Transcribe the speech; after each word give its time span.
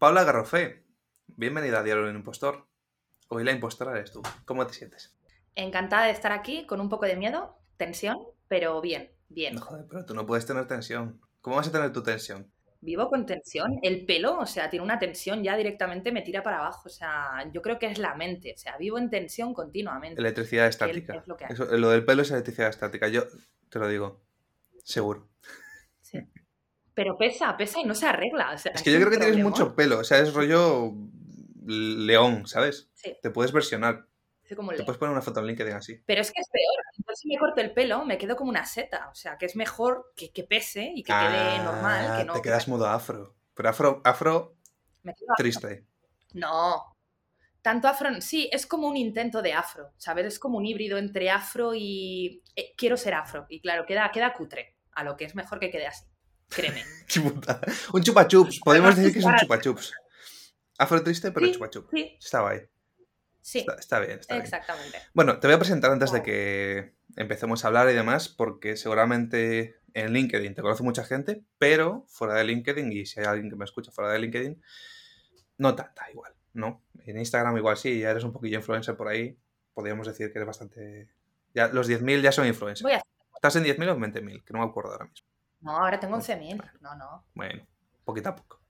Paula 0.00 0.24
Garrofé, 0.24 0.86
bienvenida 1.26 1.80
a 1.80 1.82
Diario 1.82 2.06
del 2.06 2.16
Impostor. 2.16 2.66
Hoy 3.28 3.44
la 3.44 3.52
impostora 3.52 3.92
eres 3.92 4.10
tú. 4.10 4.22
¿Cómo 4.46 4.66
te 4.66 4.72
sientes? 4.72 5.14
Encantada 5.54 6.06
de 6.06 6.12
estar 6.12 6.32
aquí, 6.32 6.64
con 6.64 6.80
un 6.80 6.88
poco 6.88 7.04
de 7.04 7.16
miedo, 7.16 7.58
tensión, 7.76 8.16
pero 8.48 8.80
bien, 8.80 9.12
bien. 9.28 9.56
No, 9.56 9.60
joder, 9.60 9.84
pero 9.90 10.06
tú 10.06 10.14
no 10.14 10.24
puedes 10.24 10.46
tener 10.46 10.66
tensión. 10.66 11.20
¿Cómo 11.42 11.56
vas 11.56 11.68
a 11.68 11.72
tener 11.72 11.92
tu 11.92 12.02
tensión? 12.02 12.50
Vivo 12.80 13.10
con 13.10 13.26
tensión. 13.26 13.78
El 13.82 14.06
pelo, 14.06 14.38
o 14.38 14.46
sea, 14.46 14.70
tiene 14.70 14.86
una 14.86 14.98
tensión 14.98 15.44
ya 15.44 15.54
directamente 15.54 16.12
me 16.12 16.22
tira 16.22 16.42
para 16.42 16.60
abajo. 16.60 16.84
O 16.86 16.90
sea, 16.90 17.50
yo 17.52 17.60
creo 17.60 17.78
que 17.78 17.88
es 17.88 17.98
la 17.98 18.14
mente. 18.14 18.54
O 18.56 18.58
sea, 18.58 18.78
vivo 18.78 18.96
en 18.96 19.10
tensión 19.10 19.52
continuamente. 19.52 20.18
Electricidad 20.18 20.66
estática. 20.66 21.16
Es 21.16 21.26
lo, 21.26 21.36
que 21.36 21.44
Eso, 21.44 21.66
lo 21.76 21.90
del 21.90 22.06
pelo 22.06 22.22
es 22.22 22.30
electricidad 22.30 22.70
estática. 22.70 23.06
Yo 23.08 23.24
te 23.68 23.78
lo 23.78 23.86
digo. 23.86 24.22
Seguro. 24.82 25.28
Pero 27.00 27.16
pesa, 27.16 27.56
pesa 27.56 27.80
y 27.80 27.84
no 27.84 27.94
se 27.94 28.04
arregla. 28.04 28.52
es 28.52 28.82
que 28.82 28.92
yo 28.92 28.98
creo 28.98 29.10
que 29.10 29.16
tienes 29.16 29.42
mucho 29.42 29.74
pelo. 29.74 30.00
O 30.00 30.04
sea, 30.04 30.18
es 30.18 30.34
rollo 30.34 30.92
león, 31.64 32.46
¿sabes? 32.46 32.90
Sí. 32.92 33.16
Te 33.22 33.30
puedes 33.30 33.52
versionar. 33.52 34.06
te 34.46 34.54
puedes 34.54 34.98
poner 34.98 35.12
una 35.12 35.22
foto 35.22 35.40
en 35.40 35.46
LinkedIn 35.46 35.72
así. 35.72 36.02
Pero 36.04 36.20
es 36.20 36.30
que 36.30 36.42
es 36.42 36.48
peor. 36.50 36.84
Entonces, 36.98 37.22
si 37.22 37.28
me 37.30 37.38
corto 37.38 37.62
el 37.62 37.72
pelo, 37.72 38.04
me 38.04 38.18
quedo 38.18 38.36
como 38.36 38.50
una 38.50 38.66
seta. 38.66 39.08
O 39.10 39.14
sea, 39.14 39.38
que 39.38 39.46
es 39.46 39.56
mejor 39.56 40.12
que, 40.14 40.44
pese 40.44 40.92
y 40.94 41.02
que 41.02 41.10
quede 41.10 41.16
ah, 41.16 41.62
normal. 41.64 42.18
Que 42.18 42.24
no, 42.26 42.34
te 42.34 42.42
quedas 42.42 42.68
modo 42.68 42.86
afro. 42.86 43.34
Pero 43.54 43.70
afro, 43.70 44.02
afro, 44.04 44.58
triste. 45.38 45.86
No. 46.34 46.84
Tanto 47.62 47.88
afro, 47.88 48.20
sí, 48.20 48.50
es 48.52 48.66
como 48.66 48.88
un 48.88 48.98
intento 48.98 49.40
de 49.40 49.54
afro, 49.54 49.94
¿sabes? 49.96 50.26
Es 50.26 50.38
como 50.38 50.58
un 50.58 50.66
híbrido 50.66 50.98
entre 50.98 51.30
afro 51.30 51.72
y 51.74 52.42
eh, 52.56 52.74
quiero 52.76 52.98
ser 52.98 53.14
afro. 53.14 53.46
Y 53.48 53.62
claro, 53.62 53.86
queda, 53.86 54.10
queda 54.12 54.34
cutre, 54.34 54.76
a 54.92 55.02
lo 55.02 55.16
que 55.16 55.24
es 55.24 55.34
mejor 55.34 55.60
que 55.60 55.70
quede 55.70 55.86
así. 55.86 56.09
Créeme. 56.50 56.84
un 57.92 58.02
chupa 58.02 58.28
chups, 58.28 58.60
podemos 58.60 58.96
decir 58.96 59.12
que 59.12 59.20
es 59.20 59.24
un 59.24 59.36
chupa 59.36 59.60
chups. 59.60 59.94
Afro 60.78 61.02
triste, 61.02 61.32
pero 61.32 61.50
chupa 61.52 61.70
chups. 61.70 61.88
Sí. 61.92 62.16
Estaba 62.20 62.50
ahí. 62.50 62.60
Sí. 63.40 63.66
Está, 63.78 64.00
bien, 64.00 64.18
está 64.18 64.36
Exactamente. 64.36 64.98
Bueno, 65.14 65.38
te 65.38 65.46
voy 65.46 65.56
a 65.56 65.58
presentar 65.58 65.90
antes 65.90 66.12
de 66.12 66.22
que 66.22 66.94
empecemos 67.16 67.64
a 67.64 67.68
hablar 67.68 67.88
y 67.90 67.94
demás, 67.94 68.28
porque 68.28 68.76
seguramente 68.76 69.76
en 69.94 70.12
LinkedIn 70.12 70.54
te 70.54 70.62
conoce 70.62 70.82
mucha 70.82 71.04
gente, 71.04 71.42
pero 71.58 72.04
fuera 72.08 72.34
de 72.34 72.44
LinkedIn, 72.44 72.92
y 72.92 73.06
si 73.06 73.20
hay 73.20 73.26
alguien 73.26 73.50
que 73.50 73.56
me 73.56 73.64
escucha 73.64 73.90
fuera 73.90 74.12
de 74.12 74.18
LinkedIn, 74.18 74.62
no 75.58 75.74
tanta 75.74 76.10
igual, 76.10 76.34
¿no? 76.52 76.82
En 77.06 77.18
Instagram 77.18 77.56
igual 77.56 77.76
sí, 77.76 77.98
ya 77.98 78.10
eres 78.10 78.24
un 78.24 78.32
poquillo 78.32 78.58
influencer 78.58 78.96
por 78.96 79.08
ahí, 79.08 79.38
podríamos 79.74 80.06
decir 80.06 80.32
que 80.32 80.38
eres 80.38 80.46
bastante... 80.46 81.08
Ya, 81.54 81.68
los 81.68 81.88
10.000 81.88 82.22
ya 82.22 82.32
son 82.32 82.46
influencers. 82.46 82.82
Voy 82.82 82.92
a... 82.92 83.02
¿Estás 83.34 83.56
en 83.56 83.64
10.000 83.64 83.88
o 83.88 84.04
en 84.04 84.12
20.000? 84.12 84.44
Que 84.44 84.52
no 84.52 84.60
me 84.60 84.66
acuerdo 84.66 84.92
ahora 84.92 85.06
mismo. 85.06 85.29
No, 85.60 85.76
ahora 85.76 86.00
tengo 86.00 86.16
11.000. 86.16 86.62
No, 86.80 86.94
no. 86.96 87.24
Bueno, 87.34 87.66
poquito 88.04 88.30
a 88.30 88.36
poco. 88.36 88.60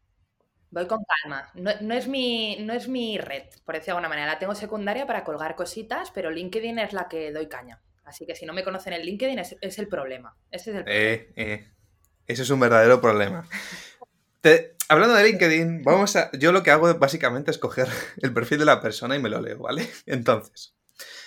Voy 0.71 0.87
con 0.87 1.01
calma. 1.05 1.51
No, 1.55 1.95
es 1.95 2.07
mi, 2.07 2.59
no 2.61 2.73
es 2.73 2.89
mi 2.89 3.19
red, 3.19 3.45
por 3.65 3.75
decirlo 3.75 3.95
de 3.95 3.99
alguna 3.99 4.09
manera. 4.09 4.33
La 4.33 4.39
tengo 4.39 4.55
secundaria 4.55 5.07
para 5.07 5.25
colgar 5.25 5.57
cositas, 5.57 6.11
pero 6.13 6.31
LinkedIn 6.31 6.79
es 6.79 6.93
la 6.93 7.09
que 7.09 7.33
doy 7.33 7.49
caña. 7.49 7.81
Así 8.05 8.25
que 8.27 8.35
si 8.35 8.47
no 8.47 8.53
me 8.53 8.65
conocen 8.65 8.93
en 8.93 9.03
LinkedIn 9.03 9.39
es, 9.39 9.79
el 9.79 9.89
problema. 9.89 10.37
Ese 10.51 10.71
es 10.71 10.77
el 10.77 10.85
problema. 10.85 11.05
Eh, 11.05 11.33
eh. 11.37 11.69
Ese 12.27 12.43
es 12.43 12.51
un 12.51 12.61
verdadero 12.61 13.01
problema. 13.01 13.49
hablando 14.89 15.15
de 15.17 15.25
LinkedIn, 15.25 15.83
vamos 15.83 16.15
a. 16.15 16.31
Yo 16.33 16.53
lo 16.53 16.63
que 16.63 16.71
hago 16.71 16.95
básicamente 16.95 17.51
es 17.51 17.59
coger 17.59 17.89
el 18.23 18.33
perfil 18.33 18.61
de 18.61 18.65
la 18.65 18.81
persona 18.81 19.17
y 19.17 19.21
me 19.21 19.29
lo 19.29 19.41
leo, 19.41 19.59
¿vale? 19.59 19.89
Entonces, 20.07 20.77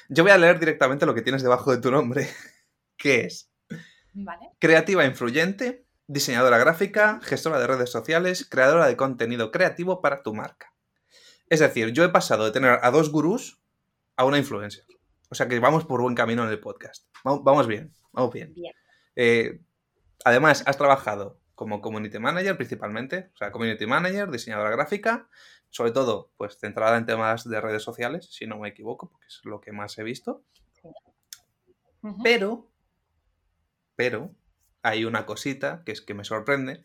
yo 0.08 0.24
voy 0.24 0.32
a 0.32 0.38
leer 0.38 0.60
directamente 0.60 1.06
lo 1.06 1.14
que 1.14 1.22
tienes 1.22 1.44
debajo 1.44 1.72
de 1.72 1.82
tu 1.82 1.92
nombre, 1.92 2.30
que 2.98 3.22
es 3.22 3.53
¿Vale? 4.14 4.52
creativa 4.60 5.06
influyente, 5.06 5.86
diseñadora 6.08 6.58
gráfica, 6.58 7.20
gestora 7.24 7.60
de 7.60 7.68
redes 7.68 7.90
sociales, 7.90 8.48
creadora 8.50 8.88
de 8.88 8.96
contenido 8.96 9.52
creativo 9.52 10.02
para 10.02 10.22
tu 10.22 10.34
marca. 10.34 10.74
Es 11.50 11.60
decir, 11.60 11.92
yo 11.92 12.04
he 12.04 12.10
pasado 12.10 12.46
de 12.46 12.52
tener 12.52 12.80
a 12.82 12.92
dos 12.92 13.12
gurús 13.12 13.62
a 14.16 14.26
una 14.26 14.38
influencer. 14.38 14.86
O 15.30 15.36
sea 15.36 15.48
que 15.48 15.60
vamos 15.60 15.86
por 15.86 16.02
buen 16.02 16.16
camino 16.16 16.44
en 16.44 16.50
el 16.50 16.60
podcast. 16.60 17.08
Vamos 17.24 17.68
bien, 17.68 17.92
vamos 18.12 18.34
bien. 18.34 18.54
Eh, 19.16 19.62
además, 20.26 20.64
has 20.68 20.78
trabajado 20.78 21.40
como 21.56 21.82
community 21.82 22.20
manager 22.20 22.58
principalmente, 22.58 23.32
o 23.34 23.38
sea, 23.38 23.52
community 23.52 23.86
manager, 23.86 24.30
diseñadora 24.30 24.72
gráfica, 24.72 25.30
sobre 25.70 25.92
todo, 25.92 26.32
pues 26.38 26.58
centrada 26.60 26.98
en 26.98 27.06
temas 27.06 27.50
de 27.50 27.60
redes 27.60 27.82
sociales, 27.82 28.28
si 28.32 28.46
no 28.46 28.60
me 28.60 28.70
equivoco, 28.70 29.10
porque 29.10 29.28
es 29.28 29.42
lo 29.44 29.60
que 29.60 29.72
más 29.72 29.98
he 29.98 30.04
visto. 30.04 30.44
Pero, 32.24 32.70
pero, 33.96 34.36
hay 34.82 35.06
una 35.06 35.26
cosita 35.26 35.84
que 35.86 35.94
es 35.94 36.02
que 36.02 36.14
me 36.14 36.26
sorprende 36.26 36.84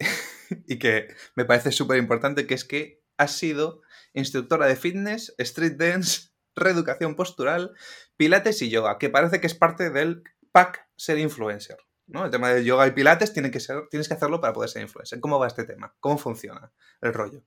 y 0.66 0.78
que 0.78 1.14
me 1.34 1.44
parece 1.44 1.72
súper 1.72 1.98
importante, 1.98 2.46
que 2.46 2.54
es 2.54 2.64
que 2.64 3.02
has 3.16 3.32
sido 3.32 3.82
instructora 4.14 4.66
de 4.66 4.76
fitness, 4.76 5.34
street 5.38 5.76
dance, 5.76 6.30
reeducación 6.56 7.14
postural, 7.14 7.74
pilates 8.16 8.62
y 8.62 8.70
yoga, 8.70 8.98
que 8.98 9.10
parece 9.10 9.40
que 9.40 9.46
es 9.46 9.54
parte 9.54 9.90
del 9.90 10.22
pack 10.52 10.88
ser 10.96 11.18
influencer. 11.18 11.78
¿no? 12.06 12.24
El 12.24 12.30
tema 12.30 12.50
de 12.50 12.64
yoga 12.64 12.86
y 12.86 12.92
pilates 12.92 13.32
tiene 13.32 13.50
que 13.50 13.60
ser, 13.60 13.88
tienes 13.90 14.08
que 14.08 14.14
hacerlo 14.14 14.40
para 14.40 14.52
poder 14.52 14.70
ser 14.70 14.82
influencer. 14.82 15.20
¿Cómo 15.20 15.38
va 15.38 15.46
este 15.46 15.64
tema? 15.64 15.94
¿Cómo 16.00 16.18
funciona 16.18 16.72
el 17.00 17.12
rollo? 17.12 17.42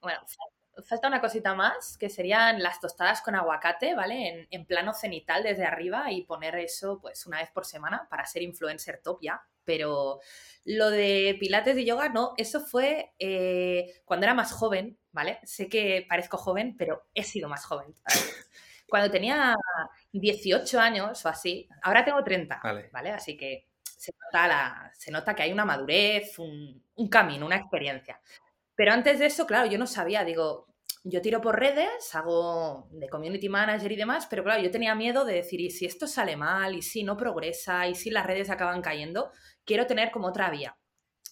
Bueno, 0.00 0.20
falta 0.84 1.08
una 1.08 1.20
cosita 1.20 1.54
más, 1.54 1.96
que 1.98 2.08
serían 2.08 2.62
las 2.62 2.80
tostadas 2.80 3.22
con 3.22 3.34
aguacate, 3.34 3.94
¿vale? 3.94 4.46
En, 4.50 4.66
plano 4.66 4.92
cenital 4.94 5.42
desde 5.42 5.64
arriba 5.64 6.10
y 6.10 6.22
poner 6.22 6.56
eso 6.56 6.98
pues 7.00 7.26
una 7.26 7.38
vez 7.38 7.50
por 7.50 7.64
semana 7.66 8.06
para 8.08 8.26
ser 8.26 8.42
influencer 8.42 9.00
top 9.02 9.18
ya. 9.22 9.42
Pero 9.64 10.20
lo 10.64 10.90
de 10.90 11.36
pilates 11.38 11.76
y 11.78 11.84
yoga, 11.84 12.08
no, 12.08 12.34
eso 12.36 12.60
fue 12.60 13.12
eh, 13.18 14.02
cuando 14.04 14.24
era 14.24 14.34
más 14.34 14.52
joven, 14.52 14.98
¿vale? 15.12 15.38
Sé 15.44 15.68
que 15.68 16.06
parezco 16.08 16.36
joven, 16.36 16.76
pero 16.76 17.06
he 17.14 17.22
sido 17.22 17.48
más 17.48 17.64
joven. 17.64 17.94
Cuando 18.86 19.10
tenía 19.10 19.56
18 20.12 20.78
años 20.78 21.24
o 21.24 21.28
así, 21.28 21.68
ahora 21.82 22.04
tengo 22.04 22.22
30, 22.22 22.60
¿vale? 22.92 23.10
Así 23.10 23.36
que 23.36 23.66
se 23.82 24.12
nota, 24.12 24.92
se 24.94 25.10
nota 25.10 25.34
que 25.34 25.42
hay 25.42 25.52
una 25.52 25.64
madurez, 25.64 26.38
un 26.38 27.08
camino, 27.10 27.46
una 27.46 27.56
experiencia. 27.56 28.20
Pero 28.74 28.92
antes 28.92 29.18
de 29.18 29.26
eso, 29.26 29.46
claro, 29.46 29.70
yo 29.70 29.78
no 29.78 29.86
sabía, 29.86 30.24
digo, 30.24 30.66
yo 31.04 31.20
tiro 31.20 31.40
por 31.40 31.58
redes, 31.58 32.14
hago 32.14 32.88
de 32.90 33.08
community 33.08 33.48
manager 33.48 33.92
y 33.92 33.96
demás, 33.96 34.26
pero 34.28 34.42
claro, 34.42 34.62
yo 34.62 34.70
tenía 34.70 34.94
miedo 34.94 35.24
de 35.24 35.34
decir, 35.34 35.60
¿y 35.60 35.70
si 35.70 35.84
esto 35.84 36.06
sale 36.06 36.36
mal? 36.36 36.74
¿Y 36.74 36.82
si 36.82 37.04
no 37.04 37.16
progresa? 37.16 37.86
¿Y 37.86 37.94
si 37.94 38.10
las 38.10 38.26
redes 38.26 38.50
acaban 38.50 38.80
cayendo? 38.80 39.30
Quiero 39.64 39.86
tener 39.86 40.10
como 40.10 40.28
otra 40.28 40.50
vía. 40.50 40.76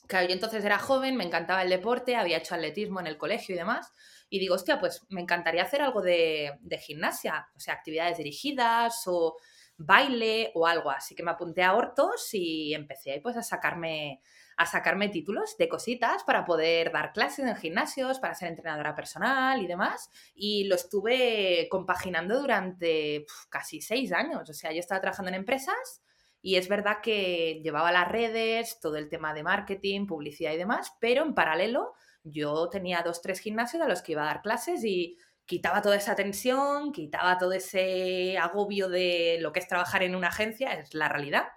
Claro, 0.08 0.26
yo 0.26 0.34
entonces 0.34 0.64
era 0.64 0.78
joven, 0.78 1.16
me 1.16 1.24
encantaba 1.24 1.62
el 1.62 1.70
deporte, 1.70 2.16
había 2.16 2.38
hecho 2.38 2.54
atletismo 2.54 3.00
en 3.00 3.06
el 3.06 3.16
colegio 3.16 3.54
y 3.54 3.58
demás, 3.58 3.90
y 4.28 4.40
digo, 4.40 4.56
hostia, 4.56 4.78
pues 4.78 5.06
me 5.08 5.22
encantaría 5.22 5.62
hacer 5.62 5.80
algo 5.80 6.02
de, 6.02 6.52
de 6.60 6.78
gimnasia, 6.78 7.48
o 7.56 7.60
sea, 7.60 7.74
actividades 7.74 8.18
dirigidas 8.18 9.02
o 9.06 9.36
baile 9.78 10.52
o 10.54 10.66
algo. 10.66 10.90
Así 10.90 11.14
que 11.14 11.22
me 11.22 11.30
apunté 11.30 11.62
a 11.62 11.74
Hortos 11.74 12.28
y 12.32 12.74
empecé 12.74 13.20
pues 13.22 13.36
a 13.36 13.42
sacarme 13.42 14.20
a 14.62 14.66
sacarme 14.66 15.08
títulos 15.08 15.56
de 15.58 15.68
cositas 15.68 16.22
para 16.22 16.44
poder 16.44 16.92
dar 16.92 17.12
clases 17.12 17.46
en 17.46 17.56
gimnasios, 17.56 18.20
para 18.20 18.36
ser 18.36 18.48
entrenadora 18.48 18.94
personal 18.94 19.60
y 19.60 19.66
demás. 19.66 20.08
Y 20.36 20.64
lo 20.64 20.76
estuve 20.76 21.66
compaginando 21.68 22.40
durante 22.40 23.26
casi 23.50 23.80
seis 23.80 24.12
años. 24.12 24.48
O 24.48 24.54
sea, 24.54 24.70
yo 24.70 24.78
estaba 24.78 25.00
trabajando 25.00 25.30
en 25.30 25.34
empresas 25.34 26.02
y 26.40 26.56
es 26.56 26.68
verdad 26.68 26.98
que 27.02 27.60
llevaba 27.64 27.90
las 27.90 28.08
redes, 28.08 28.78
todo 28.80 28.96
el 28.98 29.08
tema 29.08 29.34
de 29.34 29.42
marketing, 29.42 30.06
publicidad 30.06 30.52
y 30.52 30.58
demás, 30.58 30.92
pero 31.00 31.24
en 31.24 31.34
paralelo 31.34 31.94
yo 32.22 32.68
tenía 32.68 33.02
dos, 33.02 33.20
tres 33.20 33.40
gimnasios 33.40 33.82
a 33.82 33.88
los 33.88 34.00
que 34.00 34.12
iba 34.12 34.22
a 34.22 34.26
dar 34.26 34.42
clases 34.42 34.84
y 34.84 35.18
quitaba 35.44 35.82
toda 35.82 35.96
esa 35.96 36.14
tensión, 36.14 36.92
quitaba 36.92 37.36
todo 37.36 37.52
ese 37.52 38.38
agobio 38.38 38.88
de 38.88 39.38
lo 39.40 39.52
que 39.52 39.58
es 39.58 39.66
trabajar 39.66 40.04
en 40.04 40.14
una 40.14 40.28
agencia, 40.28 40.72
es 40.74 40.94
la 40.94 41.08
realidad. 41.08 41.48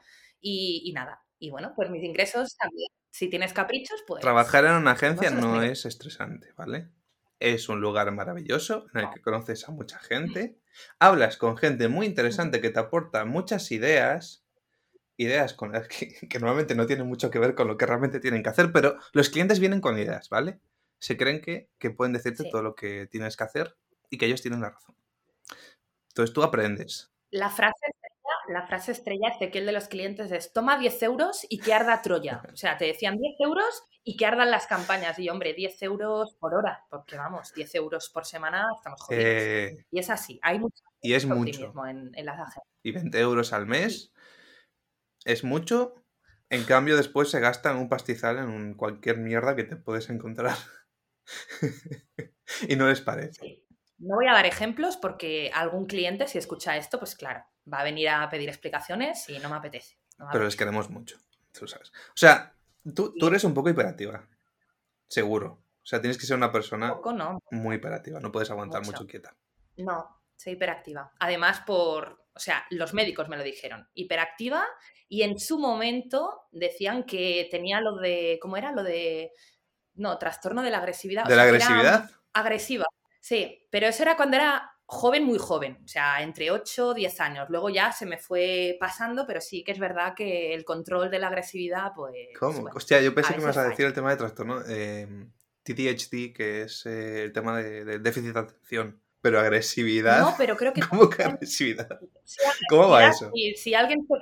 y 0.41 0.91
nada, 0.93 1.24
y 1.39 1.49
bueno, 1.49 1.73
pues 1.75 1.89
mis 1.89 2.03
ingresos 2.03 2.55
también. 2.57 2.87
Si 3.11 3.29
tienes 3.29 3.53
caprichos, 3.53 4.03
pues... 4.05 4.21
Trabajar 4.21 4.65
en 4.65 4.73
una 4.73 4.91
agencia 4.91 5.29
no 5.29 5.61
es 5.61 5.85
estresante, 5.85 6.51
¿vale? 6.57 6.89
Es 7.39 7.69
un 7.69 7.79
lugar 7.79 8.11
maravilloso 8.11 8.87
en 8.93 9.01
el 9.01 9.09
que 9.09 9.21
conoces 9.21 9.67
a 9.67 9.71
mucha 9.71 9.99
gente, 9.99 10.57
hablas 10.99 11.37
con 11.37 11.57
gente 11.57 11.87
muy 11.87 12.05
interesante 12.05 12.61
que 12.61 12.69
te 12.69 12.79
aporta 12.79 13.25
muchas 13.25 13.71
ideas, 13.71 14.45
ideas 15.17 15.53
con 15.53 15.71
las 15.73 15.87
que, 15.87 16.27
normalmente 16.39 16.75
no 16.75 16.85
tienen 16.85 17.07
mucho 17.07 17.29
que 17.29 17.39
ver 17.39 17.55
con 17.55 17.67
lo 17.67 17.77
que 17.77 17.85
realmente 17.85 18.19
tienen 18.19 18.43
que 18.43 18.49
hacer, 18.49 18.71
pero 18.71 18.97
los 19.13 19.29
clientes 19.29 19.59
vienen 19.59 19.81
con 19.81 19.97
ideas, 19.97 20.29
¿vale? 20.29 20.59
Se 20.99 21.17
creen 21.17 21.41
que, 21.41 21.69
pueden 21.91 22.13
decirte 22.13 22.49
todo 22.49 22.63
lo 22.63 22.75
que 22.75 23.07
tienes 23.07 23.37
que 23.37 23.43
hacer 23.43 23.77
y 24.09 24.17
que 24.17 24.25
ellos 24.25 24.41
tienen 24.41 24.61
la 24.61 24.71
razón. 24.71 24.95
Entonces 26.09 26.33
tú 26.33 26.41
aprendes. 26.41 27.11
La 27.31 27.49
frase 27.49 27.85
la 28.49 28.65
frase 28.67 28.91
estrella 28.91 29.29
Ezequiel 29.29 29.65
de 29.65 29.71
los 29.71 29.87
clientes 29.87 30.31
es 30.31 30.53
toma 30.53 30.77
10 30.77 31.03
euros 31.03 31.45
y 31.49 31.59
que 31.59 31.73
arda 31.73 32.01
Troya. 32.01 32.41
O 32.53 32.57
sea, 32.57 32.77
te 32.77 32.85
decían 32.85 33.17
10 33.17 33.35
euros 33.39 33.83
y 34.03 34.17
que 34.17 34.25
ardan 34.25 34.51
las 34.51 34.67
campañas. 34.67 35.17
Y 35.19 35.29
hombre, 35.29 35.53
10 35.53 35.81
euros 35.83 36.35
por 36.39 36.53
hora, 36.53 36.85
porque 36.89 37.17
vamos, 37.17 37.53
10 37.53 37.75
euros 37.75 38.09
por 38.09 38.25
semana 38.25 38.65
estamos 38.75 39.01
jodidos. 39.01 39.25
Eh, 39.25 39.85
y 39.91 39.99
es 39.99 40.09
así, 40.09 40.39
hay 40.41 40.59
mucho. 40.59 40.83
Y 41.01 41.13
es 41.13 41.25
mucho. 41.25 41.73
En, 41.87 42.11
las 42.25 42.39
agencias. 42.39 42.65
Y 42.83 42.91
20 42.91 43.19
euros 43.19 43.53
al 43.53 43.65
mes 43.65 44.13
es 45.25 45.43
mucho. 45.43 45.95
En 46.49 46.63
cambio, 46.63 46.95
después 46.95 47.29
se 47.29 47.39
gasta 47.39 47.71
en 47.71 47.77
un 47.77 47.89
pastizal 47.89 48.37
en 48.37 48.75
cualquier 48.75 49.17
mierda 49.17 49.55
que 49.55 49.63
te 49.63 49.75
puedes 49.75 50.09
encontrar 50.09 50.55
y 52.67 52.75
no 52.75 52.87
les 52.87 53.01
parece. 53.01 53.41
Sí. 53.41 53.65
No 53.97 54.15
voy 54.15 54.27
a 54.27 54.33
dar 54.33 54.45
ejemplos 54.45 54.97
porque 54.97 55.51
algún 55.53 55.85
cliente, 55.85 56.27
si 56.27 56.37
escucha 56.37 56.77
esto, 56.77 56.99
pues 56.99 57.15
claro, 57.15 57.45
va 57.71 57.79
a 57.79 57.83
venir 57.83 58.09
a 58.09 58.29
pedir 58.29 58.49
explicaciones 58.49 59.29
y 59.29 59.39
no 59.39 59.49
me 59.49 59.55
apetece. 59.55 59.97
no 60.17 60.25
me 60.25 60.31
Pero 60.31 60.45
les 60.45 60.55
queremos 60.55 60.89
mucho, 60.89 61.17
tú 61.51 61.67
sabes. 61.67 61.89
O 61.89 62.17
sea, 62.17 62.53
tú, 62.93 63.13
tú 63.17 63.27
eres 63.27 63.43
un 63.43 63.53
poco 63.53 63.69
hiperactiva. 63.69 64.27
Seguro. 65.07 65.61
O 65.83 65.87
sea, 65.87 66.01
tienes 66.01 66.17
que 66.17 66.25
ser 66.25 66.35
una 66.35 66.51
persona 66.51 66.95
Poco 66.95 67.13
no, 67.13 67.39
muy 67.51 67.75
hiperactiva. 67.75 68.19
No 68.19 68.31
puedes 68.31 68.49
aguantar 68.49 68.81
Mucho. 68.81 68.93
mucho 68.93 69.07
quieta. 69.07 69.35
no, 69.77 70.21
soy 70.35 70.53
hiperactiva. 70.53 71.13
Además, 71.19 71.61
por, 71.65 72.25
o 72.33 72.39
sea, 72.39 72.65
los 72.71 72.93
médicos 72.93 73.29
me 73.29 73.37
lo 73.37 73.43
dijeron, 73.43 73.87
hiperactiva 73.93 74.65
y 75.07 75.21
en 75.21 75.39
su 75.39 75.59
momento 75.59 76.47
decían 76.51 77.03
que 77.03 77.47
tenía 77.51 77.81
lo 77.81 77.97
de, 77.97 78.39
¿cómo 78.41 78.57
era? 78.57 78.71
Lo 78.71 78.83
de, 78.83 79.31
no, 79.93 80.17
trastorno 80.17 80.61
de 80.63 80.71
la 80.71 80.79
agresividad. 80.79 81.25
¿De 81.25 81.35
la 81.35 81.43
sea, 81.43 81.49
agresividad? 81.51 82.11
agresiva, 82.33 82.85
sí, 83.21 83.65
pero 83.69 83.87
eso 83.87 84.03
era 84.03 84.17
cuando 84.17 84.35
era 84.35 84.74
joven, 84.85 85.23
muy 85.23 85.37
joven, 85.37 85.79
o 85.83 85.87
sea, 85.87 86.21
entre 86.21 86.51
8 86.51 86.93
y 86.95 87.01
10 87.01 87.19
años. 87.21 87.49
Luego 87.49 87.69
ya 87.69 87.91
se 87.91 88.05
me 88.05 88.17
fue 88.17 88.77
pasando, 88.79 89.25
pero 89.25 89.41
sí 89.41 89.63
que 89.63 89.71
es 89.71 89.79
verdad 89.79 90.13
que 90.15 90.53
el 90.53 90.63
control 90.63 91.09
de 91.09 91.19
la 91.19 91.27
agresividad, 91.27 91.91
pues... 91.95 92.13
¿Cómo? 92.39 92.61
bueno, 92.61 92.75
Hostia, 92.75 93.01
yo 93.01 93.13
pensé 93.13 93.33
que 93.33 93.37
me 93.37 93.43
ibas 93.43 93.57
a 93.57 93.69
decir 93.69 93.85
el 93.85 93.93
tema 93.93 94.11
de 94.11 94.17
trastorno. 94.17 94.61
eh, 94.67 95.07
TDHD, 95.63 96.33
que 96.33 96.61
es 96.63 96.85
eh, 96.85 97.23
el 97.23 97.33
tema 97.33 97.57
de, 97.57 97.83
de 97.83 97.99
déficit 97.99 98.33
de 98.33 98.39
atención. 98.39 99.01
Pero 99.21 99.39
agresividad. 99.39 100.21
No, 100.21 100.35
pero 100.37 100.55
creo 100.55 100.71
que... 100.71 100.81
¿Cómo 100.89 101.09
que 101.09 101.23
agresividad? 101.23 101.99
si 102.23 102.39
¿Cómo 102.69 102.89
va 102.89 103.07
eso? 103.07 103.31
Si, 103.33 103.55
si 103.55 103.73
alguien 103.73 104.01
se 104.01 104.07
pone 104.07 104.21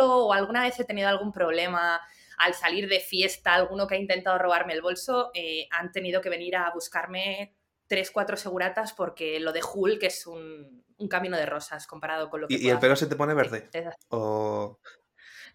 o 0.00 0.32
alguna 0.32 0.62
vez 0.62 0.78
he 0.78 0.84
tenido 0.84 1.08
algún 1.08 1.32
problema 1.32 2.00
al 2.38 2.54
salir 2.54 2.88
de 2.88 3.00
fiesta, 3.00 3.54
alguno 3.54 3.88
que 3.88 3.96
ha 3.96 3.98
intentado 3.98 4.38
robarme 4.38 4.74
el 4.74 4.80
bolso, 4.80 5.32
eh, 5.34 5.66
han 5.72 5.90
tenido 5.90 6.20
que 6.20 6.30
venir 6.30 6.54
a 6.54 6.70
buscarme 6.72 7.56
tres, 7.88 8.10
cuatro 8.10 8.36
seguratas 8.36 8.92
porque 8.92 9.40
lo 9.40 9.52
de 9.52 9.62
Hulk 9.62 10.02
es 10.04 10.26
un, 10.26 10.84
un 10.98 11.08
camino 11.08 11.36
de 11.36 11.46
rosas 11.46 11.86
comparado 11.86 12.30
con 12.30 12.42
lo 12.42 12.48
que... 12.48 12.54
¿Y, 12.54 12.68
el 12.68 12.78
pelo 12.78 12.92
hacer. 12.92 13.06
se 13.06 13.10
te 13.10 13.16
pone 13.16 13.34
verde? 13.34 13.68
O. 14.08 14.78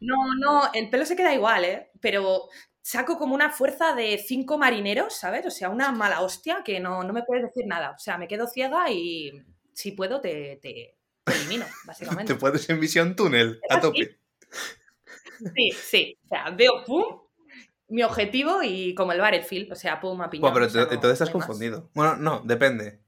No, 0.02 0.36
no, 0.36 0.72
el 0.74 0.90
pelo 0.90 1.06
se 1.06 1.16
queda 1.16 1.34
igual, 1.34 1.66
¿eh? 1.66 1.92
Pero 2.02 2.50
saco 2.82 3.18
como 3.18 3.34
una 3.34 3.50
fuerza 3.50 3.94
de 3.94 4.18
cinco 4.18 4.58
marineros, 4.58 5.16
¿sabes? 5.16 5.46
O 5.46 5.52
sea, 5.52 5.70
una 5.70 5.92
mala 5.92 6.22
hostia 6.22 6.64
que 6.64 6.80
no, 6.80 7.04
no 7.04 7.14
me 7.14 7.24
puedes 7.24 7.46
decir 7.46 7.66
nada. 7.66 7.92
O 7.92 8.00
sea, 8.00 8.18
me 8.18 8.28
quedo 8.28 8.48
ciega 8.48 8.92
y 8.92 9.32
si 9.74 9.92
puedo 9.94 10.20
te, 10.20 10.60
te, 10.62 10.98
te 11.24 11.34
elimino, 11.34 11.66
básicamente. 11.86 12.34
Te 12.34 12.40
puedes 12.40 12.70
en 12.70 12.80
visión 12.80 13.16
túnel 13.16 13.62
a 13.70 13.80
tope. 13.80 14.20
Sí, 15.56 15.72
sí. 15.72 16.18
O 16.26 16.28
sea, 16.28 16.50
veo 16.52 16.84
pum, 16.86 17.23
mi 17.94 18.04
objetivo 18.04 18.64
y 18.64 18.96
como 18.96 19.12
el 19.12 19.20
Battlefield, 19.22 19.72
o 19.72 19.76
sea, 19.76 20.00
pum, 20.00 20.22
a 20.22 20.30
piñón. 20.30 20.42
Bueno, 20.42 20.54
pero 20.56 20.66
o 20.66 20.70
sea, 20.70 20.86
no- 20.86 20.92
entonces 20.92 21.14
estás 21.14 21.30
confundido. 21.30 21.90
Bueno, 21.94 22.16
no, 22.18 22.42
depende. 22.44 23.00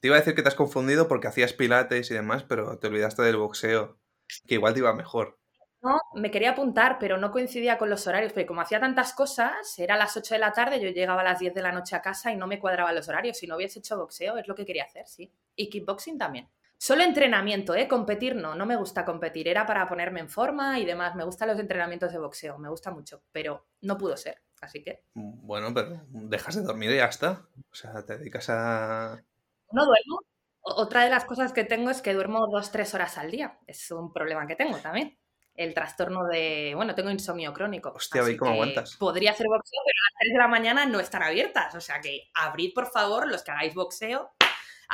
Te 0.00 0.08
iba 0.08 0.16
a 0.16 0.18
decir 0.20 0.34
que 0.34 0.42
te 0.42 0.48
has 0.48 0.54
confundido 0.54 1.08
porque 1.08 1.28
hacías 1.28 1.52
pilates 1.52 2.10
y 2.10 2.14
demás, 2.14 2.44
pero 2.44 2.78
te 2.78 2.88
olvidaste 2.88 3.22
del 3.22 3.36
boxeo, 3.36 3.98
que 4.46 4.54
igual 4.54 4.74
te 4.74 4.80
iba 4.80 4.92
mejor. 4.94 5.38
No, 5.82 5.98
me 6.14 6.30
quería 6.30 6.50
apuntar, 6.52 6.98
pero 7.00 7.18
no 7.18 7.32
coincidía 7.32 7.76
con 7.76 7.90
los 7.90 8.06
horarios, 8.06 8.32
porque 8.32 8.46
como 8.46 8.60
hacía 8.60 8.78
tantas 8.78 9.12
cosas, 9.14 9.78
era 9.78 9.94
a 9.96 9.98
las 9.98 10.16
8 10.16 10.34
de 10.34 10.40
la 10.40 10.52
tarde, 10.52 10.80
yo 10.80 10.88
llegaba 10.90 11.22
a 11.22 11.24
las 11.24 11.40
10 11.40 11.54
de 11.54 11.62
la 11.62 11.72
noche 11.72 11.96
a 11.96 12.02
casa 12.02 12.30
y 12.32 12.36
no 12.36 12.46
me 12.46 12.60
cuadraban 12.60 12.94
los 12.94 13.08
horarios. 13.08 13.36
Si 13.38 13.46
no 13.48 13.56
hubiese 13.56 13.80
hecho 13.80 13.96
boxeo, 13.98 14.38
es 14.38 14.46
lo 14.46 14.54
que 14.54 14.64
quería 14.64 14.84
hacer, 14.84 15.06
sí. 15.08 15.32
Y 15.56 15.68
kickboxing 15.70 16.18
también. 16.18 16.48
Solo 16.82 17.04
entrenamiento, 17.04 17.76
¿eh? 17.76 17.86
Competir 17.86 18.34
no, 18.34 18.56
no 18.56 18.66
me 18.66 18.74
gusta 18.74 19.04
competir. 19.04 19.46
Era 19.46 19.64
para 19.64 19.88
ponerme 19.88 20.18
en 20.18 20.28
forma 20.28 20.80
y 20.80 20.84
demás. 20.84 21.14
Me 21.14 21.22
gustan 21.22 21.46
los 21.46 21.60
entrenamientos 21.60 22.10
de 22.10 22.18
boxeo, 22.18 22.58
me 22.58 22.68
gusta 22.68 22.90
mucho, 22.90 23.22
pero 23.30 23.68
no 23.82 23.96
pudo 23.96 24.16
ser, 24.16 24.42
así 24.60 24.82
que 24.82 25.04
Bueno, 25.14 25.72
pero 25.72 26.00
dejas 26.10 26.56
de 26.56 26.62
dormir 26.62 26.90
y 26.90 26.96
ya 26.96 27.04
está. 27.04 27.46
O 27.70 27.74
sea, 27.74 28.04
te 28.04 28.18
dedicas 28.18 28.50
a... 28.50 29.22
no 29.70 29.86
duermo. 29.86 30.22
Otra 30.60 31.04
de 31.04 31.10
las 31.10 31.24
cosas 31.24 31.52
que 31.52 31.62
tengo 31.62 31.88
es 31.88 32.02
que 32.02 32.14
duermo 32.14 32.48
dos, 32.50 32.72
tres 32.72 32.92
horas 32.94 33.16
al 33.16 33.30
día. 33.30 33.60
Es 33.68 33.88
un 33.92 34.12
problema 34.12 34.48
que 34.48 34.56
tengo 34.56 34.76
también. 34.78 35.16
El 35.54 35.74
trastorno 35.74 36.26
de. 36.26 36.72
Bueno, 36.74 36.96
tengo 36.96 37.10
insomnio 37.10 37.52
crónico. 37.52 37.92
Hostia, 37.94 38.28
¿y 38.28 38.36
cómo 38.36 38.50
que 38.50 38.54
aguantas? 38.56 38.96
Podría 38.96 39.30
hacer 39.30 39.46
boxeo, 39.46 39.80
pero 39.84 39.98
a 40.00 40.06
las 40.10 40.18
3 40.18 40.32
de 40.32 40.38
la 40.38 40.48
mañana 40.48 40.86
no 40.86 40.98
están 40.98 41.22
abiertas. 41.22 41.76
O 41.76 41.80
sea 41.80 42.00
que 42.00 42.28
abrid, 42.34 42.74
por 42.74 42.90
favor, 42.90 43.28
los 43.28 43.44
que 43.44 43.52
hagáis 43.52 43.72
boxeo, 43.72 44.32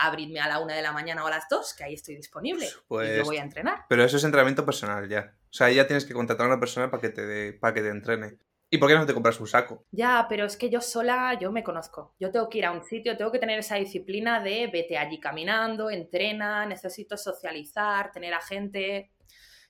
abridme 0.06 0.40
a 0.40 0.48
la 0.48 0.58
1 0.60 0.74
de 0.74 0.82
la 0.82 0.92
mañana 0.92 1.24
o 1.24 1.26
a 1.26 1.30
las 1.30 1.44
2, 1.50 1.74
que 1.74 1.84
ahí 1.84 1.94
estoy 1.94 2.16
disponible. 2.16 2.66
y 2.66 2.68
Pues- 2.88 3.16
yo 3.18 3.24
voy 3.24 3.38
a 3.38 3.42
entrenar. 3.42 3.84
Pero 3.88 4.04
eso 4.04 4.16
es 4.16 4.24
entrenamiento 4.24 4.64
personal 4.64 5.08
ya. 5.08 5.34
O 5.44 5.52
sea, 5.52 5.70
ya 5.70 5.86
tienes 5.86 6.04
que 6.04 6.14
contratar 6.14 6.44
a 6.46 6.48
una 6.50 6.60
persona 6.60 6.90
para 6.90 7.00
que 7.00 7.08
te, 7.10 7.26
dé- 7.26 7.52
para 7.54 7.74
que 7.74 7.80
te 7.82 7.88
entrene. 7.88 8.38
¿Y 8.70 8.76
por 8.76 8.88
qué 8.90 8.94
no 8.96 9.06
te 9.06 9.14
compras 9.14 9.40
un 9.40 9.46
saco? 9.46 9.86
Ya, 9.92 10.26
pero 10.28 10.44
es 10.44 10.58
que 10.58 10.68
yo 10.68 10.82
sola, 10.82 11.38
yo 11.40 11.50
me 11.50 11.64
conozco. 11.64 12.14
Yo 12.20 12.30
tengo 12.30 12.50
que 12.50 12.58
ir 12.58 12.66
a 12.66 12.70
un 12.72 12.84
sitio, 12.84 13.16
tengo 13.16 13.32
que 13.32 13.38
tener 13.38 13.58
esa 13.58 13.76
disciplina 13.76 14.40
de 14.42 14.66
vete 14.66 14.98
allí 14.98 15.18
caminando, 15.18 15.88
entrena, 15.88 16.66
necesito 16.66 17.16
socializar, 17.16 18.12
tener 18.12 18.34
a 18.34 18.42
gente. 18.42 19.10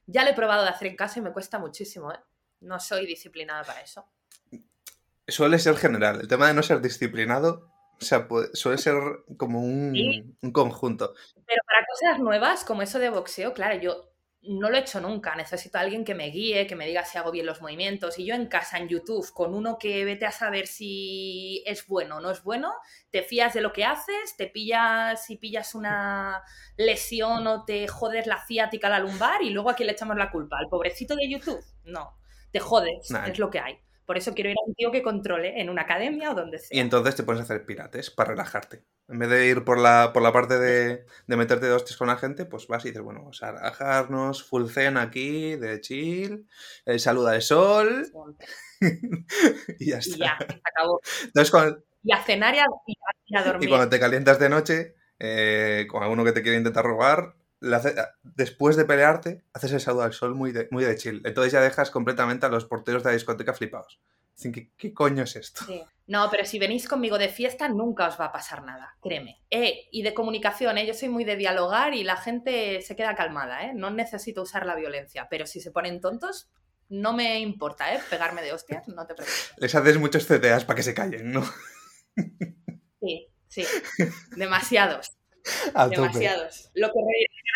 Ya 0.07 0.25
lo 0.25 0.31
he 0.31 0.35
probado 0.35 0.65
de 0.65 0.71
hacer 0.71 0.89
en 0.89 0.97
casa 0.97 1.21
y 1.21 1.23
me 1.23 1.33
cuesta 1.33 1.61
muchísimo, 1.61 2.13
¿eh? 2.13 2.19
No 2.61 2.81
soy 2.81 3.07
disciplinada 3.07 3.63
para 3.63 3.83
eso. 3.83 4.05
Suele 5.29 5.59
ser 5.61 5.77
general. 5.77 6.21
El 6.23 6.27
tema 6.29 6.49
de 6.49 6.55
no 6.55 6.63
ser 6.65 6.81
disciplinado, 6.81 7.71
o 8.00 8.05
sea, 8.05 8.29
puede- 8.29 8.55
suele 8.55 8.79
ser 8.79 8.95
como 9.37 9.61
un, 9.61 9.93
Sí. 9.95 10.25
un 10.43 10.53
conjunto. 10.53 11.15
Pero 11.47 11.62
para 11.67 11.87
cosas 11.87 12.19
nuevas, 12.21 12.65
como 12.65 12.83
eso 12.83 12.99
de 12.99 13.11
boxeo, 13.11 13.53
claro, 13.55 13.81
yo 13.81 14.05
no 14.43 14.71
lo 14.71 14.77
he 14.77 14.81
hecho 14.81 15.00
nunca. 15.00 15.35
Necesito 15.35 15.79
a 15.79 15.81
alguien 15.81 16.05
que 16.05 16.15
me 16.15 16.27
guíe, 16.31 16.67
que 16.69 16.77
me 16.77 16.87
diga 16.87 17.05
si 17.05 17.19
hago 17.19 17.33
bien 17.33 17.45
los 17.45 17.61
movimientos. 17.61 18.19
Y 18.21 18.25
yo 18.25 18.35
en 18.37 18.47
casa, 18.47 18.79
en 18.79 18.89
YouTube, 18.89 19.29
con 19.33 19.53
uno 19.53 19.79
que 19.79 20.05
vete 20.05 20.27
a 20.27 20.31
saber 20.31 20.69
si 20.69 21.62
es 21.67 21.87
bueno 21.89 22.19
o 22.19 22.21
no 22.21 22.31
es 22.31 22.43
bueno, 22.45 22.73
te 23.11 23.23
fías 23.23 23.53
de 23.53 23.61
lo 23.61 23.73
que 23.73 23.85
haces, 23.85 24.37
te 24.37 24.47
pillas 24.47 25.27
si 25.27 25.37
pillas 25.37 25.75
una 25.75 26.43
lesión 26.77 27.47
o 27.49 27.65
te 27.65 27.89
jodes 27.89 28.27
la 28.27 28.43
ciática, 28.47 28.89
la 28.89 29.01
lumbar, 29.01 29.43
y 29.43 29.51
luego 29.51 29.71
a 29.71 29.75
quién 29.75 29.89
le 29.89 29.93
echamos 29.94 30.17
la 30.17 30.31
culpa. 30.31 30.56
¿Al 30.59 30.69
pobrecito 30.69 31.17
de 31.17 31.29
YouTube? 31.29 31.61
No, 31.85 32.17
te 32.53 32.61
jodes, 32.61 33.11
Nah. 33.11 33.27
es 33.27 33.39
lo 33.41 33.51
que 33.51 33.59
hay. 33.59 33.79
Por 34.08 34.19
eso 34.19 34.34
quiero 34.34 34.50
ir 34.50 34.56
a 34.56 34.66
un 34.66 34.75
tío 34.75 34.90
que 34.90 35.02
controle 35.02 35.60
en 35.60 35.69
una 35.70 35.82
academia 35.82 36.32
o 36.32 36.34
donde 36.34 36.58
sea. 36.58 36.76
Y 36.76 36.81
entonces 36.81 37.14
te 37.14 37.22
pones 37.22 37.43
a 37.43 37.44
hacer 37.44 37.64
pilates 37.66 38.10
para 38.10 38.31
relajarte. 38.31 38.82
En 39.06 39.19
vez 39.19 39.28
de 39.28 39.46
ir 39.46 39.64
por 39.64 39.78
la, 39.78 40.10
por 40.12 40.22
la 40.22 40.32
parte 40.32 40.58
de, 40.58 41.05
de 41.26 41.37
meterte 41.37 41.66
dos 41.69 41.84
tres 41.84 41.96
con 41.96 42.08
la 42.08 42.16
gente, 42.16 42.44
pues 42.46 42.66
vas 42.66 42.84
y 42.84 42.88
dices, 42.88 43.02
bueno, 43.02 43.20
vamos 43.20 43.43
a 43.43 43.52
relajarnos, 43.52 44.43
full 44.43 44.66
zen 44.69 44.96
aquí, 44.96 45.56
de 45.56 45.81
chill, 45.81 46.46
el 46.87 46.99
saluda 47.00 47.32
de 47.34 47.40
sol 47.43 48.06
y 49.78 49.90
ya 49.90 49.96
Y 49.96 49.99
está. 50.00 50.16
ya, 50.19 50.38
se 50.38 50.60
acabó. 50.64 51.00
Entonces, 51.25 51.50
cuando, 51.50 51.84
Y 52.02 52.12
a 52.12 52.22
cenar 52.22 52.55
y 52.55 52.58
a, 52.58 52.64
y 52.87 52.93
a- 52.93 53.16
y 53.26 53.37
a 53.37 53.40
y 53.40 53.44
dormir. 53.44 53.69
cuando 53.69 53.88
te 53.88 54.00
calientas 54.00 54.38
de 54.38 54.48
noche, 54.48 54.94
eh, 55.19 55.86
con 55.91 56.03
alguno 56.03 56.24
que 56.24 56.32
te 56.32 56.43
quiere 56.43 56.58
intentar 56.58 56.84
robar, 56.84 57.34
hace- 57.60 57.94
después 58.22 58.77
de 58.77 58.84
pelearte, 58.84 59.44
haces 59.53 59.72
el 59.72 59.81
saludo 59.81 60.03
al 60.03 60.12
sol 60.12 60.34
muy 60.34 60.53
de, 60.53 60.69
muy 60.70 60.84
de 60.84 60.96
chill. 60.96 61.22
Entonces 61.24 61.53
ya 61.53 61.60
dejas 61.60 61.91
completamente 61.91 62.46
a 62.46 62.48
los 62.48 62.65
porteros 62.65 63.03
de 63.03 63.10
la 63.10 63.15
discoteca 63.15 63.55
flipados. 63.55 64.00
Dicen, 64.36 64.53
¿qué, 64.53 64.70
qué 64.77 64.94
coño 64.94 65.24
es 65.24 65.34
esto? 65.34 65.65
Sí. 65.67 65.82
No, 66.06 66.29
pero 66.31 66.44
si 66.44 66.58
venís 66.60 66.86
conmigo 66.88 67.19
de 67.19 67.29
fiesta 67.29 67.69
nunca 67.69 68.06
os 68.08 68.19
va 68.19 68.27
a 68.27 68.32
pasar 68.32 68.62
nada, 68.62 68.96
créeme. 69.03 69.43
Eh, 69.50 69.88
y 69.91 70.03
de 70.03 70.15
comunicación, 70.15 70.79
¿eh? 70.79 70.86
yo 70.86 70.94
soy 70.94 71.08
muy 71.08 71.24
de 71.24 71.36
dialogar 71.36 71.93
y 71.93 72.05
la 72.05 72.17
gente 72.17 72.81
se 72.82 72.94
queda 72.96 73.15
calmada, 73.17 73.65
¿eh? 73.65 73.72
no 73.74 73.91
necesito 73.91 74.43
usar 74.43 74.65
la 74.65 74.77
violencia, 74.77 75.27
pero 75.29 75.44
si 75.44 75.60
se 75.60 75.72
ponen 75.72 76.00
tontos, 76.00 76.48
no 76.88 77.12
me 77.12 77.41
importa, 77.41 77.93
¿eh? 77.93 78.00
pegarme 78.08 78.41
de 78.43 78.53
hostias, 78.53 78.86
no 78.88 79.06
te 79.06 79.15
preocupes. 79.15 79.53
Les 79.58 79.74
haces 79.74 79.98
muchos 79.98 80.24
CTAs 80.24 80.65
para 80.65 80.77
que 80.77 80.82
se 80.84 80.94
callen, 80.94 81.32
¿no? 81.32 81.44
Sí, 83.00 83.29
sí, 83.48 83.65
demasiados, 84.36 85.12
demasiados. 85.91 86.70
Lo 86.74 86.88
que 86.88 87.00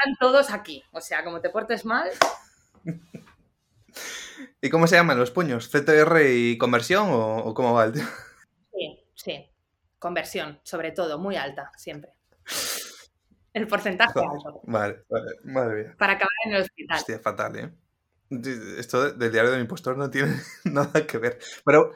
redirán 0.05 0.17
todos 0.21 0.51
aquí, 0.51 0.83
o 0.93 1.01
sea, 1.01 1.25
como 1.25 1.41
te 1.41 1.51
portes 1.51 1.85
mal, 1.85 2.11
¿Y 4.61 4.71
cómo 4.71 4.87
se 4.87 4.97
llaman 4.97 5.19
los 5.19 5.31
puños? 5.31 5.69
¿CTR 5.71 6.23
y 6.29 6.57
conversión 6.59 7.09
o, 7.11 7.39
o 7.39 7.55
cómo 7.55 7.75
va 7.75 7.85
el 7.85 7.93
tío? 7.93 8.05
sí, 8.73 9.05
sí. 9.15 9.49
Conversión, 9.99 10.59
sobre 10.65 10.91
todo, 10.93 11.19
muy 11.19 11.37
alta, 11.37 11.71
siempre. 11.77 12.13
El 13.53 13.69
porcentaje 13.69 14.19
alto, 14.19 14.61
Vale, 14.65 15.05
vale, 15.09 15.31
madre 15.45 15.83
mía. 15.85 15.95
para 15.99 16.15
acabar 16.15 16.31
en 16.47 16.55
el 16.55 16.63
hospital. 16.63 16.99
Hostia, 16.99 17.19
fatal, 17.21 17.57
¿eh? 17.59 17.71
Esto 18.79 19.05
de- 19.05 19.13
del 19.13 19.31
diario 19.31 19.51
del 19.53 19.61
impostor 19.61 19.97
no 19.97 20.11
tiene 20.11 20.35
nada 20.65 21.07
que 21.07 21.19
ver. 21.19 21.39
Pero 21.65 21.93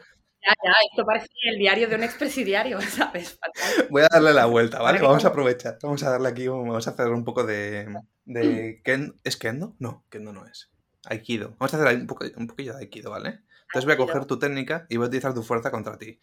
Ya, 0.46 0.52
ya, 0.64 0.72
esto 0.90 1.04
parece 1.04 1.26
el 1.50 1.58
diario 1.58 1.88
de 1.88 1.96
un 1.96 2.02
expresidiario, 2.04 2.80
¿sabes? 2.82 3.38
Fatal. 3.38 3.88
voy 3.90 4.02
a 4.02 4.08
darle 4.10 4.32
la 4.32 4.46
vuelta, 4.46 4.80
¿vale? 4.80 5.00
Vamos 5.00 5.24
a 5.24 5.28
aprovechar. 5.28 5.78
Vamos 5.82 6.02
a 6.04 6.10
darle 6.10 6.28
aquí, 6.28 6.46
vamos 6.46 6.86
a 6.86 6.90
hacer 6.90 7.08
un 7.08 7.24
poco 7.24 7.44
de... 7.44 7.88
de 8.24 8.80
Ken- 8.84 9.14
¿Es 9.24 9.36
Kendo? 9.36 9.74
No, 9.78 10.04
Kendo 10.08 10.32
no 10.32 10.46
es. 10.46 10.70
Aikido. 11.04 11.56
Vamos 11.58 11.74
a 11.74 11.82
hacer 11.82 11.98
un, 12.00 12.06
poco, 12.06 12.24
un 12.36 12.46
poquillo 12.46 12.72
de 12.74 12.80
Aikido, 12.80 13.10
¿vale? 13.10 13.40
Entonces 13.62 13.84
voy 13.84 13.94
a 13.94 13.96
coger 13.96 14.24
tu 14.26 14.38
técnica 14.38 14.86
y 14.88 14.96
voy 14.96 15.06
a 15.06 15.08
utilizar 15.08 15.34
tu 15.34 15.42
fuerza 15.42 15.70
contra 15.72 15.98
ti. 15.98 16.20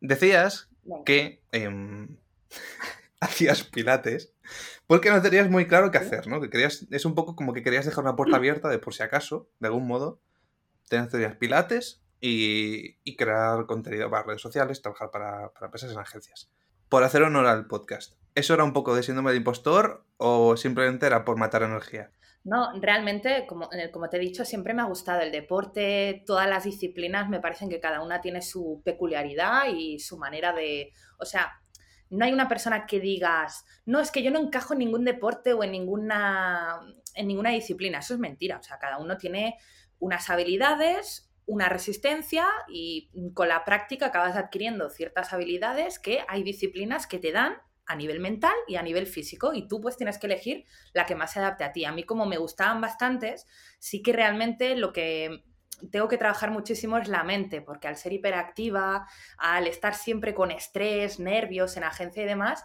Decías 0.00 0.68
Venga. 0.82 1.04
que 1.04 1.42
em, 1.52 2.16
hacías 3.20 3.64
pilates 3.64 4.32
porque 4.86 5.10
no 5.10 5.20
tenías 5.22 5.50
muy 5.50 5.66
claro 5.66 5.90
qué 5.90 5.98
hacer, 5.98 6.26
¿no? 6.28 6.40
Que 6.40 6.50
querías, 6.50 6.86
es 6.90 7.04
un 7.04 7.14
poco 7.14 7.36
como 7.36 7.52
que 7.52 7.62
querías 7.62 7.84
dejar 7.86 8.04
una 8.04 8.16
puerta 8.16 8.36
abierta 8.36 8.68
de 8.68 8.78
por 8.78 8.94
si 8.94 9.02
acaso, 9.02 9.48
de 9.60 9.68
algún 9.68 9.86
modo. 9.86 10.20
Tenías 10.88 11.10
tenías 11.10 11.36
pilates 11.36 12.00
y, 12.20 13.16
crear 13.16 13.66
contenido 13.66 14.10
para 14.10 14.24
redes 14.24 14.42
sociales, 14.42 14.82
trabajar 14.82 15.10
para, 15.10 15.52
para 15.52 15.66
empresas 15.66 15.92
en 15.92 15.98
agencias. 15.98 16.50
Por 16.88 17.04
hacer 17.04 17.22
honor 17.22 17.46
al 17.46 17.66
podcast. 17.66 18.14
¿Eso 18.34 18.54
era 18.54 18.64
un 18.64 18.72
poco 18.72 18.94
de 18.94 19.02
síndrome 19.02 19.32
de 19.32 19.38
impostor 19.38 20.06
o 20.16 20.56
simplemente 20.56 21.06
era 21.06 21.24
por 21.24 21.36
matar 21.36 21.62
energía? 21.62 22.12
No, 22.44 22.72
realmente, 22.80 23.46
como, 23.46 23.68
eh, 23.72 23.90
como 23.90 24.08
te 24.08 24.16
he 24.16 24.20
dicho, 24.20 24.44
siempre 24.44 24.72
me 24.72 24.82
ha 24.82 24.86
gustado 24.86 25.20
el 25.20 25.32
deporte, 25.32 26.22
todas 26.24 26.48
las 26.48 26.64
disciplinas 26.64 27.28
me 27.28 27.40
parecen 27.40 27.68
que 27.68 27.80
cada 27.80 28.00
una 28.00 28.20
tiene 28.20 28.42
su 28.42 28.80
peculiaridad 28.84 29.66
y 29.74 29.98
su 29.98 30.16
manera 30.16 30.52
de... 30.52 30.92
O 31.18 31.24
sea, 31.24 31.60
no 32.10 32.24
hay 32.24 32.32
una 32.32 32.48
persona 32.48 32.86
que 32.86 33.00
digas, 33.00 33.66
no, 33.84 34.00
es 34.00 34.10
que 34.10 34.22
yo 34.22 34.30
no 34.30 34.38
encajo 34.38 34.72
en 34.72 34.78
ningún 34.78 35.04
deporte 35.04 35.52
o 35.52 35.62
en 35.62 35.72
ninguna, 35.72 36.80
en 37.14 37.28
ninguna 37.28 37.50
disciplina. 37.50 37.98
Eso 37.98 38.14
es 38.14 38.20
mentira. 38.20 38.58
O 38.58 38.62
sea, 38.62 38.78
cada 38.78 38.98
uno 38.98 39.18
tiene 39.18 39.58
unas 39.98 40.30
habilidades, 40.30 41.27
una 41.48 41.70
resistencia 41.70 42.46
y 42.68 43.10
con 43.34 43.48
la 43.48 43.64
práctica 43.64 44.06
acabas 44.06 44.36
adquiriendo 44.36 44.90
ciertas 44.90 45.32
habilidades 45.32 45.98
que 45.98 46.20
hay 46.28 46.42
disciplinas 46.42 47.06
que 47.06 47.18
te 47.18 47.32
dan 47.32 47.56
a 47.86 47.96
nivel 47.96 48.20
mental 48.20 48.54
y 48.68 48.76
a 48.76 48.82
nivel 48.82 49.06
físico 49.06 49.54
y 49.54 49.66
tú 49.66 49.80
pues 49.80 49.96
tienes 49.96 50.18
que 50.18 50.26
elegir 50.26 50.66
la 50.92 51.06
que 51.06 51.14
más 51.14 51.32
se 51.32 51.38
adapte 51.38 51.64
a 51.64 51.72
ti. 51.72 51.86
A 51.86 51.92
mí 51.92 52.04
como 52.04 52.26
me 52.26 52.36
gustaban 52.36 52.82
bastantes, 52.82 53.46
sí 53.78 54.02
que 54.02 54.12
realmente 54.12 54.76
lo 54.76 54.92
que 54.92 55.42
tengo 55.90 56.08
que 56.08 56.18
trabajar 56.18 56.50
muchísimo 56.50 56.98
es 56.98 57.08
la 57.08 57.24
mente, 57.24 57.62
porque 57.62 57.88
al 57.88 57.96
ser 57.96 58.12
hiperactiva, 58.12 59.06
al 59.38 59.66
estar 59.66 59.94
siempre 59.94 60.34
con 60.34 60.50
estrés, 60.50 61.18
nervios 61.18 61.76
en 61.76 61.84
agencia 61.84 62.22
y 62.22 62.26
demás, 62.26 62.64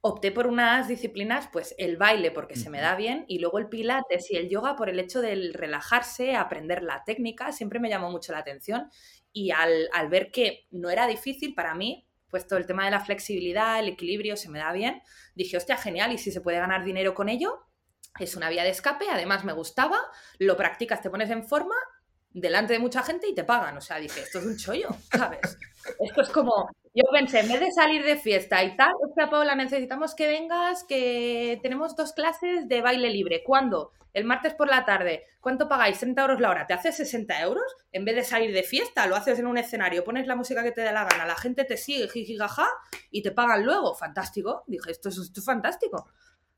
opté 0.00 0.30
por 0.30 0.46
unas 0.46 0.88
disciplinas, 0.88 1.48
pues 1.52 1.74
el 1.78 1.96
baile 1.96 2.30
porque 2.30 2.56
se 2.56 2.70
me 2.70 2.80
da 2.80 2.94
bien 2.94 3.24
y 3.28 3.40
luego 3.40 3.58
el 3.58 3.68
pilates 3.68 4.30
y 4.30 4.36
el 4.36 4.48
yoga 4.48 4.76
por 4.76 4.88
el 4.88 4.98
hecho 4.98 5.20
del 5.20 5.54
relajarse, 5.54 6.36
aprender 6.36 6.82
la 6.82 7.02
técnica, 7.04 7.52
siempre 7.52 7.80
me 7.80 7.88
llamó 7.88 8.10
mucho 8.10 8.32
la 8.32 8.38
atención 8.38 8.90
y 9.32 9.50
al, 9.50 9.88
al 9.92 10.08
ver 10.08 10.30
que 10.30 10.66
no 10.70 10.90
era 10.90 11.06
difícil 11.06 11.54
para 11.54 11.74
mí, 11.74 12.06
pues 12.30 12.46
todo 12.46 12.58
el 12.58 12.66
tema 12.66 12.84
de 12.84 12.90
la 12.90 13.00
flexibilidad, 13.00 13.80
el 13.80 13.88
equilibrio 13.88 14.36
se 14.36 14.50
me 14.50 14.58
da 14.58 14.72
bien, 14.72 15.02
dije, 15.34 15.56
hostia, 15.56 15.76
genial, 15.76 16.12
y 16.12 16.18
si 16.18 16.30
se 16.30 16.40
puede 16.40 16.58
ganar 16.58 16.84
dinero 16.84 17.14
con 17.14 17.28
ello, 17.28 17.66
es 18.18 18.36
una 18.36 18.50
vía 18.50 18.64
de 18.64 18.70
escape, 18.70 19.06
además 19.10 19.44
me 19.44 19.52
gustaba, 19.52 19.98
lo 20.38 20.56
practicas, 20.56 21.02
te 21.02 21.10
pones 21.10 21.30
en 21.30 21.46
forma 21.46 21.74
delante 22.30 22.72
de 22.72 22.78
mucha 22.78 23.02
gente 23.02 23.28
y 23.28 23.34
te 23.34 23.44
pagan. 23.44 23.76
O 23.76 23.80
sea, 23.80 23.98
dije, 23.98 24.20
esto 24.20 24.38
es 24.38 24.44
un 24.44 24.56
chollo, 24.56 24.88
¿sabes? 25.16 25.58
Esto 26.00 26.20
es 26.20 26.28
como, 26.28 26.68
yo 26.98 27.04
pensé, 27.12 27.40
en 27.40 27.48
vez 27.48 27.60
de 27.60 27.70
salir 27.70 28.04
de 28.04 28.16
fiesta 28.16 28.64
y 28.64 28.76
tal, 28.76 28.90
hostia, 29.00 29.30
Paula, 29.30 29.54
necesitamos 29.54 30.16
que 30.16 30.26
vengas, 30.26 30.82
que 30.82 31.60
tenemos 31.62 31.94
dos 31.94 32.12
clases 32.12 32.66
de 32.66 32.80
baile 32.80 33.08
libre. 33.10 33.44
¿Cuándo? 33.44 33.92
El 34.12 34.24
martes 34.24 34.54
por 34.54 34.68
la 34.68 34.84
tarde. 34.84 35.22
¿Cuánto 35.40 35.68
pagáis? 35.68 36.00
30 36.00 36.20
euros 36.22 36.40
la 36.40 36.50
hora. 36.50 36.66
¿Te 36.66 36.74
haces 36.74 36.96
60 36.96 37.40
euros? 37.42 37.62
En 37.92 38.04
vez 38.04 38.16
de 38.16 38.24
salir 38.24 38.52
de 38.52 38.64
fiesta, 38.64 39.06
lo 39.06 39.14
haces 39.14 39.38
en 39.38 39.46
un 39.46 39.58
escenario, 39.58 40.02
pones 40.02 40.26
la 40.26 40.34
música 40.34 40.64
que 40.64 40.72
te 40.72 40.80
dé 40.80 40.90
la 40.90 41.04
gana, 41.04 41.24
la 41.24 41.36
gente 41.36 41.64
te 41.64 41.76
sigue, 41.76 42.08
jijigaja, 42.08 42.66
y 43.12 43.22
te 43.22 43.30
pagan 43.30 43.64
luego. 43.64 43.94
Fantástico. 43.94 44.64
Dije, 44.66 44.90
esto 44.90 45.10
es, 45.10 45.18
esto 45.18 45.38
es 45.38 45.46
fantástico. 45.46 46.10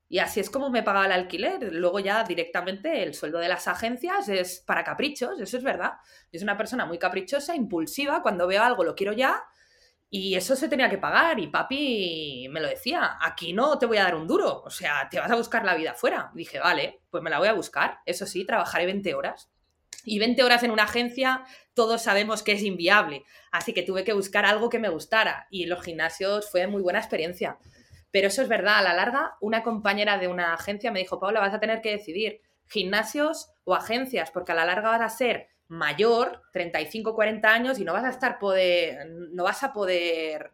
Y 0.09 0.21
así 0.21 0.41
es 0.41 0.49
como 0.49 0.71
me 0.71 0.83
pagaba 0.83 1.05
el 1.05 1.13
alquiler. 1.13 1.71
Luego 1.75 1.99
ya 2.01 2.25
directamente 2.25 3.03
el 3.03 3.13
sueldo 3.13 3.41
de 3.41 3.49
las 3.49 3.69
agencias 3.69 4.31
es 4.31 4.61
para 4.61 4.85
caprichos, 4.85 5.39
eso 5.39 5.59
es 5.59 5.63
verdad. 5.63 5.93
Yo 6.33 6.39
soy 6.39 6.45
una 6.45 6.57
persona 6.57 6.87
muy 6.87 6.99
caprichosa, 6.99 7.55
impulsiva, 7.55 8.23
cuando 8.23 8.47
veo 8.47 8.63
algo 8.63 8.85
lo 8.85 8.95
quiero 8.95 9.13
ya 9.13 9.45
y 10.13 10.35
eso 10.35 10.57
se 10.57 10.69
tenía 10.69 10.91
que 10.91 10.99
pagar 10.99 11.39
y 11.39 11.47
papi 11.47 12.49
me 12.51 12.61
lo 12.61 12.67
decía, 12.67 13.17
aquí 13.21 13.53
no 13.53 13.79
te 13.79 13.87
voy 13.87 13.99
a 13.99 14.03
dar 14.03 14.17
un 14.17 14.27
duro, 14.27 14.61
o 14.65 14.71
sea, 14.71 15.09
te 15.09 15.21
vas 15.21 15.31
a 15.31 15.37
buscar 15.37 15.65
la 15.65 15.77
vida 15.77 15.93
afuera. 15.93 16.33
Dije, 16.35 16.59
vale, 16.59 17.01
pues 17.11 17.23
me 17.23 17.31
la 17.31 17.39
voy 17.39 17.47
a 17.47 17.53
buscar. 17.53 18.01
Eso 18.05 18.27
sí, 18.27 18.45
trabajaré 18.45 18.87
20 18.87 19.15
horas. 19.15 19.53
Y 20.05 20.19
20 20.19 20.43
horas 20.43 20.65
en 20.65 20.73
una 20.73 20.85
agencia, 20.85 21.45
todos 21.75 22.03
sabemos 22.03 22.43
que 22.43 22.53
es 22.53 22.63
inviable. 22.63 23.23
Así 23.53 23.73
que 23.73 23.83
tuve 23.83 24.03
que 24.03 24.13
buscar 24.13 24.45
algo 24.45 24.69
que 24.69 24.81
me 24.81 24.89
gustara. 24.89 25.47
Y 25.49 25.67
los 25.67 25.85
gimnasios 25.85 26.51
fue 26.51 26.67
muy 26.67 26.83
buena 26.83 26.99
experiencia. 26.99 27.59
Pero 28.11 28.29
eso 28.29 28.43
es 28.43 28.49
verdad, 28.49 28.79
a 28.79 28.83
la 28.83 28.95
larga, 28.95 29.37
una 29.41 29.63
compañera 29.63 30.19
de 30.19 30.27
una 30.27 30.55
agencia 30.55 30.91
me 30.91 30.99
dijo, 30.99 31.21
Paula, 31.21 31.39
vas 31.39 31.55
a 31.55 31.61
tener 31.61 31.81
que 31.83 31.93
decidir 31.93 32.41
gimnasios 32.67 33.53
o 33.63 33.75
agencias, 33.75 34.33
porque 34.33 34.53
a 34.53 34.57
la 34.57 34.65
larga 34.65 34.91
vas 34.91 35.03
a 35.03 35.09
ser 35.09 35.49
mayor, 35.71 36.43
35, 36.53 37.15
40 37.15 37.49
años, 37.49 37.79
y 37.79 37.85
no 37.85 37.93
vas 37.93 38.05
a 38.05 38.11
estar 38.11 38.39
poder, 38.39 39.07
no 39.33 39.45
vas 39.45 39.63
a 39.63 39.73
poder 39.73 40.53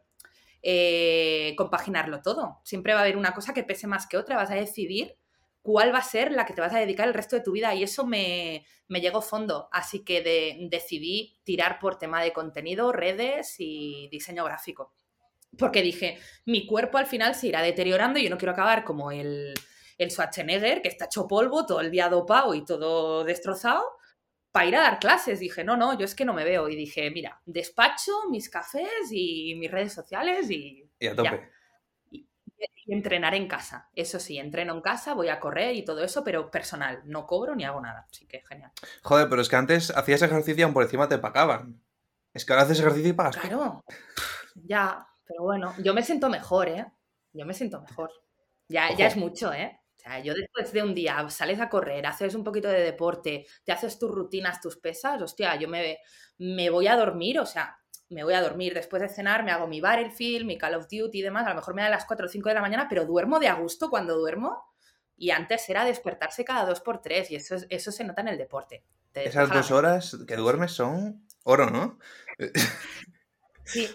eh, 0.63 1.55
compaginarlo 1.57 2.23
todo. 2.23 2.61
Siempre 2.65 2.93
va 2.93 3.01
a 3.01 3.03
haber 3.03 3.17
una 3.17 3.33
cosa 3.33 3.53
que 3.53 3.65
pese 3.65 3.87
más 3.87 4.07
que 4.07 4.17
otra, 4.17 4.37
vas 4.37 4.51
a 4.51 4.55
decidir 4.55 5.17
cuál 5.63 5.93
va 5.93 5.99
a 5.99 6.03
ser 6.03 6.31
la 6.31 6.47
que 6.47 6.55
te 6.55 6.61
vas 6.61 6.75
a 6.75 6.79
dedicar 6.79 7.09
el 7.09 7.15
resto 7.15 7.35
de 7.35 7.43
tu 7.43 7.53
vida 7.53 7.75
y 7.75 7.83
eso 7.83 8.07
me, 8.07 8.65
me 8.87 9.01
llegó 9.01 9.21
fondo. 9.21 9.69
Así 9.73 10.05
que 10.05 10.23
decidí 10.71 11.41
tirar 11.45 11.79
por 11.81 11.99
tema 11.99 12.23
de 12.23 12.33
contenido, 12.33 12.93
redes 12.93 13.57
y 13.59 14.09
diseño 14.11 14.45
gráfico 14.45 14.95
porque 15.57 15.83
dije, 15.83 16.19
mi 16.45 16.67
cuerpo 16.67 16.99
al 16.99 17.07
final 17.07 17.35
se 17.35 17.49
irá 17.49 17.63
deteriorando 17.63 18.19
y 18.19 18.25
yo 18.25 18.31
no 18.31 18.39
quiero 18.39 18.53
acabar 18.53 18.85
como 18.85 19.11
el, 19.11 19.55
el 19.99 20.11
Schwarzenegger, 20.11 20.83
que 20.83 20.89
está 20.89 21.07
hecho 21.07 21.27
polvo, 21.27 21.67
todo 21.67 21.81
el 21.81 21.91
día 21.91 22.09
dopado 22.09 22.55
y 22.55 22.65
todo 22.65 23.25
destrozado, 23.25 23.83
para 24.57 24.69
ir 24.69 24.77
a 24.77 24.81
dar 24.81 24.99
clases. 24.99 25.39
Dije, 25.39 25.65
no, 25.65 25.77
no, 25.77 25.99
yo 25.99 26.07
es 26.07 26.15
que 26.15 26.25
no 26.25 26.33
me 26.33 26.43
veo. 26.43 26.71
Y 26.71 26.77
dije, 26.77 27.11
mira, 27.11 27.39
despacho, 27.45 28.13
mis 28.31 28.49
cafés 28.49 29.11
y 29.11 29.55
mis 29.57 29.71
redes 29.71 29.93
sociales 29.93 30.51
y... 30.51 30.91
Y 30.99 31.07
a 31.09 31.15
tope. 31.15 31.51
Y, 32.11 32.27
entrenar 32.89 33.35
en 33.35 33.49
casa. 33.49 33.91
Eso 33.95 34.19
sí, 34.19 34.39
entreno 34.39 34.73
en 34.73 34.81
casa, 34.81 35.13
voy 35.13 35.29
a 35.29 35.41
correr 35.41 35.75
y 35.75 35.85
todo 35.85 36.03
eso, 36.03 36.25
pero 36.25 36.51
personal. 36.51 37.03
No 37.05 37.27
cobro 37.27 37.55
ni 37.55 37.65
hago 37.65 37.83
nada. 37.83 38.07
Así 38.11 38.25
que 38.27 38.41
genial. 38.49 38.73
Joder, 39.03 39.29
pero 39.29 39.43
es 39.43 39.51
que 39.51 39.57
antes 39.57 39.91
hacías 39.91 40.23
ejercicio 40.23 40.63
y 40.63 40.63
aún 40.63 40.73
por 40.73 40.85
encima 40.85 41.07
te 41.07 41.19
pagaban. 41.19 41.83
Es 42.33 42.47
que 42.47 42.55
ahora 42.55 42.63
haces 42.63 42.81
ejercicio 42.81 43.11
y 43.11 43.13
pagas. 43.13 43.37
Claro. 43.37 43.85
Ya, 44.55 45.07
pero 45.27 45.43
bueno, 45.43 45.75
yo 45.83 45.93
me 45.93 46.03
siento 46.03 46.31
mejor, 46.31 46.69
¿eh? 46.69 46.87
Yo 47.35 47.45
me 47.45 47.53
siento 47.53 47.83
mejor. 47.83 48.11
Ya, 48.69 48.91
ya 48.97 49.09
es 49.09 49.17
mucho, 49.17 49.53
¿eh? 49.53 49.79
Sea, 50.07 50.21
yo 50.21 50.35
después 50.35 50.73
de 50.73 50.83
un 50.83 50.95
día 50.95 51.29
sales 51.31 51.61
a 51.61 51.69
correr, 51.69 52.07
haces 52.07 52.35
un 52.35 52.45
poquito 52.45 52.69
de 52.69 52.81
deporte, 52.81 53.47
te 53.65 53.73
haces 53.73 53.99
tus 53.99 54.11
rutinas, 54.11 54.61
tus 54.61 54.77
pesas, 54.77 55.21
hostia, 55.21 55.57
yo 55.57 55.69
me, 55.69 55.99
me 56.39 56.71
voy 56.71 56.87
a 56.87 56.97
dormir, 56.97 57.41
o 57.41 57.47
sea, 57.47 57.77
me 58.09 58.23
voy 58.23 58.35
a 58.35 58.43
dormir 58.43 58.73
después 58.73 59.03
de 59.03 59.09
cenar, 59.09 59.43
me 59.43 59.51
hago 59.51 59.67
mi 59.67 59.81
Battlefield, 59.81 60.47
mi 60.47 60.57
Call 60.57 60.77
of 60.77 60.87
Duty 60.89 61.19
y 61.19 61.23
demás, 61.23 61.45
a 61.47 61.51
lo 61.51 61.57
mejor 61.57 61.75
me 61.75 61.83
da 61.83 61.89
a 61.89 61.91
las 61.91 62.05
4 62.05 62.27
o 62.27 62.29
5 62.29 62.49
de 62.49 62.55
la 62.55 62.61
mañana, 62.61 62.87
pero 62.89 63.05
duermo 63.05 63.41
de 63.41 63.49
a 63.49 63.55
gusto 63.55 63.91
cuando 63.91 64.17
duermo. 64.17 64.63
Y 65.17 65.31
antes 65.31 65.69
era 65.69 65.85
despertarse 65.85 66.45
cada 66.45 66.67
dos 66.67 66.81
por 66.81 67.01
tres, 67.01 67.31
y 67.31 67.37
eso, 67.37 67.57
eso 67.69 67.91
se 67.91 68.05
nota 68.05 68.21
en 68.21 68.29
el 68.29 68.39
deporte. 68.39 68.85
Esas 69.15 69.51
dos 69.51 69.71
horas 69.71 70.17
que 70.29 70.37
duermes 70.37 70.73
son 70.73 71.27
oro, 71.45 71.71
¿no? 71.71 71.99
Sí, 73.69 73.89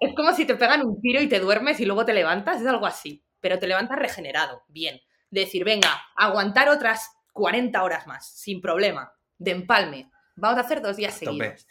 es 0.00 0.14
como 0.14 0.32
si 0.32 0.44
te 0.44 0.54
pegan 0.54 0.86
un 0.86 1.00
tiro 1.00 1.20
y 1.20 1.28
te 1.28 1.40
duermes 1.40 1.80
y 1.80 1.84
luego 1.84 2.04
te 2.04 2.14
levantas, 2.14 2.60
es 2.60 2.66
algo 2.68 2.86
así, 2.86 3.24
pero 3.40 3.58
te 3.58 3.66
levantas 3.66 3.98
regenerado, 3.98 4.62
bien. 4.68 5.00
Decir, 5.30 5.64
venga, 5.64 5.90
aguantar 6.16 6.68
otras 6.68 7.10
40 7.32 7.82
horas 7.82 8.06
más, 8.06 8.26
sin 8.26 8.60
problema, 8.60 9.12
de 9.38 9.50
empalme. 9.52 10.10
Vamos 10.36 10.58
a 10.58 10.62
hacer 10.62 10.82
dos 10.82 10.96
días 10.96 11.14
seguidos. 11.14 11.66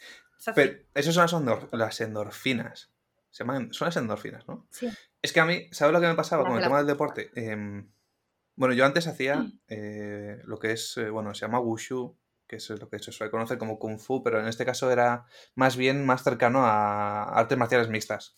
Pero 0.54 0.78
esas 0.94 1.30
son 1.30 1.68
las 1.72 2.00
endorfinas. 2.00 2.92
Se 3.30 3.44
llaman, 3.44 3.72
son 3.72 3.86
las 3.86 3.96
endorfinas, 3.96 4.46
¿no? 4.48 4.66
Sí. 4.70 4.88
Es 5.20 5.32
que 5.32 5.40
a 5.40 5.44
mí, 5.44 5.68
¿sabes 5.72 5.92
lo 5.92 6.00
que 6.00 6.06
me 6.06 6.14
pasaba 6.14 6.44
con 6.44 6.56
el 6.56 6.62
tema 6.62 6.78
del 6.78 6.86
deporte? 6.86 7.30
Em, 7.34 7.90
bueno, 8.54 8.74
yo 8.74 8.86
antes 8.86 9.06
hacía 9.06 9.36
mm. 9.36 9.60
eh, 9.68 10.40
lo 10.44 10.58
que 10.58 10.72
es, 10.72 10.96
eh, 10.96 11.10
bueno, 11.10 11.34
se 11.34 11.42
llama 11.42 11.60
wushu, 11.60 12.16
que 12.46 12.56
es 12.56 12.70
lo 12.70 12.88
que 12.88 12.98
se 12.98 13.12
suele 13.12 13.30
conocer 13.30 13.58
como 13.58 13.78
Kung 13.78 13.98
Fu, 13.98 14.22
pero 14.22 14.40
en 14.40 14.46
este 14.46 14.64
caso 14.64 14.90
era 14.90 15.26
más 15.54 15.76
bien 15.76 16.06
más 16.06 16.22
cercano 16.22 16.64
a 16.64 17.24
artes 17.24 17.58
marciales 17.58 17.88
mixtas. 17.88 18.36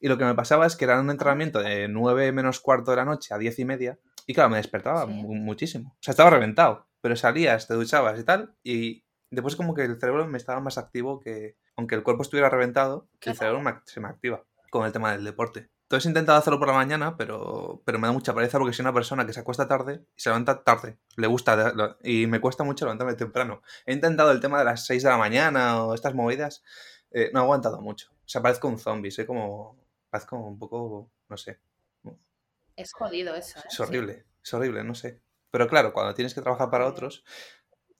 Y 0.00 0.08
lo 0.08 0.16
que 0.16 0.24
me 0.24 0.34
pasaba 0.34 0.66
es 0.66 0.76
que 0.76 0.86
era 0.86 0.98
un 0.98 1.10
entrenamiento 1.10 1.60
de 1.60 1.86
9 1.88 2.32
menos 2.32 2.60
cuarto 2.60 2.90
de 2.90 2.96
la 2.96 3.04
noche 3.04 3.34
a 3.34 3.38
10 3.38 3.58
y 3.58 3.64
media, 3.66 3.98
y 4.30 4.32
claro, 4.32 4.48
me 4.48 4.58
despertaba 4.58 5.06
muchísimo. 5.06 5.90
O 5.90 5.98
sea, 6.00 6.12
estaba 6.12 6.30
reventado, 6.30 6.86
pero 7.00 7.16
salías, 7.16 7.66
te 7.66 7.74
duchabas 7.74 8.20
y 8.20 8.22
tal, 8.22 8.54
y 8.62 9.04
después 9.28 9.56
como 9.56 9.74
que 9.74 9.82
el 9.82 9.98
cerebro 9.98 10.24
me 10.28 10.38
estaba 10.38 10.60
más 10.60 10.78
activo 10.78 11.18
que, 11.18 11.56
aunque 11.76 11.96
el 11.96 12.04
cuerpo 12.04 12.22
estuviera 12.22 12.48
reventado, 12.48 13.08
el 13.22 13.34
cerebro 13.34 13.60
se 13.86 13.98
me 13.98 14.06
activa 14.06 14.44
con 14.70 14.86
el 14.86 14.92
tema 14.92 15.10
del 15.10 15.24
deporte. 15.24 15.68
Entonces 15.82 16.06
he 16.06 16.10
intentado 16.10 16.38
hacerlo 16.38 16.60
por 16.60 16.68
la 16.68 16.74
mañana, 16.74 17.16
pero, 17.16 17.82
pero 17.84 17.98
me 17.98 18.06
da 18.06 18.12
mucha 18.12 18.32
pereza 18.32 18.56
porque 18.58 18.72
soy 18.72 18.84
una 18.84 18.94
persona 18.94 19.26
que 19.26 19.32
se 19.32 19.40
acuesta 19.40 19.66
tarde 19.66 20.06
y 20.16 20.20
se 20.20 20.30
levanta 20.30 20.62
tarde. 20.62 21.00
Le 21.16 21.26
gusta 21.26 21.96
y 22.04 22.28
me 22.28 22.40
cuesta 22.40 22.62
mucho 22.62 22.84
levantarme 22.84 23.14
temprano. 23.14 23.62
He 23.84 23.94
intentado 23.94 24.30
el 24.30 24.38
tema 24.38 24.60
de 24.60 24.64
las 24.66 24.86
6 24.86 25.02
de 25.02 25.08
la 25.08 25.18
mañana 25.18 25.82
o 25.82 25.94
estas 25.94 26.14
movidas. 26.14 26.62
Eh, 27.10 27.32
no 27.34 27.40
he 27.40 27.42
aguantado 27.42 27.80
mucho. 27.80 28.12
O 28.12 28.28
sea, 28.28 28.40
parezco 28.42 28.68
un 28.68 28.78
zombie. 28.78 29.10
Soy 29.10 29.26
como. 29.26 29.76
Parezco 30.08 30.36
un 30.36 30.56
poco. 30.56 31.10
No 31.28 31.36
sé. 31.36 31.58
Es 32.80 32.92
jodido 32.92 33.34
eso. 33.34 33.58
¿eh? 33.60 33.64
Es 33.70 33.80
horrible. 33.80 34.24
Es 34.42 34.54
horrible, 34.54 34.84
no 34.84 34.94
sé. 34.94 35.20
Pero 35.50 35.68
claro, 35.68 35.92
cuando 35.92 36.14
tienes 36.14 36.34
que 36.34 36.40
trabajar 36.40 36.70
para 36.70 36.86
otros. 36.86 37.24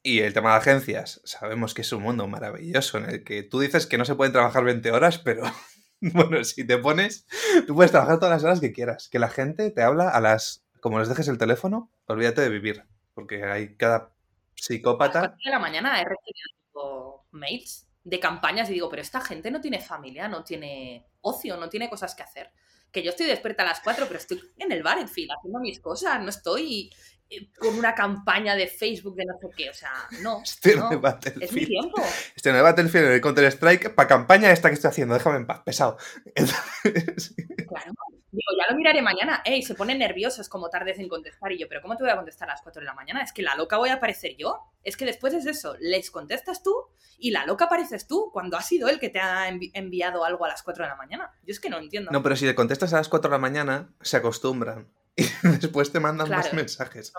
Y 0.03 0.21
el 0.21 0.33
tema 0.33 0.53
de 0.53 0.59
agencias, 0.59 1.21
sabemos 1.25 1.75
que 1.75 1.83
es 1.83 1.93
un 1.93 2.03
mundo 2.03 2.27
maravilloso 2.27 2.97
en 2.97 3.11
el 3.11 3.23
que 3.23 3.43
tú 3.43 3.61
dices 3.61 3.87
que 3.87 3.99
no 3.99 4.07
se 4.07 4.15
pueden 4.15 4.33
trabajar 4.33 4.65
20 4.65 4.91
horas, 4.93 5.19
pero 5.19 5.43
Bueno, 6.01 6.43
si 6.45 6.67
te 6.67 6.79
pones, 6.79 7.27
tú 7.67 7.75
puedes 7.75 7.91
trabajar 7.91 8.19
todas 8.19 8.33
las 8.33 8.45
horas 8.45 8.61
que 8.61 8.73
quieras. 8.73 9.09
Que 9.09 9.19
la 9.19 9.29
gente 9.29 9.71
te 9.71 9.83
habla 9.83 10.09
a 10.09 10.21
las. 10.21 10.65
Como 10.81 10.99
les 10.99 11.09
dejes 11.09 11.29
el 11.29 11.37
teléfono, 11.37 11.91
olvídate 12.07 12.41
de 12.41 12.49
vivir. 12.49 12.85
Porque 13.15 13.45
hay 13.45 13.77
cada 13.77 14.15
psicópata. 14.55 15.19
A 15.19 15.23
las 15.23 15.39
de 15.45 15.51
la 15.51 15.59
mañana 15.59 16.01
he 16.01 16.05
recibido 16.05 17.27
mails 17.33 17.87
de 18.03 18.19
campañas 18.19 18.71
y 18.71 18.75
digo, 18.75 18.89
pero 18.89 19.03
esta 19.03 19.21
gente 19.21 19.51
no 19.51 19.61
tiene 19.61 19.81
familia, 19.81 20.27
no 20.27 20.43
tiene 20.43 21.07
ocio, 21.21 21.59
no 21.59 21.69
tiene 21.69 21.91
cosas 21.91 22.15
que 22.15 22.23
hacer. 22.23 22.51
Que 22.93 23.03
yo 23.03 23.11
estoy 23.11 23.27
despierta 23.27 23.63
a 23.63 23.67
las 23.67 23.81
4, 23.81 24.07
pero 24.07 24.19
estoy 24.19 24.43
en 24.59 24.73
el 24.73 24.83
en 24.87 25.09
fin, 25.09 25.29
haciendo 25.31 25.61
mis 25.61 25.81
cosas, 25.81 26.21
no 26.21 26.29
estoy 26.29 26.91
eh, 27.29 27.49
con 27.57 27.79
una 27.79 27.95
campaña 27.95 28.57
de 28.57 28.67
Facebook 28.67 29.15
de 29.15 29.25
no 29.25 29.35
sé 29.41 29.49
qué, 29.57 29.71
o 29.71 29.75
sea, 29.75 29.93
no. 30.21 30.43
Este 30.43 30.75
no, 30.75 30.91
no 30.91 30.97
es 30.97 31.01
Battlefield. 31.01 31.45
es 31.45 31.53
mi 31.53 31.67
tiempo. 31.67 32.03
Este 32.35 32.51
no 32.51 32.57
es 32.57 32.63
Battlefield, 32.65 33.07
el 33.07 33.21
Counter-Strike, 33.21 33.95
para 33.95 34.09
campaña 34.09 34.51
esta 34.51 34.69
que 34.69 34.75
estoy 34.75 34.89
haciendo, 34.89 35.15
déjame 35.15 35.37
en 35.37 35.47
paz, 35.47 35.61
pesado. 35.65 35.97
Entonces, 36.35 37.35
Claro. 37.69 37.93
Digo, 38.33 38.45
ya 38.57 38.71
lo 38.71 38.77
miraré 38.77 39.03
mañana. 39.03 39.43
Ey, 39.45 39.63
se 39.63 39.75
ponen 39.75 39.99
nerviosos 39.99 40.49
como 40.49 40.71
tarde 40.71 40.95
sin 40.95 41.09
contestar. 41.09 41.51
Y 41.53 41.59
yo, 41.59 41.69
¿pero 41.69 41.83
cómo 41.83 41.97
te 41.97 42.05
voy 42.05 42.13
a 42.13 42.17
contestar 42.17 42.49
a 42.49 42.53
las 42.53 42.63
4 42.63 42.81
de 42.81 42.87
la 42.87 42.95
mañana? 42.95 43.23
Es 43.23 43.33
que 43.33 43.43
la 43.43 43.55
loca 43.57 43.77
voy 43.77 43.89
a 43.91 43.95
aparecer 43.95 44.37
yo. 44.37 44.61
Es 44.85 44.97
que 44.97 45.05
después 45.05 45.35
es 45.35 45.47
eso. 45.47 45.77
Les 45.81 46.11
contestas 46.11 46.63
tú 46.63 46.73
y 47.19 47.33
la 47.33 47.45
loca 47.45 47.65
apareces 47.67 48.07
tú 48.07 48.31
cuando 48.33 48.57
ha 48.57 48.63
sido 48.63 48.89
él 48.89 48.99
que 49.01 49.09
te 49.09 49.19
ha 49.21 49.51
envi- 49.51 49.71
enviado 49.75 50.25
algo 50.25 50.45
a 50.45 50.49
las 50.49 50.63
4 50.63 50.85
de 50.85 50.91
la 50.91 50.97
mañana. 50.97 51.33
Yo 51.43 51.51
es 51.53 51.61
que 51.61 51.71
no 51.71 51.79
entiendo. 51.79 52.11
no, 52.13 52.23
pero 52.23 52.37
si 52.37 52.47
le 52.47 52.55
contestas 52.55 52.93
a 52.95 52.99
las 52.99 53.09
4 53.09 53.29
de 53.31 53.35
la 53.35 53.41
mañana, 53.41 53.91
se 54.01 54.17
acostumbran. 54.17 54.89
Y 55.17 55.49
después 55.59 55.91
te 55.93 55.99
mandan 56.01 56.29
más 56.31 56.53
mensajes. 56.55 57.13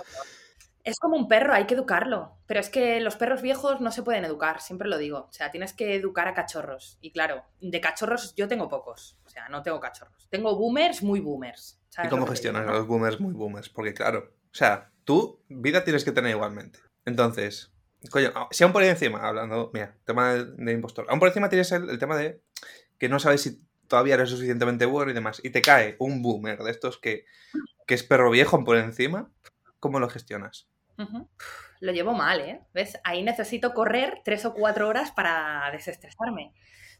Es 0.83 0.99
como 0.99 1.15
un 1.15 1.27
perro, 1.27 1.53
hay 1.53 1.65
que 1.65 1.73
educarlo. 1.73 2.37
Pero 2.45 2.59
es 2.59 2.69
que 2.69 2.99
los 2.99 3.15
perros 3.15 3.41
viejos 3.41 3.81
no 3.81 3.91
se 3.91 4.03
pueden 4.03 4.25
educar, 4.25 4.61
siempre 4.61 4.87
lo 4.87 4.97
digo. 4.97 5.27
O 5.29 5.33
sea, 5.33 5.51
tienes 5.51 5.73
que 5.73 5.95
educar 5.95 6.27
a 6.27 6.33
cachorros. 6.33 6.97
Y 7.01 7.11
claro, 7.11 7.43
de 7.59 7.81
cachorros 7.81 8.33
yo 8.35 8.47
tengo 8.47 8.69
pocos. 8.69 9.17
O 9.25 9.29
sea, 9.29 9.49
no 9.49 9.61
tengo 9.61 9.79
cachorros. 9.79 10.27
Tengo 10.29 10.55
boomers 10.55 11.03
muy 11.03 11.19
boomers. 11.19 11.79
¿Y 11.89 11.93
¿sabes 11.93 12.09
cómo 12.09 12.25
lo 12.25 12.31
gestionas 12.31 12.63
digo, 12.63 12.73
a 12.73 12.77
los 12.77 12.87
boomers 12.87 13.19
muy 13.19 13.33
boomers? 13.33 13.69
Porque 13.69 13.93
claro, 13.93 14.33
o 14.45 14.55
sea, 14.55 14.91
tú 15.03 15.43
vida 15.49 15.83
tienes 15.83 16.03
que 16.03 16.11
tener 16.11 16.31
igualmente. 16.31 16.79
Entonces, 17.05 17.73
coño, 18.09 18.31
si 18.51 18.63
aún 18.63 18.73
por 18.73 18.83
encima, 18.83 19.27
hablando, 19.27 19.71
mira, 19.73 19.97
tema 20.05 20.33
de, 20.33 20.45
de 20.45 20.71
impostor, 20.71 21.05
aún 21.09 21.19
por 21.19 21.27
encima 21.27 21.49
tienes 21.49 21.71
el, 21.71 21.89
el 21.89 21.99
tema 21.99 22.17
de 22.17 22.41
que 22.97 23.09
no 23.09 23.19
sabes 23.19 23.41
si 23.41 23.59
todavía 23.91 24.13
eres 24.13 24.29
suficientemente 24.29 24.85
bueno 24.85 25.11
y 25.11 25.13
demás, 25.13 25.41
y 25.43 25.49
te 25.49 25.61
cae 25.61 25.97
un 25.99 26.21
boomer 26.21 26.59
de 26.59 26.71
estos 26.71 26.97
que, 26.97 27.25
que 27.85 27.93
es 27.93 28.03
perro 28.03 28.31
viejo 28.31 28.63
por 28.63 28.77
encima, 28.77 29.29
¿cómo 29.79 29.99
lo 29.99 30.09
gestionas? 30.09 30.70
Lo 31.79 31.91
llevo 31.91 32.13
mal, 32.13 32.41
¿eh? 32.41 32.61
¿Ves? 32.73 32.99
Ahí 33.03 33.23
necesito 33.23 33.73
correr 33.73 34.21
tres 34.23 34.45
o 34.45 34.53
cuatro 34.53 34.87
horas 34.87 35.11
para 35.11 35.69
desestresarme. 35.71 36.53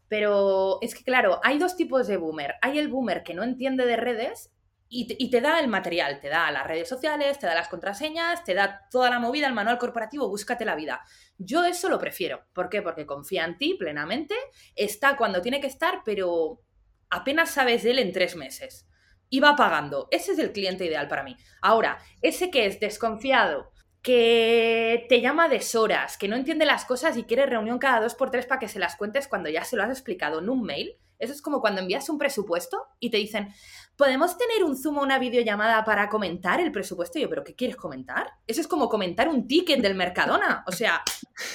Pero 0.08 0.78
es 0.82 0.94
que, 0.94 1.04
claro, 1.04 1.40
hay 1.42 1.58
dos 1.58 1.76
tipos 1.76 2.06
de 2.06 2.16
boomer. 2.16 2.56
Hay 2.62 2.78
el 2.78 2.88
boomer 2.88 3.22
que 3.22 3.34
no 3.34 3.44
entiende 3.44 3.86
de 3.86 3.96
redes 3.96 4.52
y 4.88 5.06
te, 5.06 5.16
y 5.18 5.30
te 5.30 5.40
da 5.40 5.58
el 5.58 5.68
material, 5.68 6.20
te 6.20 6.28
da 6.28 6.50
las 6.50 6.66
redes 6.66 6.88
sociales, 6.88 7.38
te 7.38 7.46
da 7.46 7.54
las 7.54 7.68
contraseñas, 7.68 8.44
te 8.44 8.52
da 8.52 8.86
toda 8.90 9.08
la 9.08 9.18
movida, 9.18 9.46
el 9.46 9.54
manual 9.54 9.78
corporativo, 9.78 10.28
búscate 10.28 10.66
la 10.66 10.74
vida. 10.74 11.00
Yo 11.38 11.64
eso 11.64 11.88
lo 11.88 11.98
prefiero. 11.98 12.44
¿Por 12.52 12.68
qué? 12.68 12.82
Porque 12.82 13.06
confía 13.06 13.44
en 13.44 13.56
ti 13.56 13.74
plenamente, 13.78 14.34
está 14.76 15.16
cuando 15.16 15.40
tiene 15.40 15.60
que 15.60 15.66
estar, 15.66 16.02
pero 16.04 16.60
apenas 17.08 17.50
sabes 17.50 17.82
de 17.82 17.92
él 17.92 17.98
en 18.00 18.12
tres 18.12 18.36
meses. 18.36 18.86
Y 19.30 19.40
va 19.40 19.56
pagando. 19.56 20.08
Ese 20.10 20.32
es 20.32 20.38
el 20.38 20.52
cliente 20.52 20.84
ideal 20.84 21.08
para 21.08 21.22
mí. 21.22 21.38
Ahora, 21.62 21.98
ese 22.20 22.50
que 22.50 22.66
es 22.66 22.78
desconfiado, 22.80 23.71
que 24.02 25.06
te 25.08 25.20
llama 25.20 25.44
a 25.44 25.48
deshoras, 25.48 26.18
que 26.18 26.28
no 26.28 26.36
entiende 26.36 26.66
las 26.66 26.84
cosas 26.84 27.16
y 27.16 27.22
quiere 27.22 27.46
reunión 27.46 27.78
cada 27.78 28.00
dos 28.00 28.14
por 28.14 28.30
tres 28.30 28.46
para 28.46 28.58
que 28.58 28.68
se 28.68 28.80
las 28.80 28.96
cuentes 28.96 29.28
cuando 29.28 29.48
ya 29.48 29.64
se 29.64 29.76
lo 29.76 29.84
has 29.84 29.90
explicado 29.90 30.40
en 30.40 30.48
un 30.48 30.62
mail. 30.62 30.98
Eso 31.20 31.32
es 31.32 31.40
como 31.40 31.60
cuando 31.60 31.80
envías 31.80 32.08
un 32.08 32.18
presupuesto 32.18 32.84
y 32.98 33.08
te 33.08 33.16
dicen, 33.16 33.54
¿podemos 33.96 34.36
tener 34.36 34.64
un 34.64 34.76
Zoom 34.76 34.98
o 34.98 35.02
una 35.02 35.20
videollamada 35.20 35.84
para 35.84 36.08
comentar 36.08 36.60
el 36.60 36.72
presupuesto? 36.72 37.16
Y 37.16 37.22
yo, 37.22 37.28
¿pero 37.28 37.44
qué 37.44 37.54
quieres 37.54 37.76
comentar? 37.76 38.26
Eso 38.44 38.60
es 38.60 38.66
como 38.66 38.88
comentar 38.88 39.28
un 39.28 39.46
ticket 39.46 39.80
del 39.80 39.94
Mercadona. 39.94 40.64
O 40.66 40.72
sea, 40.72 41.00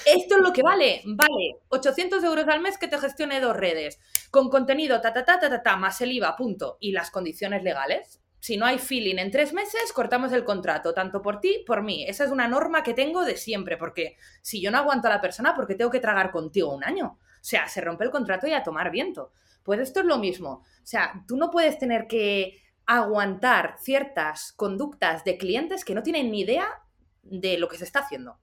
esto 0.05 0.35
es 0.37 0.41
lo 0.41 0.53
que 0.53 0.63
vale. 0.63 1.01
Vale, 1.05 1.57
800 1.67 2.23
euros 2.23 2.47
al 2.47 2.61
mes 2.61 2.77
que 2.77 2.87
te 2.87 2.97
gestione 2.97 3.41
dos 3.41 3.57
redes, 3.57 3.99
con 4.31 4.49
contenido 4.49 5.01
ta 5.01 5.11
ta 5.11 5.25
ta 5.25 5.37
ta 5.37 5.49
ta, 5.49 5.61
ta 5.61 5.75
más 5.75 5.99
el 5.99 6.13
IVA, 6.13 6.37
punto. 6.37 6.77
Y 6.79 6.93
las 6.93 7.11
condiciones 7.11 7.61
legales. 7.61 8.21
Si 8.47 8.55
no 8.55 8.65
hay 8.65 8.79
feeling 8.79 9.17
en 9.17 9.29
tres 9.29 9.51
meses, 9.51 9.91
cortamos 9.91 10.31
el 10.31 10.45
contrato, 10.45 10.93
tanto 10.93 11.21
por 11.21 11.41
ti, 11.41 11.65
por 11.67 11.83
mí. 11.83 12.05
Esa 12.07 12.23
es 12.23 12.31
una 12.31 12.47
norma 12.47 12.81
que 12.81 12.93
tengo 12.93 13.25
de 13.25 13.35
siempre, 13.35 13.75
porque 13.75 14.15
si 14.41 14.61
yo 14.61 14.71
no 14.71 14.77
aguanto 14.77 15.09
a 15.09 15.09
la 15.09 15.19
persona, 15.19 15.53
¿por 15.53 15.67
qué 15.67 15.75
tengo 15.75 15.91
que 15.91 15.99
tragar 15.99 16.31
contigo 16.31 16.73
un 16.73 16.85
año? 16.85 17.17
O 17.19 17.19
sea, 17.41 17.67
se 17.67 17.81
rompe 17.81 18.05
el 18.05 18.09
contrato 18.09 18.47
y 18.47 18.53
a 18.53 18.63
tomar 18.63 18.89
viento. 18.89 19.33
Pues 19.63 19.81
esto 19.81 19.99
es 19.99 20.05
lo 20.05 20.17
mismo. 20.17 20.49
O 20.51 20.85
sea, 20.85 21.25
tú 21.27 21.35
no 21.35 21.51
puedes 21.51 21.77
tener 21.77 22.07
que 22.07 22.61
aguantar 22.85 23.75
ciertas 23.81 24.53
conductas 24.53 25.25
de 25.25 25.37
clientes 25.37 25.83
que 25.83 25.93
no 25.93 26.01
tienen 26.01 26.31
ni 26.31 26.39
idea 26.39 26.69
de 27.23 27.57
lo 27.57 27.67
que 27.67 27.77
se 27.77 27.83
está 27.83 27.99
haciendo. 27.99 28.39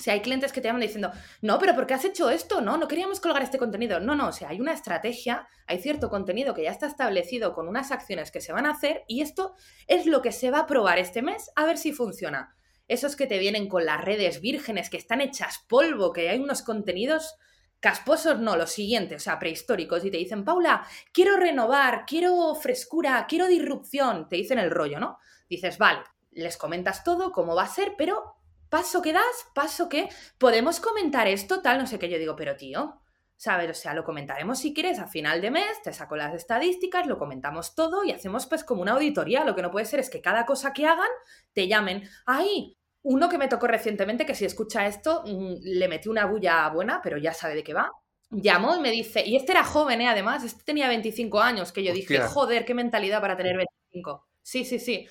O 0.00 0.02
sea, 0.02 0.14
hay 0.14 0.22
clientes 0.22 0.50
que 0.50 0.62
te 0.62 0.68
llaman 0.68 0.80
diciendo, 0.80 1.12
no, 1.42 1.58
pero 1.58 1.74
¿por 1.74 1.86
qué 1.86 1.92
has 1.92 2.06
hecho 2.06 2.30
esto? 2.30 2.62
No, 2.62 2.78
no 2.78 2.88
queríamos 2.88 3.20
colgar 3.20 3.42
este 3.42 3.58
contenido. 3.58 4.00
No, 4.00 4.14
no, 4.14 4.28
o 4.28 4.32
sea, 4.32 4.48
hay 4.48 4.58
una 4.58 4.72
estrategia, 4.72 5.46
hay 5.66 5.78
cierto 5.78 6.08
contenido 6.08 6.54
que 6.54 6.62
ya 6.62 6.70
está 6.70 6.86
establecido 6.86 7.52
con 7.52 7.68
unas 7.68 7.92
acciones 7.92 8.30
que 8.30 8.40
se 8.40 8.54
van 8.54 8.64
a 8.64 8.70
hacer 8.70 9.04
y 9.08 9.20
esto 9.20 9.54
es 9.86 10.06
lo 10.06 10.22
que 10.22 10.32
se 10.32 10.50
va 10.50 10.60
a 10.60 10.66
probar 10.66 10.98
este 10.98 11.20
mes 11.20 11.50
a 11.54 11.66
ver 11.66 11.76
si 11.76 11.92
funciona. 11.92 12.56
Esos 12.88 13.14
que 13.14 13.26
te 13.26 13.38
vienen 13.38 13.68
con 13.68 13.84
las 13.84 14.02
redes 14.02 14.40
vírgenes 14.40 14.88
que 14.88 14.96
están 14.96 15.20
hechas 15.20 15.66
polvo, 15.68 16.14
que 16.14 16.30
hay 16.30 16.38
unos 16.38 16.62
contenidos 16.62 17.36
casposos, 17.78 18.40
no, 18.40 18.56
los 18.56 18.72
siguientes, 18.72 19.20
o 19.20 19.24
sea, 19.24 19.38
prehistóricos, 19.38 20.02
y 20.04 20.10
te 20.10 20.16
dicen, 20.16 20.46
Paula, 20.46 20.86
quiero 21.12 21.36
renovar, 21.36 22.04
quiero 22.06 22.54
frescura, 22.54 23.26
quiero 23.28 23.48
disrupción, 23.48 24.28
te 24.30 24.36
dicen 24.36 24.58
el 24.58 24.70
rollo, 24.70 24.98
¿no? 24.98 25.18
Dices, 25.48 25.76
vale, 25.76 26.00
les 26.30 26.56
comentas 26.56 27.04
todo, 27.04 27.32
cómo 27.32 27.54
va 27.54 27.64
a 27.64 27.68
ser, 27.68 27.94
pero 27.98 28.39
paso 28.70 29.02
que 29.02 29.12
das, 29.12 29.46
paso 29.54 29.88
que 29.88 30.08
podemos 30.38 30.80
comentar 30.80 31.28
esto, 31.28 31.60
tal, 31.60 31.78
no 31.78 31.86
sé 31.86 31.98
qué. 31.98 32.08
Yo 32.08 32.18
digo, 32.18 32.36
pero 32.36 32.56
tío, 32.56 33.02
¿sabes? 33.36 33.70
O 33.70 33.74
sea, 33.74 33.94
lo 33.94 34.04
comentaremos 34.04 34.58
si 34.58 34.72
quieres 34.72 34.98
a 34.98 35.06
final 35.06 35.40
de 35.40 35.50
mes, 35.50 35.82
te 35.82 35.92
saco 35.92 36.16
las 36.16 36.34
estadísticas, 36.34 37.06
lo 37.06 37.18
comentamos 37.18 37.74
todo 37.74 38.04
y 38.04 38.12
hacemos 38.12 38.46
pues 38.46 38.64
como 38.64 38.82
una 38.82 38.92
auditoría. 38.92 39.44
Lo 39.44 39.54
que 39.54 39.62
no 39.62 39.70
puede 39.70 39.86
ser 39.86 40.00
es 40.00 40.08
que 40.08 40.20
cada 40.20 40.46
cosa 40.46 40.72
que 40.72 40.86
hagan 40.86 41.10
te 41.52 41.68
llamen, 41.68 42.08
¡ay! 42.24 42.76
Uno 43.02 43.28
que 43.28 43.38
me 43.38 43.48
tocó 43.48 43.66
recientemente, 43.66 44.26
que 44.26 44.34
si 44.34 44.44
escucha 44.44 44.86
esto, 44.86 45.24
mm, 45.26 45.54
le 45.62 45.88
metí 45.88 46.08
una 46.08 46.26
bulla 46.26 46.68
buena, 46.68 47.00
pero 47.02 47.16
ya 47.16 47.32
sabe 47.32 47.54
de 47.54 47.64
qué 47.64 47.74
va. 47.74 47.90
Llamó 48.30 48.76
y 48.76 48.80
me 48.80 48.90
dice, 48.90 49.26
y 49.26 49.36
este 49.36 49.52
era 49.52 49.64
joven, 49.64 50.02
¿eh? 50.02 50.08
además, 50.08 50.44
este 50.44 50.62
tenía 50.62 50.86
25 50.86 51.40
años, 51.40 51.72
que 51.72 51.82
yo 51.82 51.92
dije, 51.92 52.20
joder, 52.20 52.64
qué 52.64 52.74
mentalidad 52.74 53.20
para 53.20 53.36
tener 53.36 53.56
25. 53.56 54.28
Sí, 54.42 54.64
sí, 54.64 54.78
sí. 54.78 55.08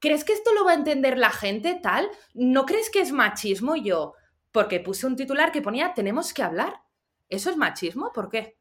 ¿Crees 0.00 0.24
que 0.24 0.32
esto 0.32 0.52
lo 0.54 0.64
va 0.64 0.72
a 0.72 0.74
entender 0.74 1.18
la 1.18 1.30
gente 1.30 1.78
tal? 1.82 2.08
¿No 2.34 2.66
crees 2.66 2.90
que 2.90 3.00
es 3.00 3.12
machismo 3.12 3.76
yo? 3.76 4.14
Porque 4.52 4.80
puse 4.80 5.06
un 5.06 5.16
titular 5.16 5.52
que 5.52 5.62
ponía 5.62 5.94
tenemos 5.94 6.32
que 6.32 6.42
hablar. 6.42 6.82
¿Eso 7.28 7.50
es 7.50 7.56
machismo? 7.56 8.12
¿Por 8.12 8.28
qué? 8.30 8.58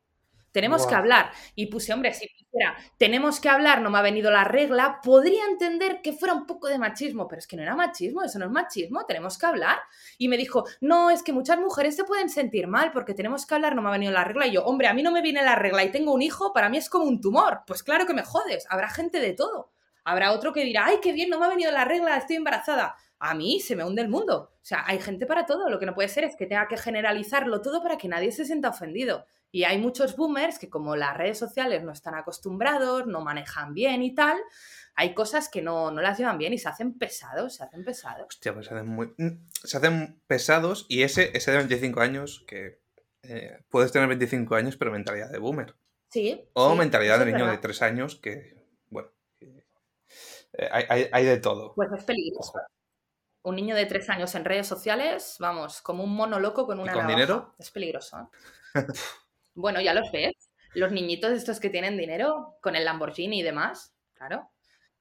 Tenemos 0.52 0.88
que 0.88 0.96
hablar. 0.96 1.32
Y 1.54 1.68
puse, 1.68 1.94
hombre, 1.94 2.14
si 2.14 2.28
pusiera 2.28 2.76
tenemos 2.98 3.40
que 3.40 3.50
hablar, 3.50 3.82
no 3.82 3.92
me 3.92 4.00
ha 4.00 4.02
venido 4.02 4.32
la 4.32 4.44
regla, 4.44 5.00
podría 5.04 5.46
entender 5.46 6.02
que 6.02 6.14
fuera 6.14 6.34
un 6.34 6.48
poco 6.48 6.68
de 6.68 6.80
machismo, 6.80 7.28
pero 7.28 7.40
es 7.40 7.46
que 7.48 7.56
no 7.56 7.62
era 7.62 7.76
machismo, 7.76 8.24
eso 8.24 8.40
no 8.40 8.46
es 8.46 8.52
machismo, 8.52 9.06
tenemos 9.06 9.38
que 9.38 9.46
hablar. 9.46 9.78
Y 10.18 10.28
me 10.28 10.38
dijo, 10.38 10.66
no, 10.82 11.12
es 11.12 11.22
que 11.22 11.34
muchas 11.34 11.60
mujeres 11.60 11.96
se 11.96 12.06
pueden 12.06 12.30
sentir 12.30 12.68
mal 12.68 12.92
porque 12.92 13.14
tenemos 13.14 13.46
que 13.46 13.54
hablar, 13.54 13.76
no 13.76 13.84
me 13.84 13.90
ha 13.90 13.92
venido 13.92 14.12
la 14.12 14.24
regla. 14.24 14.48
Y 14.48 14.54
yo, 14.54 14.66
hombre, 14.66 14.88
a 14.88 14.94
mí 14.96 15.04
no 15.04 15.12
me 15.12 15.22
viene 15.22 15.44
la 15.44 15.56
regla 15.56 15.84
y 15.84 15.92
tengo 15.92 16.14
un 16.14 16.24
hijo, 16.24 16.54
para 16.54 16.70
mí 16.70 16.78
es 16.78 16.90
como 16.90 17.06
un 17.06 17.22
tumor. 17.22 17.62
Pues 17.68 17.84
claro 17.84 18.08
que 18.08 18.16
me 18.16 18.24
jodes, 18.24 18.66
habrá 18.70 18.90
gente 18.90 19.20
de 19.20 19.34
todo. 19.34 19.70
Habrá 20.08 20.32
otro 20.32 20.54
que 20.54 20.64
dirá, 20.64 20.86
ay, 20.86 21.00
qué 21.02 21.12
bien, 21.12 21.30
no 21.30 21.38
me 21.38 21.48
ha 21.48 21.50
venido 21.50 21.70
la 21.70 21.84
regla, 21.84 22.16
estoy 22.16 22.38
embarazada. 22.38 22.96
A 23.20 23.34
mí 23.34 23.60
se 23.60 23.76
me 23.76 23.84
hunde 23.84 24.02
el 24.02 24.08
mundo. 24.08 24.54
O 24.54 24.66
sea, 24.66 24.86
hay 24.88 25.00
gente 25.02 25.26
para 25.26 25.46
todo. 25.46 25.70
Lo 25.70 25.80
que 25.80 25.86
no 25.86 25.94
puede 25.94 26.08
ser 26.08 26.24
es 26.24 26.38
que 26.38 26.46
tenga 26.46 26.70
que 26.70 26.78
generalizarlo 26.78 27.62
todo 27.62 27.84
para 27.84 27.98
que 27.98 28.08
nadie 28.08 28.32
se 28.32 28.46
sienta 28.46 28.70
ofendido. 28.70 29.26
Y 29.52 29.66
hay 29.66 29.78
muchos 29.80 30.16
boomers 30.16 30.60
que 30.60 30.70
como 30.70 30.96
las 30.96 31.18
redes 31.18 31.38
sociales 31.38 31.84
no 31.84 31.92
están 31.92 32.16
acostumbrados, 32.16 33.06
no 33.06 33.20
manejan 33.20 33.74
bien 33.74 34.02
y 34.02 34.16
tal, 34.16 34.38
hay 34.96 35.14
cosas 35.14 35.50
que 35.50 35.62
no, 35.62 35.92
no 35.92 36.02
las 36.02 36.18
llevan 36.18 36.38
bien 36.38 36.54
y 36.54 36.58
se 36.58 36.70
hacen 36.70 36.98
pesados, 36.98 37.56
se 37.56 37.66
hacen 37.66 37.84
pesados. 37.84 38.28
Hostia, 38.30 38.54
pues 38.54 38.68
se 38.68 38.76
hacen 38.76 38.88
muy. 38.88 39.14
mm, 39.18 39.48
Se 39.64 39.76
hacen 39.76 40.22
pesados 40.26 40.86
y 40.88 41.02
ese, 41.04 41.36
ese 41.36 41.52
de 41.52 41.58
25 41.58 42.00
años, 42.00 42.46
que 42.48 42.80
eh, 43.24 43.60
puedes 43.68 43.92
tener 43.92 44.08
25 44.08 44.56
años, 44.56 44.78
pero 44.78 44.92
mentalidad 44.92 45.30
de 45.30 45.40
boomer. 45.40 45.76
Sí. 46.10 46.50
O 46.54 46.72
sí, 46.72 46.78
mentalidad 46.78 47.20
de 47.20 47.26
niño 47.26 47.40
de 47.40 47.44
verdad. 47.44 47.62
3 47.62 47.82
años, 47.82 48.16
que, 48.16 48.57
hay, 50.72 50.86
hay- 50.90 51.10
hay 51.12 51.26
de 51.26 51.38
todo. 51.38 51.74
Pues 51.76 51.90
es 51.92 52.04
peligroso. 52.04 52.54
Un 53.44 53.56
niño 53.56 53.76
de 53.76 53.86
tres 53.86 54.10
años 54.10 54.36
en 54.36 54.44
redes 54.46 54.68
sociales, 54.68 55.38
vamos, 55.40 55.82
como 55.82 56.04
un 56.04 56.14
mono 56.16 56.40
loco 56.40 56.66
con 56.66 56.80
una 56.80 56.92
con 56.92 57.04
navaja. 57.04 57.16
dinero? 57.20 57.56
Es 57.58 57.72
peligroso. 57.72 58.30
¿eh? 58.76 58.76
bueno, 59.56 59.80
ya 59.82 59.94
los 59.94 60.12
ves. 60.12 60.34
Los 60.74 60.92
niñitos 60.92 61.32
estos 61.32 61.60
que 61.60 61.70
tienen 61.70 61.98
dinero 61.98 62.58
con 62.62 62.76
el 62.76 62.84
Lamborghini 62.86 63.40
y 63.40 63.44
demás, 63.44 63.96
claro. 64.14 64.52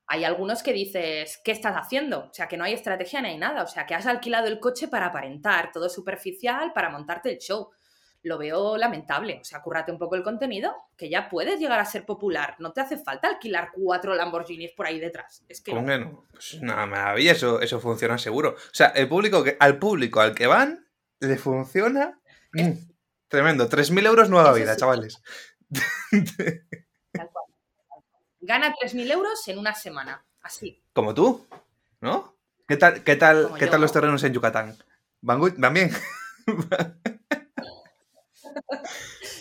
Hay 0.06 0.22
algunos 0.24 0.62
que 0.62 0.72
dices, 0.72 1.40
¿qué 1.44 1.50
estás 1.50 1.74
haciendo? 1.74 2.26
O 2.30 2.32
sea, 2.32 2.46
que 2.46 2.56
no 2.56 2.62
hay 2.62 2.72
estrategia 2.74 3.20
ni 3.20 3.30
hay 3.30 3.38
nada. 3.38 3.64
O 3.64 3.66
sea, 3.66 3.86
que 3.86 3.94
has 3.96 4.06
alquilado 4.06 4.46
el 4.46 4.60
coche 4.60 4.86
para 4.86 5.06
aparentar, 5.06 5.72
todo 5.72 5.88
superficial, 5.88 6.72
para 6.72 6.90
montarte 6.90 7.30
el 7.32 7.38
show. 7.38 7.70
Lo 8.26 8.38
veo 8.38 8.76
lamentable. 8.76 9.38
O 9.40 9.44
sea, 9.44 9.62
currate 9.62 9.92
un 9.92 9.98
poco 9.98 10.16
el 10.16 10.24
contenido, 10.24 10.74
que 10.96 11.08
ya 11.08 11.28
puedes 11.28 11.60
llegar 11.60 11.78
a 11.78 11.84
ser 11.84 12.04
popular. 12.04 12.56
No 12.58 12.72
te 12.72 12.80
hace 12.80 12.96
falta 12.98 13.28
alquilar 13.28 13.70
cuatro 13.72 14.16
Lamborghinis 14.16 14.72
por 14.72 14.84
ahí 14.86 14.98
detrás. 14.98 15.44
Es 15.48 15.60
que 15.60 15.72
no. 15.72 16.26
Pues 16.32 16.54
una 16.54 16.86
maravilla, 16.86 17.30
eso, 17.32 17.60
eso 17.60 17.78
funciona 17.78 18.18
seguro. 18.18 18.50
O 18.56 18.74
sea, 18.74 18.88
el 18.88 19.08
público 19.08 19.44
que, 19.44 19.56
al 19.60 19.78
público 19.78 20.20
al 20.20 20.34
que 20.34 20.48
van 20.48 20.88
le 21.20 21.36
funciona. 21.36 22.18
mm, 22.52 22.72
Tremendo. 23.28 23.68
3.000 23.68 24.04
euros 24.06 24.28
nueva 24.28 24.48
Eso 24.50 24.56
vida, 24.58 24.74
sí. 24.74 24.80
chavales. 24.80 25.22
Tal 27.12 27.28
cual. 27.30 27.44
Gana 28.40 28.74
3.000 28.74 29.10
euros 29.12 29.46
en 29.48 29.58
una 29.58 29.72
semana. 29.74 30.24
Así. 30.42 30.82
Como 30.92 31.14
tú, 31.14 31.46
¿no? 32.00 32.34
¿Qué 32.66 32.76
tal, 32.76 33.04
qué 33.04 33.14
tal, 33.14 33.44
Como 33.44 33.54
qué 33.56 33.66
yo. 33.66 33.70
tal 33.70 33.80
los 33.80 33.92
terrenos 33.92 34.22
en 34.24 34.32
Yucatán? 34.32 34.76
¿Van, 35.20 35.38
gu- 35.40 35.54
van 35.58 35.74
bien? 35.74 35.90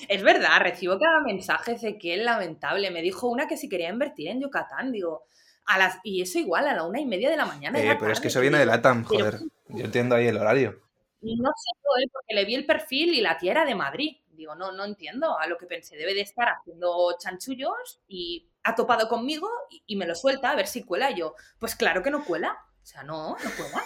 Es 0.08 0.22
verdad, 0.24 0.60
recibo 0.62 0.98
cada 1.00 1.22
mensaje 1.22 1.76
de 1.78 1.98
que 1.98 2.16
es 2.16 2.24
lamentable. 2.24 2.92
Me 2.92 3.02
dijo 3.02 3.28
una 3.28 3.48
que 3.48 3.58
si 3.58 3.70
quería 3.70 3.90
invertir 3.90 4.28
en 4.30 4.42
Yucatán, 4.42 4.92
digo, 4.92 5.26
a 5.66 5.78
las, 5.78 6.00
y 6.04 6.22
eso 6.22 6.38
igual, 6.40 6.68
a 6.68 6.76
la 6.76 6.84
una 6.84 7.00
y 7.00 7.06
media 7.06 7.30
de 7.30 7.38
la 7.38 7.46
mañana. 7.46 7.80
Eh, 7.82 7.98
pero 8.00 8.12
es 8.12 8.20
que 8.20 8.28
eso 8.28 8.40
viene 8.40 8.60
de 8.60 8.66
LATAM, 8.66 9.06
pero- 9.08 9.26
joder. 9.26 9.40
Yo 9.70 9.84
entiendo 9.86 10.16
ahí 10.16 10.28
el 10.28 10.38
horario. 10.38 10.80
No 11.22 11.50
sé 11.56 11.72
yo, 11.84 12.04
¿eh? 12.04 12.10
porque 12.14 12.36
le 12.36 12.46
vi 12.46 12.54
el 12.54 12.68
perfil 12.68 13.16
y 13.16 13.22
la 13.22 13.36
tía 13.38 13.52
era 13.52 13.66
de 13.66 13.74
Madrid. 13.74 14.18
Digo, 14.30 14.54
no, 14.54 14.72
no 14.74 14.84
entiendo 14.86 15.40
a 15.40 15.48
lo 15.48 15.58
que 15.58 15.66
pensé. 15.66 15.98
Debe 15.98 16.14
de 16.14 16.22
estar 16.22 16.50
haciendo 16.50 17.16
chanchullos 17.18 18.02
y 18.08 18.48
ha 18.64 18.76
topado 18.76 19.08
conmigo 19.10 19.48
y, 19.72 19.82
y 19.88 19.96
me 19.96 20.06
lo 20.06 20.14
suelta 20.14 20.52
a 20.52 20.56
ver 20.56 20.68
si 20.68 20.84
cuela. 20.84 21.10
Y 21.10 21.16
yo, 21.16 21.34
pues 21.58 21.76
claro 21.76 22.04
que 22.04 22.12
no 22.12 22.24
cuela. 22.24 22.56
O 22.84 22.86
sea, 22.86 23.02
no, 23.02 23.30
no 23.30 23.50
cuela. 23.58 23.82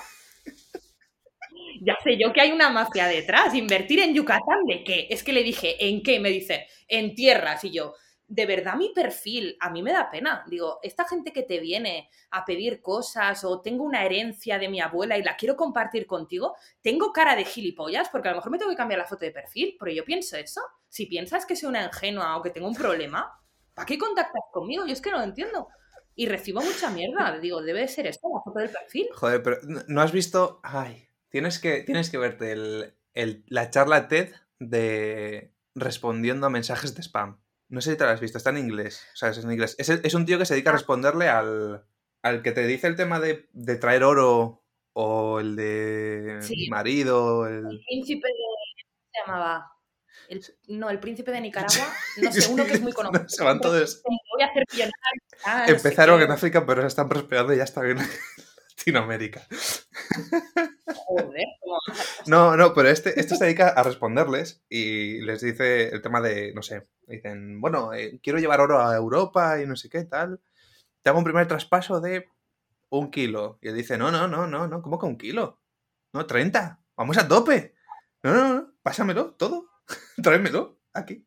Ya 1.81 1.95
sé 2.03 2.17
yo 2.17 2.31
que 2.33 2.41
hay 2.41 2.51
una 2.51 2.69
mafia 2.69 3.07
detrás. 3.07 3.53
¿Invertir 3.53 3.99
en 3.99 4.13
Yucatán 4.13 4.65
de 4.67 4.83
qué? 4.83 5.07
Es 5.09 5.23
que 5.23 5.33
le 5.33 5.43
dije, 5.43 5.87
¿en 5.87 6.01
qué? 6.03 6.19
Me 6.19 6.29
dice, 6.29 6.67
en 6.87 7.15
tierras. 7.15 7.63
Y 7.63 7.71
yo, 7.71 7.93
de 8.27 8.45
verdad 8.45 8.75
mi 8.75 8.89
perfil, 8.93 9.57
a 9.59 9.69
mí 9.71 9.81
me 9.81 9.91
da 9.91 10.09
pena. 10.11 10.43
Digo, 10.47 10.79
esta 10.83 11.05
gente 11.07 11.33
que 11.33 11.43
te 11.43 11.59
viene 11.59 12.09
a 12.31 12.45
pedir 12.45 12.81
cosas 12.81 13.43
o 13.43 13.61
tengo 13.61 13.83
una 13.83 14.05
herencia 14.05 14.59
de 14.59 14.69
mi 14.69 14.79
abuela 14.81 15.17
y 15.17 15.23
la 15.23 15.35
quiero 15.35 15.55
compartir 15.55 16.05
contigo, 16.05 16.55
tengo 16.81 17.11
cara 17.11 17.35
de 17.35 17.43
gilipollas 17.45 18.09
porque 18.09 18.27
a 18.27 18.31
lo 18.31 18.37
mejor 18.37 18.51
me 18.51 18.57
tengo 18.59 18.69
que 18.71 18.77
cambiar 18.77 18.99
la 18.99 19.05
foto 19.07 19.25
de 19.25 19.31
perfil, 19.31 19.75
pero 19.79 19.91
yo 19.91 20.03
pienso 20.05 20.37
eso. 20.37 20.61
Si 20.87 21.05
piensas 21.07 21.45
que 21.45 21.55
soy 21.55 21.69
una 21.69 21.83
ingenua 21.85 22.37
o 22.37 22.41
que 22.43 22.51
tengo 22.51 22.67
un 22.67 22.75
problema, 22.75 23.31
¿para 23.73 23.85
qué 23.85 23.97
contactas 23.97 24.43
conmigo? 24.51 24.85
Yo 24.85 24.93
es 24.93 25.01
que 25.01 25.11
no 25.11 25.17
lo 25.17 25.23
entiendo. 25.23 25.67
Y 26.15 26.27
recibo 26.27 26.61
mucha 26.61 26.89
mierda. 26.91 27.39
Digo, 27.39 27.61
debe 27.61 27.79
de 27.81 27.87
ser 27.87 28.05
esto, 28.05 28.27
la 28.33 28.41
foto 28.43 28.59
del 28.59 28.69
perfil. 28.69 29.07
Joder, 29.13 29.41
pero 29.41 29.57
¿no- 29.63 29.81
¿no 29.87 30.01
has 30.01 30.11
visto? 30.11 30.59
Ay, 30.63 31.08
tienes 31.29 31.59
que, 31.59 31.81
tienes 31.83 32.09
que 32.09 32.17
verte 32.17 32.51
el, 32.51 32.93
el- 33.13 33.43
la 33.47 33.69
charla 33.69 34.07
TED 34.07 34.33
de 34.59 35.53
respondiendo 35.75 36.47
a 36.47 36.49
mensajes 36.49 36.95
de 36.95 37.01
spam. 37.01 37.39
No 37.69 37.81
sé 37.81 37.91
si 37.91 37.97
te 37.97 38.03
la 38.05 38.11
has 38.11 38.19
visto, 38.19 38.37
está 38.37 38.49
en 38.49 38.57
inglés. 38.57 39.05
O 39.13 39.17
sea, 39.17 39.29
es 39.29 39.37
en 39.37 39.51
inglés. 39.51 39.75
Es, 39.77 39.89
es 39.89 40.13
un 40.13 40.25
tío 40.25 40.37
que 40.39 40.45
se 40.45 40.53
dedica 40.55 40.71
a 40.71 40.73
responderle 40.73 41.29
al, 41.29 41.85
al 42.23 42.41
que 42.41 42.51
te 42.51 42.65
dice 42.65 42.87
el 42.87 42.95
tema 42.95 43.19
de, 43.19 43.47
de 43.53 43.75
traer 43.75 44.03
oro 44.03 44.63
o 44.93 45.39
el 45.39 45.55
de 45.55 46.39
Sí. 46.41 46.67
marido. 46.69 47.47
El 47.47 47.67
El... 47.67 47.81
príncipe 47.87 48.27
de... 48.27 48.33
¿cómo 48.33 49.11
se 49.13 49.21
llamaba? 49.31 49.71
El- 50.29 50.43
no, 50.79 50.89
el 50.89 50.99
príncipe 50.99 51.31
de 51.31 51.41
Nicaragua. 51.41 51.93
No 52.21 52.31
sé, 52.31 52.49
uno 52.51 52.65
que 52.65 52.73
es 52.73 52.81
muy 52.81 52.91
conocido. 52.91 53.29
Se 53.29 53.43
van 53.43 53.61
todos. 53.61 54.01
Voy 54.03 54.41
a 54.43 54.47
hacer 54.47 54.63
ah, 55.45 55.59
no 55.61 55.65
sé 55.67 55.71
Empezaron 55.73 56.21
en 56.21 56.31
África, 56.31 56.65
pero 56.65 56.81
se 56.81 56.87
están 56.87 57.07
prosperando 57.07 57.53
y 57.53 57.57
ya 57.57 57.63
están 57.63 57.85
en 57.85 57.97
Latinoamérica. 58.77 59.47
No, 62.27 62.55
no, 62.55 62.73
pero 62.73 62.89
este, 62.89 63.19
este 63.19 63.35
se 63.35 63.45
dedica 63.45 63.69
a 63.69 63.83
responderles 63.83 64.63
y 64.69 65.21
les 65.21 65.41
dice 65.41 65.89
el 65.89 66.01
tema 66.01 66.21
de, 66.21 66.53
no 66.53 66.61
sé, 66.61 66.87
dicen, 67.07 67.59
bueno, 67.61 67.93
eh, 67.93 68.19
quiero 68.21 68.39
llevar 68.39 68.61
oro 68.61 68.79
a 68.79 68.95
Europa 68.95 69.61
y 69.61 69.65
no 69.65 69.75
sé 69.75 69.89
qué 69.89 70.03
tal. 70.03 70.39
Te 71.01 71.09
hago 71.09 71.19
un 71.19 71.25
primer 71.25 71.47
traspaso 71.47 72.01
de 72.01 72.27
un 72.89 73.11
kilo. 73.11 73.57
Y 73.61 73.69
él 73.69 73.75
dice, 73.75 73.97
no, 73.97 74.11
no, 74.11 74.27
no, 74.27 74.47
no, 74.47 74.67
no, 74.67 74.81
¿cómo 74.81 74.99
que 74.99 75.05
un 75.05 75.17
kilo? 75.17 75.59
No, 76.13 76.25
30. 76.25 76.79
Vamos 76.97 77.17
a 77.17 77.27
tope. 77.27 77.75
No, 78.23 78.33
no, 78.33 78.53
no, 78.53 78.73
pásamelo 78.81 79.33
todo. 79.35 79.69
Tráemelo 80.23 80.79
aquí. 80.93 81.25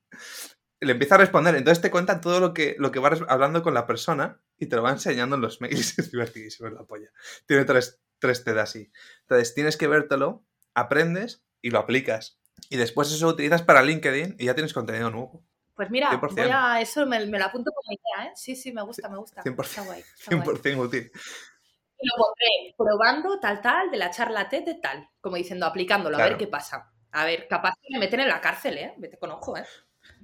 Le 0.81 0.93
empieza 0.93 1.15
a 1.15 1.19
responder. 1.19 1.55
Entonces 1.55 1.81
te 1.81 1.91
cuenta 1.91 2.21
todo 2.21 2.41
lo 2.41 2.53
que, 2.53 2.77
lo 2.79 2.91
que 2.91 3.01
va 3.01 3.11
hablando 3.29 3.63
con 3.63 3.75
la 3.75 3.87
persona 3.87 4.41
y 4.59 4.67
te 4.67 4.77
lo 4.77 4.83
va 4.83 4.91
enseñando 4.91 5.37
en 5.37 5.43
los 5.43 5.61
mails. 5.61 5.99
Es 5.99 6.11
divertidísimo, 6.11 6.69
es 6.69 6.75
la 6.75 6.85
polla. 6.85 7.11
Tiene 7.47 7.65
tres, 7.65 8.01
tres 8.23 8.43
TED 8.45 8.57
así. 8.57 8.91
Entonces 9.23 9.55
tienes 9.55 9.77
que 9.77 9.87
vértelo, 9.89 10.47
aprendes 10.75 11.45
y 11.61 11.69
lo 11.71 11.79
aplicas. 11.81 12.41
Y 12.71 12.79
después 12.79 13.13
eso 13.13 13.27
lo 13.27 13.33
utilizas 13.33 13.61
para 13.63 13.83
LinkedIn 13.83 14.37
y 14.39 14.47
ya 14.47 14.55
tienes 14.55 14.73
contenido 14.73 15.11
nuevo. 15.11 15.45
Pues 15.75 15.91
mira, 15.91 16.11
100%. 16.11 16.35
voy 16.35 16.51
a 16.51 16.81
eso 16.81 17.05
me, 17.07 17.25
me 17.27 17.39
lo 17.39 17.45
apunto 17.45 17.71
como 17.73 17.93
idea, 17.93 18.29
¿eh? 18.31 18.33
Sí, 18.35 18.55
sí, 18.57 18.73
me 18.73 18.83
gusta, 18.83 19.09
me 19.09 19.19
gusta. 19.19 19.43
100%. 19.43 19.63
Está 19.65 19.83
guay, 19.83 20.01
está 20.19 20.37
guay. 20.37 20.47
100% 20.57 20.79
útil. 20.79 21.11
Y 21.99 22.07
lo 22.09 22.17
pondré 22.17 22.75
probando 22.77 23.41
tal, 23.41 23.61
tal, 23.61 23.91
de 23.91 23.97
la 23.97 24.11
charla 24.11 24.49
TED 24.49 24.65
de 24.65 24.75
tal. 24.77 25.09
Como 25.21 25.37
diciendo, 25.37 25.67
aplicándolo, 25.67 26.17
a 26.17 26.19
Claro. 26.21 26.31
ver 26.31 26.39
qué 26.39 26.47
pasa. 26.47 26.93
A 27.13 27.25
ver, 27.25 27.47
capaz 27.49 27.75
que 27.81 27.89
me 27.93 27.99
meten 28.01 28.21
en 28.21 28.29
la 28.29 28.41
cárcel, 28.41 28.79
¿eh? 28.79 28.95
Vete 28.99 29.19
con 29.19 29.31
ojo, 29.31 29.57
¿eh? 29.57 29.65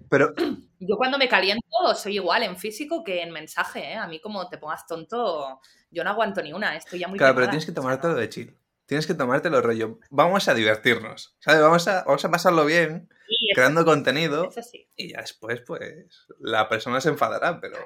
Pero 0.09 0.35
Yo 0.81 0.97
cuando 0.97 1.19
me 1.19 1.29
caliento 1.29 1.67
soy 1.95 2.17
igual 2.17 2.43
en 2.43 2.57
físico 2.57 3.03
que 3.03 3.23
en 3.23 3.33
mensaje, 3.33 3.93
¿eh? 3.93 3.97
A 3.97 4.07
mí 4.07 4.21
como 4.21 4.49
te 4.49 4.59
pongas 4.59 4.87
tonto, 4.87 5.61
yo 5.91 6.05
no 6.05 6.11
aguanto 6.11 6.43
ni 6.43 6.53
una, 6.53 6.75
¿eh? 6.75 6.79
estoy 6.79 7.01
ya 7.01 7.09
muy 7.09 7.19
Claro, 7.19 7.35
pero 7.35 7.49
tienes 7.49 7.67
que 7.67 7.73
tomártelo 7.73 8.15
de 8.15 8.29
chill. 8.29 8.57
Tienes 8.87 9.07
que 9.07 9.13
tomártelo 9.15 9.61
rollo. 9.61 9.99
Vamos 10.09 10.49
a 10.49 10.55
divertirnos. 10.55 11.37
¿Sabes? 11.41 11.61
Vamos 11.61 11.87
a, 11.89 12.05
vamos 12.05 12.25
a 12.25 12.31
pasarlo 12.31 12.65
bien, 12.65 13.09
Sí, 13.29 13.51
creando 13.55 13.85
contenido. 13.85 14.49
eso 14.49 14.63
sí. 14.63 14.89
Y 14.97 15.13
ya 15.13 15.21
después, 15.21 15.61
pues, 15.61 16.27
la 16.41 16.71
persona 16.71 16.99
se 17.03 17.11
enfadará. 17.11 17.61
Pero 17.61 17.77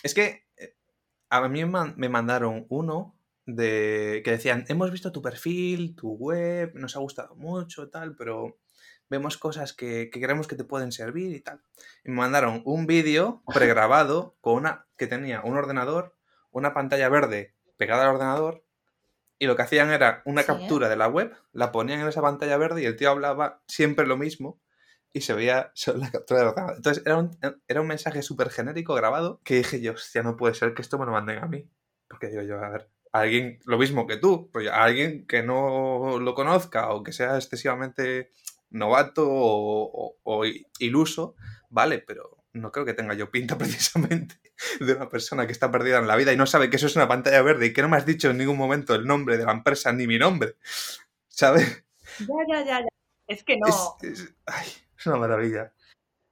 es 0.00 0.14
que 0.14 0.46
eh, 0.56 0.76
a 1.28 1.48
mí 1.48 1.64
me 1.64 2.08
mandaron 2.08 2.66
uno 2.68 3.18
de 3.46 4.20
que 4.24 4.30
decían, 4.32 4.64
hemos 4.68 4.92
visto 4.92 5.10
tu 5.10 5.22
perfil, 5.22 5.96
tu 5.96 6.12
web, 6.12 6.72
nos 6.74 6.94
ha 6.94 7.00
gustado 7.00 7.34
mucho, 7.34 7.88
tal, 7.88 8.14
pero 8.14 8.58
vemos 9.08 9.38
cosas 9.38 9.72
que, 9.72 10.10
que 10.10 10.20
creemos 10.20 10.46
que 10.46 10.56
te 10.56 10.64
pueden 10.64 10.92
servir 10.92 11.34
y 11.34 11.40
tal. 11.40 11.62
Y 12.04 12.10
me 12.10 12.16
mandaron 12.16 12.62
un 12.64 12.86
vídeo 12.86 13.42
pregrabado 13.52 14.36
con 14.40 14.54
una 14.54 14.86
que 14.96 15.06
tenía 15.06 15.42
un 15.42 15.56
ordenador, 15.56 16.16
una 16.50 16.74
pantalla 16.74 17.08
verde 17.08 17.54
pegada 17.76 18.04
al 18.04 18.14
ordenador, 18.14 18.64
y 19.38 19.46
lo 19.46 19.56
que 19.56 19.62
hacían 19.62 19.90
era 19.90 20.22
una 20.24 20.42
Sí, 20.42 20.50
¿eh? 20.50 20.54
captura 20.54 20.88
de 20.88 20.96
la 20.96 21.08
web, 21.08 21.32
la 21.52 21.70
ponían 21.70 22.00
en 22.00 22.08
esa 22.08 22.22
pantalla 22.22 22.56
verde 22.56 22.82
y 22.82 22.86
el 22.86 22.96
tío 22.96 23.10
hablaba 23.10 23.62
siempre 23.68 24.06
lo 24.06 24.16
mismo 24.16 24.60
y 25.12 25.20
se 25.20 25.34
veía 25.34 25.70
solo 25.74 25.98
la 25.98 26.10
captura 26.10 26.40
del 26.40 26.48
ordenador. 26.48 26.76
Entonces 26.76 27.02
era 27.06 27.16
un, 27.16 27.38
era 27.66 27.80
un 27.80 27.86
mensaje 27.86 28.22
súper 28.22 28.50
genérico 28.50 28.94
grabado 28.94 29.40
que 29.44 29.56
dije 29.56 29.80
yo, 29.80 29.92
hostia, 29.92 30.22
no 30.22 30.36
puede 30.36 30.54
ser 30.54 30.74
que 30.74 30.82
esto 30.82 30.98
me 30.98 31.06
lo 31.06 31.12
manden 31.12 31.38
a 31.38 31.46
mí. 31.46 31.70
Porque 32.08 32.28
digo 32.28 32.42
yo, 32.42 32.58
a 32.58 32.70
ver, 32.70 32.90
alguien, 33.12 33.60
lo 33.64 33.78
mismo 33.78 34.06
que 34.06 34.16
tú, 34.16 34.50
pues 34.52 34.68
alguien 34.68 35.26
que 35.26 35.42
no 35.42 36.18
lo 36.18 36.34
conozca 36.34 36.90
o 36.90 37.02
que 37.02 37.12
sea 37.12 37.36
excesivamente 37.36 38.30
novato 38.70 39.28
o, 39.28 39.90
o- 39.92 40.16
o 40.22 40.44
iluso, 40.78 41.34
vale, 41.70 41.98
pero 42.00 42.44
no 42.52 42.72
creo 42.72 42.84
que 42.86 42.94
tenga 42.94 43.14
yo 43.14 43.30
pinta 43.30 43.56
precisamente 43.58 44.40
de 44.80 44.92
una 44.94 45.08
persona 45.08 45.46
que 45.46 45.52
está 45.52 45.70
perdida 45.70 45.98
en 45.98 46.06
la 46.08 46.16
vida 46.16 46.32
y 46.32 46.36
no 46.36 46.46
sabe 46.46 46.70
que 46.70 46.76
eso 46.76 46.86
es 46.86 46.96
una 46.96 47.08
pantalla 47.08 47.42
verde 47.42 47.66
y 47.66 47.72
que 47.72 47.82
no 47.82 47.88
me 47.88 47.96
has 47.96 48.06
dicho 48.06 48.30
en 48.30 48.38
ningún 48.38 48.56
momento 48.56 48.94
el 48.94 49.06
nombre 49.06 49.36
de 49.38 49.44
la 49.44 49.52
empresa 49.52 49.92
ni 49.92 50.06
mi 50.06 50.18
nombre, 50.18 50.56
¿sabes? 51.28 51.84
Ya, 52.18 52.34
ya, 52.48 52.64
ya, 52.64 52.80
ya. 52.80 52.86
Es 53.26 53.44
que 53.44 53.56
no. 53.58 53.66
Es, 54.02 54.20
es- 54.20 54.34
ay, 54.46 54.66
es 54.98 55.06
una 55.06 55.16
maravilla. 55.16 55.72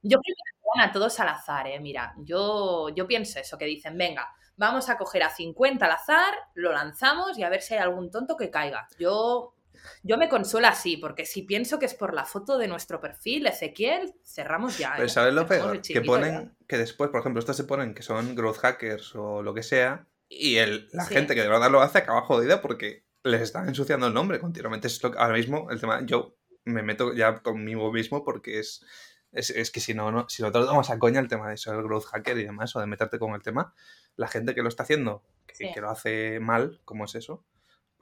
Yo 0.03 0.18
creo 0.20 0.35
que 0.35 0.68
van 0.79 0.88
a 0.88 0.92
todos 0.92 1.18
al 1.20 1.29
azar, 1.29 1.66
¿eh? 1.66 1.81
Mira, 1.81 2.14
yo, 2.18 2.88
yo 2.90 3.07
pienso 3.07 3.38
eso, 3.38 3.59
que 3.59 3.64
dicen, 3.66 3.96
venga, 3.99 4.29
vamos 4.57 4.88
a 4.88 4.96
coger 4.99 5.22
a 5.22 5.31
50 5.31 5.87
al 5.87 5.92
azar, 5.92 6.35
lo 6.55 6.72
lanzamos 6.72 7.37
y 7.38 7.42
a 7.42 7.49
ver 7.51 7.61
si 7.62 7.75
hay 7.75 7.81
algún 7.81 8.11
tonto 8.11 8.37
que 8.37 8.51
caiga. 8.51 8.88
Yo, 8.99 9.55
yo 10.03 10.18
me 10.18 10.29
consuelo 10.29 10.68
así, 10.68 10.96
porque 10.96 11.25
si 11.27 11.42
pienso 11.42 11.79
que 11.79 11.87
es 11.87 11.94
por 11.94 12.14
la 12.14 12.25
foto 12.25 12.59
de 12.59 12.68
nuestro 12.68 13.01
perfil, 13.01 13.46
Ezequiel, 13.46 14.14
cerramos 14.25 14.79
ya. 14.79 14.92
Pero 14.94 15.07
¿eh? 15.07 15.11
¿sabes 15.11 15.35
lo 15.35 15.46
peor? 15.46 15.81
Que 15.83 16.01
ponen, 16.01 16.57
que 16.68 16.79
después, 16.79 17.11
por 17.11 17.20
ejemplo, 17.20 17.40
estos 17.40 17.57
se 17.57 17.64
ponen 17.64 17.94
que 17.94 18.03
son 18.03 18.35
growth 18.35 18.59
hackers 18.59 19.14
o 19.14 19.42
lo 19.42 19.55
que 19.55 19.62
sea, 19.62 20.07
y 20.29 20.57
el, 20.57 20.88
la 20.92 21.05
Sí. 21.05 21.14
gente 21.14 21.35
que 21.35 21.42
de 21.42 21.49
verdad 21.49 21.70
lo 21.70 21.81
hace 21.81 21.99
acaba 21.99 22.22
jodida 22.22 22.61
porque 22.61 23.05
les 23.22 23.40
están 23.40 23.68
ensuciando 23.68 24.07
el 24.07 24.14
nombre 24.14 24.38
continuamente. 24.40 24.87
Es 24.88 25.03
lo 25.03 25.12
que- 25.12 25.18
ahora 25.18 25.35
mismo 25.35 25.70
el 25.70 25.81
tema, 25.81 26.05
yo 26.05 26.37
me 26.64 26.83
meto 26.83 27.12
ya 27.14 27.42
conmigo 27.42 27.92
mismo 27.92 28.25
porque 28.25 28.59
es, 28.59 28.85
es, 29.33 29.51
es 29.51 29.70
que 29.70 29.81
si 29.81 29.94
no, 29.94 30.11
no, 30.11 30.29
si 30.29 30.42
no 30.42 30.51
te 30.51 30.59
lo 30.59 30.66
tomas 30.66 30.90
a 30.90 30.99
coña 30.99 31.20
el 31.20 31.29
tema 31.29 31.49
de 31.49 31.55
el 31.55 31.83
growth 31.83 32.05
hacker 32.07 32.38
y 32.38 32.44
demás, 32.44 32.75
o 32.75 32.81
de 32.81 32.87
meterte 32.87 33.18
con 33.18 33.35
el 33.35 33.42
tema, 33.42 33.75
la 34.16 34.29
gente 34.29 34.55
que 34.55 34.62
lo 34.62 34.68
está 34.68 34.83
haciendo, 34.85 35.22
que, 35.46 35.55
Sí. 35.55 35.70
que 35.75 35.81
lo 35.81 35.90
hace 35.90 36.40
mal, 36.40 36.81
como 36.85 37.05
es 37.05 37.14
eso, 37.14 37.44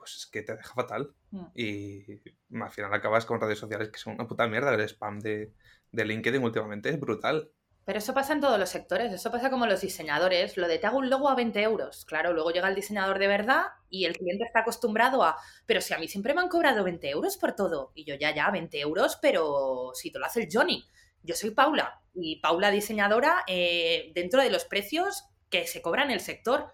pues 0.05 0.17
es 0.17 0.27
que 0.27 0.43
te 0.43 0.55
deja 0.55 0.73
fatal. 0.73 1.15
Mm. 1.31 1.45
Y 1.55 2.21
al 2.61 2.69
final 2.69 2.93
acabas 2.93 3.25
con 3.25 3.41
redes 3.41 3.57
sociales 3.57 3.89
que 3.89 3.97
son 3.97 4.13
una 4.13 4.27
puta 4.27 4.47
mierda. 4.47 4.71
El 4.71 4.81
spam 4.81 5.19
de, 5.19 5.51
de 5.91 6.05
LinkedIn 6.05 6.43
últimamente 6.43 6.89
es 6.89 6.99
brutal. 6.99 7.49
Pero 7.85 7.97
eso 7.97 8.13
pasa 8.13 8.33
en 8.33 8.41
todos 8.41 8.59
los 8.59 8.69
sectores, 8.69 9.13
eso 9.13 9.31
pasa 9.31 9.51
como 9.51 9.67
los 9.67 9.81
diseñadores, 9.81 10.57
lo 10.57 10.67
de 10.67 10.79
te 10.79 10.87
hago 10.87 10.97
un 10.97 11.09
logo 11.09 11.29
a 11.29 11.35
20 11.35 11.61
euros. 11.61 12.05
Claro, 12.05 12.33
luego 12.33 12.51
llega 12.51 12.67
el 12.67 12.73
diseñador 12.73 13.19
de 13.19 13.27
verdad 13.27 13.65
y 13.89 14.05
el 14.05 14.17
cliente 14.17 14.43
está 14.43 14.61
acostumbrado 14.61 15.23
a, 15.23 15.37
pero 15.67 15.81
si 15.81 15.93
a 15.93 15.99
mí 15.99 16.07
siempre 16.07 16.33
me 16.33 16.41
han 16.41 16.49
cobrado 16.49 16.83
20 16.83 17.09
euros 17.09 17.37
por 17.37 17.53
todo. 17.53 17.91
Y 17.93 18.03
yo 18.03 18.15
ya, 18.15 18.33
ya, 18.33 18.49
20 18.49 18.79
euros, 18.79 19.17
pero 19.21 19.91
si 19.93 20.11
te 20.11 20.17
lo 20.17 20.25
hace 20.25 20.43
el 20.43 20.49
Johnny. 20.51 20.87
Yo 21.21 21.35
soy 21.35 21.51
Paula 21.51 22.01
y 22.13 22.39
Paula 22.39 22.71
diseñadora 22.71 23.43
eh, 23.47 24.11
dentro 24.15 24.41
de 24.41 24.49
los 24.49 24.65
precios 24.65 25.25
que 25.49 25.67
se 25.67 25.81
cobran 25.83 26.07
en 26.07 26.15
el 26.15 26.21
sector. 26.21 26.71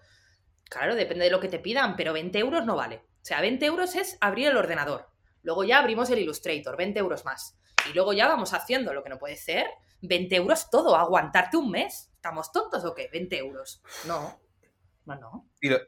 Claro, 0.64 0.94
depende 0.94 1.26
de 1.26 1.30
lo 1.30 1.40
que 1.40 1.48
te 1.48 1.58
pidan, 1.58 1.94
pero 1.94 2.14
20 2.14 2.38
euros 2.38 2.64
no 2.64 2.74
vale. 2.74 3.02
O 3.22 3.24
sea, 3.24 3.40
20 3.40 3.64
euros 3.66 3.94
es 3.94 4.18
abrir 4.20 4.48
el 4.48 4.56
ordenador. 4.56 5.08
Luego 5.42 5.62
ya 5.62 5.78
abrimos 5.78 6.10
el 6.10 6.18
Illustrator, 6.18 6.76
20 6.76 6.98
euros 6.98 7.24
más. 7.24 7.56
Y 7.88 7.94
luego 7.94 8.12
ya 8.12 8.26
vamos 8.26 8.52
haciendo 8.52 8.92
lo 8.92 9.02
que 9.02 9.10
no 9.10 9.18
puede 9.18 9.36
ser. 9.36 9.66
20 10.02 10.34
euros 10.34 10.70
todo, 10.70 10.96
aguantarte 10.96 11.56
un 11.56 11.70
mes. 11.70 12.10
¿Estamos 12.16 12.50
tontos 12.50 12.84
o 12.84 12.94
qué? 12.94 13.08
20 13.12 13.38
euros. 13.38 13.80
No. 14.06 14.40
No, 15.04 15.14
no. 15.16 15.48
lo... 15.60 15.78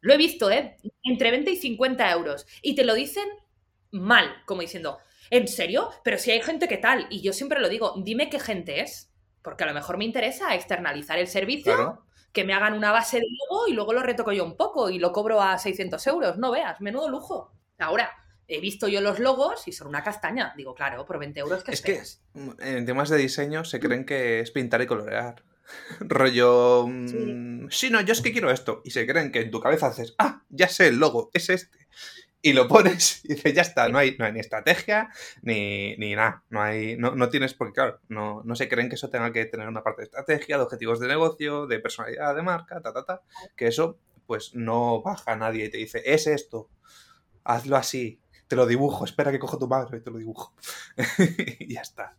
lo 0.00 0.14
he 0.14 0.16
visto, 0.16 0.50
¿eh? 0.50 0.76
Entre 1.04 1.30
20 1.30 1.50
y 1.52 1.56
50 1.56 2.10
euros. 2.10 2.46
Y 2.62 2.74
te 2.74 2.84
lo 2.84 2.94
dicen 2.94 3.28
mal, 3.92 4.42
como 4.46 4.60
diciendo, 4.60 4.98
¿en 5.30 5.46
serio? 5.46 5.90
Pero 6.02 6.18
si 6.18 6.32
hay 6.32 6.42
gente 6.42 6.66
que 6.66 6.76
tal. 6.76 7.06
Y 7.10 7.22
yo 7.22 7.32
siempre 7.32 7.60
lo 7.60 7.68
digo, 7.68 7.94
dime 8.02 8.30
qué 8.30 8.40
gente 8.40 8.80
es. 8.80 9.12
Porque 9.42 9.64
a 9.64 9.66
lo 9.68 9.74
mejor 9.74 9.96
me 9.96 10.04
interesa 10.04 10.54
externalizar 10.54 11.18
el 11.18 11.28
servicio, 11.28 12.04
que 12.32 12.44
me 12.44 12.54
hagan 12.54 12.74
una 12.74 12.92
base 12.92 13.18
de 13.18 13.26
logo 13.48 13.68
y 13.68 13.72
luego 13.72 13.92
lo 13.92 14.02
retoco 14.02 14.32
yo 14.32 14.44
un 14.44 14.56
poco 14.56 14.90
y 14.90 14.98
lo 14.98 15.12
cobro 15.12 15.42
a 15.42 15.58
600 15.58 16.06
euros. 16.06 16.38
No 16.38 16.50
veas, 16.50 16.80
menudo 16.80 17.08
lujo. 17.08 17.52
Ahora, 17.78 18.10
he 18.46 18.60
visto 18.60 18.88
yo 18.88 19.00
los 19.00 19.18
logos 19.18 19.66
y 19.66 19.72
son 19.72 19.88
una 19.88 20.02
castaña. 20.02 20.54
Digo, 20.56 20.74
claro, 20.74 21.04
por 21.06 21.18
20 21.18 21.40
euros 21.40 21.64
que 21.64 21.72
Es 21.72 21.82
que 21.82 22.02
en 22.60 22.86
temas 22.86 23.08
de 23.08 23.16
diseño 23.16 23.64
se 23.64 23.80
creen 23.80 24.04
que 24.04 24.40
es 24.40 24.50
pintar 24.50 24.82
y 24.82 24.86
colorear. 24.86 25.42
Rollo. 26.00 26.86
Mm, 26.88 27.68
sí. 27.70 27.90
no, 27.90 28.00
yo 28.00 28.12
es 28.12 28.20
que 28.20 28.32
quiero 28.32 28.50
esto. 28.50 28.82
Y 28.84 28.90
se 28.90 29.06
creen 29.06 29.32
que 29.32 29.40
en 29.40 29.50
tu 29.50 29.60
cabeza 29.60 29.86
haces, 29.88 30.14
ah, 30.18 30.42
ya 30.48 30.68
sé 30.68 30.88
el 30.88 30.96
logo, 30.96 31.30
es 31.32 31.50
este 31.50 31.78
y 32.42 32.52
lo 32.52 32.68
pones 32.68 33.20
y 33.24 33.34
dices, 33.34 33.54
ya 33.54 33.62
está, 33.62 33.88
no 33.88 33.98
hay, 33.98 34.16
no 34.18 34.24
hay 34.24 34.32
ni 34.32 34.40
estrategia 34.40 35.10
ni, 35.42 35.96
ni 35.96 36.14
nada, 36.14 36.42
no 36.50 36.62
hay, 36.62 36.96
no, 36.96 37.14
no, 37.14 37.28
tienes, 37.28 37.54
porque 37.54 37.74
claro, 37.74 38.00
no, 38.08 38.42
no 38.44 38.56
se 38.56 38.68
creen 38.68 38.88
que 38.88 38.94
eso 38.94 39.10
tenga 39.10 39.32
que 39.32 39.44
tener 39.46 39.68
una 39.68 39.82
parte 39.82 40.02
de 40.02 40.06
estrategia, 40.06 40.56
de 40.56 40.64
objetivos 40.64 41.00
de 41.00 41.08
negocio, 41.08 41.66
de 41.66 41.80
personalidad 41.80 42.34
de 42.34 42.42
marca, 42.42 42.80
ta, 42.80 42.92
ta, 42.92 43.04
ta, 43.04 43.22
que 43.56 43.66
eso 43.66 43.98
pues 44.26 44.54
no 44.54 45.02
baja 45.02 45.32
a 45.32 45.36
nadie 45.36 45.64
y 45.64 45.70
te 45.70 45.78
dice, 45.78 46.02
es 46.04 46.26
esto, 46.26 46.68
hazlo 47.44 47.76
así, 47.76 48.20
te 48.46 48.56
lo 48.56 48.66
dibujo, 48.66 49.04
espera 49.04 49.32
que 49.32 49.38
cojo 49.38 49.58
tu 49.58 49.68
madre 49.68 49.98
y 49.98 50.00
te 50.00 50.10
lo 50.10 50.18
dibujo. 50.18 50.54
y 51.58 51.74
ya 51.74 51.82
está. 51.82 52.16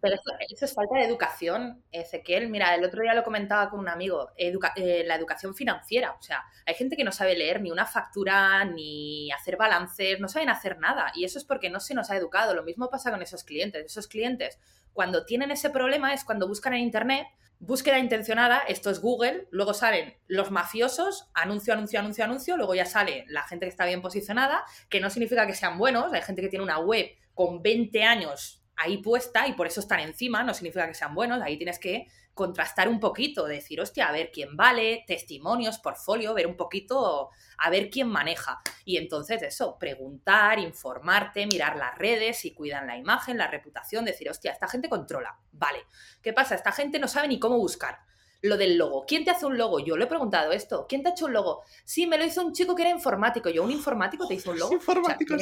Pero 0.00 0.16
eso, 0.48 0.64
es 0.64 0.74
falta 0.74 0.96
de 0.98 1.04
educación, 1.04 1.82
Ezequiel. 1.92 2.48
Mira, 2.48 2.74
el 2.74 2.84
otro 2.84 3.02
día 3.02 3.14
lo 3.14 3.22
comentaba 3.22 3.68
con 3.70 3.80
un 3.80 3.88
amigo, 3.88 4.30
eh, 4.36 5.04
la 5.04 5.14
educación 5.14 5.54
financiera. 5.54 6.12
O 6.18 6.22
sea, 6.22 6.42
hay 6.66 6.74
gente 6.74 6.96
que 6.96 7.04
no 7.04 7.12
sabe 7.12 7.36
leer 7.36 7.60
ni 7.60 7.70
una 7.70 7.86
factura, 7.86 8.64
ni 8.64 9.30
hacer 9.32 9.56
balances, 9.56 10.18
no 10.20 10.28
saben 10.28 10.48
hacer 10.48 10.78
nada. 10.78 11.12
Y 11.14 11.24
eso 11.24 11.38
es 11.38 11.44
porque 11.44 11.70
no 11.70 11.80
se 11.80 11.94
nos 11.94 12.10
ha 12.10 12.16
educado. 12.16 12.54
Lo 12.54 12.62
mismo 12.62 12.88
pasa 12.88 13.10
con 13.10 13.22
esos 13.22 13.44
clientes. 13.44 13.84
Esos 13.84 14.08
clientes, 14.08 14.58
cuando 14.92 15.24
tienen 15.26 15.50
ese 15.50 15.70
problema, 15.70 16.14
es 16.14 16.24
cuando 16.24 16.48
buscan 16.48 16.74
en 16.74 16.80
Internet, 16.80 17.26
búsqueda 17.60 17.98
intencionada, 17.98 18.60
esto 18.60 18.88
es 18.90 19.00
Google, 19.00 19.46
luego 19.50 19.74
salen 19.74 20.14
los 20.26 20.50
mafiosos, 20.50 21.28
anuncio, 21.34 21.74
anuncio, 21.74 22.00
anuncio, 22.00 22.24
anuncio, 22.24 22.56
luego 22.56 22.74
ya 22.74 22.86
sale 22.86 23.26
la 23.28 23.42
gente 23.42 23.66
que 23.66 23.70
está 23.70 23.84
bien 23.84 24.00
posicionada, 24.00 24.64
que 24.88 24.98
no 24.98 25.10
significa 25.10 25.46
que 25.46 25.54
sean 25.54 25.76
buenos, 25.76 26.10
hay 26.12 26.22
gente 26.22 26.40
que 26.40 26.48
tiene 26.48 26.64
una 26.64 26.78
web 26.78 27.06
con 27.34 27.62
20 27.62 28.02
años 28.02 28.59
ahí 28.80 28.98
puesta 28.98 29.46
y 29.46 29.52
por 29.52 29.66
eso 29.66 29.80
están 29.80 30.00
encima, 30.00 30.42
no 30.42 30.54
significa 30.54 30.86
que 30.86 30.94
sean 30.94 31.14
buenos, 31.14 31.42
ahí 31.42 31.56
tienes 31.56 31.78
que 31.78 32.06
contrastar 32.32 32.88
un 32.88 33.00
poquito, 33.00 33.44
decir, 33.44 33.80
hostia, 33.80 34.08
a 34.08 34.12
ver 34.12 34.30
quién 34.32 34.56
vale, 34.56 35.04
testimonios, 35.06 35.78
portfolio, 35.78 36.32
ver 36.32 36.46
un 36.46 36.56
poquito, 36.56 37.28
a 37.58 37.70
ver 37.70 37.90
quién 37.90 38.08
maneja. 38.08 38.62
Y 38.84 38.96
entonces 38.96 39.42
eso, 39.42 39.76
preguntar, 39.78 40.58
informarte, 40.58 41.46
mirar 41.46 41.76
las 41.76 41.98
redes, 41.98 42.38
si 42.38 42.54
cuidan 42.54 42.86
la 42.86 42.96
imagen, 42.96 43.36
la 43.36 43.48
reputación, 43.48 44.06
decir, 44.06 44.30
hostia, 44.30 44.52
esta 44.52 44.68
gente 44.68 44.88
controla. 44.88 45.38
Vale, 45.52 45.84
¿qué 46.22 46.32
pasa? 46.32 46.54
Esta 46.54 46.72
gente 46.72 46.98
no 46.98 47.08
sabe 47.08 47.28
ni 47.28 47.38
cómo 47.38 47.58
buscar. 47.58 47.98
Lo 48.42 48.56
del 48.56 48.78
logo. 48.78 49.04
¿Quién 49.06 49.22
te 49.22 49.30
hace 49.30 49.44
un 49.44 49.58
logo? 49.58 49.80
Yo 49.80 49.98
le 49.98 50.04
he 50.04 50.08
preguntado 50.08 50.50
esto. 50.52 50.86
¿Quién 50.88 51.02
te 51.02 51.10
ha 51.10 51.12
hecho 51.12 51.26
un 51.26 51.34
logo? 51.34 51.62
Sí, 51.84 52.06
me 52.06 52.16
lo 52.16 52.24
hizo 52.24 52.42
un 52.42 52.54
chico 52.54 52.74
que 52.74 52.84
era 52.84 52.90
informático. 52.90 53.50
Yo, 53.50 53.62
un 53.62 53.70
informático 53.70 54.26
te 54.26 54.32
hizo 54.32 54.52
un 54.52 54.58
logo. 54.58 54.72
Informático 54.80 55.36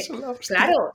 Claro, 0.49 0.93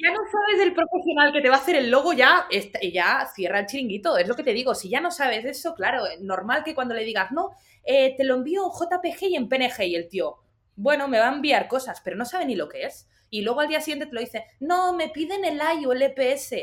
ya 0.00 0.10
no 0.10 0.20
sabes 0.30 0.58
del 0.58 0.74
profesional 0.74 1.32
que 1.32 1.40
te 1.40 1.48
va 1.48 1.56
a 1.56 1.58
hacer 1.58 1.76
el 1.76 1.90
logo, 1.90 2.12
ya, 2.12 2.46
ya 2.92 3.28
cierra 3.34 3.60
el 3.60 3.66
chiringuito. 3.66 4.16
Es 4.16 4.26
lo 4.26 4.34
que 4.34 4.42
te 4.42 4.52
digo. 4.52 4.74
Si 4.74 4.88
ya 4.88 5.00
no 5.00 5.10
sabes 5.10 5.44
eso, 5.44 5.74
claro, 5.74 6.04
normal 6.20 6.64
que 6.64 6.74
cuando 6.74 6.94
le 6.94 7.04
digas, 7.04 7.30
no, 7.32 7.50
eh, 7.84 8.14
te 8.16 8.24
lo 8.24 8.36
envío 8.36 8.64
en 8.64 8.70
JPG 8.70 9.22
y 9.30 9.36
en 9.36 9.48
PNG 9.48 9.82
y 9.82 9.96
el 9.96 10.08
tío, 10.08 10.38
bueno, 10.76 11.08
me 11.08 11.18
va 11.18 11.28
a 11.28 11.34
enviar 11.34 11.68
cosas, 11.68 12.00
pero 12.02 12.16
no 12.16 12.24
sabe 12.24 12.46
ni 12.46 12.54
lo 12.54 12.68
que 12.68 12.84
es. 12.84 13.08
Y 13.28 13.42
luego 13.42 13.60
al 13.60 13.68
día 13.68 13.80
siguiente 13.80 14.06
te 14.06 14.14
lo 14.14 14.20
dice, 14.20 14.44
no, 14.60 14.92
me 14.94 15.08
piden 15.08 15.44
el 15.44 15.56
I 15.56 15.86
o 15.86 15.92
el 15.92 16.02
EPS. 16.02 16.54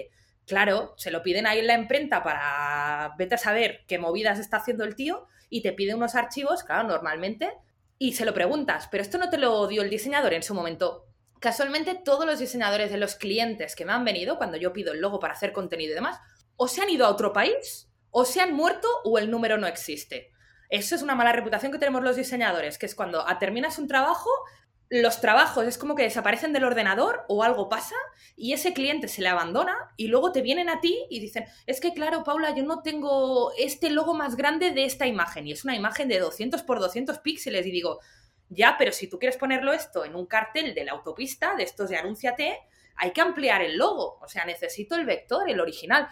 Claro, 0.45 0.93
se 0.97 1.11
lo 1.11 1.21
piden 1.21 1.45
ahí 1.45 1.59
en 1.59 1.67
la 1.67 1.75
imprenta 1.75 2.23
para 2.23 3.13
vete 3.17 3.35
a 3.35 3.37
saber 3.37 3.81
qué 3.87 3.99
movidas 3.99 4.39
está 4.39 4.57
haciendo 4.57 4.83
el 4.83 4.95
tío 4.95 5.27
y 5.49 5.61
te 5.61 5.73
pide 5.73 5.93
unos 5.93 6.15
archivos, 6.15 6.63
claro, 6.63 6.87
normalmente, 6.87 7.51
y 7.99 8.13
se 8.13 8.25
lo 8.25 8.33
preguntas, 8.33 8.87
pero 8.89 9.03
esto 9.03 9.17
no 9.17 9.29
te 9.29 9.37
lo 9.37 9.67
dio 9.67 9.81
el 9.81 9.89
diseñador 9.89 10.33
en 10.33 10.41
su 10.41 10.53
momento 10.53 11.08
casualmente 11.39 11.95
todos 11.95 12.25
los 12.25 12.39
diseñadores 12.39 12.91
de 12.91 12.97
los 12.97 13.15
clientes 13.15 13.75
que 13.75 13.85
me 13.85 13.93
han 13.93 14.05
venido 14.05 14.37
cuando 14.37 14.57
yo 14.57 14.73
pido 14.73 14.93
el 14.93 15.01
logo 15.01 15.19
para 15.19 15.33
hacer 15.33 15.53
contenido 15.53 15.91
y 15.91 15.95
demás, 15.95 16.19
o 16.55 16.67
se 16.67 16.81
han 16.81 16.89
ido 16.89 17.05
a 17.05 17.09
otro 17.09 17.33
país, 17.33 17.89
o 18.11 18.25
se 18.25 18.41
han 18.41 18.53
muerto, 18.53 18.87
o 19.03 19.17
el 19.17 19.31
número 19.31 19.57
no 19.57 19.67
existe. 19.67 20.31
Eso 20.69 20.95
es 20.95 21.01
una 21.01 21.15
mala 21.15 21.31
reputación 21.31 21.71
que 21.71 21.79
tenemos 21.79 22.03
los 22.03 22.15
diseñadores, 22.15 22.77
que 22.77 22.85
es 22.85 22.95
cuando 22.95 23.25
terminas 23.39 23.79
un 23.79 23.87
trabajo, 23.87 24.29
los 24.89 25.21
trabajos 25.21 25.67
es 25.67 25.77
como 25.77 25.93
que 25.93 26.03
desaparecen 26.03 26.51
del 26.51 26.63
ordenador 26.63 27.23
o 27.27 27.43
algo 27.43 27.69
pasa 27.69 27.95
y 28.35 28.53
ese 28.53 28.73
cliente 28.73 29.07
se 29.07 29.21
le 29.21 29.27
abandona 29.27 29.75
y 29.97 30.07
luego 30.07 30.31
te 30.31 30.41
vienen 30.41 30.67
a 30.67 30.81
ti 30.81 31.05
y 31.11 31.19
dicen, 31.19 31.45
es 31.67 31.79
que 31.79 31.93
claro, 31.93 32.23
Paula, 32.23 32.55
yo 32.55 32.63
no 32.63 32.81
tengo 32.81 33.51
este 33.57 33.91
logo 33.91 34.15
más 34.15 34.35
grande 34.35 34.71
de 34.71 34.85
esta 34.85 35.05
imagen 35.05 35.45
y 35.45 35.51
es 35.51 35.63
una 35.63 35.75
imagen 35.75 36.07
de 36.07 36.17
200 36.17 36.63
por 36.63 36.79
200 36.79 37.19
píxeles 37.19 37.67
y 37.67 37.71
digo, 37.71 37.99
ya, 38.49 38.75
pero 38.77 38.91
si 38.91 39.07
tú 39.07 39.19
quieres 39.19 39.37
ponerlo 39.37 39.73
esto 39.73 40.03
en 40.05 40.15
un 40.15 40.25
cartel 40.25 40.73
de 40.73 40.83
la 40.83 40.93
autopista, 40.93 41.55
de 41.55 41.63
estos 41.63 41.89
de 41.89 41.97
Anúnciate, 41.97 42.59
hay 42.95 43.11
que 43.11 43.21
ampliar 43.21 43.61
el 43.61 43.77
logo. 43.77 44.19
O 44.21 44.27
sea, 44.27 44.43
necesito 44.45 44.95
el 44.95 45.05
vector, 45.05 45.49
el 45.49 45.59
original. 45.59 46.07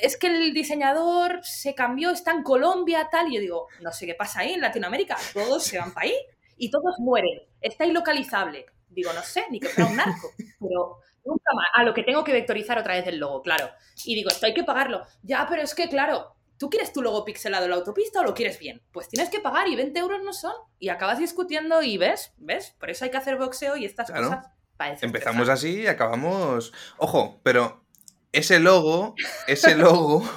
Es 0.00 0.16
que 0.16 0.28
el 0.28 0.54
diseñador 0.54 1.40
se 1.42 1.74
cambió, 1.74 2.10
está 2.10 2.30
en 2.30 2.42
Colombia, 2.42 3.08
tal. 3.10 3.28
Y 3.28 3.36
yo 3.36 3.40
digo, 3.40 3.66
no 3.80 3.90
sé 3.92 4.06
qué 4.06 4.14
pasa 4.14 4.40
ahí 4.40 4.52
en 4.52 4.60
Latinoamérica. 4.60 5.16
Todos 5.32 5.64
se 5.64 5.78
van 5.78 5.92
para 5.92 6.06
ahí 6.06 6.16
y 6.56 6.70
todos 6.70 6.98
mueren. 7.00 7.40
Está 7.60 7.86
ilocalizable. 7.86 8.66
Digo, 8.88 9.12
no 9.12 9.22
sé, 9.22 9.46
ni 9.50 9.58
que 9.58 9.68
fuera 9.68 9.90
un 9.90 9.96
narco. 9.96 10.30
Pero 10.36 11.00
nunca 11.24 11.52
más. 11.54 11.66
A 11.74 11.82
lo 11.82 11.94
que 11.94 12.04
tengo 12.04 12.22
que 12.22 12.32
vectorizar 12.32 12.78
otra 12.78 12.94
vez 12.94 13.06
el 13.06 13.18
logo, 13.18 13.42
claro. 13.42 13.70
Y 14.04 14.14
digo, 14.14 14.30
esto 14.30 14.46
hay 14.46 14.54
que 14.54 14.64
pagarlo. 14.64 15.06
Ya, 15.22 15.46
pero 15.48 15.62
es 15.62 15.74
que, 15.74 15.88
claro, 15.88 16.36
¿tú 16.58 16.68
quieres 16.68 16.92
tu 16.92 17.00
logo 17.00 17.24
pixelado 17.24 17.64
en 17.64 17.70
la 17.70 17.76
autopista 17.76 18.20
o 18.20 18.24
lo 18.24 18.34
quieres 18.34 18.58
bien? 18.58 18.82
Pues 18.92 19.08
tienes 19.08 19.30
que 19.30 19.40
pagar 19.40 19.68
y 19.68 19.76
20 19.76 19.98
euros 19.98 20.22
no 20.22 20.32
son. 20.32 20.52
Y 20.78 20.90
acabas 20.90 21.18
discutiendo 21.18 21.82
y 21.82 21.96
ves, 21.96 22.32
¿ves? 22.36 22.74
Por 22.78 22.90
eso 22.90 23.04
hay 23.04 23.10
que 23.10 23.16
hacer 23.16 23.36
boxeo 23.36 23.76
y 23.76 23.84
estas 23.84 24.10
cosas. 24.10 24.46
Empezamos 25.00 25.48
así 25.48 25.82
y 25.82 25.86
acabamos. 25.86 26.72
Ojo, 26.98 27.40
pero 27.42 27.84
ese 28.32 28.60
logo, 28.60 29.14
ese 29.46 29.74
logo 29.76 30.28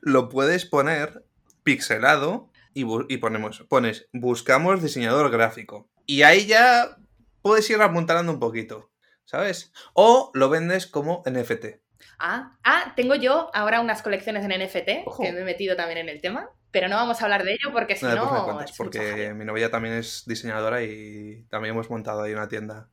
lo 0.00 0.28
puedes 0.28 0.64
poner 0.64 1.24
pixelado 1.62 2.50
y, 2.72 2.84
y, 3.08 3.16
ponemos, 3.18 3.64
pones, 3.68 4.08
buscamos 4.12 4.82
diseñador 4.82 5.30
gráfico. 5.30 5.88
Y 6.06 6.22
ahí 6.22 6.46
ya 6.46 6.98
puedes 7.42 7.68
ir 7.70 7.80
apuntalando 7.80 8.32
un 8.32 8.38
poquito, 8.38 8.90
¿sabes? 9.24 9.72
O 9.94 10.30
lo 10.34 10.48
vendes 10.48 10.86
como 10.86 11.22
NFT. 11.26 11.85
Ah, 12.18 12.56
ah, 12.64 12.92
tengo 12.96 13.14
yo 13.14 13.50
ahora 13.54 13.80
unas 13.80 14.02
colecciones 14.02 14.44
en 14.44 14.62
NFT, 14.62 15.16
que 15.20 15.32
me 15.32 15.40
he 15.40 15.44
metido 15.44 15.76
también 15.76 15.98
en 15.98 16.08
el 16.08 16.20
tema, 16.20 16.50
pero 16.70 16.88
no 16.88 16.96
vamos 16.96 17.20
a 17.20 17.24
hablar 17.24 17.44
de 17.44 17.52
ello 17.52 17.72
porque 17.72 17.96
si 17.96 18.06
no... 18.06 18.58
porque 18.76 19.34
mi 19.34 19.44
novia 19.44 19.70
también 19.70 19.94
es 19.94 20.24
diseñadora 20.26 20.82
y 20.82 21.44
también 21.48 21.74
hemos 21.74 21.90
montado 21.90 22.22
ahí 22.22 22.32
una 22.32 22.48
tienda. 22.48 22.88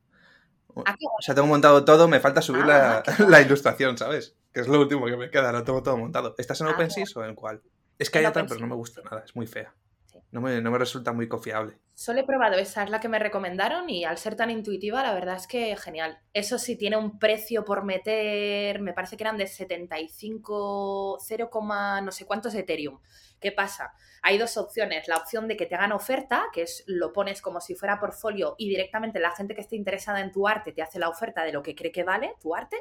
Ah, 0.86 0.96
o 1.18 1.22
sea, 1.22 1.34
tengo 1.34 1.46
montado 1.46 1.84
todo, 1.84 2.08
me 2.08 2.20
falta 2.20 2.42
subir 2.42 2.64
ah, 2.64 3.02
la, 3.28 3.40
ilustración, 3.40 3.96
¿sabes? 3.96 4.36
Que 4.52 4.60
es 4.60 4.68
lo 4.68 4.80
último 4.80 5.06
que 5.06 5.16
me 5.16 5.30
queda, 5.30 5.52
lo 5.52 5.62
tengo 5.64 5.82
todo 5.82 5.96
montado. 5.96 6.34
¿Estás 6.38 6.60
en 6.60 6.68
OpenSea 6.68 7.04
o 7.14 7.24
en 7.24 7.34
cuál? 7.34 7.62
Es 7.98 8.10
que 8.10 8.18
hay 8.18 8.26
otra, 8.26 8.44
pero 8.46 8.60
no 8.60 8.66
me 8.66 8.74
gusta 8.74 9.02
nada, 9.02 9.22
es 9.24 9.36
muy 9.36 9.46
fea. 9.46 9.72
No 10.34 10.40
me, 10.40 10.60
no 10.60 10.72
me 10.72 10.78
resulta 10.78 11.12
muy 11.12 11.28
confiable. 11.28 11.78
Solo 11.94 12.18
he 12.18 12.24
probado 12.24 12.56
esa, 12.56 12.82
es 12.82 12.90
la 12.90 12.98
que 12.98 13.08
me 13.08 13.20
recomendaron 13.20 13.88
y 13.88 14.04
al 14.04 14.18
ser 14.18 14.34
tan 14.34 14.50
intuitiva, 14.50 15.00
la 15.00 15.14
verdad 15.14 15.36
es 15.36 15.46
que 15.46 15.76
genial. 15.76 16.18
Eso 16.32 16.58
sí, 16.58 16.76
tiene 16.76 16.96
un 16.96 17.20
precio 17.20 17.64
por 17.64 17.84
meter, 17.84 18.80
me 18.80 18.92
parece 18.92 19.16
que 19.16 19.22
eran 19.22 19.36
de 19.36 19.46
75, 19.46 21.18
0, 21.20 21.50
no 22.02 22.10
sé 22.10 22.26
cuántos 22.26 22.52
Ethereum. 22.56 22.98
¿Qué 23.40 23.52
pasa? 23.52 23.92
Hay 24.22 24.36
dos 24.36 24.56
opciones. 24.56 25.06
La 25.06 25.18
opción 25.18 25.46
de 25.46 25.56
que 25.56 25.66
te 25.66 25.76
hagan 25.76 25.92
oferta, 25.92 26.46
que 26.52 26.62
es 26.62 26.82
lo 26.88 27.12
pones 27.12 27.40
como 27.40 27.60
si 27.60 27.76
fuera 27.76 28.00
portfolio 28.00 28.56
y 28.58 28.68
directamente 28.68 29.20
la 29.20 29.30
gente 29.30 29.54
que 29.54 29.60
esté 29.60 29.76
interesada 29.76 30.20
en 30.20 30.32
tu 30.32 30.48
arte 30.48 30.72
te 30.72 30.82
hace 30.82 30.98
la 30.98 31.10
oferta 31.10 31.44
de 31.44 31.52
lo 31.52 31.62
que 31.62 31.76
cree 31.76 31.92
que 31.92 32.02
vale 32.02 32.34
tu 32.40 32.56
arte. 32.56 32.76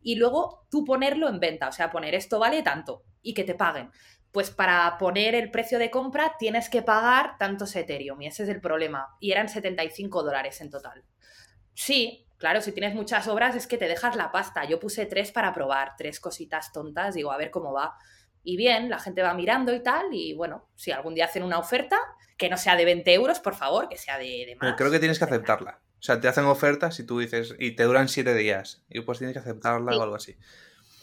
Y 0.00 0.16
luego 0.16 0.66
tú 0.70 0.86
ponerlo 0.86 1.28
en 1.28 1.38
venta, 1.38 1.68
o 1.68 1.72
sea, 1.72 1.90
poner 1.90 2.14
esto 2.14 2.38
vale 2.38 2.62
tanto 2.62 3.04
y 3.20 3.34
que 3.34 3.44
te 3.44 3.54
paguen 3.54 3.90
pues 4.34 4.50
para 4.50 4.98
poner 4.98 5.36
el 5.36 5.52
precio 5.52 5.78
de 5.78 5.92
compra 5.92 6.34
tienes 6.38 6.68
que 6.68 6.82
pagar 6.82 7.38
tantos 7.38 7.74
Ethereum 7.76 8.20
y 8.20 8.26
ese 8.26 8.42
es 8.42 8.48
el 8.48 8.60
problema. 8.60 9.16
Y 9.20 9.30
eran 9.30 9.48
75 9.48 10.24
dólares 10.24 10.60
en 10.60 10.70
total. 10.70 11.04
Sí, 11.72 12.26
claro, 12.36 12.60
si 12.60 12.72
tienes 12.72 12.94
muchas 12.96 13.28
obras 13.28 13.54
es 13.54 13.68
que 13.68 13.78
te 13.78 13.86
dejas 13.86 14.16
la 14.16 14.32
pasta. 14.32 14.64
Yo 14.64 14.80
puse 14.80 15.06
tres 15.06 15.30
para 15.30 15.54
probar, 15.54 15.92
tres 15.96 16.18
cositas 16.18 16.72
tontas, 16.72 17.14
digo, 17.14 17.30
a 17.30 17.36
ver 17.36 17.52
cómo 17.52 17.72
va. 17.72 17.94
Y 18.42 18.56
bien, 18.56 18.90
la 18.90 18.98
gente 18.98 19.22
va 19.22 19.34
mirando 19.34 19.72
y 19.72 19.82
tal, 19.82 20.06
y 20.12 20.34
bueno, 20.34 20.68
si 20.74 20.90
algún 20.90 21.14
día 21.14 21.26
hacen 21.26 21.44
una 21.44 21.58
oferta, 21.60 21.96
que 22.36 22.50
no 22.50 22.56
sea 22.58 22.74
de 22.76 22.84
20 22.84 23.14
euros, 23.14 23.38
por 23.38 23.54
favor, 23.54 23.88
que 23.88 23.96
sea 23.96 24.18
de, 24.18 24.44
de 24.46 24.56
más. 24.60 24.74
creo 24.76 24.90
que 24.90 24.98
tienes 24.98 25.18
que 25.18 25.24
aceptarla. 25.24 25.80
O 25.98 26.02
sea, 26.02 26.20
te 26.20 26.26
hacen 26.28 26.44
ofertas 26.44 26.98
y 26.98 27.06
tú 27.06 27.20
dices, 27.20 27.54
y 27.58 27.76
te 27.76 27.84
duran 27.84 28.08
siete 28.08 28.34
días, 28.34 28.84
y 28.90 29.00
pues 29.00 29.18
tienes 29.18 29.32
que 29.32 29.38
aceptarla 29.40 29.92
Sí. 29.92 29.98
o 29.98 30.02
algo 30.02 30.16
así. 30.16 30.36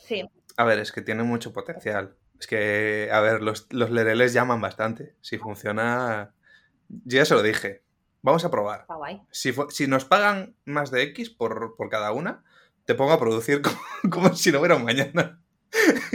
Sí, 0.06 0.24
A 0.58 0.66
ver, 0.66 0.80
es 0.80 0.92
que 0.92 1.02
tiene 1.02 1.24
mucho 1.24 1.54
potencial. 1.54 2.18
Es 2.42 2.48
que, 2.48 3.08
a 3.14 3.20
ver, 3.20 3.44
los, 3.44 3.68
los 3.70 3.92
lereles 3.92 4.34
llaman 4.34 4.60
bastante. 4.60 5.14
Si 5.22 5.38
funciona, 5.38 6.34
yo 6.90 7.18
ya 7.18 7.26
se 7.26 7.36
lo 7.36 7.44
dije. 7.44 7.84
Vamos 8.24 8.44
a 8.44 8.50
probar. 8.50 8.82
está 8.82 8.96
guay. 8.96 9.22
Si, 9.30 9.54
si 9.70 9.86
nos 9.86 10.06
pagan 10.06 10.56
más 10.66 10.90
de 10.90 11.04
X 11.04 11.30
por, 11.30 11.76
por 11.76 11.90
cada 11.90 12.12
una, 12.12 12.44
te 12.86 12.96
pongo 12.96 13.12
a 13.12 13.20
producir 13.20 13.62
como, 13.62 13.78
como 14.10 14.34
si 14.34 14.52
no 14.52 14.58
hubiera 14.58 14.76
un 14.76 14.86
mañana. 14.86 15.40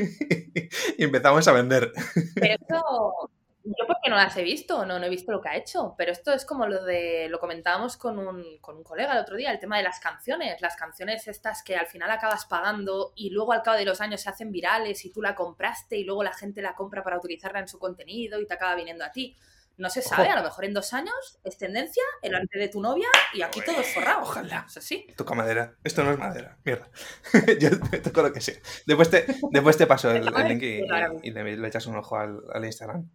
y 0.99 1.05
empezamos 1.05 1.47
a 1.47 1.53
vender. 1.53 1.93
Pero 2.35 2.55
esto, 2.55 3.31
yo 3.67 3.87
porque 3.87 4.09
no 4.09 4.17
las 4.17 4.37
he 4.37 4.45
visto, 4.45 4.87
no, 4.87 4.99
no 4.99 5.07
he 5.07 5.09
visto 5.09 5.33
lo 5.33 5.41
que 5.41 5.49
ha 5.49 5.57
hecho, 5.57 5.95
pero 5.99 6.13
esto 6.13 6.33
es 6.33 6.45
como 6.45 6.67
lo 6.67 6.85
de, 6.85 7.29
lo 7.29 7.41
comentábamos 7.41 7.97
con 7.97 8.19
un, 8.19 8.59
con 8.61 8.77
un 8.77 8.85
colega 8.85 9.13
el 9.13 9.19
otro 9.19 9.37
día, 9.37 9.51
el 9.51 9.59
tema 9.59 9.77
de 9.77 9.83
las 9.83 9.99
canciones, 9.99 10.61
las 10.61 10.77
canciones 10.77 11.27
estas 11.27 11.63
que 11.65 11.77
al 11.77 11.87
final 11.87 12.11
acabas 12.11 12.47
pagando 12.47 13.13
y 13.17 13.31
luego 13.31 13.53
al 13.53 13.63
cabo 13.63 13.77
de 13.77 13.85
los 13.85 14.01
años 14.01 14.21
se 14.21 14.31
hacen 14.31 14.53
virales 14.53 15.05
y 15.05 15.11
tú 15.11 15.21
la 15.21 15.35
compraste 15.35 15.97
y 15.97 16.05
luego 16.05 16.23
la 16.23 16.33
gente 16.33 16.63
la 16.63 16.75
compra 16.77 17.03
para 17.03 17.19
utilizarla 17.19 17.59
en 17.59 17.69
su 17.69 17.79
contenido 17.79 18.41
y 18.41 18.47
te 18.47 18.55
acaba 18.55 18.77
viniendo 18.77 19.05
a 19.05 19.11
ti. 19.11 19.37
No 19.79 19.91
se 19.91 20.01
sabe, 20.01 20.29
Ojo. 20.29 20.33
a 20.33 20.37
lo 20.37 20.43
mejor 20.45 20.65
en 20.65 20.73
dos 20.73 20.95
años 20.95 21.39
es 21.45 21.59
tendencia, 21.59 22.03
delante 22.23 22.59
de 22.59 22.69
tu 22.69 22.81
novia 22.81 23.09
y 23.35 23.43
aquí 23.43 23.61
todo 23.61 23.79
es 23.81 23.93
forrado. 23.93 24.23
Ojalá. 24.23 24.65
Eso 24.67 24.81
sí. 24.81 25.07
Toca 25.17 25.35
madera. 25.35 25.77
Esto 25.85 26.03
no 26.03 26.13
es 26.13 26.19
madera. 26.19 26.57
Mierda. 26.65 26.89
Yo 27.61 27.69
me 27.93 27.99
toco 27.99 28.23
lo 28.23 28.33
que 28.33 28.41
sea. 28.41 28.55
Después 28.87 29.11
te, 29.11 29.27
después 29.51 29.77
te 29.77 29.87
paso 29.87 30.11
el, 30.11 30.27
el 30.27 30.49
link 30.49 30.63
y, 30.63 31.29
y 31.29 31.31
le, 31.31 31.57
le 31.59 31.69
echas 31.69 31.85
un 31.87 31.97
ojo 31.97 32.17
al, 32.17 32.41
al 32.55 32.65
Instagram. 32.65 33.07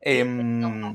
Em, 0.00 0.60
no. 0.60 0.94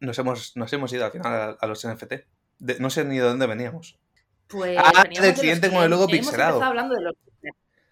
nos, 0.00 0.18
hemos, 0.18 0.56
nos 0.56 0.72
hemos 0.72 0.92
ido 0.92 1.04
al 1.04 1.12
final 1.12 1.32
a, 1.32 1.56
a 1.60 1.66
los 1.66 1.86
NFT. 1.86 2.12
De- 2.58 2.78
no 2.78 2.90
sé 2.90 3.04
ni 3.04 3.16
de 3.16 3.22
dónde 3.24 3.46
veníamos. 3.46 3.98
pues 4.46 4.78
Ah, 4.78 5.04
del 5.20 5.34
cliente 5.34 5.70
con 5.70 5.82
el 5.82 5.90
logo 5.90 6.06
pixelado. 6.06 6.62
Hablando 6.62 6.94
de 6.94 7.02
los 7.02 7.14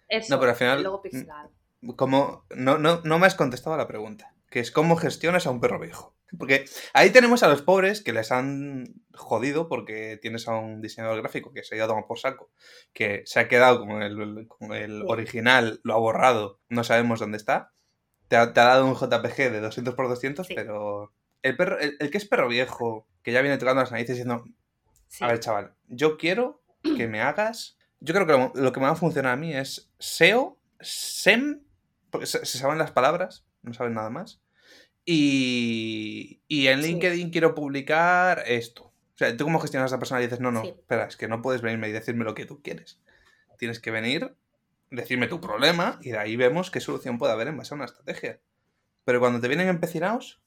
Eso, 0.07 0.33
No, 0.33 0.39
pero 0.39 0.51
al 0.51 0.57
final- 0.57 0.77
el 0.77 0.83
logo 0.83 1.01
pixelado. 1.01 1.51
Como, 1.97 2.45
no, 2.55 2.77
no, 2.77 3.01
no 3.03 3.19
me 3.19 3.27
has 3.27 3.35
contestado 3.35 3.73
a 3.73 3.77
la 3.77 3.87
pregunta, 3.87 4.33
que 4.49 4.61
es 4.61 4.71
cómo 4.71 4.95
gestionas 4.95 5.45
a 5.47 5.51
un 5.51 5.59
perro 5.59 5.79
viejo. 5.79 6.15
Porque 6.39 6.65
ahí 6.93 7.09
tenemos 7.11 7.43
a 7.43 7.47
los 7.49 7.61
pobres 7.61 8.01
que 8.01 8.13
les 8.13 8.31
han 8.31 8.85
jodido 9.13 9.67
porque 9.67 10.17
tienes 10.21 10.47
a 10.47 10.55
un 10.55 10.81
diseñador 10.81 11.19
gráfico 11.21 11.51
que 11.53 11.63
se 11.63 11.75
ha 11.75 11.77
ido 11.77 11.85
a 11.85 11.87
tomar 11.89 12.07
por 12.07 12.17
saco, 12.19 12.49
que 12.93 13.21
se 13.25 13.39
ha 13.41 13.47
quedado 13.49 13.81
con 13.85 14.01
el, 14.01 14.47
con 14.47 14.73
el 14.73 15.01
Sí. 15.01 15.05
original, 15.07 15.79
lo 15.83 15.93
ha 15.93 15.97
borrado, 15.97 16.59
no 16.69 16.83
sabemos 16.85 17.19
dónde 17.19 17.37
está. 17.37 17.72
Te 18.33 18.37
ha, 18.37 18.51
te 18.51 18.59
ha 18.61 18.63
dado 18.63 18.87
un 18.87 18.95
JPG 18.95 19.51
de 19.51 19.59
200 19.61 19.93
por 19.93 20.09
200, 20.09 20.47
Sí. 20.47 20.55
pero 20.55 21.13
el, 21.43 21.55
perro, 21.55 21.77
el, 21.79 21.97
el 21.99 22.09
que 22.09 22.17
es 22.17 22.25
perro 22.25 22.47
viejo, 22.47 23.07
que 23.21 23.31
ya 23.31 23.43
viene 23.43 23.59
tocando 23.59 23.81
las 23.83 23.91
narices 23.91 24.15
diciendo, 24.15 24.43
Sí. 25.07 25.23
a 25.23 25.27
ver, 25.27 25.39
chaval, 25.39 25.75
yo 25.87 26.17
quiero 26.17 26.63
que 26.97 27.07
me 27.07 27.21
hagas. 27.21 27.77
Yo 27.99 28.15
creo 28.15 28.25
que 28.25 28.33
lo, 28.33 28.51
lo 28.55 28.71
que 28.71 28.79
me 28.79 28.87
va 28.87 28.93
a 28.93 28.95
funcionar 28.95 29.33
a 29.33 29.35
mí 29.35 29.53
es 29.53 29.91
SEO, 29.99 30.57
SEM, 30.81 31.61
porque 32.09 32.25
se, 32.25 32.43
se 32.43 32.57
saben 32.57 32.79
las 32.79 32.89
palabras, 32.89 33.45
no 33.61 33.71
saben 33.75 33.93
nada 33.93 34.09
más. 34.09 34.41
Y, 35.05 36.41
y 36.47 36.67
en 36.69 36.81
Sí. 36.81 36.87
LinkedIn 36.87 37.29
quiero 37.29 37.53
publicar 37.53 38.43
esto. 38.47 38.85
O 38.85 39.17
sea, 39.17 39.37
tú 39.37 39.43
como 39.43 39.59
gestionas 39.59 39.91
a 39.91 39.95
esa 39.95 39.99
persona 39.99 40.21
y 40.21 40.23
dices, 40.23 40.39
no, 40.39 40.51
no, 40.51 40.63
Sí. 40.63 40.69
espera, 40.69 41.05
es 41.05 41.17
que 41.17 41.27
no 41.27 41.43
puedes 41.43 41.61
venirme 41.61 41.87
y 41.89 41.91
decirme 41.91 42.23
lo 42.25 42.33
que 42.33 42.47
tú 42.47 42.63
quieres. 42.63 42.99
Tienes 43.59 43.79
que 43.79 43.91
venir, 43.91 44.35
decirme 44.95 45.27
tu 45.27 45.41
problema 45.41 45.99
y 46.01 46.11
de 46.11 46.17
ahí 46.19 46.35
vemos 46.35 46.69
qué 46.71 46.79
solución 46.79 47.17
puede 47.17 47.33
haber 47.33 47.47
en 47.47 47.57
base 47.57 47.73
a 47.73 47.75
una 47.75 47.85
estrategia. 47.85 48.39
Pero 49.03 49.19
cuando 49.19 49.39
te 49.41 49.47
vienen 49.47 49.67
empecinados, 49.67 50.41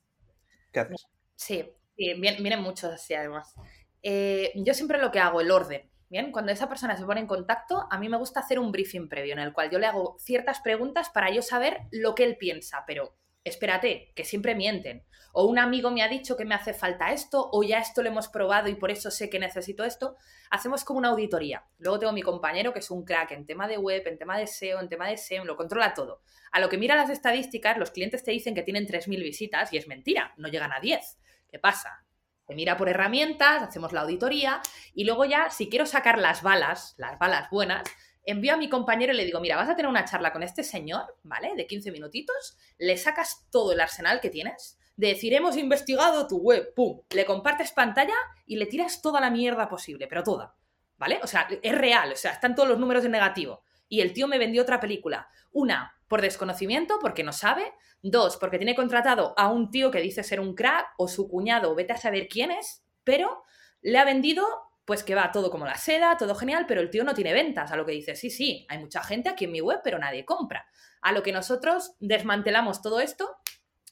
¿qué 0.72 0.80
haces? 0.80 1.06
Sí, 1.35 1.64
sí, 1.96 2.14
vien- 2.14 2.42
vienen 2.42 2.61
muchos 2.62 2.92
así 2.92 3.14
además. 3.14 3.54
Eh, 4.02 4.52
yo 4.54 4.72
siempre 4.72 4.98
lo 4.98 5.11
que 5.11 5.18
hago, 5.18 5.40
el 5.40 5.50
orden. 5.50 5.90
Bien, 6.09 6.30
cuando 6.30 6.52
esa 6.52 6.68
persona 6.68 6.96
se 6.96 7.04
pone 7.04 7.20
en 7.20 7.26
contacto, 7.26 7.88
a 7.90 7.98
mí 7.98 8.09
me 8.09 8.16
gusta 8.16 8.38
hacer 8.40 8.61
un 8.61 8.70
briefing 8.70 9.09
previo 9.09 9.32
en 9.32 9.40
el 9.40 9.52
cual 9.52 9.70
yo 9.70 9.80
le 9.80 9.87
hago 9.87 10.16
ciertas 10.20 10.61
preguntas 10.61 11.11
para 11.11 11.30
yo 11.32 11.42
saber 11.42 11.80
lo 11.90 12.14
que 12.14 12.22
él 12.22 12.37
piensa, 12.38 12.85
pero 12.87 13.16
espérate, 13.48 14.12
que 14.14 14.24
siempre 14.24 14.54
mienten. 14.54 15.04
O 15.32 15.44
un 15.44 15.59
amigo 15.59 15.90
me 15.90 16.02
ha 16.02 16.09
dicho 16.09 16.37
que 16.37 16.44
me 16.44 16.54
hace 16.54 16.74
falta 16.74 17.12
esto, 17.12 17.48
o 17.52 17.62
ya 17.62 17.78
esto 17.78 18.02
lo 18.02 18.09
hemos 18.09 18.28
probado 18.28 18.68
y 18.68 18.74
por 18.74 18.90
eso 18.90 19.11
sé 19.11 19.30
que 19.30 19.38
necesito 19.38 19.85
esto. 19.85 20.16
Hacemos 20.50 20.85
como 20.85 20.98
una 20.98 21.09
auditoría. 21.09 21.64
Luego 21.78 21.98
tengo 21.98 22.12
mi 22.12 22.22
compañero 22.22 22.72
que 22.72 22.80
es 22.80 22.90
un 22.90 23.04
crack 23.04 23.32
en 23.32 23.46
tema 23.46 23.68
de 23.68 23.78
web, 23.78 24.02
en 24.06 24.18
tema 24.18 24.37
de 24.38 24.46
SEO, 24.46 24.80
en 24.80 24.88
tema 24.88 25.09
de 25.09 25.16
SEM, 25.16 25.44
lo 25.44 25.56
controla 25.56 25.94
todo. 25.94 26.22
A 26.50 26.59
lo 26.59 26.68
que 26.68 26.78
mira 26.78 26.96
las 26.96 27.11
estadísticas, 27.11 27.78
los 27.78 27.90
clientes 27.90 28.24
te 28.24 28.32
dicen 28.32 28.54
que 28.54 28.62
tienen 28.62 28.87
3.000 28.87 29.22
visitas 29.22 29.72
y 29.72 29.76
es 29.76 29.87
mentira, 29.87 30.35
no 30.38 30.48
llegan 30.48 30.72
a 30.72 30.80
10. 30.80 31.18
¿Qué 31.48 31.59
pasa? 31.59 32.04
Se 32.46 32.54
mira 32.54 32.76
por 32.76 32.88
herramientas, 32.88 33.62
hacemos 33.62 33.92
la 33.92 34.02
auditoría 34.02 34.61
y 34.94 35.04
luego 35.04 35.24
ya, 35.24 35.50
si 35.50 35.68
quiero 35.68 35.85
sacar 35.85 36.18
las 36.18 36.42
balas, 36.42 36.94
las 36.96 37.18
balas 37.18 37.50
buenas, 37.50 37.82
envío 38.26 38.52
a 38.52 38.56
mi 38.58 38.68
compañero 38.68 39.14
y 39.14 39.16
le 39.16 39.24
digo, 39.24 39.40
mira, 39.40 39.56
vas 39.56 39.68
a 39.68 39.76
tener 39.76 39.88
una 39.88 40.04
charla 40.04 40.32
con 40.32 40.42
este 40.42 40.62
señor, 40.62 41.16
¿vale? 41.22 41.54
De 41.56 41.66
15 41.66 41.92
minutitos, 41.92 42.58
le 42.76 42.96
sacas 42.98 43.46
todo 43.50 43.72
el 43.72 43.80
arsenal 43.80 44.20
que 44.20 44.30
tienes, 44.30 44.78
de 44.96 45.08
decir, 45.08 45.32
hemos 45.32 45.56
investigado 45.56 46.26
tu 46.26 46.38
web, 46.38 46.74
pum, 46.74 47.00
le 47.10 47.24
compartes 47.24 47.72
pantalla 47.72 48.16
y 48.46 48.56
le 48.56 48.66
tiras 48.66 49.00
toda 49.00 49.20
la 49.20 49.30
mierda 49.30 49.68
posible, 49.68 50.06
pero 50.06 50.22
toda, 50.22 50.56
¿vale? 50.98 51.20
O 51.22 51.26
sea, 51.26 51.48
es 51.62 51.74
real, 51.74 52.12
o 52.12 52.16
sea, 52.16 52.32
están 52.32 52.54
todos 52.54 52.68
los 52.68 52.78
números 52.78 53.04
en 53.04 53.12
negativo. 53.12 53.62
Y 53.88 54.00
el 54.00 54.12
tío 54.12 54.26
me 54.26 54.38
vendió 54.38 54.62
otra 54.62 54.80
película. 54.80 55.28
Una, 55.52 55.96
por 56.08 56.22
desconocimiento, 56.22 56.98
porque 57.00 57.22
no 57.22 57.32
sabe. 57.32 57.72
Dos, 58.02 58.36
porque 58.36 58.58
tiene 58.58 58.74
contratado 58.74 59.34
a 59.36 59.48
un 59.48 59.70
tío 59.70 59.90
que 59.90 60.00
dice 60.00 60.24
ser 60.24 60.40
un 60.40 60.54
crack 60.54 60.94
o 60.96 61.08
su 61.08 61.28
cuñado, 61.28 61.74
vete 61.74 61.92
a 61.92 61.98
saber 61.98 62.28
quién 62.28 62.50
es, 62.50 62.84
pero 63.04 63.42
le 63.82 63.98
ha 63.98 64.04
vendido, 64.04 64.46
pues 64.87 65.03
que 65.03 65.16
va 65.16 65.33
todo 65.33 65.51
como 65.51 65.66
la 65.66 65.77
seda, 65.77 66.16
todo 66.16 66.35
genial, 66.35 66.64
pero 66.66 66.81
el 66.81 66.90
tío 66.90 67.05
no 67.05 67.12
tiene 67.12 67.33
ventas. 67.33 67.72
A 67.72 67.77
lo 67.77 67.85
que 67.85 67.92
dice, 67.92 68.14
sí, 68.14 68.31
sí, 68.31 68.64
hay 68.68 68.79
mucha 68.79 69.03
gente 69.03 69.29
aquí 69.29 69.44
en 69.44 69.53
mi 69.53 69.61
web, 69.61 69.81
pero 69.83 69.99
nadie 69.99 70.25
compra. 70.25 70.64
A 71.03 71.12
lo 71.12 71.22
que 71.22 71.33
nosotros 71.33 71.96
desmantelamos 71.99 72.81
todo 72.81 73.01
esto 73.01 73.37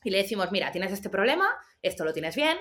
y 0.05 0.11
le 0.11 0.19
decimos, 0.19 0.53
mira, 0.53 0.71
tienes 0.71 0.93
este 0.93 1.11
problema, 1.11 1.49
esto 1.83 2.05
lo 2.05 2.13
tienes 2.13 2.37
bien, 2.37 2.57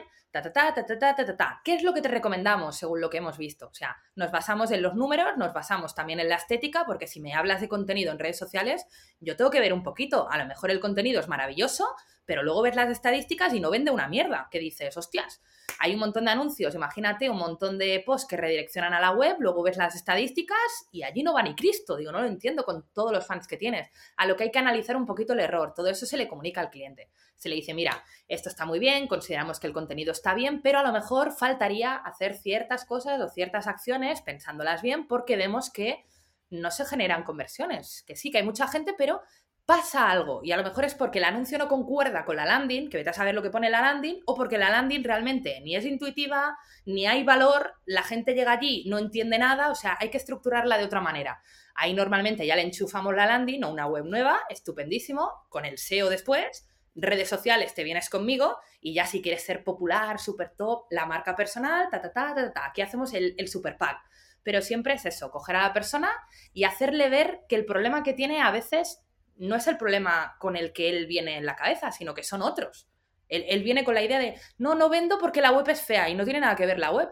¿Qué 1.64 1.76
es 1.76 1.84
lo 1.84 1.94
que 1.94 2.02
te 2.02 2.08
recomendamos 2.08 2.76
según 2.76 3.02
lo 3.02 3.10
que 3.10 3.18
hemos 3.18 3.38
visto? 3.38 3.68
O 3.68 3.74
sea, 3.74 3.96
nos 4.16 4.32
basamos 4.32 4.72
en 4.72 4.82
los 4.82 4.96
números, 4.96 5.38
nos 5.38 5.54
basamos 5.54 5.94
también 5.94 6.20
en 6.20 6.30
la 6.30 6.36
estética, 6.36 6.86
porque 6.86 7.08
si 7.08 7.22
me 7.22 7.34
hablas 7.34 7.62
de 7.62 7.70
contenido 7.70 8.12
en 8.12 8.20
redes 8.20 8.38
sociales, 8.40 8.86
yo 9.20 9.36
tengo 9.36 9.52
que 9.52 9.60
ver 9.60 9.74
un 9.74 9.84
poquito. 9.84 10.30
A 10.32 10.38
lo 10.38 10.46
mejor 10.46 10.72
el 10.72 10.80
contenido 10.80 11.20
es 11.20 11.28
maravilloso, 11.28 11.86
pero 12.26 12.42
luego 12.42 12.64
ves 12.64 12.76
las 12.76 12.90
estadísticas 12.90 13.54
y 13.54 13.60
no 13.60 13.70
vende 13.70 13.92
una 13.92 14.08
mierda. 14.08 14.48
Que 14.50 14.60
dices, 14.60 14.98
hostias, 14.98 15.42
hay 15.80 15.94
un 15.94 16.00
montón 16.00 16.26
de 16.26 16.32
anuncios, 16.32 16.74
imagínate 16.76 17.30
un 17.30 17.38
montón 17.38 17.78
de 17.78 18.02
posts 18.06 18.28
que 18.28 18.38
redireccionan 18.38 18.94
a 18.94 19.00
la 19.00 19.12
web, 19.12 19.38
luego 19.40 19.64
ves 19.64 19.78
las 19.78 19.96
estadísticas 19.96 20.58
y 20.92 21.04
allí 21.04 21.24
no 21.24 21.34
va 21.34 21.44
ni 21.44 21.56
Cristo. 21.56 21.96
Digo, 21.96 22.12
no 22.12 22.22
lo 22.22 22.28
entiendo 22.28 22.64
con 22.64 22.88
todos 22.94 23.12
los 23.12 23.26
fans 23.26 23.48
que 23.48 23.58
tienes. 23.58 23.90
A 24.18 24.26
lo 24.26 24.36
que 24.36 24.44
hay 24.44 24.52
que 24.52 24.60
analizar 24.60 24.96
un 24.96 25.06
poquito 25.06 25.34
el 25.34 25.42
error. 25.42 25.74
Todo 25.76 25.90
eso 25.90 26.06
se 26.06 26.18
le 26.18 26.28
comunica 26.28 26.62
al 26.62 26.70
cliente. 26.70 27.10
Se 27.44 27.50
le 27.50 27.56
dice, 27.56 27.74
mira, 27.74 28.02
esto 28.30 28.48
está 28.48 28.66
muy 28.66 28.80
bien, 28.80 29.06
consideramos 29.06 29.60
que 29.60 29.68
el 29.68 29.74
contenido 29.74 30.14
está 30.14 30.34
bien, 30.34 30.62
pero 30.62 30.80
a 30.80 30.84
lo 30.84 30.94
mejor 30.94 31.34
faltaría 31.34 31.94
hacer 31.94 32.38
ciertas 32.38 32.86
cosas 32.86 33.20
o 33.20 33.28
ciertas 33.28 33.68
acciones 33.68 34.22
pensándolas 34.22 34.82
bien 34.82 35.10
porque 35.10 35.36
vemos 35.36 35.70
que 35.70 36.06
no 36.50 36.72
se 36.72 36.86
generan 36.86 37.24
conversiones. 37.24 38.06
Que 38.08 38.16
sí, 38.16 38.32
que 38.32 38.38
hay 38.38 38.46
mucha 38.46 38.70
gente, 38.70 38.96
pero 38.98 39.24
pasa 39.66 40.10
algo. 40.10 40.40
Y 40.42 40.54
a 40.54 40.58
lo 40.58 40.64
mejor 40.64 40.86
es 40.86 40.96
porque 40.96 41.20
el 41.20 41.26
anuncio 41.26 41.58
no 41.58 41.68
concuerda 41.68 42.24
con 42.24 42.38
la 42.38 42.46
landing, 42.46 42.90
que 42.90 42.96
vete 42.96 43.10
a 43.10 43.14
saber 43.14 43.36
lo 43.36 43.42
que 43.42 43.50
pone 43.50 43.70
la 43.70 43.82
landing, 43.82 44.22
o 44.26 44.36
porque 44.36 44.58
la 44.58 44.70
landing 44.70 45.04
realmente 45.04 45.60
ni 45.60 45.76
es 45.76 45.84
intuitiva, 45.84 46.58
ni 46.86 47.08
hay 47.08 47.26
valor, 47.26 47.74
la 47.86 48.04
gente 48.04 48.36
llega 48.36 48.54
allí, 48.54 48.86
no 48.88 49.00
entiende 49.00 49.38
nada, 49.38 49.70
o 49.70 49.76
sea, 49.76 49.98
hay 50.00 50.10
que 50.10 50.18
estructurarla 50.18 50.78
de 50.78 50.86
otra 50.86 51.02
manera. 51.02 51.42
Ahí 51.76 51.94
normalmente 51.94 52.48
ya 52.48 52.56
le 52.56 52.62
enchufamos 52.62 53.14
la 53.14 53.26
landing 53.26 53.66
o 53.66 53.70
una 53.70 53.86
web 53.86 54.06
nueva, 54.06 54.40
estupendísimo, 54.50 55.30
con 55.50 55.66
el 55.66 55.78
SEO 55.78 56.10
después, 56.10 56.70
redes 56.96 57.30
sociales 57.30 57.74
te 57.74 57.84
vienes 57.84 58.10
conmigo 58.10 58.58
y 58.80 58.94
ya 58.94 59.06
si 59.06 59.22
quieres 59.22 59.44
ser 59.44 59.64
popular, 59.64 60.20
super 60.20 60.52
top, 60.56 60.86
la 60.92 61.06
marca 61.06 61.36
personal, 61.36 61.88
ta, 61.90 62.02
ta, 62.02 62.12
ta, 62.12 62.36
ta, 62.36 62.54
ta. 62.54 62.66
Aquí 62.68 62.82
hacemos 62.82 63.14
el, 63.14 63.36
el 63.38 63.48
super 63.48 63.78
pack. 63.78 63.98
Pero 64.44 64.62
siempre 64.62 64.94
es 64.94 65.06
eso, 65.06 65.32
coger 65.32 65.56
a 65.56 65.64
la 65.64 65.74
persona 65.74 66.12
y 66.52 66.66
hacerle 66.66 67.10
ver 67.10 67.42
que 67.48 67.56
el 67.56 67.66
problema 67.66 68.04
que 68.04 68.14
tiene 68.14 68.42
a 68.42 68.52
veces 68.52 69.02
no 69.38 69.56
es 69.56 69.68
el 69.68 69.78
problema 69.78 70.36
con 70.40 70.56
el 70.56 70.74
que 70.74 70.90
él 70.90 71.08
viene 71.08 71.38
en 71.38 71.46
la 71.46 71.56
cabeza, 71.56 71.92
sino 71.92 72.14
que 72.14 72.24
son 72.24 72.42
otros. 72.42 72.90
Él, 73.30 73.46
él, 73.48 73.64
viene 73.64 73.84
con 73.84 73.96
la 73.96 74.04
idea 74.04 74.20
de, 74.20 74.40
no, 74.58 74.76
no 74.76 74.90
vendo 74.90 75.18
porque 75.18 75.42
la 75.42 75.52
web 75.52 75.68
es 75.70 75.82
fea 75.82 76.10
y 76.10 76.16
no 76.16 76.26
tiene 76.26 76.42
nada 76.42 76.56
que 76.56 76.66
ver 76.66 76.78
la 76.78 76.92
web. 76.92 77.10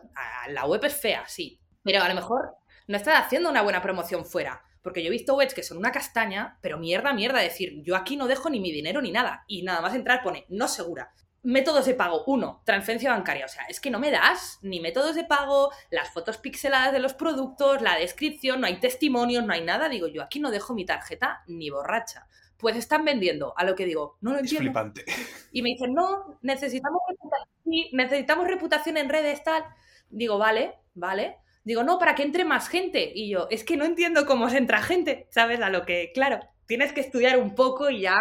La 0.50 0.66
web 0.66 0.84
es 0.84 0.94
fea, 0.94 1.24
sí, 1.28 1.60
pero 1.84 2.04
a 2.04 2.10
lo 2.10 2.16
mejor 2.16 2.58
no 2.88 2.98
estás 2.98 3.26
haciendo 3.26 3.50
una 3.50 3.62
buena 3.62 3.82
promoción 3.82 4.26
fuera. 4.26 4.64
Porque 4.82 5.04
yo 5.04 5.08
he 5.08 5.12
visto 5.12 5.36
webs 5.36 5.54
que 5.54 5.64
son 5.64 5.78
una 5.78 5.92
castaña, 5.92 6.58
pero 6.62 6.78
mierda, 6.78 7.14
mierda, 7.14 7.40
decir, 7.40 7.84
yo 7.84 7.96
aquí 7.96 8.18
no 8.18 8.28
dejo 8.28 8.50
ni 8.50 8.60
mi 8.60 8.72
dinero 8.72 9.02
ni 9.02 9.12
nada. 9.12 9.44
Y 9.48 9.62
nada 9.64 9.82
más 9.82 9.94
entrar 9.94 10.24
pone, 10.24 10.46
no 10.50 10.68
segura. 10.68 11.14
Métodos 11.44 11.86
de 11.86 11.96
pago. 11.96 12.24
Uno, 12.26 12.62
transferencia 12.66 13.12
bancaria. 13.12 13.46
O 13.46 13.50
sea, 13.50 13.64
es 13.66 13.80
que 13.80 13.90
no 13.90 14.00
me 14.00 14.12
das 14.12 14.60
ni 14.62 14.80
métodos 14.80 15.16
de 15.16 15.24
pago, 15.24 15.72
las 15.90 16.10
fotos 16.10 16.38
pixeladas 16.38 16.94
de 16.94 17.00
los 17.00 17.14
productos, 17.14 17.82
la 17.82 17.96
descripción, 17.96 18.62
no 18.62 18.68
hay 18.68 18.80
testimonios, 18.80 19.46
no 19.46 19.54
hay 19.54 19.64
nada. 19.64 19.90
Digo, 19.90 20.08
yo 20.08 20.22
aquí 20.24 20.40
no 20.40 20.52
dejo 20.52 20.74
mi 20.74 20.86
tarjeta 20.86 21.44
ni 21.48 21.70
borracha. 21.70 22.28
Pues 22.58 22.76
están 22.76 23.06
vendiendo. 23.06 23.54
A 23.58 23.64
lo 23.64 23.76
que 23.76 23.86
digo, 23.86 24.18
no 24.22 24.34
lo 24.34 24.40
entiendo. 24.40 24.70
Es 24.70 24.74
flipante. 24.74 25.06
Y 25.52 25.62
me 25.64 25.70
dicen, 25.70 25.94
no, 25.94 26.38
necesitamos 26.42 27.02
reputación, 27.08 27.88
necesitamos 27.92 28.48
reputación 28.48 28.98
en 28.98 29.10
redes, 29.10 29.44
tal. 29.44 29.64
Digo, 30.10 30.38
vale, 30.38 30.76
vale. 30.94 31.38
Digo, 31.64 31.84
no, 31.84 32.00
para 32.00 32.16
que 32.16 32.24
entre 32.24 32.44
más 32.46 32.68
gente. 32.70 33.12
Y 33.14 33.30
yo, 33.30 33.48
es 33.52 33.64
que 33.64 33.78
no 33.78 33.86
entiendo 33.86 34.26
cómo 34.26 34.50
se 34.50 34.58
entra 34.58 34.82
gente, 34.82 35.28
¿sabes? 35.30 35.62
A 35.62 35.70
lo 35.70 35.86
que, 35.86 36.12
claro, 36.14 36.40
tienes 36.66 36.92
que 36.94 37.02
estudiar 37.02 37.38
un 37.38 37.54
poco 37.56 37.90
y 37.90 38.02
ya, 38.02 38.18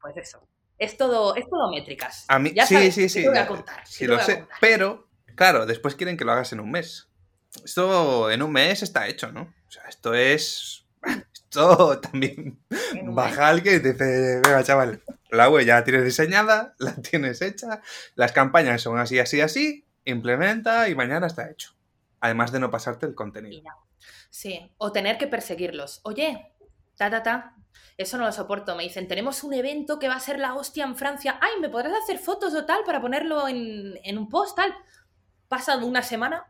pues 0.00 0.16
eso. 0.16 0.46
Es 0.78 0.96
todo, 0.96 1.36
es 1.36 1.44
todo 1.48 1.70
métricas. 1.70 2.24
A 2.28 2.38
mí, 2.38 2.52
Ya 2.54 2.66
sí, 2.66 2.74
sabes, 2.74 2.94
sí, 2.94 3.02
¿qué 3.02 3.08
sí. 3.08 3.22
te 3.22 3.28
voy 3.28 3.38
a 3.38 3.46
contar? 3.46 3.86
sí 3.86 3.98
¿Qué 4.00 4.06
te 4.06 4.12
lo 4.12 4.20
sé. 4.20 4.38
contar? 4.40 4.58
Pero, 4.60 5.08
claro, 5.34 5.66
después 5.66 5.94
quieren 5.94 6.16
que 6.16 6.24
lo 6.24 6.32
hagas 6.32 6.52
en 6.52 6.60
un 6.60 6.70
mes. 6.70 7.08
Esto 7.64 8.30
en 8.30 8.42
un 8.42 8.52
mes 8.52 8.82
está 8.82 9.08
hecho, 9.08 9.30
¿no? 9.32 9.42
O 9.42 9.70
sea, 9.70 9.84
esto 9.88 10.14
es. 10.14 10.86
Esto 11.32 12.00
también. 12.00 12.58
Baja 13.04 13.48
alguien 13.48 13.76
y 13.76 13.80
te 13.80 13.92
dice: 13.92 14.40
Venga, 14.44 14.62
chaval, 14.62 15.02
la 15.30 15.48
web 15.48 15.66
ya 15.66 15.76
la 15.76 15.84
tienes 15.84 16.04
diseñada, 16.04 16.74
la 16.78 16.94
tienes 16.96 17.42
hecha, 17.42 17.82
las 18.14 18.32
campañas 18.32 18.82
son 18.82 18.98
así, 18.98 19.18
así, 19.18 19.40
así, 19.40 19.84
implementa 20.04 20.88
y 20.88 20.94
mañana 20.94 21.26
está 21.26 21.50
hecho. 21.50 21.72
Además 22.20 22.52
de 22.52 22.60
no 22.60 22.70
pasarte 22.70 23.06
el 23.06 23.14
contenido. 23.14 23.62
Sí, 24.28 24.72
o 24.78 24.92
tener 24.92 25.18
que 25.18 25.26
perseguirlos. 25.26 26.00
Oye, 26.04 26.54
ta, 26.96 27.10
ta, 27.10 27.22
ta. 27.22 27.56
Eso 27.96 28.18
no 28.18 28.24
lo 28.24 28.32
soporto. 28.32 28.76
Me 28.76 28.82
dicen, 28.82 29.08
tenemos 29.08 29.42
un 29.44 29.54
evento 29.54 29.98
que 29.98 30.08
va 30.08 30.14
a 30.14 30.20
ser 30.20 30.38
la 30.38 30.54
hostia 30.54 30.84
en 30.84 30.96
Francia. 30.96 31.38
Ay, 31.40 31.60
¿me 31.60 31.68
podrás 31.68 31.94
hacer 32.02 32.18
fotos 32.18 32.54
o 32.54 32.64
tal 32.64 32.84
para 32.84 33.00
ponerlo 33.00 33.48
en, 33.48 33.98
en 34.02 34.18
un 34.18 34.28
post 34.28 34.56
tal? 34.56 34.74
Pasa 35.48 35.76
una 35.78 36.02
semana. 36.02 36.46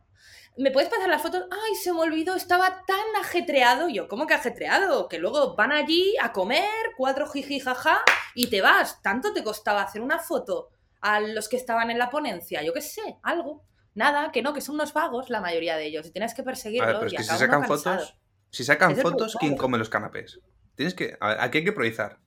¿Me 0.56 0.70
puedes 0.70 0.90
pasar 0.90 1.08
las 1.08 1.22
fotos? 1.22 1.44
Ay, 1.50 1.74
se 1.76 1.92
me 1.92 2.00
olvidó, 2.00 2.34
estaba 2.34 2.84
tan 2.86 3.16
ajetreado. 3.20 3.88
Yo, 3.88 4.08
¿cómo 4.08 4.26
que 4.26 4.34
ajetreado? 4.34 5.08
Que 5.08 5.18
luego 5.18 5.54
van 5.54 5.72
allí 5.72 6.14
a 6.20 6.32
comer, 6.32 6.68
cuatro 6.96 7.26
jiji 7.28 7.60
jaja, 7.60 8.00
y 8.34 8.50
te 8.50 8.60
vas. 8.60 9.00
¿Tanto 9.00 9.32
te 9.32 9.44
costaba 9.44 9.82
hacer 9.82 10.02
una 10.02 10.18
foto 10.18 10.70
a 11.00 11.20
los 11.20 11.48
que 11.48 11.56
estaban 11.56 11.90
en 11.90 11.98
la 11.98 12.10
ponencia? 12.10 12.62
Yo 12.62 12.72
qué 12.72 12.82
sé, 12.82 13.18
algo. 13.22 13.64
Nada, 13.94 14.30
que 14.32 14.42
no, 14.42 14.52
que 14.54 14.60
son 14.60 14.76
unos 14.76 14.92
vagos 14.92 15.30
la 15.30 15.40
mayoría 15.40 15.76
de 15.76 15.86
ellos 15.86 16.06
y 16.06 16.10
tienes 16.12 16.34
que 16.34 16.42
A 16.42 16.44
perseguirlos 16.44 16.86
ver, 16.86 16.96
pero 16.98 17.06
es 17.08 17.12
y 17.12 17.16
que 17.16 17.22
si 17.24 17.28
sacan 17.38 17.62
cansado. 17.62 17.98
fotos. 17.98 18.16
Si 18.50 18.64
sacan 18.64 18.92
Es 18.92 19.02
fotos, 19.02 19.36
¿quién 19.38 19.56
come 19.56 19.78
los 19.78 19.88
canapés? 19.88 20.40
Tienes 20.74 20.94
que. 20.94 21.16
a 21.20 21.28
ver, 21.28 21.40
aquí 21.40 21.58
hay 21.58 21.64
que 21.64 21.72
priorizar. 21.72 22.18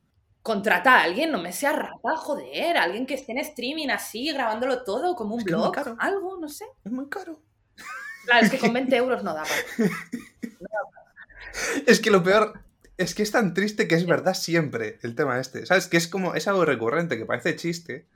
Contrata 0.41 0.97
a 0.99 1.03
alguien, 1.03 1.31
no 1.31 1.39
me 1.41 1.53
sea 1.53 1.71
rata, 1.71 2.17
joder, 2.17 2.77
alguien 2.77 3.05
que 3.05 3.13
esté 3.13 3.31
en 3.31 3.37
streaming 3.39 3.89
así, 3.89 4.31
grabándolo 4.33 4.83
todo 4.83 5.15
como 5.15 5.35
un 5.35 5.39
Es 5.39 5.45
que 5.45 5.51
es 5.53 5.57
muy 5.57 5.61
blog, 5.63 5.73
caro. 5.73 5.95
algo, 5.99 6.37
no 6.37 6.49
sé. 6.49 6.65
Es 6.83 6.91
muy 6.91 7.07
caro. 7.09 7.41
Claro, 8.25 8.45
es 8.45 8.51
que 8.51 8.57
con 8.59 8.73
20 8.73 8.95
euros 8.97 9.23
no 9.23 9.33
da 9.33 9.43
para. 9.43 9.91
Es 11.87 11.99
que 11.99 12.11
lo 12.11 12.23
peor 12.23 12.59
es 12.97 13.15
que 13.15 13.23
es 13.23 13.31
tan 13.31 13.53
triste 13.53 13.87
que 13.87 13.95
es 13.95 14.05
verdad 14.05 14.33
siempre 14.33 14.99
el 15.03 15.15
tema 15.15 15.39
este. 15.39 15.65
¿Sabes? 15.65 15.87
Que 15.87 15.97
es 15.97 16.07
como, 16.07 16.35
es 16.35 16.47
algo 16.47 16.65
recurrente, 16.65 17.17
que 17.17 17.25
parece 17.25 17.55
chiste, 17.55 18.07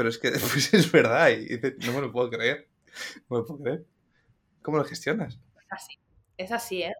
pero 0.00 0.08
es 0.08 0.16
que 0.16 0.30
después 0.30 0.72
es 0.72 0.90
verdad 0.90 1.28
y 1.28 1.60
no 1.84 1.92
me 1.92 2.00
lo 2.00 2.10
puedo 2.10 2.30
creer. 2.30 2.68
No 3.28 3.36
me 3.36 3.38
lo 3.40 3.44
puedo 3.44 3.62
creer. 3.62 3.84
¿Cómo 4.62 4.78
lo 4.78 4.84
gestionas? 4.84 5.38
Es 5.58 5.66
así, 5.70 5.98
es 6.38 6.52
así, 6.52 6.82
¿eh? 6.84 6.94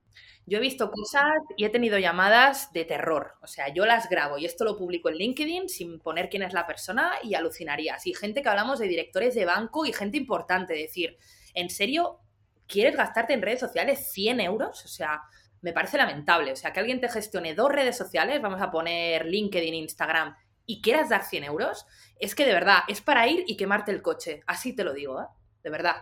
Yo 0.44 0.58
he 0.58 0.60
visto 0.60 0.90
cosas 0.90 1.24
y 1.56 1.64
he 1.64 1.70
tenido 1.70 1.98
llamadas 1.98 2.74
de 2.74 2.84
terror. 2.84 3.38
O 3.40 3.46
sea, 3.46 3.72
yo 3.72 3.86
las 3.86 4.10
grabo 4.10 4.36
y 4.36 4.44
esto 4.44 4.66
lo 4.66 4.76
publico 4.76 5.08
en 5.08 5.14
LinkedIn 5.14 5.70
sin 5.70 5.98
poner 5.98 6.28
quién 6.28 6.42
es 6.42 6.52
la 6.52 6.66
persona 6.66 7.12
y 7.22 7.32
alucinarías. 7.32 8.06
Y 8.06 8.12
gente 8.12 8.42
que 8.42 8.50
hablamos 8.50 8.78
de 8.78 8.88
directores 8.88 9.34
de 9.34 9.46
banco 9.46 9.86
y 9.86 9.94
gente 9.94 10.18
importante. 10.18 10.74
Decir, 10.74 11.16
¿en 11.54 11.70
serio 11.70 12.18
quieres 12.66 12.96
gastarte 12.96 13.32
en 13.32 13.40
redes 13.40 13.60
sociales 13.60 14.12
100 14.12 14.40
euros? 14.40 14.84
O 14.84 14.88
sea, 14.88 15.22
me 15.62 15.72
parece 15.72 15.96
lamentable. 15.96 16.52
O 16.52 16.56
sea, 16.56 16.74
que 16.74 16.80
alguien 16.80 17.00
te 17.00 17.08
gestione 17.08 17.54
dos 17.54 17.72
redes 17.72 17.96
sociales, 17.96 18.42
vamos 18.42 18.60
a 18.60 18.70
poner 18.70 19.24
LinkedIn, 19.24 19.72
Instagram, 19.72 20.36
y 20.70 20.80
quieras 20.80 21.08
dar 21.08 21.24
100 21.24 21.44
euros, 21.44 21.84
es 22.20 22.34
que 22.34 22.46
de 22.46 22.52
verdad 22.54 22.80
es 22.88 23.00
para 23.00 23.26
ir 23.28 23.44
y 23.46 23.56
quemarte 23.56 23.90
el 23.92 24.02
coche. 24.02 24.42
Así 24.46 24.74
te 24.74 24.84
lo 24.84 24.92
digo, 24.94 25.20
¿eh? 25.20 25.26
De 25.62 25.70
verdad 25.70 25.96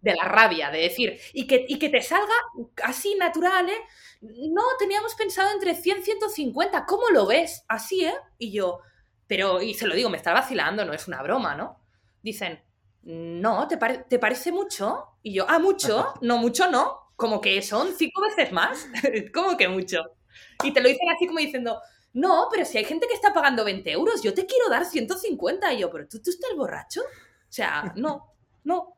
de 0.00 0.14
la 0.14 0.24
rabia, 0.24 0.70
de 0.70 0.80
decir, 0.80 1.18
y 1.32 1.46
que, 1.46 1.64
y 1.66 1.78
que 1.78 1.88
te 1.88 2.02
salga 2.02 2.34
así 2.82 3.14
natural, 3.14 3.68
¿eh? 3.70 3.80
No, 4.20 4.62
teníamos 4.78 5.14
pensado 5.14 5.50
entre 5.52 5.74
100 5.74 5.98
y 5.98 6.02
150, 6.02 6.84
¿cómo 6.86 7.08
lo 7.10 7.26
ves? 7.26 7.64
Así, 7.68 8.04
¿eh? 8.04 8.14
Y 8.38 8.52
yo, 8.52 8.80
pero, 9.26 9.62
y 9.62 9.74
se 9.74 9.86
lo 9.86 9.94
digo, 9.94 10.10
me 10.10 10.16
está 10.18 10.32
vacilando, 10.32 10.84
no 10.84 10.92
es 10.92 11.08
una 11.08 11.22
broma, 11.22 11.54
¿no? 11.54 11.80
Dicen, 12.22 12.62
no, 13.02 13.66
¿te, 13.68 13.76
pare- 13.78 14.04
¿te 14.08 14.18
parece 14.18 14.52
mucho? 14.52 15.06
Y 15.22 15.34
yo, 15.34 15.46
ah, 15.48 15.58
mucho, 15.58 16.14
no, 16.22 16.38
mucho 16.38 16.70
no, 16.70 17.12
como 17.16 17.40
que 17.40 17.62
son 17.62 17.94
cinco 17.94 18.20
veces 18.22 18.52
más, 18.52 18.86
¿cómo 19.34 19.56
que 19.56 19.68
mucho? 19.68 20.02
Y 20.62 20.72
te 20.72 20.80
lo 20.80 20.88
dicen 20.88 21.08
así 21.10 21.26
como 21.26 21.38
diciendo, 21.38 21.80
no, 22.14 22.48
pero 22.50 22.64
si 22.64 22.78
hay 22.78 22.84
gente 22.84 23.06
que 23.06 23.14
está 23.14 23.32
pagando 23.34 23.64
20 23.64 23.90
euros, 23.92 24.22
yo 24.22 24.32
te 24.34 24.46
quiero 24.46 24.68
dar 24.70 24.84
150. 24.86 25.72
Y 25.74 25.80
yo, 25.80 25.90
pero 25.90 26.08
tú, 26.08 26.20
tú 26.22 26.30
estás 26.30 26.50
borracho. 26.56 27.00
O 27.02 27.52
sea, 27.52 27.92
no, 27.96 28.32
no. 28.64 28.96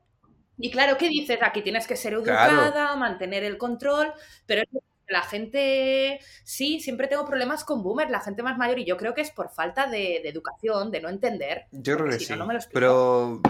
Y 0.59 0.71
claro, 0.71 0.97
¿qué 0.97 1.09
dices? 1.09 1.39
Aquí 1.43 1.62
tienes 1.62 1.87
que 1.87 1.97
ser 1.97 2.12
educada, 2.14 2.73
Claro. 2.73 2.97
mantener 2.97 3.45
el 3.45 3.59
control, 3.59 4.12
pero 4.47 4.62
la 5.09 5.23
gente, 5.23 6.19
sí, 6.45 6.81
siempre 6.81 7.07
tengo 7.09 7.25
problemas 7.27 7.62
con 7.64 7.83
boomers, 7.83 8.11
la 8.11 8.21
gente 8.21 8.43
más 8.43 8.57
mayor, 8.59 8.79
y 8.79 8.85
yo 8.85 8.97
creo 8.97 9.14
que 9.14 9.21
es 9.21 9.31
por 9.31 9.51
falta 9.51 9.87
de, 9.87 10.21
de 10.23 10.29
educación, 10.29 10.91
de 10.91 11.01
no 11.01 11.09
entender. 11.09 11.67
Yo 11.71 11.97
creo 11.97 12.09
que 12.09 12.19
si 12.19 12.25
sí. 12.27 12.33
no, 12.33 12.39
no 12.39 12.47
me 12.47 12.55
lo 12.55 12.59
explico. 12.59 12.81
pero 12.81 13.41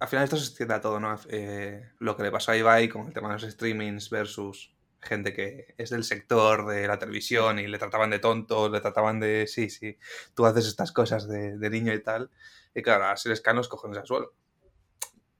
al 0.00 0.08
final 0.08 0.24
esto 0.24 0.36
se 0.36 0.46
extiende 0.46 0.74
a 0.74 0.80
todo, 0.80 1.00
¿no? 1.00 1.18
Eh, 1.30 1.82
lo 1.98 2.16
que 2.16 2.24
le 2.24 2.30
pasó 2.30 2.50
a 2.52 2.56
Ibai 2.56 2.88
con 2.88 3.06
el 3.06 3.12
tema 3.14 3.28
de 3.28 3.34
los 3.40 3.50
streamings 3.52 4.10
versus 4.10 4.70
gente 5.00 5.32
que 5.32 5.74
es 5.78 5.90
del 5.90 6.04
sector 6.04 6.66
de 6.66 6.86
la 6.86 6.98
televisión 6.98 7.58
y 7.58 7.66
le 7.66 7.78
trataban 7.78 8.10
de 8.10 8.18
tonto, 8.18 8.68
le 8.68 8.80
trataban 8.80 9.20
de, 9.20 9.46
sí, 9.46 9.70
sí, 9.70 9.98
tú 10.34 10.46
haces 10.46 10.66
estas 10.66 10.92
cosas 10.92 11.28
de, 11.28 11.56
de 11.56 11.70
niño 11.70 11.94
y 11.94 12.02
tal. 12.02 12.30
Y 12.74 12.82
claro, 12.82 13.04
ahora 13.04 13.16
se 13.16 13.28
les 13.28 13.40
caen 13.40 13.56
los 13.56 13.68
cojones 13.68 13.98
al 13.98 14.06
suelo. 14.06 14.34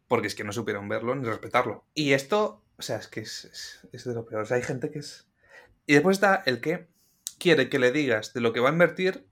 Porque 0.06 0.26
es 0.26 0.34
que 0.34 0.44
no 0.44 0.52
supieron 0.52 0.88
verlo 0.88 1.14
ni 1.14 1.24
respetarlo. 1.24 1.84
Y 1.94 2.12
esto, 2.12 2.64
o 2.78 2.82
sea, 2.82 2.96
es 2.96 3.08
que 3.08 3.20
es, 3.20 3.44
es, 3.44 3.88
es 3.92 4.04
de 4.04 4.14
lo 4.14 4.24
peor. 4.24 4.42
O 4.42 4.46
sea, 4.46 4.56
hay 4.56 4.62
gente 4.62 4.90
que 4.90 5.00
es... 5.00 5.28
Y 5.86 5.94
después 5.94 6.16
está 6.16 6.42
el 6.46 6.60
que 6.60 6.88
quiere 7.38 7.68
que 7.68 7.78
le 7.78 7.92
digas 7.92 8.32
de 8.32 8.40
lo 8.40 8.52
que 8.52 8.60
va 8.60 8.70
a 8.70 8.72
invertir 8.72 9.26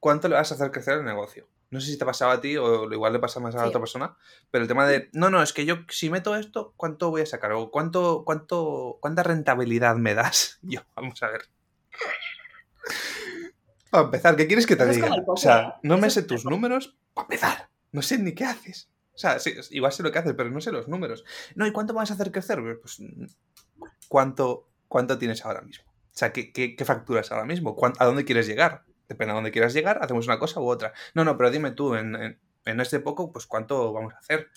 cuánto 0.00 0.28
le 0.28 0.34
vas 0.34 0.50
a 0.50 0.54
hacer 0.54 0.70
crecer 0.70 0.98
el 0.98 1.04
negocio. 1.04 1.48
No 1.72 1.80
sé 1.80 1.90
si 1.90 1.98
te 1.98 2.04
pasaba 2.04 2.34
a 2.34 2.40
ti 2.40 2.56
o 2.56 2.92
igual 2.92 3.12
le 3.14 3.18
pasa 3.18 3.40
más 3.40 3.54
a 3.54 3.58
la 3.58 3.64
Sí. 3.64 3.68
otra 3.70 3.80
persona, 3.80 4.16
pero 4.50 4.62
el 4.62 4.68
tema 4.68 4.86
de, 4.86 5.08
no, 5.12 5.30
no, 5.30 5.42
es 5.42 5.52
que 5.52 5.64
yo 5.64 5.78
si 5.88 6.10
meto 6.10 6.36
esto, 6.36 6.74
¿cuánto 6.76 7.10
voy 7.10 7.22
a 7.22 7.26
sacar? 7.26 7.52
O 7.52 7.70
cuánto, 7.70 8.22
cuánto, 8.24 8.98
¿cuánta 9.00 9.22
rentabilidad 9.24 9.96
me 9.96 10.14
das? 10.14 10.58
Yo, 10.62 10.82
vamos 10.94 11.20
a 11.22 11.28
ver. 11.30 11.48
Para 13.90 14.04
empezar, 14.04 14.36
¿qué 14.36 14.46
quieres 14.46 14.66
que 14.66 14.76
te 14.76 14.86
diga? 14.86 15.10
O 15.26 15.36
sea, 15.36 15.78
no 15.82 15.98
me 15.98 16.08
sé 16.10 16.22
tus 16.22 16.44
números 16.44 16.96
para 17.14 17.24
empezar. 17.26 17.68
No 17.90 18.00
sé 18.00 18.18
ni 18.18 18.32
qué 18.34 18.44
haces. 18.44 18.88
O 19.14 19.18
sea, 19.18 19.38
sí, 19.38 19.52
igual 19.70 19.92
sé 19.92 20.02
lo 20.02 20.10
que 20.10 20.18
haces, 20.18 20.32
pero 20.34 20.50
no 20.50 20.60
sé 20.62 20.72
los 20.72 20.88
números. 20.88 21.24
No, 21.54 21.66
¿y 21.66 21.72
cuánto 21.72 21.92
vas 21.92 22.10
a 22.10 22.14
hacer 22.14 22.32
crecer? 22.32 22.58
Pues, 22.80 23.02
¿cuánto, 24.08 24.68
cuánto 24.88 25.18
tienes 25.18 25.44
ahora 25.44 25.60
mismo? 25.60 25.84
O 25.86 26.16
sea, 26.16 26.32
¿qué, 26.32 26.52
qué, 26.52 26.74
qué 26.74 26.84
facturas 26.86 27.30
ahora 27.32 27.44
mismo? 27.44 27.76
¿Cuán- 27.76 27.92
¿A 27.98 28.06
dónde 28.06 28.24
quieres 28.24 28.46
llegar? 28.46 28.84
Depende 29.08 29.32
a 29.32 29.34
dónde 29.34 29.50
quieras 29.50 29.74
llegar, 29.74 29.98
hacemos 30.00 30.26
una 30.26 30.38
cosa 30.38 30.60
u 30.60 30.68
otra. 30.68 30.92
No, 31.14 31.24
no, 31.24 31.36
pero 31.36 31.50
dime 31.50 31.72
tú, 31.72 31.94
en, 31.94 32.38
en, 32.64 32.80
este 32.80 33.00
poco, 33.00 33.32
pues 33.32 33.46
cuánto 33.46 33.92
vamos 33.92 34.14
a 34.14 34.18
hacer. 34.18 34.48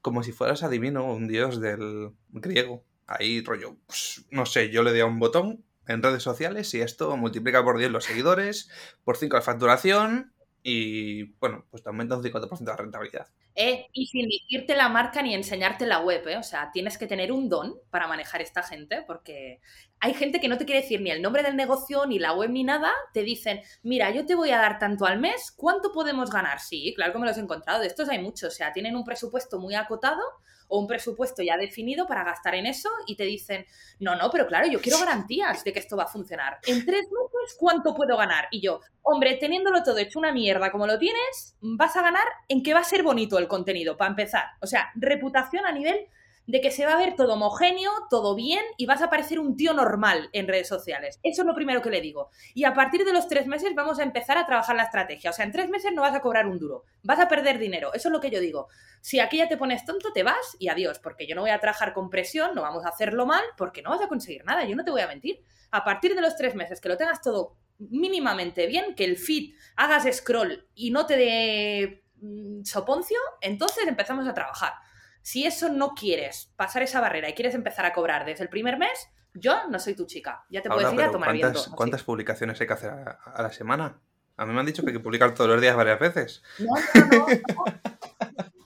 Como 0.00 0.22
si 0.22 0.32
fueras 0.32 0.62
adivino, 0.62 1.04
un 1.04 1.28
dios 1.28 1.60
del 1.60 2.12
griego. 2.30 2.84
Ahí, 3.06 3.42
rollo, 3.42 3.76
pues, 3.86 4.24
no 4.30 4.46
sé, 4.46 4.70
yo 4.70 4.82
le 4.82 4.90
doy 4.90 5.00
a 5.00 5.06
un 5.06 5.18
botón 5.18 5.64
en 5.86 6.02
redes 6.02 6.22
sociales 6.22 6.72
y 6.74 6.80
esto 6.80 7.16
multiplica 7.16 7.62
por 7.62 7.78
10 7.78 7.90
los 7.90 8.04
seguidores, 8.04 8.70
por 9.04 9.16
5 9.16 9.36
la 9.36 9.42
facturación 9.42 10.32
y, 10.62 11.24
bueno, 11.40 11.66
pues 11.70 11.82
te 11.82 11.88
aumenta 11.88 12.16
un 12.16 12.22
50% 12.22 12.64
la 12.64 12.76
rentabilidad. 12.76 13.26
Eh, 13.54 13.88
y 13.92 14.06
sin 14.06 14.28
decirte 14.28 14.76
la 14.76 14.88
marca 14.88 15.20
ni 15.22 15.34
enseñarte 15.34 15.86
la 15.86 16.00
web, 16.00 16.26
¿eh? 16.26 16.36
O 16.36 16.42
sea, 16.42 16.70
tienes 16.72 16.96
que 16.96 17.06
tener 17.06 17.32
un 17.32 17.48
don 17.48 17.74
para 17.90 18.06
manejar 18.06 18.40
esta 18.40 18.62
gente, 18.62 19.02
porque 19.06 19.60
hay 20.02 20.14
gente 20.14 20.40
que 20.40 20.48
no 20.48 20.58
te 20.58 20.64
quiere 20.64 20.82
decir 20.82 21.00
ni 21.00 21.12
el 21.12 21.22
nombre 21.22 21.44
del 21.44 21.54
negocio, 21.54 22.06
ni 22.06 22.18
la 22.18 22.32
web, 22.32 22.50
ni 22.50 22.64
nada. 22.64 22.90
Te 23.14 23.22
dicen, 23.22 23.62
mira, 23.84 24.10
yo 24.10 24.26
te 24.26 24.34
voy 24.34 24.50
a 24.50 24.58
dar 24.58 24.80
tanto 24.80 25.06
al 25.06 25.20
mes, 25.20 25.54
¿cuánto 25.56 25.92
podemos 25.92 26.28
ganar? 26.28 26.58
Sí, 26.58 26.92
claro 26.96 27.12
que 27.12 27.20
me 27.20 27.26
los 27.26 27.38
he 27.38 27.40
encontrado. 27.40 27.80
De 27.80 27.86
estos 27.86 28.08
hay 28.08 28.18
muchos. 28.18 28.52
O 28.52 28.56
sea, 28.56 28.72
tienen 28.72 28.96
un 28.96 29.04
presupuesto 29.04 29.60
muy 29.60 29.76
acotado 29.76 30.20
o 30.66 30.80
un 30.80 30.88
presupuesto 30.88 31.44
ya 31.44 31.56
definido 31.56 32.08
para 32.08 32.24
gastar 32.24 32.56
en 32.56 32.66
eso 32.66 32.88
y 33.06 33.14
te 33.14 33.22
dicen, 33.22 33.64
no, 34.00 34.16
no, 34.16 34.28
pero 34.28 34.48
claro, 34.48 34.66
yo 34.66 34.80
quiero 34.80 34.98
garantías 34.98 35.62
de 35.62 35.72
que 35.72 35.78
esto 35.78 35.96
va 35.96 36.04
a 36.04 36.08
funcionar. 36.08 36.58
En 36.66 36.84
tres 36.84 37.02
meses, 37.04 37.56
¿cuánto 37.56 37.94
puedo 37.94 38.16
ganar? 38.16 38.48
Y 38.50 38.60
yo, 38.60 38.80
hombre, 39.02 39.36
teniéndolo 39.36 39.84
todo 39.84 39.98
hecho 39.98 40.18
una 40.18 40.32
mierda 40.32 40.72
como 40.72 40.88
lo 40.88 40.98
tienes, 40.98 41.56
vas 41.60 41.94
a 41.94 42.02
ganar 42.02 42.26
en 42.48 42.64
que 42.64 42.74
va 42.74 42.80
a 42.80 42.84
ser 42.84 43.04
bonito 43.04 43.38
el 43.38 43.46
contenido, 43.46 43.96
para 43.96 44.10
empezar. 44.10 44.46
O 44.60 44.66
sea, 44.66 44.90
reputación 44.96 45.64
a 45.64 45.70
nivel 45.70 46.08
de 46.46 46.60
que 46.60 46.70
se 46.70 46.84
va 46.84 46.94
a 46.94 46.98
ver 46.98 47.14
todo 47.14 47.34
homogéneo, 47.34 47.90
todo 48.10 48.34
bien 48.34 48.64
y 48.76 48.86
vas 48.86 49.02
a 49.02 49.10
parecer 49.10 49.38
un 49.38 49.56
tío 49.56 49.74
normal 49.74 50.28
en 50.32 50.48
redes 50.48 50.68
sociales. 50.68 51.20
Eso 51.22 51.42
es 51.42 51.46
lo 51.46 51.54
primero 51.54 51.82
que 51.82 51.90
le 51.90 52.00
digo. 52.00 52.30
Y 52.54 52.64
a 52.64 52.74
partir 52.74 53.04
de 53.04 53.12
los 53.12 53.28
tres 53.28 53.46
meses 53.46 53.74
vamos 53.74 53.98
a 53.98 54.02
empezar 54.02 54.38
a 54.38 54.46
trabajar 54.46 54.76
la 54.76 54.84
estrategia. 54.84 55.30
O 55.30 55.32
sea, 55.32 55.44
en 55.44 55.52
tres 55.52 55.68
meses 55.68 55.92
no 55.92 56.02
vas 56.02 56.14
a 56.14 56.20
cobrar 56.20 56.46
un 56.46 56.58
duro, 56.58 56.84
vas 57.02 57.20
a 57.20 57.28
perder 57.28 57.58
dinero. 57.58 57.94
Eso 57.94 58.08
es 58.08 58.12
lo 58.12 58.20
que 58.20 58.30
yo 58.30 58.40
digo. 58.40 58.68
Si 59.00 59.20
aquí 59.20 59.38
ya 59.38 59.48
te 59.48 59.56
pones 59.56 59.84
tonto, 59.84 60.12
te 60.12 60.22
vas 60.22 60.56
y 60.58 60.68
adiós, 60.68 60.98
porque 60.98 61.26
yo 61.26 61.34
no 61.34 61.42
voy 61.42 61.50
a 61.50 61.58
trabajar 61.60 61.92
con 61.92 62.10
presión, 62.10 62.54
no 62.54 62.62
vamos 62.62 62.84
a 62.84 62.88
hacerlo 62.88 63.26
mal, 63.26 63.42
porque 63.56 63.82
no 63.82 63.90
vas 63.90 64.02
a 64.02 64.08
conseguir 64.08 64.44
nada. 64.44 64.64
Yo 64.64 64.76
no 64.76 64.84
te 64.84 64.90
voy 64.90 65.00
a 65.00 65.08
mentir. 65.08 65.42
A 65.70 65.84
partir 65.84 66.14
de 66.14 66.20
los 66.20 66.36
tres 66.36 66.54
meses 66.54 66.80
que 66.80 66.88
lo 66.88 66.96
tengas 66.96 67.20
todo 67.20 67.56
mínimamente 67.78 68.66
bien, 68.66 68.94
que 68.94 69.04
el 69.04 69.16
feed 69.16 69.54
hagas 69.76 70.06
scroll 70.14 70.68
y 70.74 70.90
no 70.90 71.06
te 71.06 71.16
dé 71.16 72.04
mm, 72.16 72.64
soponcio, 72.64 73.18
entonces 73.40 73.86
empezamos 73.86 74.28
a 74.28 74.34
trabajar. 74.34 74.74
Si 75.22 75.46
eso 75.46 75.68
no 75.68 75.94
quieres 75.94 76.52
pasar 76.56 76.82
esa 76.82 77.00
barrera 77.00 77.28
y 77.28 77.34
quieres 77.34 77.54
empezar 77.54 77.84
a 77.84 77.92
cobrar 77.92 78.24
desde 78.24 78.44
el 78.44 78.50
primer 78.50 78.76
mes, 78.78 79.08
yo 79.34 79.68
no 79.68 79.78
soy 79.78 79.94
tu 79.94 80.06
chica. 80.06 80.44
Ya 80.50 80.62
te 80.62 80.68
Paula, 80.68 80.90
puedes 80.90 81.00
ir 81.00 81.08
a 81.08 81.12
tomar 81.12 81.28
¿cuántas, 81.30 81.52
viento. 81.52 81.76
¿cuántas 81.76 82.02
publicaciones 82.02 82.60
hay 82.60 82.66
que 82.66 82.72
hacer 82.72 82.90
a, 82.90 83.18
a 83.24 83.42
la 83.42 83.52
semana? 83.52 84.00
A 84.36 84.46
mí 84.46 84.52
me 84.52 84.60
han 84.60 84.66
dicho 84.66 84.82
que 84.82 84.88
hay 84.88 84.96
que 84.96 85.00
publicar 85.00 85.34
todos 85.34 85.50
los 85.50 85.60
días 85.60 85.76
varias 85.76 85.98
veces. 85.98 86.42
No, 86.58 86.74
no, 86.94 87.26
no. 87.26 87.64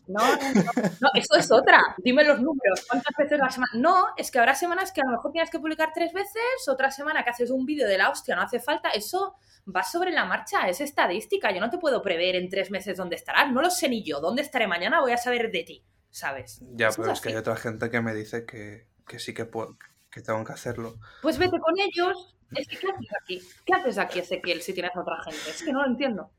No, 0.09 0.21
no, 0.21 0.37
no, 0.37 0.63
no. 0.63 0.83
No, 1.01 1.09
eso 1.15 1.37
es 1.37 1.51
otra. 1.51 1.83
Dime 1.99 2.23
los 2.23 2.41
números. 2.41 2.87
¿Cuántas 2.89 3.13
veces 3.19 3.41
a 3.41 3.45
la 3.45 3.51
semana? 3.51 3.73
No, 3.75 4.07
es 4.17 4.31
que 4.31 4.39
habrá 4.39 4.55
semanas 4.55 4.93
que 4.93 5.01
a 5.01 5.05
lo 5.05 5.11
mejor 5.11 5.33
tienes 5.33 5.51
que 5.51 5.59
publicar 5.59 5.91
tres 5.93 6.13
veces, 6.13 6.69
otra 6.69 6.93
semana 6.93 7.25
que 7.25 7.31
haces 7.31 7.51
un 7.51 7.67
vídeo 7.67 7.89
de 7.89 7.99
la 7.99 8.11
hostia, 8.11 8.37
no 8.37 8.43
hace 8.43 8.61
falta. 8.61 8.91
Eso 8.91 9.35
va 9.75 9.83
sobre 9.83 10.13
la 10.13 10.25
marcha, 10.25 10.69
es 10.69 10.81
estadística. 10.81 11.51
Yo 11.51 11.61
no 11.61 11.71
te 11.71 11.79
puedo 11.79 12.03
prever 12.03 12.37
en 12.37 12.49
tres 12.49 12.71
meses 12.71 12.97
dónde 12.97 13.17
estarás. 13.17 13.51
No 13.51 13.61
lo 13.61 13.69
sé 13.69 13.89
ni 13.89 14.05
yo. 14.05 14.21
¿Dónde 14.21 14.43
estaré 14.43 14.69
mañana? 14.69 15.01
Voy 15.01 15.11
a 15.11 15.19
saber 15.19 15.51
de 15.51 15.65
ti, 15.65 15.85
¿sabes? 16.17 16.61
Ya, 16.73 16.89
pero 16.97 17.13
es 17.13 17.21
que 17.21 17.29
hay 17.29 17.37
otra 17.37 17.57
gente 17.57 17.91
que 17.91 18.01
me 18.01 18.15
dice 18.15 18.47
que, 18.47 18.87
que 19.07 19.19
sí 19.19 19.35
que, 19.35 19.45
puedo, 19.45 19.77
que 20.11 20.23
tengo 20.23 20.43
que 20.45 20.53
hacerlo. 20.55 20.97
Pues 21.21 21.37
vete 21.37 21.59
con 21.59 21.75
ellos. 21.79 22.35
Es 22.53 22.67
que, 22.67 22.79
¿qué 22.79 22.87
haces 22.89 23.09
aquí? 23.23 23.43
¿Qué 23.67 23.75
haces 23.75 23.99
aquí, 23.99 24.19
Ezequiel, 24.21 24.63
si 24.63 24.73
tienes 24.73 24.97
a 24.97 25.01
otra 25.01 25.23
gente? 25.23 25.39
Es 25.51 25.63
que 25.63 25.73
no 25.73 25.83
lo 25.83 25.89
entiendo. 25.89 26.31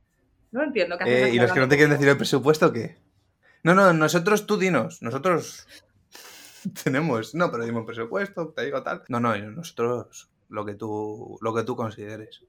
No 0.52 0.62
lo 0.62 0.66
entiendo. 0.66 0.98
¿Qué 0.98 1.04
haces 1.04 1.16
Eh, 1.16 1.26
aquí 1.26 1.36
¿Y 1.36 1.40
los 1.40 1.52
que 1.52 1.60
no 1.60 1.68
te 1.68 1.76
quieren 1.76 1.92
decir 1.92 2.08
el 2.10 2.18
presupuesto 2.18 2.74
qué? 2.74 2.98
No, 3.62 3.76
no, 3.76 3.94
nosotros 3.94 4.48
tú 4.48 4.58
dinos. 4.58 5.04
Nosotros 5.04 5.68
tenemos. 6.84 7.36
No, 7.36 7.52
pero 7.52 7.64
dime 7.64 7.78
un 7.78 7.86
presupuesto, 7.86 8.54
te 8.54 8.66
digo 8.66 8.82
tal. 8.82 9.04
No, 9.10 9.20
no, 9.20 9.38
nosotros 9.38 10.32
lo 10.50 10.66
que 10.66 10.74
tú, 10.74 11.38
lo 11.40 11.54
que 11.54 11.64
tú 11.64 11.76
consideres. 11.76 12.44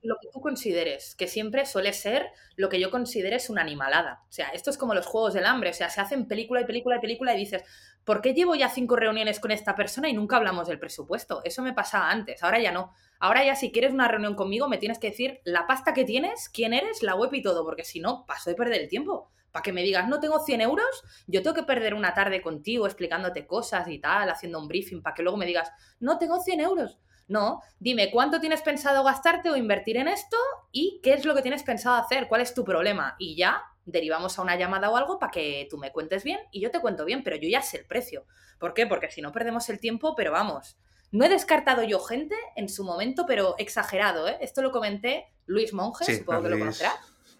lo 0.00 0.15
consideres, 0.40 1.14
que 1.14 1.26
siempre 1.26 1.66
suele 1.66 1.92
ser 1.92 2.30
lo 2.56 2.68
que 2.68 2.80
yo 2.80 2.90
considere 2.90 3.36
es 3.36 3.50
una 3.50 3.62
animalada. 3.62 4.22
O 4.28 4.32
sea, 4.32 4.48
esto 4.48 4.70
es 4.70 4.78
como 4.78 4.94
los 4.94 5.06
juegos 5.06 5.34
del 5.34 5.46
hambre, 5.46 5.70
o 5.70 5.74
sea, 5.74 5.90
se 5.90 6.00
hacen 6.00 6.26
película 6.26 6.60
y 6.60 6.64
película 6.64 6.96
y 6.96 7.00
película 7.00 7.34
y 7.34 7.38
dices, 7.38 7.64
¿por 8.04 8.20
qué 8.20 8.34
llevo 8.34 8.54
ya 8.54 8.68
cinco 8.68 8.96
reuniones 8.96 9.40
con 9.40 9.50
esta 9.50 9.74
persona 9.74 10.08
y 10.08 10.12
nunca 10.12 10.36
hablamos 10.36 10.68
del 10.68 10.78
presupuesto? 10.78 11.42
Eso 11.44 11.62
me 11.62 11.72
pasaba 11.72 12.10
antes, 12.10 12.42
ahora 12.42 12.58
ya 12.58 12.72
no. 12.72 12.92
Ahora 13.18 13.44
ya 13.44 13.56
si 13.56 13.72
quieres 13.72 13.92
una 13.92 14.08
reunión 14.08 14.34
conmigo 14.34 14.68
me 14.68 14.78
tienes 14.78 14.98
que 14.98 15.10
decir 15.10 15.40
la 15.44 15.66
pasta 15.66 15.94
que 15.94 16.04
tienes, 16.04 16.48
quién 16.48 16.72
eres, 16.72 17.02
la 17.02 17.14
web 17.14 17.32
y 17.34 17.42
todo, 17.42 17.64
porque 17.64 17.84
si 17.84 18.00
no, 18.00 18.24
paso 18.26 18.50
de 18.50 18.56
perder 18.56 18.82
el 18.82 18.88
tiempo. 18.88 19.30
Para 19.52 19.62
que 19.62 19.72
me 19.72 19.82
digas, 19.82 20.06
no 20.06 20.20
tengo 20.20 20.38
100 20.38 20.60
euros, 20.60 21.02
yo 21.26 21.42
tengo 21.42 21.54
que 21.54 21.62
perder 21.62 21.94
una 21.94 22.12
tarde 22.12 22.42
contigo 22.42 22.86
explicándote 22.86 23.46
cosas 23.46 23.88
y 23.88 23.98
tal, 23.98 24.28
haciendo 24.28 24.60
un 24.60 24.68
briefing, 24.68 25.02
para 25.02 25.14
que 25.14 25.22
luego 25.22 25.38
me 25.38 25.46
digas, 25.46 25.72
no 25.98 26.18
tengo 26.18 26.40
100 26.40 26.60
euros. 26.60 26.98
No, 27.28 27.60
dime 27.80 28.10
cuánto 28.10 28.40
tienes 28.40 28.62
pensado 28.62 29.02
gastarte 29.02 29.50
o 29.50 29.56
invertir 29.56 29.96
en 29.96 30.06
esto 30.08 30.36
y 30.70 31.00
qué 31.02 31.14
es 31.14 31.24
lo 31.24 31.34
que 31.34 31.42
tienes 31.42 31.62
pensado 31.64 31.96
hacer, 31.96 32.28
cuál 32.28 32.40
es 32.40 32.54
tu 32.54 32.64
problema. 32.64 33.16
Y 33.18 33.36
ya 33.36 33.62
derivamos 33.84 34.38
a 34.38 34.42
una 34.42 34.56
llamada 34.56 34.90
o 34.90 34.96
algo 34.96 35.18
para 35.18 35.30
que 35.32 35.66
tú 35.70 35.76
me 35.78 35.90
cuentes 35.92 36.22
bien 36.24 36.38
y 36.52 36.60
yo 36.60 36.70
te 36.70 36.80
cuento 36.80 37.04
bien, 37.04 37.24
pero 37.24 37.36
yo 37.36 37.48
ya 37.48 37.62
sé 37.62 37.78
el 37.78 37.86
precio. 37.86 38.26
¿Por 38.58 38.74
qué? 38.74 38.86
Porque 38.86 39.10
si 39.10 39.22
no 39.22 39.32
perdemos 39.32 39.68
el 39.68 39.80
tiempo, 39.80 40.14
pero 40.16 40.32
vamos. 40.32 40.78
No 41.12 41.24
he 41.24 41.28
descartado 41.28 41.82
yo 41.82 42.00
gente 42.00 42.34
en 42.56 42.68
su 42.68 42.84
momento, 42.84 43.26
pero 43.26 43.54
exagerado, 43.58 44.28
¿eh? 44.28 44.38
Esto 44.40 44.62
lo 44.62 44.70
comenté 44.72 45.26
Luis 45.46 45.72
Monge, 45.72 46.04
Sí, 46.04 46.16
supongo 46.18 46.42
que 46.42 46.48
lo 46.48 46.56
Luis. 46.56 46.60
conocerás. 46.78 46.96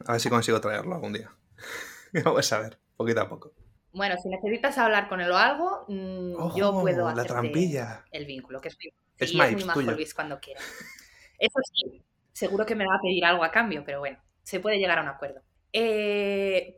A 0.07 0.13
ver 0.13 0.21
si 0.21 0.29
consigo 0.29 0.61
traerlo 0.61 0.95
algún 0.95 1.13
día. 1.13 1.31
Vamos 2.25 2.53
a 2.53 2.59
ver, 2.61 2.79
poquito 2.97 3.21
a 3.21 3.29
poco. 3.29 3.53
Bueno, 3.93 4.15
si 4.23 4.29
necesitas 4.29 4.77
hablar 4.79 5.09
con 5.09 5.21
él 5.21 5.31
o 5.31 5.37
algo, 5.37 5.85
mm, 5.89 6.55
yo 6.57 6.69
Ojo, 6.71 6.83
puedo 6.83 7.13
trampilla. 7.25 8.05
el 8.13 8.27
vínculo, 8.27 8.61
que 8.61 8.69
es 8.69 8.77
muy, 8.77 8.93
Es 9.19 9.31
sí, 9.31 9.37
es 9.41 9.53
muy 9.53 9.65
majo 9.65 9.81
tuyo. 9.81 9.93
Luis 9.93 10.15
cuando 10.15 10.41
quiera. 10.41 10.61
Eso 11.39 11.59
sí, 11.73 12.03
seguro 12.33 12.65
que 12.67 12.75
me 12.75 12.87
va 12.87 12.97
a 12.97 13.01
pedir 13.03 13.25
algo 13.25 13.45
a 13.45 13.51
cambio, 13.51 13.83
pero 13.85 14.01
bueno, 14.01 14.19
se 14.43 14.61
puede 14.61 14.79
llegar 14.79 14.99
a 14.99 15.03
un 15.03 15.09
acuerdo. 15.09 15.43
Eh, 15.73 16.75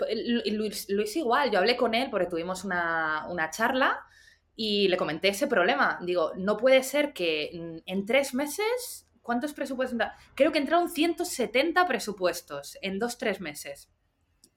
Luis, 0.50 0.88
Luis 0.88 1.14
igual, 1.16 1.50
yo 1.50 1.58
hablé 1.58 1.76
con 1.76 1.94
él 1.94 2.10
porque 2.10 2.26
tuvimos 2.26 2.64
una, 2.64 3.26
una 3.28 3.50
charla 3.50 4.00
y 4.56 4.88
le 4.88 4.96
comenté 4.96 5.28
ese 5.28 5.46
problema. 5.46 5.98
Digo, 6.02 6.32
no 6.36 6.56
puede 6.56 6.82
ser 6.82 7.12
que 7.12 7.50
en 7.86 8.06
tres 8.06 8.34
meses, 8.34 9.06
¿cuántos 9.22 9.52
presupuestos? 9.52 9.92
entra- 9.94 10.16
Creo 10.34 10.50
que 10.50 10.58
entraron 10.58 10.88
170 10.90 11.86
presupuestos 11.86 12.76
en 12.82 12.98
dos, 12.98 13.18
tres 13.18 13.40
meses. 13.40 13.88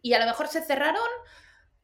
Y 0.02 0.14
a 0.14 0.20
lo 0.20 0.26
mejor 0.26 0.48
se 0.48 0.62
cerraron 0.64 1.04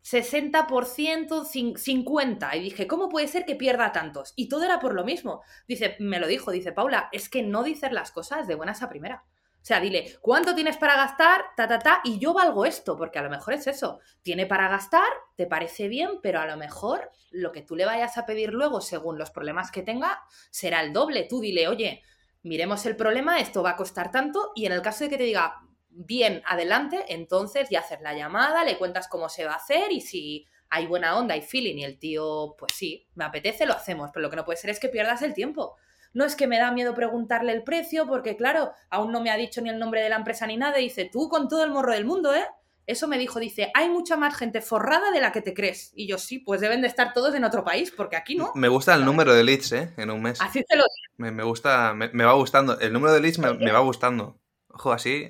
60%, 0.10 1.44
cin- 1.44 1.78
50%. 1.78 2.58
Y 2.58 2.64
dije, 2.64 2.88
¿cómo 2.88 3.10
puede 3.10 3.28
ser 3.28 3.46
que 3.46 3.56
pierda 3.56 3.92
tantos? 3.92 4.34
Y 4.36 4.48
todo 4.48 4.64
era 4.64 4.80
por 4.80 4.94
lo 4.94 5.04
mismo. 5.04 5.42
Dice, 5.68 5.96
me 6.00 6.20
lo 6.20 6.28
dijo, 6.28 6.52
dice, 6.52 6.72
Paula, 6.72 7.10
es 7.12 7.28
que 7.30 7.44
no 7.44 7.64
dices 7.64 7.92
las 7.92 8.12
cosas 8.12 8.48
de 8.48 8.56
buenas 8.56 8.82
a 8.84 8.90
primera. 8.90 9.26
O 9.62 9.66
sea, 9.68 9.82
dile, 9.82 10.16
¿cuánto 10.22 10.56
tienes 10.56 10.78
para 10.78 10.96
gastar? 10.96 11.42
Ta, 11.58 11.68
ta, 11.68 11.80
ta, 11.80 12.00
y 12.06 12.20
yo 12.20 12.34
valgo 12.34 12.66
esto, 12.66 12.96
porque 12.96 13.20
a 13.20 13.22
lo 13.22 13.30
mejor 13.30 13.54
es 13.54 13.68
eso. 13.68 14.00
Tiene 14.22 14.46
para 14.46 14.70
gastar, 14.70 15.10
te 15.36 15.46
parece 15.46 15.90
bien, 15.90 16.22
pero 16.24 16.40
a 16.40 16.46
lo 16.48 16.56
mejor 16.56 17.12
lo 17.32 17.52
que 17.52 17.64
tú 17.64 17.76
le 17.76 17.86
vayas 17.86 18.18
a 18.18 18.26
pedir 18.26 18.54
luego, 18.54 18.80
según 18.80 19.18
los 19.18 19.30
problemas 19.32 19.70
que 19.72 19.82
tenga, 19.84 20.22
será 20.52 20.80
el 20.82 20.94
doble. 20.94 21.24
Tú 21.30 21.42
dile, 21.42 21.68
oye, 21.68 22.02
miremos 22.44 22.86
el 22.86 22.96
problema, 22.96 23.40
esto 23.40 23.62
va 23.62 23.72
a 23.72 23.76
costar 23.76 24.10
tanto, 24.10 24.54
y 24.56 24.66
en 24.68 24.72
el 24.72 24.82
caso 24.82 25.04
de 25.04 25.10
que 25.10 25.18
te 25.18 25.24
diga, 25.26 25.67
bien, 25.98 26.44
adelante, 26.46 27.06
entonces 27.10 27.70
ya 27.70 27.80
haces 27.80 28.02
la 28.02 28.14
llamada, 28.14 28.64
le 28.64 28.78
cuentas 28.78 29.08
cómo 29.08 29.30
se 29.30 29.46
va 29.46 29.54
a 29.54 29.58
hacer 29.58 29.92
y 29.92 30.02
si 30.02 30.46
hay 30.70 30.86
buena 30.86 31.18
onda 31.18 31.36
y 31.36 31.42
feeling 31.42 31.78
y 31.78 31.84
el 31.84 31.98
tío, 31.98 32.56
pues 32.58 32.74
sí, 32.76 33.08
me 33.16 33.26
apetece, 33.26 33.66
lo 33.66 33.74
hacemos, 33.74 34.12
pero 34.14 34.24
lo 34.24 34.30
que 34.30 34.36
no 34.36 34.46
puede 34.46 34.58
ser 34.58 34.70
es 34.70 34.80
que 34.80 34.90
pierdas 34.90 35.22
el 35.22 35.34
tiempo. 35.34 35.76
No 36.14 36.26
es 36.26 36.36
que 36.36 36.48
me 36.48 36.58
da 36.58 36.72
miedo 36.72 36.94
preguntarle 36.94 37.52
el 37.52 37.64
precio 37.64 38.08
porque, 38.08 38.36
claro, 38.36 38.72
aún 38.90 39.12
no 39.12 39.22
me 39.22 39.30
ha 39.30 39.38
dicho 39.38 39.62
ni 39.62 39.70
el 39.70 39.80
nombre 39.80 40.02
de 40.02 40.10
la 40.10 40.16
empresa 40.16 40.48
ni 40.48 40.58
nada. 40.58 40.80
y 40.80 40.86
Dice, 40.86 41.10
tú 41.12 41.30
con 41.30 41.48
todo 41.48 41.64
el 41.64 41.72
morro 41.72 41.94
del 41.94 42.06
mundo, 42.06 42.34
¿eh? 42.34 42.46
Eso 42.88 43.08
me 43.10 43.18
dijo, 43.18 43.40
dice, 43.40 43.70
hay 43.76 43.90
mucha 43.90 44.16
más 44.16 44.36
gente 44.36 44.62
forrada 44.62 45.12
de 45.12 45.20
la 45.20 45.34
que 45.34 45.42
te 45.42 45.54
crees. 45.54 45.92
Y 45.94 46.08
yo 46.08 46.18
sí, 46.18 46.40
pues 46.40 46.62
deben 46.62 46.82
de 46.82 46.88
estar 46.88 47.14
todos 47.14 47.36
en 47.36 47.44
otro 47.44 47.64
país, 47.66 47.92
porque 47.92 48.16
aquí 48.16 48.36
no. 48.36 48.52
Me 48.56 48.70
gusta 48.70 48.96
el 48.96 49.04
número 49.04 49.34
de 49.34 49.44
leads, 49.44 49.74
¿eh? 49.74 49.94
En 49.98 50.10
un 50.10 50.22
mes. 50.22 50.42
Así 50.42 50.64
te 50.64 50.78
lo 50.78 50.86
Me, 51.18 51.32
me 51.32 51.44
gusta, 51.44 51.94
me, 51.94 52.10
me 52.14 52.24
va 52.24 52.34
gustando. 52.34 52.80
El 52.80 52.94
número 52.94 53.14
de 53.14 53.20
leads 53.20 53.40
me, 53.40 53.54
me 53.54 53.72
va 53.72 53.80
gustando. 53.80 54.40
Ojo, 54.70 54.94
así, 54.94 55.28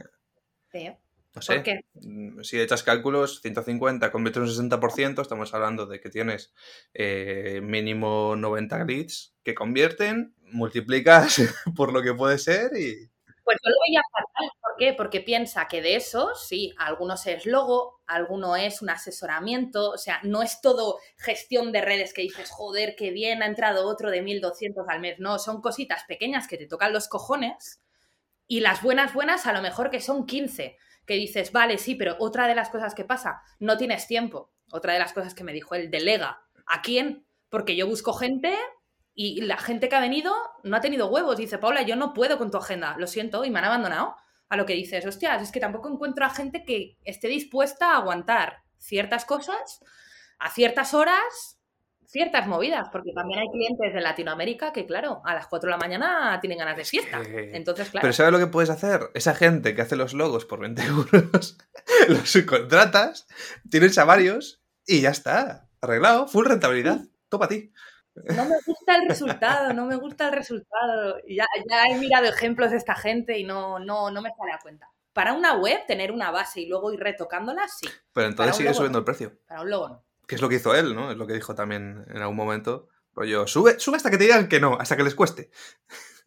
no 1.36 1.42
sé. 1.42 1.54
¿Por 1.56 1.64
qué? 1.64 1.80
Mm, 1.94 2.42
Si 2.42 2.60
echas 2.60 2.84
cálculos, 2.84 3.42
150 3.42 4.12
convierte 4.12 4.40
un 4.40 4.48
60%, 4.48 5.22
estamos 5.22 5.54
hablando 5.54 5.86
de 5.86 6.00
que 6.00 6.10
tienes 6.10 6.54
eh, 6.94 7.62
mínimo 7.64 8.36
90 8.36 8.84
leads 8.86 9.36
que 9.44 9.54
convierten, 9.54 10.34
multiplicas 10.52 11.38
por 11.76 11.94
lo 11.94 12.02
que 12.02 12.14
puede 12.14 12.38
ser 12.38 12.72
y... 12.78 13.10
Pues 13.44 13.58
yo 13.64 13.70
lo 13.70 13.78
veía 13.88 14.02
fatal. 14.12 14.50
¿Por 14.62 14.76
qué? 14.78 14.94
Porque 14.94 15.22
piensa 15.22 15.68
que 15.70 15.82
de 15.82 15.96
esos, 15.96 16.46
sí, 16.48 16.74
algunos 16.78 17.26
es 17.28 17.46
logo, 17.46 18.02
alguno 18.06 18.58
es 18.58 18.82
un 18.82 18.90
asesoramiento, 18.90 19.92
o 19.92 19.98
sea, 19.98 20.20
no 20.24 20.44
es 20.44 20.60
todo 20.60 20.98
gestión 21.18 21.72
de 21.72 21.80
redes 21.80 22.14
que 22.14 22.24
dices, 22.24 22.50
joder, 22.50 22.96
qué 22.98 23.12
bien, 23.12 23.42
ha 23.42 23.46
entrado 23.46 23.88
otro 23.88 24.12
de 24.12 24.22
1200 24.22 24.86
al 24.90 25.00
mes. 25.00 25.20
No, 25.20 25.40
son 25.40 25.62
cositas 25.62 26.04
pequeñas 26.10 26.48
que 26.48 26.58
te 26.58 26.68
tocan 26.68 26.92
los 26.92 27.08
cojones 27.08 27.82
y 28.48 28.62
las 28.62 28.82
buenas, 28.82 29.14
buenas, 29.14 29.46
a 29.46 29.54
lo 29.54 29.62
mejor 29.62 29.90
que 29.90 30.02
son 30.02 30.26
15, 30.26 30.78
que 31.06 31.14
dices, 31.16 31.52
vale, 31.52 31.78
sí, 31.78 31.96
pero 31.96 32.16
otra 32.20 32.48
de 32.48 32.56
las 32.56 32.70
cosas 32.70 32.96
que 32.96 33.06
pasa, 33.06 33.42
no 33.60 33.78
tienes 33.78 34.08
tiempo. 34.08 34.54
Otra 34.72 34.94
de 34.94 35.00
las 35.00 35.14
cosas 35.14 35.34
que 35.34 35.44
me 35.44 35.54
dijo 35.54 35.76
él, 35.76 35.90
delega. 35.90 36.42
¿A 36.66 36.82
quién? 36.82 37.26
Porque 37.50 37.76
yo 37.76 37.88
busco 37.88 38.14
gente 38.14 38.58
y 39.14 39.42
la 39.42 39.58
gente 39.58 39.88
que 39.90 39.96
ha 39.96 40.02
venido 40.02 40.34
no 40.64 40.76
ha 40.78 40.82
tenido 40.82 41.08
huevos. 41.08 41.38
Dice, 41.38 41.58
Paula, 41.58 41.84
yo 41.84 41.96
no 41.96 42.14
puedo 42.14 42.38
con 42.38 42.52
tu 42.52 42.58
agenda, 42.58 42.96
lo 42.98 43.08
siento, 43.08 43.46
y 43.46 43.50
me 43.50 43.60
han 43.60 43.66
abandonado. 43.66 44.16
A 44.50 44.58
lo 44.58 44.66
que 44.66 44.74
dices, 44.74 45.06
hostias, 45.06 45.42
es 45.42 45.52
que 45.52 45.60
tampoco 45.60 45.90
encuentro 45.90 46.26
a 46.26 46.30
gente 46.30 46.64
que 46.64 46.98
esté 47.04 47.28
dispuesta 47.28 47.92
a 47.92 47.98
aguantar 47.98 48.64
ciertas 48.78 49.26
cosas 49.26 49.82
a 50.40 50.52
ciertas 50.52 50.94
horas, 50.94 51.57
ciertas 52.08 52.48
movidas, 52.48 52.88
porque 52.92 53.12
también 53.14 53.42
hay 53.42 53.48
clientes 53.50 53.94
de 53.94 54.02
Latinoamérica 54.02 54.72
que, 54.72 54.86
claro, 54.86 55.22
a 55.26 55.36
las 55.36 55.48
4 55.48 55.68
de 55.68 55.72
la 55.72 55.78
mañana 55.78 56.40
tienen 56.40 56.58
ganas 56.58 56.78
de 56.78 56.86
fiesta. 56.86 57.22
Entonces, 57.24 57.90
claro. 57.90 58.02
Pero 58.02 58.14
¿sabes 58.14 58.32
lo 58.32 58.40
que 58.40 58.48
puedes 58.48 58.70
hacer? 58.70 59.12
Esa 59.14 59.36
gente 59.36 59.76
que 59.76 59.82
hace 59.82 59.98
los 59.98 60.14
logos 60.14 60.46
por 60.46 60.60
20 60.60 60.82
euros, 60.86 61.58
los 62.08 62.30
subcontratas, 62.30 63.28
tienes 63.70 63.98
a 63.98 64.06
varios 64.06 64.64
y 64.86 65.02
ya 65.02 65.10
está. 65.10 65.68
Arreglado, 65.82 66.28
full 66.28 66.46
rentabilidad. 66.46 67.02
Toma 67.30 67.46
a 67.46 67.50
ti. 67.50 67.72
No 68.36 68.46
me 68.46 68.56
gusta 68.66 68.96
el 68.96 69.08
resultado, 69.08 69.74
no 69.74 69.86
me 69.86 69.96
gusta 69.96 70.28
el 70.30 70.34
resultado. 70.34 71.18
Ya, 71.28 71.46
ya 71.70 71.84
he 71.90 72.00
mirado 72.00 72.26
ejemplos 72.26 72.72
de 72.72 72.78
esta 72.78 72.96
gente 72.96 73.38
y 73.38 73.44
no, 73.44 73.78
no, 73.80 74.10
no 74.10 74.22
me 74.22 74.32
sale 74.32 74.54
a 74.54 74.60
cuenta. 74.60 74.90
Para 75.14 75.34
una 75.34 75.56
web, 75.56 75.86
tener 75.88 76.12
una 76.12 76.32
base 76.32 76.62
y 76.62 76.68
luego 76.68 76.92
ir 76.94 77.00
retocándola, 77.00 77.68
sí. 77.68 77.88
Pero 78.14 78.28
entonces 78.28 78.56
sigue 78.56 78.74
subiendo 78.74 78.98
¿no? 78.98 79.00
el 79.00 79.06
precio. 79.06 79.38
Para 79.46 79.62
un 79.62 79.70
logo 79.70 79.90
no. 79.90 80.07
Que 80.28 80.36
es 80.36 80.42
lo 80.42 80.50
que 80.50 80.56
hizo 80.56 80.76
él, 80.76 80.94
¿no? 80.94 81.10
Es 81.10 81.18
lo 81.18 81.26
que 81.26 81.34
dijo 81.34 81.56
también 81.56 82.06
en 82.10 82.18
algún 82.18 82.36
momento. 82.36 82.90
Rollo, 83.14 83.48
sube, 83.48 83.80
sube 83.80 83.98
hasta 83.98 84.12
que 84.12 84.18
te 84.18 84.26
digan 84.26 84.48
que 84.48 84.60
no, 84.60 84.78
hasta 84.80 84.96
que 84.96 85.04
les 85.04 85.16
cueste. 85.16 85.50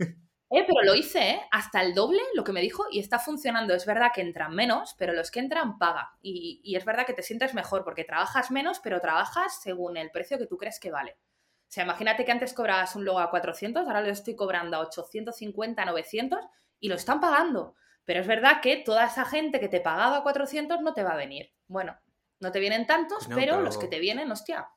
Eh, 0.53 0.65
pero 0.67 0.83
lo 0.83 0.97
hice, 0.97 1.31
¿eh? 1.31 1.41
Hasta 1.53 1.81
el 1.81 1.95
doble, 1.95 2.21
lo 2.35 2.43
que 2.43 2.51
me 2.51 2.61
dijo, 2.61 2.85
y 2.91 2.99
está 2.99 3.21
funcionando. 3.21 3.73
Es 3.73 3.87
verdad 3.87 4.11
que 4.13 4.21
entran 4.21 4.53
menos, 4.53 4.97
pero 4.99 5.13
los 5.13 5.31
que 5.31 5.39
entran 5.39 5.79
paga. 5.79 6.11
Y, 6.23 6.75
es 6.75 6.85
verdad 6.85 7.07
que 7.07 7.13
te 7.13 7.23
sientes 7.23 7.55
mejor 7.55 7.85
porque 7.85 8.03
trabajas 8.03 8.51
menos, 8.51 8.81
pero 8.81 9.01
trabajas 9.01 9.61
según 9.63 9.97
el 9.97 10.11
precio 10.11 10.39
que 10.39 10.49
tú 10.49 10.57
crees 10.59 10.81
que 10.81 10.91
vale. 10.91 11.13
O 11.13 11.73
sea, 11.73 11.85
imagínate 11.85 12.25
que 12.25 12.33
antes 12.33 12.53
cobrabas 12.53 12.97
un 12.97 13.05
logo 13.05 13.21
a 13.21 13.31
400, 13.31 13.87
ahora 13.87 14.01
lo 14.03 14.09
estoy 14.09 14.35
cobrando 14.35 14.77
a 14.77 14.81
850, 14.81 15.85
900 15.85 16.41
y 16.81 16.89
lo 16.89 16.97
están 16.97 17.21
pagando. 17.21 17.77
Pero 18.05 18.19
es 18.19 18.27
verdad 18.27 18.61
que 18.61 18.79
toda 18.79 19.07
esa 19.07 19.25
gente 19.25 19.61
que 19.61 19.69
te 19.69 19.81
pagaba 19.81 20.17
a 20.17 20.23
400 20.25 20.81
no 20.81 20.95
te 20.95 21.05
va 21.05 21.13
a 21.13 21.17
venir. 21.17 21.53
Bueno, 21.69 21.97
No 22.41 22.51
te 22.53 22.59
vienen 22.61 22.87
tantos, 22.87 23.29
No, 23.29 23.37
pero, 23.37 23.61
los 23.61 23.77
que 23.79 23.87
te 23.87 23.99
vienen, 24.01 24.31
hostia. 24.31 24.69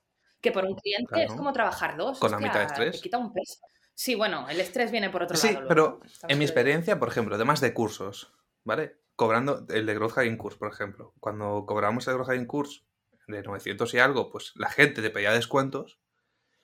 Que 0.42 0.52
por 0.52 0.66
un 0.66 0.76
cliente 0.76 1.08
Claro. 1.14 1.30
es 1.32 1.36
como 1.38 1.54
trabajar 1.54 1.96
dos. 1.98 2.20
Con 2.20 2.32
la 2.32 2.38
mitad 2.40 2.60
de 2.60 2.66
estrés. 2.66 2.96
Te 2.98 3.02
quita 3.02 3.18
un 3.18 3.32
peso. 3.34 3.60
Sí, 3.96 4.16
bueno, 4.16 4.48
el 4.50 4.60
estrés 4.60 4.92
viene 4.92 5.10
por 5.10 5.24
otro 5.24 5.38
Sí, 5.38 5.48
lado. 5.54 5.62
luego, 5.66 6.00
pero 6.00 6.02
en 6.28 6.38
mi 6.38 6.44
experiencia, 6.46 7.00
por 7.00 7.08
ejemplo, 7.08 7.38
temas 7.38 7.62
de 7.62 7.74
cursos, 7.74 8.34
¿vale? 8.64 8.98
Cobrando 9.16 9.66
el 9.70 9.86
de 9.86 9.94
Growth 9.94 10.14
Hacking 10.14 10.38
Course, 10.38 10.58
por 10.58 10.72
ejemplo. 10.74 11.14
Cuando 11.20 11.66
cobramos 11.66 12.08
el 12.08 12.16
Growth 12.16 12.28
Hacking 12.28 12.48
Course 12.48 12.82
de 13.28 13.42
900 13.44 13.94
y 13.94 14.00
algo, 14.00 14.30
pues 14.32 14.52
la 14.56 14.70
gente 14.70 15.02
te 15.02 15.10
pedía 15.12 15.32
descuentos. 15.32 16.00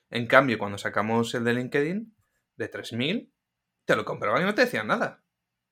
En 0.10 0.26
cambio, 0.28 0.58
cuando 0.58 0.78
sacamos 0.78 1.34
el 1.36 1.43
de 1.45 1.54
LinkedIn 1.54 2.16
de 2.58 2.68
3000, 2.68 3.32
te 3.86 3.95
lo 3.95 4.04
compraban 4.04 4.41
y 4.41 4.45
no 4.45 4.56
te 4.56 4.62
decían 4.66 4.88
nada. 4.88 5.24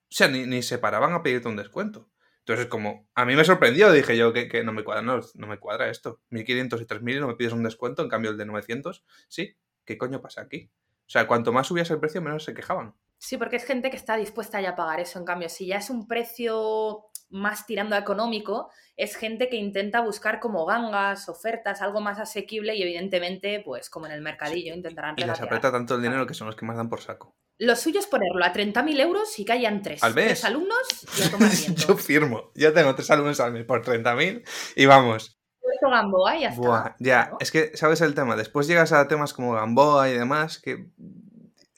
O 0.03 0.11
sea, 0.15 0.27
ni, 0.29 0.45
ni 0.45 0.61
se 0.61 0.77
paraban 0.77 1.13
a 1.13 1.23
pedirte 1.23 1.49
un 1.49 1.57
descuento. 1.57 2.09
Entonces, 2.47 2.67
como 2.67 3.05
a 3.13 3.25
mí 3.25 3.35
me 3.35 3.43
sorprendió, 3.43 3.91
dije 3.91 4.15
yo 4.15 4.31
que, 4.31 4.47
que 4.47 4.63
no 4.63 4.71
me 4.71 4.85
cuadra, 4.85 5.01
no, 5.01 5.19
no 5.35 5.47
me 5.47 5.59
cuadra 5.59 5.89
esto. 5.89 6.21
1500 6.29 6.81
y 6.81 6.85
3000 6.85 7.17
y 7.17 7.19
no 7.19 7.27
me 7.27 7.35
pides 7.35 7.51
un 7.51 7.61
descuento, 7.61 8.01
en 8.01 8.07
cambio 8.07 8.31
el 8.31 8.37
de 8.37 8.45
900, 8.45 9.03
sí. 9.27 9.57
¿Qué 9.83 9.97
coño 9.97 10.21
pasa 10.21 10.43
aquí? 10.43 10.71
O 11.01 11.09
sea, 11.09 11.27
cuanto 11.27 11.51
más 11.51 11.67
subías 11.67 11.91
el 11.91 11.99
precio, 11.99 12.21
menos 12.21 12.45
se 12.45 12.53
quejaban. 12.53 12.95
Sí, 13.17 13.35
porque 13.35 13.57
es 13.57 13.65
gente 13.65 13.89
que 13.89 13.97
está 13.97 14.15
dispuesta 14.15 14.61
ya 14.61 14.69
a 14.69 14.75
pagar 14.77 15.01
eso. 15.01 15.19
En 15.19 15.25
cambio, 15.25 15.49
si 15.49 15.67
ya 15.67 15.77
es 15.77 15.89
un 15.89 16.07
precio 16.07 17.07
más 17.29 17.65
tirando 17.65 17.97
a 17.97 17.99
económico, 17.99 18.69
es 18.95 19.17
gente 19.17 19.49
que 19.49 19.57
intenta 19.57 19.99
buscar 19.99 20.39
como 20.39 20.65
gangas, 20.65 21.27
ofertas, 21.27 21.81
algo 21.81 21.99
más 21.99 22.17
asequible 22.17 22.75
y 22.75 22.81
evidentemente, 22.81 23.61
pues 23.65 23.89
como 23.89 24.05
en 24.05 24.13
el 24.13 24.21
mercadillo, 24.21 24.73
intentarán 24.73 25.15
Y 25.17 25.25
les 25.25 25.41
aprieta 25.41 25.69
tanto 25.69 25.95
el 25.95 26.01
dinero 26.01 26.25
que 26.25 26.33
son 26.33 26.47
los 26.47 26.55
que 26.55 26.65
más 26.65 26.77
dan 26.77 26.87
por 26.87 27.01
saco. 27.01 27.35
Lo 27.59 27.75
suyo 27.75 27.99
es 27.99 28.05
ponerlo 28.07 28.43
a 28.45 28.53
30.000 28.53 28.99
euros 28.99 29.39
y 29.39 29.45
que 29.45 29.53
hayan 29.53 29.81
tres. 29.81 30.03
¿Al 30.03 30.13
mes? 30.13 30.25
Tres 30.27 30.45
alumnos 30.45 30.77
y 31.17 31.21
a. 31.23 31.73
Yo 31.87 31.97
firmo. 31.97 32.51
Yo 32.55 32.71
tengo 32.73 32.93
tres 32.93 33.09
alumnos 33.09 33.39
al 33.39 33.51
mes 33.53 33.65
por 33.65 33.83
30.000 33.83 34.43
y 34.75 34.85
vamos. 34.85 35.33
Gamboa 35.81 36.35
y 36.37 36.41
ya 36.41 36.49
está. 36.49 36.61
Buah, 36.61 36.95
ya. 36.99 37.31
Es 37.39 37.49
que, 37.51 37.75
¿sabes 37.77 38.01
el 38.01 38.13
tema? 38.13 38.35
Después 38.35 38.67
llegas 38.67 38.91
a 38.91 39.07
temas 39.07 39.33
como 39.33 39.53
Gamboa 39.53 40.09
y 40.09 40.13
demás 40.17 40.59
que... 40.59 40.87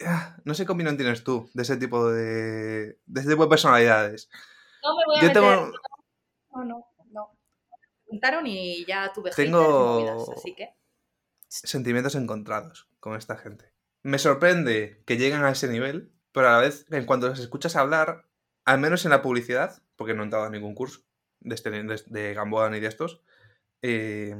ah, 0.05 0.35
No 0.45 0.53
sé 0.55 0.65
qué 0.65 0.71
opinión 0.71 0.97
tienes 0.97 1.23
tú 1.23 1.49
de 1.53 1.61
ese 1.63 1.77
tipo 1.77 2.09
de... 2.09 2.97
de 3.05 3.19
ese 3.21 3.29
tipo 3.29 3.43
de 3.43 3.49
personalidades. 3.49 4.29
No 4.83 4.95
me 4.95 5.03
voy 5.05 5.17
a 5.17 5.21
Yo 5.21 5.27
meter. 5.27 5.41
tengo... 5.43 5.71
No, 6.55 6.65
no, 6.65 6.87
no. 7.11 7.37
Me 7.69 7.77
preguntaron 8.05 8.47
y 8.47 8.85
ya 8.85 9.11
tuve 9.13 9.31
Tengo- 9.31 9.99
movidas, 9.99 10.29
así 10.37 10.55
que. 10.55 10.69
sentimientos 11.47 12.15
encontrados 12.15 12.87
con 12.99 13.15
esta 13.15 13.37
gente. 13.37 13.71
Me 14.03 14.17
sorprende 14.17 15.01
que 15.05 15.17
lleguen 15.17 15.43
a 15.43 15.51
ese 15.51 15.67
nivel, 15.67 16.11
pero 16.31 16.47
a 16.47 16.53
la 16.53 16.59
vez, 16.59 16.85
en 16.89 17.05
cuanto 17.05 17.27
los 17.27 17.39
escuchas 17.39 17.75
hablar, 17.75 18.25
al 18.65 18.79
menos 18.79 19.05
en 19.05 19.11
la 19.11 19.21
publicidad, 19.21 19.83
porque 19.95 20.13
no 20.13 20.21
he 20.21 20.25
entrado 20.25 20.45
a 20.45 20.49
ningún 20.49 20.75
curso 20.75 21.01
de, 21.41 21.55
este, 21.55 21.69
de, 21.69 22.03
de 22.05 22.33
Gamboa 22.33 22.69
ni 22.69 22.79
de 22.79 22.87
estos, 22.87 23.21
eh, 23.81 24.35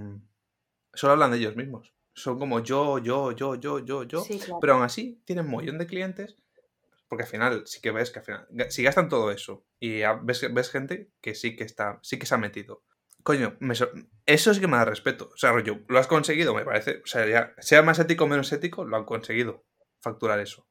solo 0.93 1.13
hablan 1.13 1.31
de 1.31 1.37
ellos 1.37 1.55
mismos. 1.55 1.93
Son 2.13 2.37
como 2.37 2.61
yo, 2.61 2.99
yo, 2.99 3.31
yo, 3.31 3.55
yo, 3.55 3.79
yo, 3.79 4.03
yo. 4.03 4.21
Sí, 4.21 4.39
claro. 4.39 4.59
Pero 4.59 4.73
aún 4.73 4.83
así 4.83 5.21
tienen 5.25 5.53
un 5.53 5.77
de 5.77 5.87
clientes. 5.87 6.35
Porque 7.07 7.23
al 7.23 7.29
final, 7.29 7.63
sí 7.65 7.81
que 7.81 7.91
ves 7.91 8.11
que 8.11 8.19
al 8.19 8.25
final. 8.25 8.47
Si 8.69 8.83
gastan 8.83 9.09
todo 9.09 9.31
eso 9.31 9.65
y 9.79 10.01
ves, 10.23 10.53
ves 10.53 10.69
gente 10.69 11.11
que 11.21 11.33
sí 11.33 11.55
que 11.55 11.63
está. 11.63 11.99
Sí 12.03 12.19
que 12.19 12.25
se 12.25 12.35
ha 12.35 12.37
metido. 12.37 12.83
Coño, 13.23 13.55
me 13.59 13.73
eso 14.25 14.53
sí 14.53 14.59
que 14.59 14.67
me 14.67 14.77
da 14.77 14.85
respeto. 14.85 15.29
O 15.33 15.37
sea, 15.37 15.51
rollo, 15.51 15.79
lo 15.87 15.99
has 15.99 16.07
conseguido, 16.07 16.53
me 16.55 16.63
parece. 16.65 17.01
O 17.03 17.07
sea, 17.07 17.27
ya, 17.27 17.53
sea 17.59 17.81
más 17.83 17.99
ético 17.99 18.23
o 18.23 18.27
menos 18.27 18.51
ético, 18.51 18.85
lo 18.85 18.95
han 18.97 19.05
conseguido. 19.05 19.65
Facturar 20.01 20.39
eso. 20.39 20.67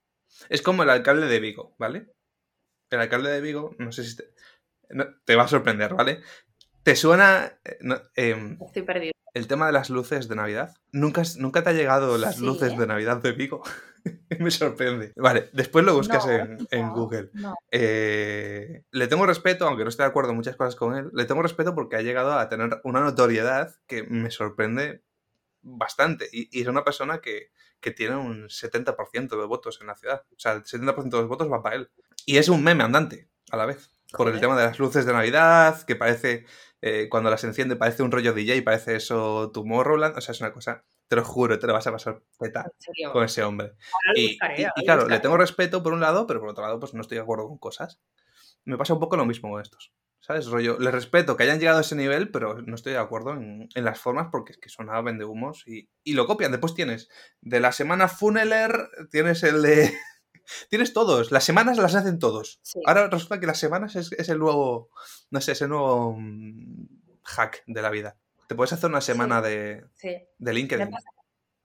Es 0.49 0.63
como 0.63 0.83
el 0.83 0.91
alcalde 0.91 1.27
de 1.27 1.41
Vigo, 1.41 1.75
¿vale? 1.79 2.13
El 2.91 3.01
alcalde 3.01 3.31
de 3.31 3.41
Vigo, 3.41 3.75
no 3.79 3.93
sé 3.93 4.05
si 4.05 4.17
te, 4.17 4.25
no- 4.91 5.07
te 5.25 5.37
va 5.37 5.45
a 5.45 5.49
sorprender, 5.49 5.95
¿vale? 5.95 6.23
¿Te 6.83 6.97
suena 6.97 7.59
eh, 7.65 7.77
no, 7.81 8.01
em, 8.15 8.57
Estoy 8.65 8.83
perdido. 8.83 9.13
el 9.35 9.47
tema 9.47 9.67
de 9.67 9.73
las 9.73 9.91
luces 9.91 10.29
de 10.29 10.37
Navidad? 10.37 10.75
¿Nunca, 10.93 11.23
nunca 11.37 11.63
te 11.63 11.71
ha 11.71 11.75
llegado 11.75 12.17
las 12.17 12.37
Sí, 12.37 12.45
luces 12.47 12.73
¿eh? 12.73 12.77
de 12.79 12.87
Navidad 12.87 13.19
de 13.19 13.33
Vigo? 13.33 13.63
Me 14.39 14.51
sorprende. 14.51 15.13
Vale, 15.17 15.51
después 15.53 15.85
lo 15.85 15.95
buscas 15.95 16.27
No, 16.27 16.67
en, 16.71 16.91
Google. 16.91 17.31
No. 17.35 17.55
Eh, 17.71 18.85
le 18.91 19.07
tengo 19.09 19.27
respeto, 19.27 19.67
aunque 19.67 19.85
no 19.85 19.91
esté 19.91 20.03
de 20.03 20.09
acuerdo 20.09 20.31
en 20.31 20.37
muchas 20.37 20.57
cosas 20.57 20.77
con 20.77 20.97
él, 20.97 21.11
le 21.13 21.25
tengo 21.25 21.43
respeto 21.43 21.75
porque 21.75 21.97
ha 21.97 22.03
llegado 22.03 22.39
a 22.39 22.49
tener 22.49 22.81
una 22.85 23.01
notoriedad 23.01 23.75
que 23.87 24.03
me 24.05 24.31
sorprende 24.31 25.03
bastante. 25.63 26.29
Y, 26.33 26.49
y 26.57 26.63
es 26.63 26.69
una 26.69 26.85
persona 26.85 27.21
que, 27.21 27.51
que 27.81 27.91
tiene 27.91 28.17
un 28.17 28.49
70% 28.49 29.29
de 29.29 29.47
votos 29.47 29.79
en 29.81 29.87
la 29.87 29.97
ciudad. 29.97 30.25
O 30.33 30.39
sea, 30.39 30.53
el 30.53 30.65
70% 30.65 31.11
de 31.11 31.19
los 31.19 31.29
votos 31.29 31.51
va 31.51 31.63
para 31.63 31.77
él. 31.77 31.91
Y 32.27 32.39
es 32.39 32.49
un 32.49 32.63
meme 32.63 32.85
andante 32.85 33.29
a 33.51 33.57
la 33.57 33.67
vez. 33.67 33.91
Por 34.13 34.29
el 34.29 34.41
tema 34.41 34.57
de 34.57 34.65
las 34.65 34.79
luces 34.79 35.05
de 35.05 35.13
Navidad, 35.13 35.83
que 35.83 35.95
parece, 35.95 36.47
eh, 36.81 37.09
cuando 37.11 37.31
las 37.31 37.45
enciende, 37.45 37.77
parece 37.77 38.03
un 38.03 38.11
rollo 38.11 38.33
DJ, 38.33 38.63
parece 38.63 38.97
eso 38.97 39.51
Tomorrowland. 39.53 40.17
O 40.17 40.21
sea, 40.21 40.33
es 40.33 40.41
una 40.41 40.53
cosa, 40.53 40.85
te 41.09 41.17
lo 41.17 41.25
juro, 41.25 41.59
te 41.59 41.67
lo 41.67 41.73
vas 41.73 41.87
a 41.87 41.93
pasar 41.93 42.23
serio. 42.79 43.13
con 43.13 43.25
ese 43.25 43.43
hombre. 43.43 43.73
Y, 44.15 44.29
buscaré, 44.33 44.71
y- 44.77 44.85
claro, 44.85 45.09
le 45.09 45.19
tengo 45.21 45.37
respeto 45.37 45.83
por 45.83 45.93
un 45.93 46.01
lado, 46.01 46.27
pero 46.27 46.41
por 46.41 46.51
otro 46.51 46.63
lado, 46.65 46.79
pues 46.79 46.95
no 46.95 47.01
estoy 47.01 47.17
de 47.17 47.23
acuerdo 47.23 47.49
con 47.49 47.59
cosas. 47.59 48.01
Me 48.65 48.77
pasa 48.77 48.95
un 48.95 49.01
poco 49.01 49.17
lo 49.17 49.25
mismo 49.25 49.51
con 49.51 49.61
estos. 49.61 49.93
¿Sabes? 50.21 50.47
Rollo, 50.47 50.79
les 50.79 50.93
respeto 50.93 51.37
que 51.37 51.45
hayan 51.45 51.59
llegado 51.61 51.79
a 51.79 51.81
ese 51.81 51.95
nivel, 51.95 52.31
pero 52.31 52.61
no 52.61 52.75
estoy 52.75 52.93
de 52.93 52.99
acuerdo 52.99 53.33
en, 53.33 53.69
en 53.75 53.85
las 53.85 54.01
formas 54.01 54.29
porque 54.31 54.53
es 54.53 54.59
que 54.59 54.69
son 54.69 54.91
a 54.91 55.01
vendehumos 55.01 55.63
y, 55.67 55.89
y 56.05 56.13
lo 56.15 56.27
copian. 56.27 56.51
Después 56.51 56.75
tienes 56.75 57.09
de 57.41 57.61
la 57.61 57.73
semana 57.73 58.09
Funeler, 58.09 58.91
tienes 59.11 59.43
el 59.45 59.63
de. 59.63 59.91
tienes 60.71 60.93
todos. 60.93 61.31
Las 61.31 61.45
semanas 61.45 61.79
las 61.79 61.95
hacen 61.95 62.19
todos. 62.19 62.59
Sí. 62.63 62.81
Ahora 62.85 63.09
resulta 63.09 63.41
que 63.41 63.47
las 63.47 63.59
semanas 63.59 63.97
es, 63.97 64.13
es 64.13 64.29
el 64.29 64.39
nuevo. 64.41 64.91
No 65.31 65.41
sé, 65.41 65.53
es 65.53 65.63
el 65.63 65.71
nuevo 65.71 66.17
mm, 66.19 66.89
hack 67.23 67.63
de 67.67 67.81
la 67.83 67.91
vida. 67.91 68.19
Te 68.49 68.55
puedes 68.55 68.73
hacer 68.73 68.89
una 68.91 69.01
semana 69.01 69.41
de, 69.41 69.85
Sí. 69.95 70.17
de 70.39 70.53
LinkedIn. 70.53 70.91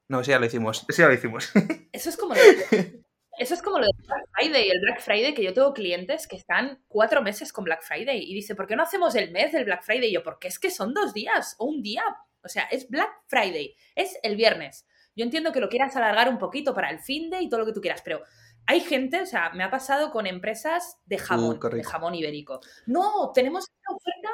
No, 0.10 0.24
sí, 0.24 0.32
ya 0.32 0.40
lo 0.40 0.46
hicimos. 0.46 0.86
Sí, 0.90 1.02
ya 1.02 1.08
lo 1.08 1.14
hicimos. 1.14 1.50
Eso 1.94 2.10
es 2.10 2.18
como 2.18 2.36
lo 2.36 2.42
de, 2.42 3.04
eso 3.40 3.54
es 3.56 3.62
como 3.64 3.80
lo 3.80 3.86
de 3.86 3.94
Black 4.06 4.30
Friday. 4.34 4.70
El 4.70 4.80
Black 4.82 5.02
Friday, 5.02 5.34
que 5.34 5.44
yo 5.44 5.54
tengo 5.54 5.74
clientes 5.74 6.28
que 6.28 6.36
están 6.36 6.84
cuatro 6.88 7.24
meses 7.24 7.52
con 7.52 7.64
Black 7.64 7.82
Friday 7.82 8.20
y 8.22 8.34
dice, 8.36 8.54
¿por 8.54 8.68
qué 8.68 8.76
no 8.76 8.84
hacemos 8.84 9.16
el 9.16 9.32
mes 9.32 9.54
del 9.54 9.66
Black 9.66 9.84
Friday? 9.84 10.10
Y 10.10 10.14
yo, 10.14 10.24
porque 10.24 10.50
es 10.50 10.60
que 10.60 10.70
son 10.70 10.94
dos 10.94 11.14
días 11.14 11.56
o 11.58 11.66
un 11.66 11.82
día. 11.82 12.04
O 12.44 12.50
sea, 12.50 12.64
es 12.64 12.90
Black 12.90 13.10
Friday, 13.28 13.76
es 13.96 14.20
el 14.22 14.36
viernes. 14.36 14.86
Yo 15.16 15.24
entiendo 15.24 15.52
que 15.52 15.62
lo 15.62 15.70
quieras 15.70 15.96
alargar 15.96 16.30
un 16.30 16.38
poquito 16.38 16.74
para 16.74 16.90
el 16.90 17.00
fin 17.00 17.30
de 17.30 17.42
y 17.42 17.50
todo 17.50 17.62
lo 17.62 17.66
que 17.66 17.74
tú 17.74 17.82
quieras, 17.82 18.02
pero 18.04 18.22
hay 18.66 18.82
gente, 18.82 19.22
o 19.22 19.26
sea, 19.26 19.52
me 19.52 19.64
ha 19.64 19.72
pasado 19.72 20.12
con 20.12 20.28
empresas 20.28 20.98
de 21.06 21.18
jamón, 21.18 21.60
de 21.60 21.84
jamón 21.84 22.16
ibérico. 22.16 22.60
No, 22.86 23.32
tenemos 23.34 23.64
esta 23.64 23.94
oferta, 23.96 24.30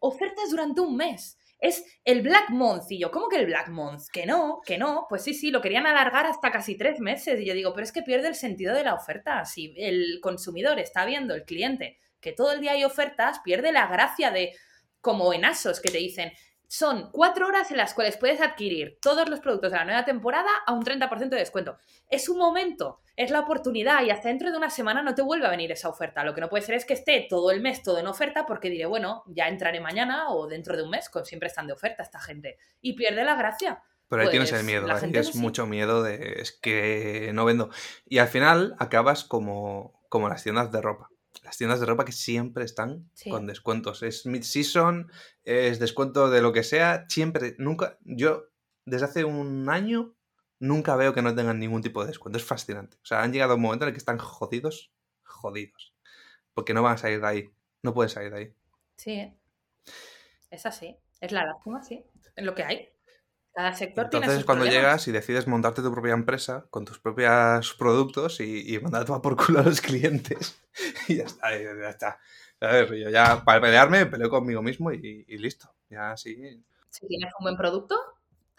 ofertas 0.00 0.50
durante 0.50 0.80
un 0.80 0.96
mes. 0.96 1.38
Es 1.64 1.82
el 2.04 2.20
Black 2.20 2.50
Month. 2.50 2.90
Y 2.90 2.98
yo, 2.98 3.10
¿cómo 3.10 3.30
que 3.30 3.38
el 3.38 3.46
Black 3.46 3.68
Month? 3.68 4.08
Que 4.12 4.26
no, 4.26 4.60
que 4.66 4.76
no. 4.76 5.06
Pues 5.08 5.22
sí, 5.22 5.32
sí, 5.32 5.50
lo 5.50 5.62
querían 5.62 5.86
alargar 5.86 6.26
hasta 6.26 6.50
casi 6.50 6.76
tres 6.76 7.00
meses. 7.00 7.40
Y 7.40 7.46
yo 7.46 7.54
digo, 7.54 7.72
pero 7.72 7.84
es 7.84 7.90
que 7.90 8.02
pierde 8.02 8.28
el 8.28 8.34
sentido 8.34 8.74
de 8.74 8.84
la 8.84 8.92
oferta. 8.92 9.46
Si 9.46 9.72
el 9.78 10.18
consumidor 10.20 10.78
está 10.78 11.06
viendo, 11.06 11.34
el 11.34 11.46
cliente, 11.46 11.96
que 12.20 12.32
todo 12.32 12.52
el 12.52 12.60
día 12.60 12.72
hay 12.72 12.84
ofertas, 12.84 13.40
pierde 13.42 13.72
la 13.72 13.86
gracia 13.86 14.30
de, 14.30 14.52
como 15.00 15.32
en 15.32 15.46
Asos, 15.46 15.80
que 15.80 15.90
te 15.90 15.96
dicen, 15.96 16.32
son 16.76 17.08
cuatro 17.12 17.46
horas 17.46 17.70
en 17.70 17.76
las 17.76 17.94
cuales 17.94 18.16
puedes 18.16 18.40
adquirir 18.40 18.98
todos 19.00 19.28
los 19.28 19.38
productos 19.38 19.70
de 19.70 19.78
la 19.78 19.84
nueva 19.84 20.04
temporada 20.04 20.50
a 20.66 20.72
un 20.72 20.82
30% 20.82 21.28
de 21.28 21.36
descuento. 21.36 21.78
Es 22.10 22.28
un 22.28 22.36
momento, 22.36 23.00
es 23.14 23.30
la 23.30 23.38
oportunidad 23.38 24.02
y 24.02 24.10
hasta 24.10 24.26
dentro 24.26 24.50
de 24.50 24.56
una 24.56 24.70
semana 24.70 25.00
no 25.00 25.14
te 25.14 25.22
vuelve 25.22 25.46
a 25.46 25.50
venir 25.50 25.70
esa 25.70 25.88
oferta. 25.88 26.24
Lo 26.24 26.34
que 26.34 26.40
no 26.40 26.48
puede 26.48 26.64
ser 26.64 26.74
es 26.74 26.84
que 26.84 26.94
esté 26.94 27.28
todo 27.30 27.52
el 27.52 27.60
mes 27.60 27.84
todo 27.84 28.00
en 28.00 28.08
oferta 28.08 28.44
porque 28.44 28.70
diré, 28.70 28.86
bueno, 28.86 29.22
ya 29.28 29.46
entraré 29.46 29.78
mañana 29.78 30.30
o 30.30 30.48
dentro 30.48 30.76
de 30.76 30.82
un 30.82 30.90
mes, 30.90 31.08
con 31.08 31.24
siempre 31.24 31.46
están 31.46 31.68
de 31.68 31.74
oferta 31.74 32.02
esta 32.02 32.18
gente. 32.18 32.58
Y 32.80 32.94
pierde 32.94 33.22
la 33.22 33.36
gracia. 33.36 33.80
Pero 34.08 34.22
ahí 34.22 34.30
tienes 34.30 34.50
Pues, 34.50 34.60
el 34.60 34.66
miedo, 34.66 34.84
la 34.84 34.94
ahí 34.94 35.00
gente 35.00 35.20
es 35.20 35.28
sí. 35.28 35.38
mucho 35.38 35.66
miedo 35.66 36.02
de 36.02 36.40
es 36.40 36.50
que 36.50 37.30
no 37.34 37.44
vendo. 37.44 37.70
Y 38.04 38.18
al 38.18 38.26
final 38.26 38.74
acabas 38.80 39.22
como, 39.22 40.02
como 40.08 40.28
las 40.28 40.42
tiendas 40.42 40.72
de 40.72 40.80
ropa. 40.80 41.08
Las 41.44 41.58
tiendas 41.58 41.78
de 41.78 41.86
ropa 41.86 42.04
que 42.06 42.12
siempre 42.12 42.64
están 42.64 43.08
Sí. 43.12 43.28
con 43.30 43.46
descuentos. 43.46 44.02
Es 44.02 44.24
mid-season, 44.26 45.10
es 45.44 45.78
descuento 45.78 46.30
de 46.30 46.40
lo 46.42 46.52
que 46.52 46.62
sea, 46.64 47.04
siempre, 47.08 47.54
nunca, 47.58 47.98
yo 48.02 48.48
desde 48.86 49.04
hace 49.04 49.24
un 49.24 49.68
año 49.68 50.14
nunca 50.58 50.96
veo 50.96 51.12
que 51.12 51.20
no 51.22 51.34
tengan 51.34 51.58
ningún 51.58 51.82
tipo 51.82 52.00
de 52.00 52.08
descuento. 52.08 52.38
Es 52.38 52.44
fascinante. 52.44 52.96
O 53.02 53.04
sea, 53.04 53.22
han 53.22 53.32
llegado 53.32 53.52
a 53.52 53.56
un 53.56 53.62
momento 53.62 53.84
en 53.84 53.88
el 53.90 53.94
que 53.94 53.98
están 53.98 54.18
jodidos, 54.18 54.90
jodidos. 55.22 55.94
Porque 56.54 56.72
no 56.72 56.82
van 56.82 56.94
a 56.94 56.98
salir 56.98 57.20
de 57.20 57.26
ahí. 57.26 57.50
No 57.82 57.92
pueden 57.92 58.08
salir 58.08 58.32
de 58.32 58.38
ahí. 58.38 58.54
Sí, 58.96 59.32
es 60.50 60.64
así. 60.66 60.96
Es 61.20 61.32
la 61.32 61.44
lástima, 61.44 61.82
sí. 61.82 62.04
Es 62.36 62.44
lo 62.44 62.54
que 62.54 62.62
hay. 62.64 62.88
Cada 63.54 63.72
sector 63.74 64.10
tiene 64.10 64.26
Entonces 64.26 64.34
sus 64.34 64.44
cuando 64.44 64.64
problemas. 64.64 64.84
llegas 64.84 65.08
y 65.08 65.12
decides 65.12 65.46
montarte 65.46 65.82
tu 65.82 65.90
propia 65.92 66.12
empresa 66.12 66.66
con 66.70 66.84
tus 66.84 66.98
propios 66.98 67.74
productos 67.74 68.40
y, 68.40 68.74
y 68.74 68.78
mandar 68.80 69.02
a 69.02 69.04
tomar 69.04 69.22
por 69.22 69.36
culo 69.36 69.60
a 69.60 69.62
los 69.62 69.80
clientes 69.80 70.60
y 71.08 71.16
ya 71.16 71.24
está, 71.24 71.50
ya 71.56 71.88
está. 71.88 72.18
¿Sabes? 72.60 72.90
Yo 72.90 73.10
ya 73.10 73.44
para 73.44 73.60
pelearme 73.60 74.00
me 74.04 74.06
peleo 74.06 74.30
conmigo 74.30 74.62
mismo 74.62 74.92
y, 74.92 75.24
y 75.28 75.38
listo. 75.38 75.74
Ya 75.90 76.16
sí. 76.16 76.64
Si 76.88 77.06
tienes 77.06 77.32
un 77.38 77.44
buen 77.44 77.56
producto, 77.56 77.96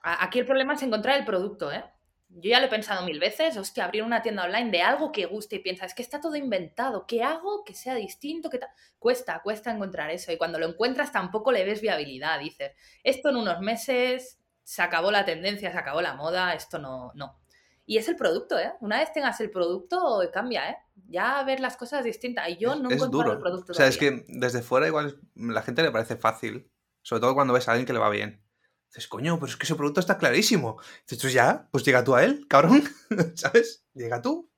aquí 0.01 0.39
el 0.39 0.45
problema 0.45 0.73
es 0.73 0.83
encontrar 0.83 1.17
el 1.17 1.25
producto, 1.25 1.71
¿eh? 1.71 1.83
Yo 2.27 2.49
ya 2.49 2.59
lo 2.59 2.65
he 2.65 2.69
pensado 2.69 3.05
mil 3.05 3.19
veces, 3.19 3.55
hostia, 3.55 3.85
abrir 3.85 4.03
una 4.03 4.21
tienda 4.21 4.43
online 4.43 4.71
de 4.71 4.81
algo 4.81 5.11
que 5.11 5.25
guste 5.25 5.57
y 5.57 5.59
piensas, 5.59 5.91
es 5.91 5.95
que 5.95 6.01
está 6.01 6.19
todo 6.19 6.35
inventado, 6.35 7.05
¿qué 7.07 7.23
hago 7.23 7.63
que 7.63 7.73
sea 7.75 7.95
distinto? 7.95 8.49
que 8.49 8.59
Cuesta, 8.99 9.41
cuesta 9.43 9.71
encontrar 9.71 10.09
eso 10.09 10.31
y 10.31 10.37
cuando 10.37 10.59
lo 10.59 10.67
encuentras 10.67 11.11
tampoco 11.11 11.51
le 11.51 11.63
ves 11.63 11.81
viabilidad, 11.81 12.39
dices, 12.39 12.73
esto 13.03 13.29
en 13.29 13.37
unos 13.37 13.61
meses 13.61 14.39
se 14.65 14.81
acabó 14.81 15.11
la 15.11 15.23
tendencia, 15.23 15.71
se 15.71 15.77
acabó 15.77 16.01
la 16.01 16.15
moda, 16.15 16.53
esto 16.55 16.79
no, 16.79 17.11
no. 17.13 17.39
Y 17.85 17.97
es 17.99 18.09
el 18.09 18.15
producto, 18.15 18.57
¿eh? 18.57 18.73
Una 18.81 18.97
vez 18.97 19.13
tengas 19.13 19.39
el 19.41 19.51
producto, 19.51 20.19
cambia, 20.33 20.71
¿eh? 20.71 20.77
Ya 21.07 21.43
ver 21.43 21.59
las 21.59 21.77
cosas 21.77 22.03
distintas. 22.03 22.49
Y 22.49 22.57
yo 22.57 22.75
no 22.75 22.89
es 22.89 22.99
duro. 23.11 23.31
el 23.31 23.37
producto. 23.37 23.73
O 23.73 23.75
sea, 23.75 23.85
es 23.85 23.97
que 23.97 24.25
desde 24.27 24.63
fuera 24.63 24.87
igual 24.87 25.19
la 25.35 25.61
gente 25.61 25.83
le 25.83 25.91
parece 25.91 26.15
fácil. 26.15 26.71
Sobre 27.03 27.21
todo 27.21 27.35
cuando 27.35 27.53
ves 27.53 27.67
a 27.67 27.73
alguien 27.73 27.85
que 27.85 27.93
le 27.93 27.99
va 27.99 28.09
bien. 28.09 28.43
Dices, 28.87 29.07
coño, 29.07 29.35
pero 29.35 29.51
es 29.51 29.55
que 29.55 29.65
ese 29.65 29.75
producto 29.75 29.99
está 29.99 30.17
clarísimo. 30.17 30.77
Dices, 31.01 31.21
pues 31.21 31.33
ya, 31.33 31.69
pues 31.71 31.85
llega 31.85 32.03
tú 32.03 32.15
a 32.15 32.23
él, 32.23 32.47
cabrón. 32.47 32.83
¿Sabes? 33.35 33.85
Llega 33.93 34.19
tú. 34.19 34.49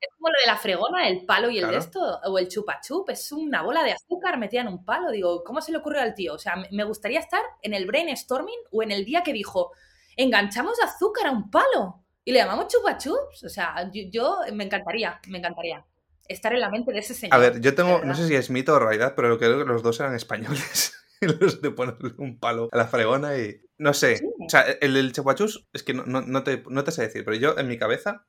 Es 0.00 0.08
como 0.16 0.28
lo 0.28 0.40
de 0.40 0.46
la 0.46 0.56
fregona, 0.56 1.08
el 1.08 1.24
palo 1.26 1.50
y 1.50 1.58
el 1.58 1.68
de 1.68 1.76
esto, 1.76 2.20
o 2.24 2.38
el 2.38 2.48
chupa 2.48 2.80
chup, 2.80 3.10
es 3.10 3.32
una 3.32 3.62
bola 3.62 3.82
de 3.82 3.92
azúcar 3.92 4.38
metida 4.38 4.60
en 4.60 4.68
un 4.68 4.84
palo. 4.84 5.10
Digo, 5.10 5.42
¿cómo 5.42 5.60
se 5.60 5.72
le 5.72 5.78
ocurre 5.78 6.00
al 6.00 6.14
tío? 6.14 6.34
O 6.34 6.38
sea, 6.38 6.54
me 6.70 6.84
gustaría 6.84 7.18
estar 7.18 7.42
en 7.62 7.74
el 7.74 7.86
brainstorming 7.86 8.58
o 8.70 8.82
en 8.82 8.92
el 8.92 9.04
día 9.04 9.22
que 9.22 9.32
dijo, 9.32 9.72
enganchamos 10.16 10.80
azúcar 10.82 11.26
a 11.26 11.30
un 11.32 11.50
palo 11.50 12.04
y 12.24 12.32
le 12.32 12.38
llamamos 12.38 12.68
chupa 12.68 12.96
chups. 12.98 13.44
O 13.44 13.48
sea, 13.48 13.90
yo, 13.92 14.38
me 14.52 14.64
encantaría, 14.64 15.20
me 15.28 15.38
encantaría 15.38 15.84
estar 16.28 16.52
en 16.52 16.60
la 16.60 16.70
mente 16.70 16.92
de 16.92 16.98
ese 16.98 17.14
señor. 17.14 17.34
A 17.34 17.38
ver, 17.38 17.60
yo 17.60 17.74
tengo, 17.74 18.02
no 18.04 18.14
sé 18.14 18.28
si 18.28 18.34
es 18.34 18.50
mito 18.50 18.74
o 18.74 18.78
realidad, 18.78 19.14
pero 19.16 19.36
creo 19.38 19.58
que 19.58 19.64
los 19.64 19.82
dos 19.82 19.98
eran 19.98 20.14
españoles. 20.14 20.94
los 21.20 21.60
de 21.60 21.70
ponerle 21.70 22.14
un 22.18 22.38
palo 22.38 22.68
a 22.70 22.76
la 22.76 22.86
fregona 22.86 23.36
y. 23.36 23.60
No 23.78 23.94
sé. 23.94 24.20
O 24.44 24.48
sea, 24.48 24.62
el 24.62 24.94
del 24.94 25.12
chupachups 25.12 25.68
es 25.72 25.82
que 25.82 25.94
no, 25.94 26.04
no, 26.04 26.44
te, 26.44 26.64
no 26.68 26.84
te 26.84 26.90
sé 26.90 27.02
decir, 27.02 27.24
pero 27.24 27.36
yo 27.36 27.56
en 27.58 27.68
mi 27.68 27.78
cabeza 27.78 28.26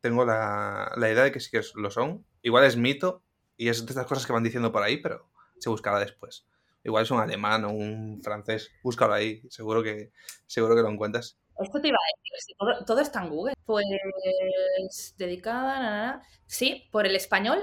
tengo 0.00 0.24
la, 0.24 0.92
la, 0.96 1.10
idea 1.10 1.24
de 1.24 1.32
que 1.32 1.40
sí 1.40 1.50
que 1.50 1.62
lo 1.74 1.90
son. 1.90 2.24
Igual 2.42 2.64
es 2.64 2.76
mito 2.76 3.22
y 3.56 3.68
es 3.68 3.84
de 3.84 3.90
estas 3.90 4.06
cosas 4.06 4.26
que 4.26 4.32
van 4.32 4.44
diciendo 4.44 4.72
por 4.72 4.82
ahí, 4.82 4.98
pero 4.98 5.30
se 5.58 5.68
buscará 5.68 5.98
después. 5.98 6.46
Igual 6.84 7.04
es 7.04 7.10
un 7.10 7.20
alemán 7.20 7.64
o 7.64 7.70
un 7.70 8.20
francés. 8.22 8.70
Búscalo 8.82 9.14
ahí, 9.14 9.42
seguro 9.50 9.82
que, 9.82 10.12
seguro 10.46 10.74
que 10.76 10.82
lo 10.82 10.88
encuentras. 10.88 11.38
Esto 11.60 11.80
te 11.80 11.88
iba 11.88 11.96
a 11.96 12.34
decir, 12.34 12.56
todo, 12.86 13.00
está 13.00 13.22
en 13.22 13.30
Google. 13.30 13.54
Pues 13.64 13.84
dedicada, 15.18 16.22
sí, 16.46 16.88
por 16.92 17.04
el 17.06 17.16
español 17.16 17.58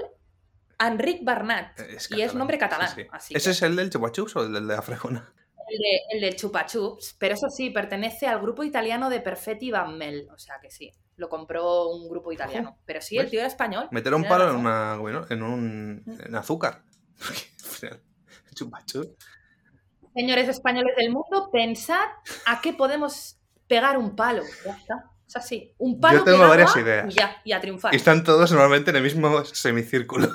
Enric 0.78 1.24
Barnat. 1.24 1.80
y 2.10 2.20
es 2.20 2.34
nombre 2.34 2.58
catalán. 2.58 2.90
¿Ese 3.30 3.50
es 3.50 3.62
el 3.62 3.74
del 3.74 3.90
chupachups 3.90 4.36
o 4.36 4.44
el 4.44 4.52
del 4.52 4.68
de 4.68 4.76
la 4.76 4.82
fregona? 4.82 5.32
El, 5.68 5.78
de, 5.78 6.00
el 6.10 6.20
del 6.20 6.36
chupachups, 6.36 7.16
pero 7.18 7.34
eso 7.34 7.48
sí, 7.48 7.70
pertenece 7.70 8.26
al 8.26 8.40
grupo 8.40 8.62
italiano 8.62 9.10
de 9.10 9.20
Perfetti 9.20 9.70
Van 9.70 9.96
Mel, 9.96 10.28
o 10.32 10.38
sea 10.38 10.60
que 10.60 10.70
sí, 10.70 10.92
lo 11.16 11.28
compró 11.28 11.88
un 11.88 12.08
grupo 12.08 12.32
italiano. 12.32 12.78
Pero 12.84 13.00
sí, 13.00 13.18
el 13.18 13.30
tío 13.30 13.40
era 13.40 13.48
español. 13.48 13.88
Meter 13.90 14.14
un 14.14 14.24
palo 14.24 14.50
en, 14.50 14.56
una, 14.56 14.96
bueno, 14.96 15.24
en 15.30 15.42
un 15.42 16.04
en 16.06 16.34
azúcar. 16.34 16.82
chupachups. 18.54 19.08
Señores 20.14 20.48
españoles 20.48 20.96
del 20.96 21.12
mundo, 21.12 21.50
pensad 21.52 22.06
a 22.46 22.60
qué 22.62 22.72
podemos 22.72 23.38
pegar 23.66 23.98
un 23.98 24.16
palo. 24.16 24.42
Ya 24.64 24.72
está. 24.72 25.10
Es 25.26 25.36
así. 25.36 25.74
Un 25.76 26.00
palo 26.00 26.20
Yo 26.20 26.24
tengo 26.24 26.48
varias 26.48 26.74
ideas. 26.76 27.12
Y 27.12 27.18
ya, 27.18 27.36
y 27.44 27.52
a 27.52 27.60
triunfar. 27.60 27.92
Y 27.92 27.98
están 27.98 28.24
todos 28.24 28.50
normalmente 28.50 28.90
en 28.90 28.96
el 28.96 29.02
mismo 29.02 29.44
semicírculo. 29.44 30.28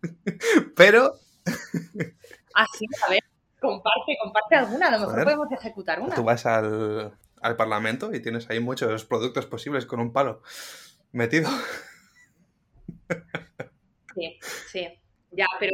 Pero. 0.76 1.16
Así, 2.54 2.86
a 3.06 3.10
ver, 3.10 3.22
comparte, 3.60 4.16
comparte 4.22 4.56
alguna, 4.56 4.88
a 4.88 4.90
lo 4.92 5.00
mejor 5.00 5.24
podemos 5.24 5.52
ejecutar 5.52 6.00
una. 6.00 6.14
Tú 6.14 6.24
vas 6.24 6.46
al, 6.46 7.12
al 7.40 7.56
Parlamento 7.56 8.14
y 8.14 8.20
tienes 8.20 8.48
ahí 8.50 8.60
muchos 8.60 9.04
productos 9.04 9.46
posibles 9.46 9.86
con 9.86 10.00
un 10.00 10.12
palo 10.12 10.42
metido. 11.12 11.50
Sí, 14.14 14.38
sí. 14.72 14.88
Ya, 15.30 15.46
pero 15.60 15.72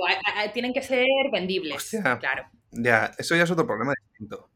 tienen 0.52 0.72
que 0.72 0.82
ser 0.82 1.06
vendibles. 1.30 1.96
claro. 2.20 2.44
Ya, 2.72 3.12
eso 3.18 3.36
ya 3.36 3.44
es 3.44 3.50
otro 3.50 3.66
problema 3.66 3.92
distinto. 4.08 4.48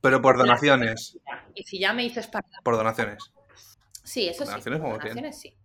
Pero 0.00 0.22
por 0.22 0.38
donaciones. 0.38 1.18
Y 1.54 1.64
si 1.64 1.78
ya 1.78 1.92
me 1.92 2.02
dices 2.02 2.26
para. 2.28 2.46
Por 2.62 2.76
donaciones. 2.76 3.32
Sí, 4.04 4.28
eso 4.28 4.46
sí. 4.46 4.52
Por 4.52 4.80
donaciones 4.80 5.40
sí. 5.40 5.56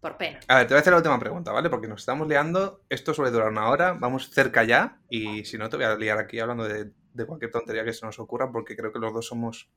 Por 0.00 0.16
pena. 0.16 0.40
A 0.48 0.56
ver, 0.56 0.66
te 0.66 0.74
voy 0.74 0.78
a 0.78 0.80
hacer 0.80 0.92
la 0.92 0.98
última 0.98 1.18
pregunta, 1.18 1.52
¿vale? 1.52 1.68
Porque 1.68 1.88
nos 1.88 2.00
estamos 2.00 2.26
liando. 2.26 2.82
Esto 2.88 3.12
suele 3.12 3.30
durar 3.30 3.48
una 3.48 3.68
hora. 3.68 3.92
Vamos 3.92 4.30
cerca 4.30 4.64
ya. 4.64 4.98
Y 5.10 5.44
si 5.44 5.58
no, 5.58 5.68
te 5.68 5.76
voy 5.76 5.84
a 5.84 5.94
liar 5.96 6.18
aquí 6.18 6.38
hablando 6.38 6.64
de, 6.64 6.90
cualquier 7.26 7.50
tontería 7.50 7.84
que 7.84 7.92
se 7.92 8.06
nos 8.06 8.18
ocurra. 8.18 8.50
Porque 8.50 8.76
creo 8.76 8.92
que 8.92 8.98
los 8.98 9.12
dos 9.12 9.26
somos 9.26 9.70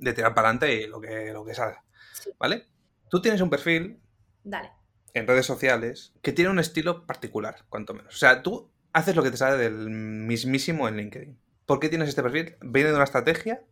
de 0.00 0.12
tirar 0.12 0.34
para 0.34 0.48
adelante 0.48 0.74
y 0.74 0.86
lo 0.86 1.00
que, 1.00 1.32
lo 1.32 1.44
que 1.44 1.54
salga. 1.54 1.84
¿Vale? 2.38 2.66
Tú 3.08 3.20
tienes 3.20 3.40
un 3.40 3.50
perfil. 3.50 4.00
Dale. 4.42 4.72
En 5.12 5.26
redes 5.26 5.46
sociales 5.46 6.14
que 6.22 6.32
tiene 6.32 6.50
un 6.50 6.58
estilo 6.58 7.06
particular, 7.06 7.64
cuanto 7.68 7.94
menos. 7.94 8.14
O 8.14 8.18
sea, 8.18 8.42
tú 8.42 8.70
haces 8.92 9.16
lo 9.16 9.22
que 9.22 9.30
te 9.30 9.36
sale 9.36 9.56
del 9.56 9.90
mismísimo 9.90 10.88
en 10.88 10.96
LinkedIn. 10.96 11.38
¿Por 11.66 11.80
qué 11.80 11.88
tienes 11.88 12.08
este 12.08 12.22
perfil? 12.22 12.56
¿Viene 12.60 12.90
de 12.90 12.94
una 12.96 13.04
estrategia? 13.04 13.62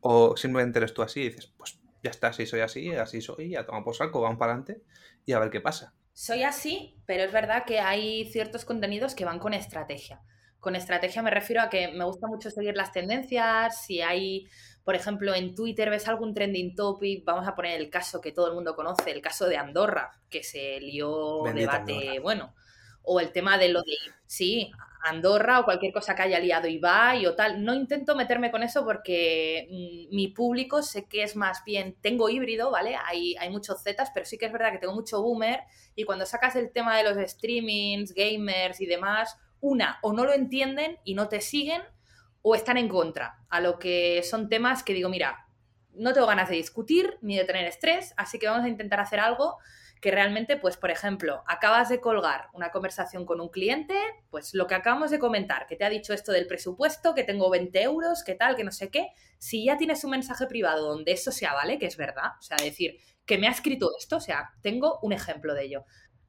¿O 0.00 0.36
simplemente 0.36 0.78
eres 0.78 0.94
tú 0.94 1.02
así 1.02 1.20
y 1.20 1.28
dices, 1.30 1.52
pues 1.56 1.80
ya 2.02 2.10
está, 2.10 2.32
si 2.32 2.46
soy 2.46 2.60
así, 2.60 2.94
así 2.94 3.20
soy, 3.20 3.50
ya 3.50 3.66
tomamos 3.66 3.84
por 3.84 3.96
saco, 3.96 4.20
vamos 4.20 4.38
para 4.38 4.52
adelante 4.52 4.82
y 5.26 5.32
a 5.32 5.38
ver 5.38 5.50
qué 5.50 5.60
pasa. 5.60 5.94
Soy 6.12 6.42
así, 6.42 7.00
pero 7.06 7.24
es 7.24 7.32
verdad 7.32 7.64
que 7.64 7.80
hay 7.80 8.30
ciertos 8.30 8.64
contenidos 8.64 9.14
que 9.14 9.24
van 9.24 9.38
con 9.38 9.54
estrategia. 9.54 10.20
Con 10.68 10.76
estrategia 10.76 11.22
me 11.22 11.30
refiero 11.30 11.62
a 11.62 11.70
que 11.70 11.88
me 11.88 12.04
gusta 12.04 12.26
mucho 12.26 12.50
seguir 12.50 12.76
las 12.76 12.92
tendencias, 12.92 13.86
si 13.86 14.02
hay, 14.02 14.46
por 14.84 14.94
ejemplo, 14.94 15.34
en 15.34 15.54
Twitter 15.54 15.88
ves 15.88 16.06
algún 16.08 16.34
trending 16.34 16.74
topic, 16.74 17.24
vamos 17.24 17.48
a 17.48 17.54
poner 17.54 17.80
el 17.80 17.88
caso 17.88 18.20
que 18.20 18.32
todo 18.32 18.48
el 18.48 18.54
mundo 18.54 18.76
conoce, 18.76 19.10
el 19.10 19.22
caso 19.22 19.46
de 19.46 19.56
Andorra, 19.56 20.20
que 20.28 20.42
se 20.42 20.78
lió 20.78 21.42
debate, 21.54 22.20
bueno, 22.20 22.54
o 23.00 23.18
el 23.18 23.32
tema 23.32 23.56
de 23.56 23.70
lo 23.70 23.80
de, 23.80 23.94
sí, 24.26 24.70
Andorra 25.02 25.60
o 25.60 25.64
cualquier 25.64 25.90
cosa 25.90 26.14
que 26.14 26.20
haya 26.20 26.38
liado 26.38 26.68
Ibai 26.68 27.24
o 27.24 27.34
tal. 27.34 27.64
No 27.64 27.72
intento 27.72 28.14
meterme 28.14 28.50
con 28.50 28.62
eso 28.62 28.84
porque 28.84 29.68
mm, 29.70 30.14
mi 30.14 30.28
público 30.28 30.82
sé 30.82 31.06
que 31.06 31.22
es 31.22 31.34
más 31.34 31.64
bien, 31.64 31.96
tengo 32.02 32.28
híbrido, 32.28 32.70
¿vale? 32.70 32.94
Hay, 33.06 33.36
hay 33.36 33.48
muchos 33.48 33.82
Zetas, 33.82 34.10
pero 34.12 34.26
sí 34.26 34.36
que 34.36 34.44
es 34.44 34.52
verdad 34.52 34.72
que 34.72 34.80
tengo 34.80 34.92
mucho 34.94 35.22
boomer 35.22 35.60
y 35.94 36.04
cuando 36.04 36.26
sacas 36.26 36.56
el 36.56 36.70
tema 36.72 36.94
de 36.98 37.04
los 37.04 37.16
streamings, 37.30 38.12
gamers 38.12 38.82
y 38.82 38.86
demás, 38.86 39.38
una, 39.60 39.98
o 40.02 40.12
no 40.12 40.24
lo 40.24 40.32
entienden 40.32 40.98
y 41.04 41.14
no 41.14 41.28
te 41.28 41.40
siguen 41.40 41.82
o 42.42 42.54
están 42.54 42.76
en 42.76 42.88
contra, 42.88 43.44
a 43.48 43.60
lo 43.60 43.78
que 43.78 44.22
son 44.22 44.48
temas 44.48 44.82
que 44.82 44.94
digo, 44.94 45.08
mira, 45.08 45.46
no 45.92 46.12
tengo 46.12 46.26
ganas 46.26 46.48
de 46.48 46.56
discutir 46.56 47.18
ni 47.20 47.36
de 47.36 47.44
tener 47.44 47.66
estrés, 47.66 48.14
así 48.16 48.38
que 48.38 48.46
vamos 48.46 48.64
a 48.64 48.68
intentar 48.68 49.00
hacer 49.00 49.20
algo 49.20 49.58
que 50.00 50.10
realmente, 50.10 50.56
pues, 50.56 50.76
por 50.76 50.90
ejemplo, 50.90 51.42
acabas 51.46 51.88
de 51.88 52.00
colgar 52.00 52.48
una 52.52 52.70
conversación 52.70 53.26
con 53.26 53.40
un 53.40 53.48
cliente, 53.48 53.94
pues 54.30 54.54
lo 54.54 54.66
que 54.66 54.74
acabamos 54.74 55.10
de 55.10 55.18
comentar, 55.18 55.66
que 55.66 55.76
te 55.76 55.84
ha 55.84 55.90
dicho 55.90 56.12
esto 56.12 56.30
del 56.32 56.46
presupuesto, 56.46 57.14
que 57.14 57.24
tengo 57.24 57.50
20 57.50 57.82
euros, 57.82 58.22
que 58.22 58.34
tal, 58.34 58.54
que 58.54 58.64
no 58.64 58.70
sé 58.70 58.90
qué, 58.90 59.08
si 59.38 59.64
ya 59.64 59.76
tienes 59.76 60.04
un 60.04 60.12
mensaje 60.12 60.46
privado 60.46 60.88
donde 60.88 61.12
eso 61.12 61.32
sea 61.32 61.52
vale, 61.52 61.78
que 61.78 61.86
es 61.86 61.96
verdad, 61.96 62.32
o 62.38 62.42
sea, 62.42 62.56
decir, 62.58 62.98
que 63.26 63.38
me 63.38 63.48
ha 63.48 63.50
escrito 63.50 63.90
esto, 63.98 64.16
o 64.16 64.20
sea, 64.20 64.50
tengo 64.62 65.00
un 65.02 65.12
ejemplo 65.12 65.54
de 65.54 65.64
ello. 65.64 65.84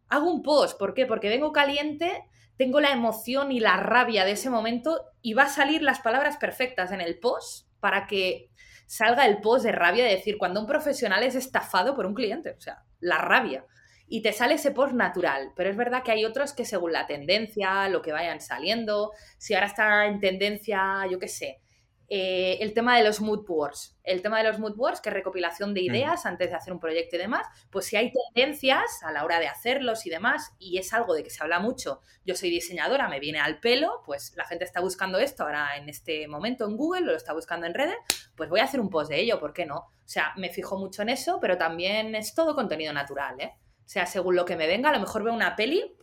Hago 0.10 0.32
un 0.32 0.42
post, 0.42 0.78
¿por 0.80 0.96
qué? 0.96 1.06
Porque 1.06 1.30
vengo 1.30 1.52
caliente, 1.52 2.24
tengo 2.60 2.82
la 2.82 2.92
emoción 2.92 3.54
y 3.54 3.62
la 3.62 3.78
rabia 3.78 4.26
de 4.26 4.34
ese 4.34 4.50
momento 4.50 5.06
y 5.22 5.34
va 5.34 5.44
a 5.44 5.50
salir 5.50 5.82
las 5.82 6.02
palabras 6.02 6.36
perfectas 6.36 6.92
en 6.92 7.00
el 7.00 7.18
post 7.18 7.70
para 7.80 8.06
que 8.06 8.50
salga 8.86 9.26
el 9.26 9.40
post 9.40 9.64
de 9.64 9.72
rabia 9.72 10.04
de 10.04 10.12
decir 10.12 10.38
cuando 10.38 10.60
un 10.60 10.68
profesional 10.68 11.24
es 11.24 11.36
estafado 11.36 11.96
por 11.96 12.06
un 12.06 12.14
cliente, 12.14 12.52
o 12.52 12.60
sea, 12.60 12.84
la 13.00 13.18
rabia. 13.18 13.66
Y 14.10 14.22
te 14.24 14.34
sale 14.34 14.56
ese 14.56 14.72
post 14.72 14.92
natural, 14.92 15.54
pero 15.56 15.70
es 15.70 15.78
verdad 15.78 16.04
que 16.04 16.12
hay 16.12 16.26
otros 16.26 16.52
que 16.52 16.66
según 16.66 16.92
la 16.92 17.08
tendencia, 17.08 17.88
lo 17.88 18.02
que 18.02 18.12
vayan 18.12 18.42
saliendo, 18.42 19.14
si 19.38 19.54
ahora 19.54 19.68
está 19.68 20.08
en 20.08 20.20
tendencia, 20.20 21.08
yo 21.10 21.18
qué 21.18 21.30
sé, 21.30 21.62
eh, 22.12 22.58
el 22.62 22.74
tema 22.74 22.98
de 22.98 23.04
los 23.04 23.22
mood 23.22 23.46
boards. 23.46 23.96
El 24.04 24.24
tema 24.24 24.40
de 24.40 24.46
los 24.46 24.58
mood 24.58 24.76
boards, 24.76 25.00
que 25.00 25.10
es 25.10 25.14
recopilación 25.14 25.76
de 25.76 25.82
ideas 25.82 26.26
antes 26.26 26.50
de 26.50 26.56
hacer 26.56 26.74
un 26.74 26.80
proyecto 26.80 27.16
y 27.16 27.20
demás, 27.20 27.46
pues 27.70 27.86
si 27.86 27.98
hay 27.98 28.12
tendencias 28.34 29.04
a 29.04 29.12
la 29.12 29.24
hora 29.24 29.40
de 29.40 29.48
hacerlos 29.48 30.08
y 30.08 30.10
demás, 30.10 30.56
y 30.58 30.80
es 30.80 30.92
algo 30.92 31.14
de 31.14 31.24
que 31.24 31.30
se 31.30 31.44
habla 31.44 31.60
mucho, 31.60 32.02
yo 32.26 32.34
soy 32.34 32.50
diseñadora, 32.50 33.08
me 33.10 33.20
viene 33.20 33.40
al 33.40 33.60
pelo, 33.60 34.02
pues 34.06 34.34
la 34.36 34.46
gente 34.46 34.66
está 34.66 34.82
buscando 34.82 35.20
esto 35.20 35.44
ahora 35.44 35.78
en 35.78 35.88
este 35.88 36.28
momento 36.28 36.66
en 36.66 36.78
Google, 36.78 37.02
lo 37.02 37.16
está 37.16 37.34
buscando 37.34 37.68
en 37.68 37.76
redes, 37.76 37.98
pues 38.36 38.50
voy 38.50 38.60
a 38.60 38.64
hacer 38.64 38.80
un 38.80 38.90
post 38.90 39.12
de 39.12 39.20
ello, 39.20 39.40
¿por 39.40 39.54
qué 39.54 39.68
no? 39.68 39.78
O 39.78 40.12
sea, 40.12 40.34
me 40.36 40.50
fijo 40.50 40.80
mucho 40.80 41.04
en 41.04 41.10
eso, 41.10 41.40
pero 41.40 41.60
también 41.60 42.16
es 42.16 42.34
todo 42.34 42.56
contenido 42.56 42.92
natural, 42.92 43.40
¿eh? 43.40 43.54
O 43.86 43.92
sea, 43.92 44.08
según 44.08 44.36
lo 44.36 44.46
que 44.46 44.56
me 44.56 44.66
venga, 44.66 44.90
a 44.90 44.94
lo 44.94 45.00
mejor 45.00 45.24
veo 45.24 45.34
una 45.34 45.56
peli, 45.56 45.96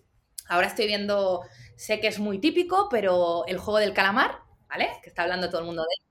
ahora 0.48 0.68
estoy 0.68 0.86
viendo, 0.86 1.42
sé 1.74 1.98
que 1.98 2.06
es 2.06 2.20
muy 2.20 2.38
típico, 2.38 2.88
pero 2.88 3.44
el 3.46 3.58
juego 3.58 3.78
del 3.78 3.92
calamar, 3.92 4.45
¿vale? 4.68 4.88
Que 5.02 5.08
está 5.08 5.22
hablando 5.22 5.48
todo 5.48 5.60
el 5.60 5.66
mundo 5.66 5.82
de 5.82 5.88
él. 5.96 6.02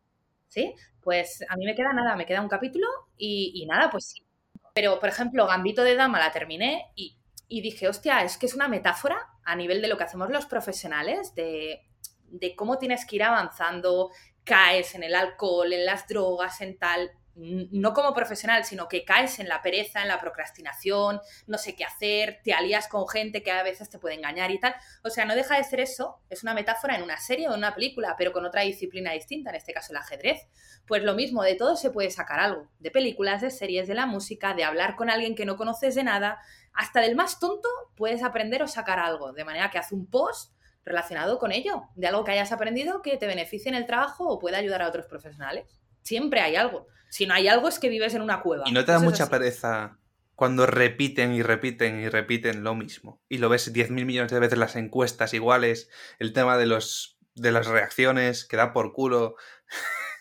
¿Sí? 0.47 0.75
Pues 1.01 1.43
a 1.49 1.55
mí 1.57 1.65
me 1.65 1.75
queda 1.75 1.91
nada, 1.93 2.15
me 2.15 2.25
queda 2.25 2.41
un 2.41 2.47
capítulo 2.47 2.87
y, 3.17 3.65
nada, 3.67 3.89
pues 3.89 4.07
sí. 4.07 4.25
Pero, 4.73 4.99
por 4.99 5.09
ejemplo, 5.09 5.47
Gambito 5.47 5.83
de 5.83 5.95
Dama 5.95 6.19
la 6.19 6.31
terminé 6.31 6.91
y, 6.95 7.17
dije, 7.61 7.87
hostia, 7.87 8.23
es 8.23 8.37
que 8.37 8.45
es 8.45 8.55
una 8.55 8.67
metáfora 8.67 9.17
a 9.43 9.55
nivel 9.55 9.81
de 9.81 9.87
lo 9.87 9.97
que 9.97 10.05
hacemos 10.05 10.29
los 10.29 10.45
profesionales, 10.45 11.35
de, 11.35 11.81
de 12.23 12.55
cómo 12.55 12.77
tienes 12.77 13.05
que 13.05 13.17
ir 13.17 13.23
avanzando, 13.23 14.11
caes 14.43 14.95
en 14.95 15.03
el 15.03 15.15
alcohol, 15.15 15.71
en 15.71 15.85
las 15.85 16.07
drogas, 16.07 16.61
en 16.61 16.77
tal. 16.77 17.11
No 17.35 17.93
como 17.93 18.13
profesional, 18.13 18.63
sino 18.63 18.87
que 18.87 19.03
caes 19.03 19.39
en 19.39 19.49
la 19.49 19.61
pereza, 19.61 20.01
en 20.01 20.07
la 20.07 20.19
procrastinación, 20.19 21.19
no 21.47 21.57
sé 21.57 21.75
qué 21.75 21.83
hacer, 21.83 22.39
te 22.43 22.53
alías 22.53 22.87
con 22.87 23.07
gente 23.07 23.43
que 23.43 23.51
a 23.51 23.63
veces 23.63 23.89
te 23.89 23.99
puede 23.99 24.15
engañar 24.15 24.51
y 24.51 24.59
tal. 24.59 24.75
O 25.03 25.09
sea, 25.09 25.25
no 25.25 25.35
deja 25.35 25.57
de 25.57 25.63
ser 25.63 25.81
eso, 25.81 26.21
es 26.29 26.43
una 26.43 26.53
metáfora 26.53 26.95
en 26.95 27.03
una 27.03 27.17
serie 27.17 27.47
o 27.47 27.51
en 27.51 27.57
una 27.57 27.75
película, 27.75 28.15
pero 28.17 28.31
con 28.31 28.45
otra 28.45 28.61
disciplina 28.61 29.11
distinta, 29.11 29.49
en 29.49 29.57
este 29.57 29.73
caso 29.73 29.91
el 29.91 29.97
ajedrez. 29.97 30.47
Pues 30.87 31.03
lo 31.03 31.13
mismo, 31.13 31.43
de 31.43 31.55
todo 31.55 31.75
se 31.75 31.91
puede 31.91 32.09
sacar 32.09 32.39
algo, 32.39 32.69
de 32.79 32.91
películas, 32.91 33.41
de 33.41 33.49
series, 33.49 33.87
de 33.87 33.95
la 33.95 34.05
música, 34.05 34.53
de 34.53 34.63
hablar 34.63 34.95
con 34.95 35.09
alguien 35.09 35.35
que 35.35 35.45
no 35.45 35.57
conoces 35.57 35.95
de 35.95 36.03
nada, 36.03 36.39
hasta 36.73 37.01
del 37.01 37.15
más 37.15 37.39
tonto 37.39 37.69
puedes 37.95 38.23
aprender 38.23 38.63
o 38.63 38.67
sacar 38.67 38.99
algo, 38.99 39.33
de 39.33 39.43
manera 39.43 39.71
que 39.71 39.77
haz 39.77 39.91
un 39.91 40.09
post 40.09 40.53
relacionado 40.85 41.39
con 41.39 41.51
ello, 41.51 41.83
de 41.95 42.07
algo 42.07 42.23
que 42.23 42.31
hayas 42.31 42.51
aprendido 42.51 43.01
que 43.01 43.17
te 43.17 43.27
beneficie 43.27 43.69
en 43.69 43.75
el 43.75 43.85
trabajo 43.85 44.27
o 44.27 44.39
pueda 44.39 44.57
ayudar 44.57 44.83
a 44.83 44.87
otros 44.87 45.07
profesionales. 45.07 45.65
Siempre 46.01 46.41
hay 46.41 46.55
algo. 46.55 46.87
Si 47.15 47.25
no 47.25 47.33
hay 47.33 47.47
algo 47.47 47.69
es 47.69 47.79
que 47.79 47.87
vives 47.87 48.13
en 48.13 48.21
una 48.21 48.41
cueva. 48.41 48.65
Y 48.67 48.73
no 48.73 48.83
te 48.83 48.91
da 48.91 48.99
mucha 48.99 49.29
pereza 49.29 49.99
cuando 50.35 50.65
repiten 50.65 51.31
y 51.31 51.43
repiten 51.43 52.01
y 52.01 52.09
repiten 52.09 52.61
lo 52.61 52.75
mismo. 52.75 53.21
Y 53.29 53.37
lo 53.37 53.47
ves 53.47 53.73
10.000 53.73 54.03
millones 54.03 54.33
de 54.33 54.39
veces 54.41 54.57
las 54.57 54.75
encuestas 54.75 55.33
iguales, 55.33 55.89
el 56.19 56.33
tema 56.33 56.57
de, 56.57 56.65
los, 56.65 57.17
de 57.33 57.53
las 57.53 57.67
reacciones 57.67 58.43
que 58.43 58.57
da 58.57 58.73
por 58.73 58.91
culo. 58.91 59.37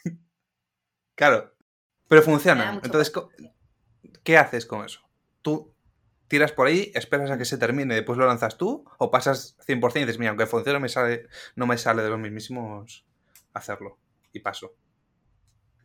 claro, 1.17 1.57
pero 2.07 2.23
funciona. 2.23 2.81
Entonces, 2.85 3.13
¿qué 4.23 4.39
haces 4.39 4.65
con 4.65 4.85
eso? 4.85 5.01
Tú 5.43 5.75
tiras 6.29 6.53
por 6.53 6.69
ahí, 6.69 6.93
esperas 6.95 7.33
a 7.33 7.39
que 7.39 7.45
se 7.45 7.59
termine, 7.59 7.97
después 7.97 8.19
lo 8.19 8.27
lanzas 8.29 8.57
tú, 8.57 8.85
o 8.99 9.11
pasas 9.11 9.59
100% 9.67 9.97
y 9.97 9.99
dices, 10.03 10.21
mira, 10.21 10.31
aunque 10.31 10.47
funcione, 10.47 10.79
me 10.79 10.89
sale, 10.89 11.27
no 11.57 11.67
me 11.67 11.77
sale 11.77 12.05
de 12.05 12.11
los 12.11 12.21
mismos 12.21 13.05
hacerlo. 13.53 13.99
Y 14.33 14.39
paso 14.39 14.77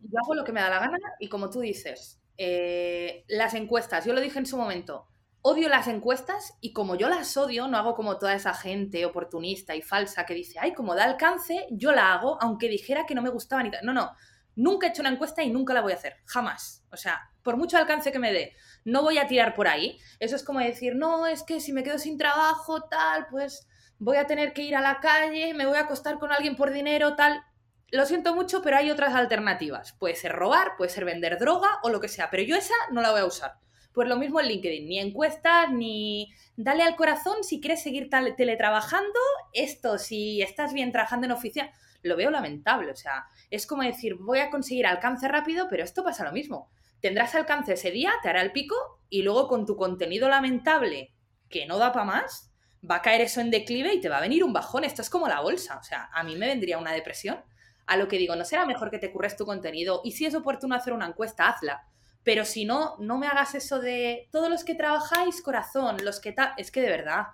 yo 0.02 0.20
hago 0.24 0.36
lo 0.36 0.44
que 0.44 0.52
me 0.52 0.62
da 0.62 0.70
la 0.70 0.80
gana 0.80 0.98
y 1.20 1.30
como 1.30 1.50
tú 1.50 1.60
dices, 1.60 2.22
eh, 2.38 3.26
las 3.28 3.54
encuestas, 3.54 4.06
yo 4.06 4.14
lo 4.14 4.22
dije 4.22 4.40
en 4.40 4.46
su 4.46 4.58
momento, 4.58 5.08
odio 5.42 5.70
las 5.70 5.88
encuestas 5.88 6.54
y 6.62 6.74
como 6.74 6.96
yo 6.96 7.10
las 7.10 7.36
odio, 7.38 7.68
no 7.68 7.78
hago 7.78 7.96
como 7.96 8.18
toda 8.18 8.34
esa 8.34 8.54
gente 8.54 9.06
oportunista 9.06 9.76
y 9.76 9.82
falsa 9.82 10.26
que 10.26 10.34
dice, 10.34 10.60
ay, 10.60 10.74
como 10.74 10.96
da 10.96 11.06
alcance, 11.06 11.68
yo 11.72 11.92
la 11.92 12.14
hago, 12.14 12.38
aunque 12.42 12.70
dijera 12.70 13.06
que 13.06 13.16
no 13.16 13.22
me 13.22 13.30
gustaba 13.30 13.64
ni 13.64 13.72
tal. 13.72 13.86
No, 13.86 13.94
no, 13.94 14.12
nunca 14.56 14.88
he 14.88 14.90
hecho 14.90 15.02
una 15.02 15.12
encuesta 15.12 15.44
y 15.44 15.50
nunca 15.50 15.74
la 15.74 15.82
voy 15.82 15.94
a 15.94 15.96
hacer, 15.96 16.16
jamás. 16.26 16.86
O 16.92 16.98
sea, 16.98 17.30
por 17.44 17.58
mucho 17.58 17.78
alcance 17.78 18.12
que 18.12 18.20
me 18.20 18.34
dé, 18.34 18.56
no 18.84 19.02
voy 19.02 19.18
a 19.18 19.28
tirar 19.28 19.54
por 19.54 19.68
ahí. 19.68 20.00
Eso 20.20 20.36
es 20.36 20.44
como 20.44 20.60
decir, 20.60 20.96
no, 20.96 21.28
es 21.28 21.44
que 21.44 21.60
si 21.60 21.74
me 21.74 21.84
quedo 21.84 21.98
sin 21.98 22.18
trabajo, 22.18 22.84
tal, 22.84 23.28
pues 23.30 23.68
voy 23.98 24.18
a 24.18 24.28
tener 24.28 24.54
que 24.54 24.64
ir 24.64 24.76
a 24.76 24.82
la 24.82 25.00
calle, 25.00 25.54
me 25.54 25.66
voy 25.66 25.78
a 25.78 25.82
acostar 25.82 26.20
con 26.20 26.32
alguien 26.32 26.56
por 26.56 26.72
dinero, 26.72 27.16
tal 27.16 27.44
lo 27.92 28.06
siento 28.06 28.36
mucho, 28.36 28.62
pero 28.62 28.78
hay 28.78 28.92
otras 28.92 29.16
alternativas. 29.16 29.94
Puede 29.94 30.16
ser 30.16 30.34
robar, 30.34 30.74
puede 30.78 30.92
ser 30.92 31.06
vender 31.06 31.40
droga 31.40 31.80
o 31.84 31.90
lo 31.90 32.00
que 32.00 32.08
sea, 32.08 32.30
pero 32.30 32.44
yo 32.44 32.56
esa 32.56 32.76
no 32.92 33.02
la 33.02 33.12
voy 33.12 33.22
a 33.22 33.26
usar. 33.26 33.54
Pues 33.94 34.08
lo 34.08 34.18
mismo 34.18 34.40
en 34.40 34.48
LinkedIn, 34.48 34.88
ni 34.88 35.00
encuestas, 35.00 35.72
ni 35.72 36.32
dale 36.56 36.84
al 36.84 36.96
corazón 36.96 37.44
si 37.44 37.60
quieres 37.60 37.82
seguir 37.82 38.10
teletrabajando, 38.38 39.20
esto, 39.54 39.98
si 39.98 40.42
estás 40.42 40.74
bien 40.74 40.92
trabajando 40.92 41.26
en 41.26 41.32
oficina, 41.32 41.72
lo 42.04 42.16
veo 42.16 42.30
lamentable. 42.30 42.92
O 42.92 42.96
sea, 42.96 43.26
es 43.50 43.66
como 43.66 43.84
decir, 43.84 44.16
voy 44.16 44.40
a 44.40 44.52
conseguir 44.52 44.86
alcance 44.86 45.28
rápido, 45.28 45.68
pero 45.70 45.84
esto 45.84 46.04
pasa 46.04 46.24
lo 46.24 46.32
mismo. 46.32 46.70
Tendrás 47.02 47.34
alcance 47.34 47.74
ese 47.74 47.92
día, 47.92 48.14
te 48.22 48.30
hará 48.30 48.42
el 48.42 48.52
pico 48.52 48.76
y 49.10 49.24
luego 49.24 49.48
con 49.48 49.66
tu 49.66 49.76
contenido 49.76 50.30
lamentable 50.30 51.14
que 51.50 51.66
no 51.66 51.78
da 51.78 51.92
para 51.92 52.06
más, 52.06 52.54
va 52.90 52.98
a 52.98 53.02
caer 53.02 53.22
eso 53.22 53.42
en 53.42 53.50
declive 53.50 53.94
y 53.94 54.02
te 54.02 54.10
va 54.10 54.18
a 54.18 54.22
venir 54.22 54.44
un 54.44 54.54
bajón. 54.54 54.84
Esto 54.84 55.02
es 55.02 55.10
como 55.10 55.28
la 55.28 55.42
bolsa. 55.42 55.78
O 55.78 55.84
sea, 55.84 56.10
a 56.14 56.24
mí 56.24 56.36
me 56.36 56.48
vendría 56.48 56.78
una 56.78 56.94
depresión 56.94 57.44
a 57.90 57.98
lo 57.98 58.08
que 58.08 58.18
digo, 58.18 58.36
no 58.36 58.46
será 58.46 58.66
mejor 58.66 58.92
que 58.92 59.00
te 59.00 59.12
curres 59.12 59.36
tu 59.36 59.46
contenido 59.46 60.02
y 60.04 60.12
si 60.12 60.26
es 60.26 60.36
oportuno 60.36 60.76
hacer 60.76 60.94
una 60.94 61.08
encuesta, 61.08 61.50
hazla. 61.50 61.84
Pero 62.24 62.46
si 62.46 62.64
no, 62.64 62.96
no 63.00 63.18
me 63.18 63.28
hagas 63.28 63.56
eso 63.56 63.80
de 63.80 64.30
todos 64.32 64.50
los 64.50 64.64
que 64.64 64.76
trabajáis, 64.76 65.42
corazón, 65.42 65.98
los 66.04 66.20
que 66.20 66.32
tal. 66.32 66.54
Es 66.58 66.70
que 66.70 66.82
de 66.82 66.90
verdad, 66.90 67.28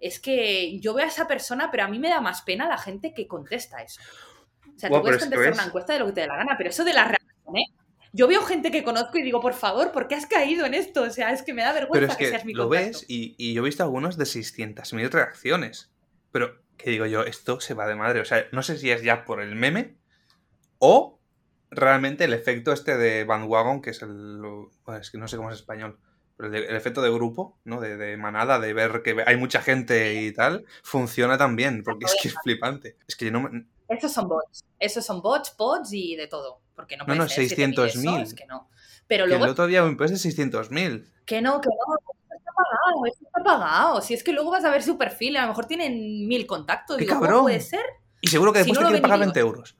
es 0.00 0.18
que 0.18 0.80
yo 0.80 0.94
veo 0.94 1.04
a 1.04 1.08
esa 1.08 1.26
persona, 1.26 1.70
pero 1.70 1.84
a 1.84 1.88
mí 1.88 1.98
me 1.98 2.08
da 2.08 2.22
más 2.22 2.40
pena 2.42 2.68
la 2.68 2.78
gente 2.78 3.12
que 3.12 3.26
contesta 3.26 3.82
eso. 3.82 4.00
O 4.74 4.78
sea, 4.78 4.88
tú 4.88 5.02
puedes 5.02 5.20
contestar 5.20 5.52
una 5.52 5.64
encuesta 5.64 5.92
de 5.92 5.98
lo 5.98 6.06
que 6.06 6.12
te 6.12 6.20
dé 6.22 6.26
la 6.26 6.36
gana, 6.36 6.54
pero 6.56 6.70
eso 6.70 6.84
de 6.84 6.94
la 6.94 7.04
reacción, 7.04 7.56
¿eh? 7.56 7.74
Yo 8.14 8.26
veo 8.26 8.40
gente 8.42 8.70
que 8.70 8.82
conozco 8.82 9.18
y 9.18 9.22
digo, 9.22 9.40
por 9.40 9.52
favor, 9.52 9.92
¿por 9.92 10.08
qué 10.08 10.14
has 10.14 10.24
caído 10.24 10.64
en 10.64 10.72
esto? 10.72 11.02
O 11.02 11.10
sea, 11.10 11.30
es 11.32 11.42
que 11.42 11.52
me 11.52 11.62
da 11.62 11.72
vergüenza 11.72 12.16
que, 12.16 12.30
seas 12.30 12.46
mi 12.46 12.54
Lo 12.54 12.68
ves 12.70 13.04
y, 13.06 13.34
y, 13.36 13.52
yo 13.52 13.60
he 13.62 13.66
visto 13.66 13.82
algunos 13.82 14.16
de 14.16 14.24
600.000 14.24 15.10
reacciones. 15.10 15.90
Pero, 16.32 16.58
¿qué 16.78 16.90
digo 16.90 17.04
yo? 17.04 17.24
Esto 17.24 17.60
se 17.60 17.74
va 17.74 17.86
de 17.86 17.96
madre. 17.96 18.20
O 18.20 18.24
sea, 18.24 18.46
no 18.52 18.62
sé 18.62 18.78
si 18.78 18.90
es 18.90 19.02
ya 19.02 19.24
por 19.24 19.42
el 19.42 19.54
meme 19.54 19.98
o 20.78 21.18
realmente 21.70 22.24
el 22.24 22.32
efecto 22.32 22.72
este 22.72 22.96
de 22.96 23.24
bandwagon, 23.24 23.82
que 23.82 23.90
es 23.90 24.00
el... 24.02 24.40
es 24.98 25.10
que 25.10 25.18
no 25.18 25.28
sé 25.28 25.36
cómo 25.36 25.50
es 25.50 25.56
español. 25.56 25.98
Pero 26.36 26.54
el, 26.54 26.76
efecto 26.76 27.02
de 27.02 27.10
grupo, 27.10 27.58
¿no? 27.64 27.80
De, 27.80 28.16
manada, 28.16 28.60
de 28.60 28.72
ver 28.72 29.02
que 29.02 29.24
hay 29.26 29.36
mucha 29.36 29.60
gente 29.60 30.22
y 30.22 30.32
tal, 30.32 30.64
funciona 30.84 31.36
también, 31.36 31.82
porque 31.82 32.04
es 32.04 32.14
que 32.22 32.28
es 32.28 32.34
flipante. 32.44 32.96
Es 33.08 33.16
que 33.16 33.32
no 33.32 33.50
Esos 33.88 34.12
son 34.12 34.28
bots. 34.28 34.64
Esos 34.78 35.04
son 35.04 35.20
bots, 35.20 35.54
bots 35.58 35.92
y 35.92 36.14
de 36.14 36.28
todo. 36.28 36.60
Porque 36.76 36.96
no, 36.96 37.04
no, 37.06 37.16
no 37.16 37.24
600.000. 37.24 38.22
Es 38.22 38.34
que 38.34 38.46
no. 38.46 38.70
Pero 39.08 39.26
luego... 39.26 39.46
el 39.46 39.50
otro 39.50 39.66
día 39.66 39.82
me 39.82 39.90
de 39.90 39.96
600.000. 39.96 41.10
Que 41.26 41.42
no, 41.42 41.60
que 41.60 41.68
no, 41.70 42.14
pagado, 42.58 43.06
está 43.06 43.44
pagado. 43.44 44.00
Si 44.00 44.14
es 44.14 44.22
que 44.24 44.32
luego 44.32 44.50
vas 44.50 44.64
a 44.64 44.70
ver 44.70 44.82
su 44.82 44.98
perfil, 44.98 45.36
a 45.36 45.42
lo 45.42 45.48
mejor 45.48 45.66
tienen 45.66 46.26
mil 46.26 46.46
contactos. 46.46 46.96
¡Qué 46.96 47.06
cabrón! 47.06 47.42
puede 47.42 47.60
ser? 47.60 47.84
Y 48.20 48.28
seguro 48.28 48.52
que 48.52 48.58
después 48.60 48.78
te 48.78 48.84
quieren 48.84 49.02
pagar 49.02 49.20
20 49.20 49.40
euros. 49.40 49.76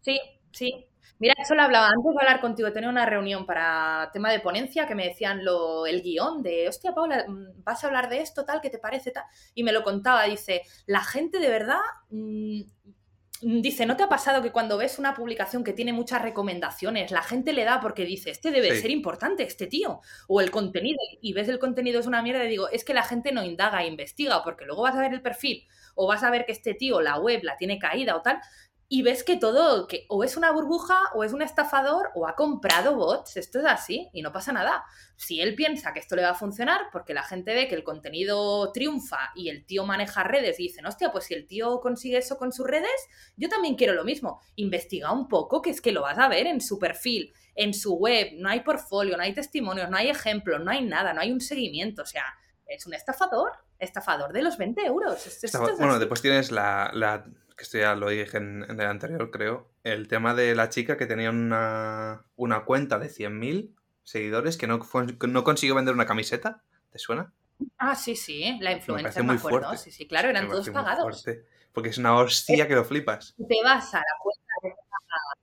Sí, 0.00 0.20
sí. 0.52 0.86
Mira, 1.18 1.34
eso 1.38 1.54
lo 1.54 1.62
hablaba 1.62 1.86
antes 1.86 2.12
de 2.12 2.20
hablar 2.20 2.40
contigo. 2.40 2.72
Tenía 2.72 2.88
una 2.88 3.06
reunión 3.06 3.46
para 3.46 4.10
tema 4.12 4.30
de 4.30 4.40
ponencia 4.40 4.86
que 4.86 4.94
me 4.94 5.08
decían 5.08 5.44
lo, 5.44 5.86
el 5.86 6.02
guion 6.02 6.42
de, 6.42 6.68
hostia, 6.68 6.92
Paula, 6.92 7.24
mm, 7.26 7.62
vas 7.64 7.82
a 7.82 7.86
hablar 7.86 8.08
de 8.08 8.20
esto, 8.20 8.44
tal, 8.44 8.60
¿qué 8.60 8.68
te 8.68 8.78
parece? 8.78 9.10
Tal? 9.10 9.24
Y 9.54 9.62
me 9.62 9.72
lo 9.72 9.82
contaba. 9.82 10.24
Dice, 10.24 10.62
la 10.86 11.02
gente 11.02 11.38
de 11.38 11.48
verdad 11.48 11.80
mm, 12.10 12.62
dice, 13.44 13.86
¿no 13.86 13.96
te 13.96 14.02
ha 14.02 14.08
pasado 14.08 14.42
que 14.42 14.52
cuando 14.52 14.78
ves 14.78 14.98
una 14.98 15.14
publicación 15.14 15.64
que 15.64 15.72
tiene 15.72 15.92
muchas 15.92 16.22
recomendaciones, 16.22 17.10
la 17.10 17.22
gente 17.22 17.52
le 17.52 17.64
da 17.64 17.80
porque 17.80 18.04
dice, 18.04 18.30
este 18.30 18.50
debe 18.50 18.80
ser 18.80 18.90
importante, 18.90 19.42
este 19.42 19.66
tío, 19.66 20.00
o 20.28 20.40
el 20.40 20.50
contenido, 20.50 20.98
y 21.20 21.32
ves 21.32 21.48
el 21.48 21.58
contenido 21.58 22.00
es 22.00 22.06
una 22.06 22.22
mierda 22.22 22.44
y 22.44 22.48
digo, 22.48 22.68
es 22.70 22.84
que 22.84 22.94
la 22.94 23.02
gente 23.02 23.32
no 23.32 23.44
indaga, 23.44 23.82
e 23.82 23.86
investiga, 23.86 24.42
porque 24.42 24.64
luego 24.64 24.82
vas 24.82 24.96
a 24.96 25.00
ver 25.00 25.12
el 25.12 25.22
perfil, 25.22 25.66
o 25.94 26.06
vas 26.06 26.22
a 26.22 26.30
ver 26.30 26.46
que 26.46 26.52
este 26.52 26.74
tío, 26.74 27.00
la 27.00 27.18
web, 27.18 27.42
la 27.42 27.56
tiene 27.56 27.78
caída 27.78 28.16
o 28.16 28.22
tal, 28.22 28.40
y 28.94 29.02
ves 29.02 29.24
que 29.24 29.36
todo, 29.36 29.88
que 29.88 30.06
o 30.08 30.22
es 30.22 30.36
una 30.36 30.52
burbuja, 30.52 30.96
o 31.14 31.24
es 31.24 31.32
un 31.32 31.42
estafador, 31.42 32.12
o 32.14 32.28
ha 32.28 32.36
comprado 32.36 32.94
bots. 32.94 33.36
Esto 33.36 33.58
es 33.58 33.64
así 33.64 34.08
y 34.12 34.22
no 34.22 34.30
pasa 34.30 34.52
nada. 34.52 34.84
Si 35.16 35.40
él 35.40 35.56
piensa 35.56 35.92
que 35.92 35.98
esto 35.98 36.14
le 36.14 36.22
va 36.22 36.28
a 36.28 36.34
funcionar, 36.36 36.82
porque 36.92 37.12
la 37.12 37.24
gente 37.24 37.54
ve 37.54 37.66
que 37.66 37.74
el 37.74 37.82
contenido 37.82 38.70
triunfa 38.70 39.32
y 39.34 39.48
el 39.48 39.66
tío 39.66 39.84
maneja 39.84 40.22
redes 40.22 40.60
y 40.60 40.68
dicen, 40.68 40.86
hostia, 40.86 41.10
pues 41.10 41.24
si 41.24 41.34
el 41.34 41.44
tío 41.48 41.80
consigue 41.80 42.18
eso 42.18 42.38
con 42.38 42.52
sus 42.52 42.68
redes, 42.68 42.88
yo 43.36 43.48
también 43.48 43.74
quiero 43.74 43.94
lo 43.94 44.04
mismo. 44.04 44.40
Investiga 44.54 45.10
un 45.10 45.26
poco, 45.26 45.60
que 45.60 45.70
es 45.70 45.80
que 45.80 45.90
lo 45.90 46.02
vas 46.02 46.18
a 46.18 46.28
ver 46.28 46.46
en 46.46 46.60
su 46.60 46.78
perfil, 46.78 47.34
en 47.56 47.74
su 47.74 47.96
web. 47.96 48.28
No 48.36 48.48
hay 48.48 48.60
portfolio, 48.60 49.16
no 49.16 49.24
hay 49.24 49.34
testimonios, 49.34 49.90
no 49.90 49.96
hay 49.96 50.08
ejemplos, 50.08 50.62
no 50.62 50.70
hay 50.70 50.84
nada, 50.84 51.12
no 51.12 51.20
hay 51.20 51.32
un 51.32 51.40
seguimiento. 51.40 52.02
O 52.02 52.06
sea, 52.06 52.26
es 52.66 52.86
un 52.86 52.94
estafador, 52.94 53.50
estafador 53.76 54.32
de 54.32 54.42
los 54.42 54.56
20 54.56 54.86
euros. 54.86 55.40
bueno, 55.78 55.98
después 55.98 56.22
tienes 56.22 56.52
la 56.52 56.92
que 57.56 57.64
esto 57.64 57.78
ya 57.78 57.94
lo 57.94 58.08
dije 58.08 58.36
en, 58.36 58.64
el 58.68 58.80
anterior, 58.80 59.30
creo, 59.30 59.70
el 59.84 60.08
tema 60.08 60.34
de 60.34 60.54
la 60.54 60.68
chica 60.68 60.96
que 60.96 61.06
tenía 61.06 61.30
una, 61.30 62.24
una 62.36 62.64
cuenta 62.64 62.98
de 62.98 63.08
100.000 63.08 63.74
seguidores 64.02 64.56
que 64.56 64.66
no, 64.66 64.80
no 65.28 65.44
consiguió 65.44 65.74
vender 65.74 65.94
una 65.94 66.06
camiseta. 66.06 66.62
¿Te 66.90 66.98
suena? 66.98 67.32
Ah, 67.78 67.94
sí, 67.94 68.16
sí, 68.16 68.58
la 68.60 68.72
influencia, 68.72 69.22
me, 69.22 69.34
acuerdo. 69.34 69.76
Sí, 69.76 69.90
sí, 69.90 70.06
claro, 70.06 70.28
eran 70.28 70.48
todos 70.48 70.68
pagados. 70.70 71.24
porque 71.72 71.88
es 71.88 71.98
una 71.98 72.16
hostia 72.16 72.68
que 72.68 72.74
lo 72.74 72.84
flipas. 72.84 73.34
Te 73.36 73.62
vas 73.62 73.94
a 73.94 73.98
la 73.98 74.04
cuenta 74.22 74.44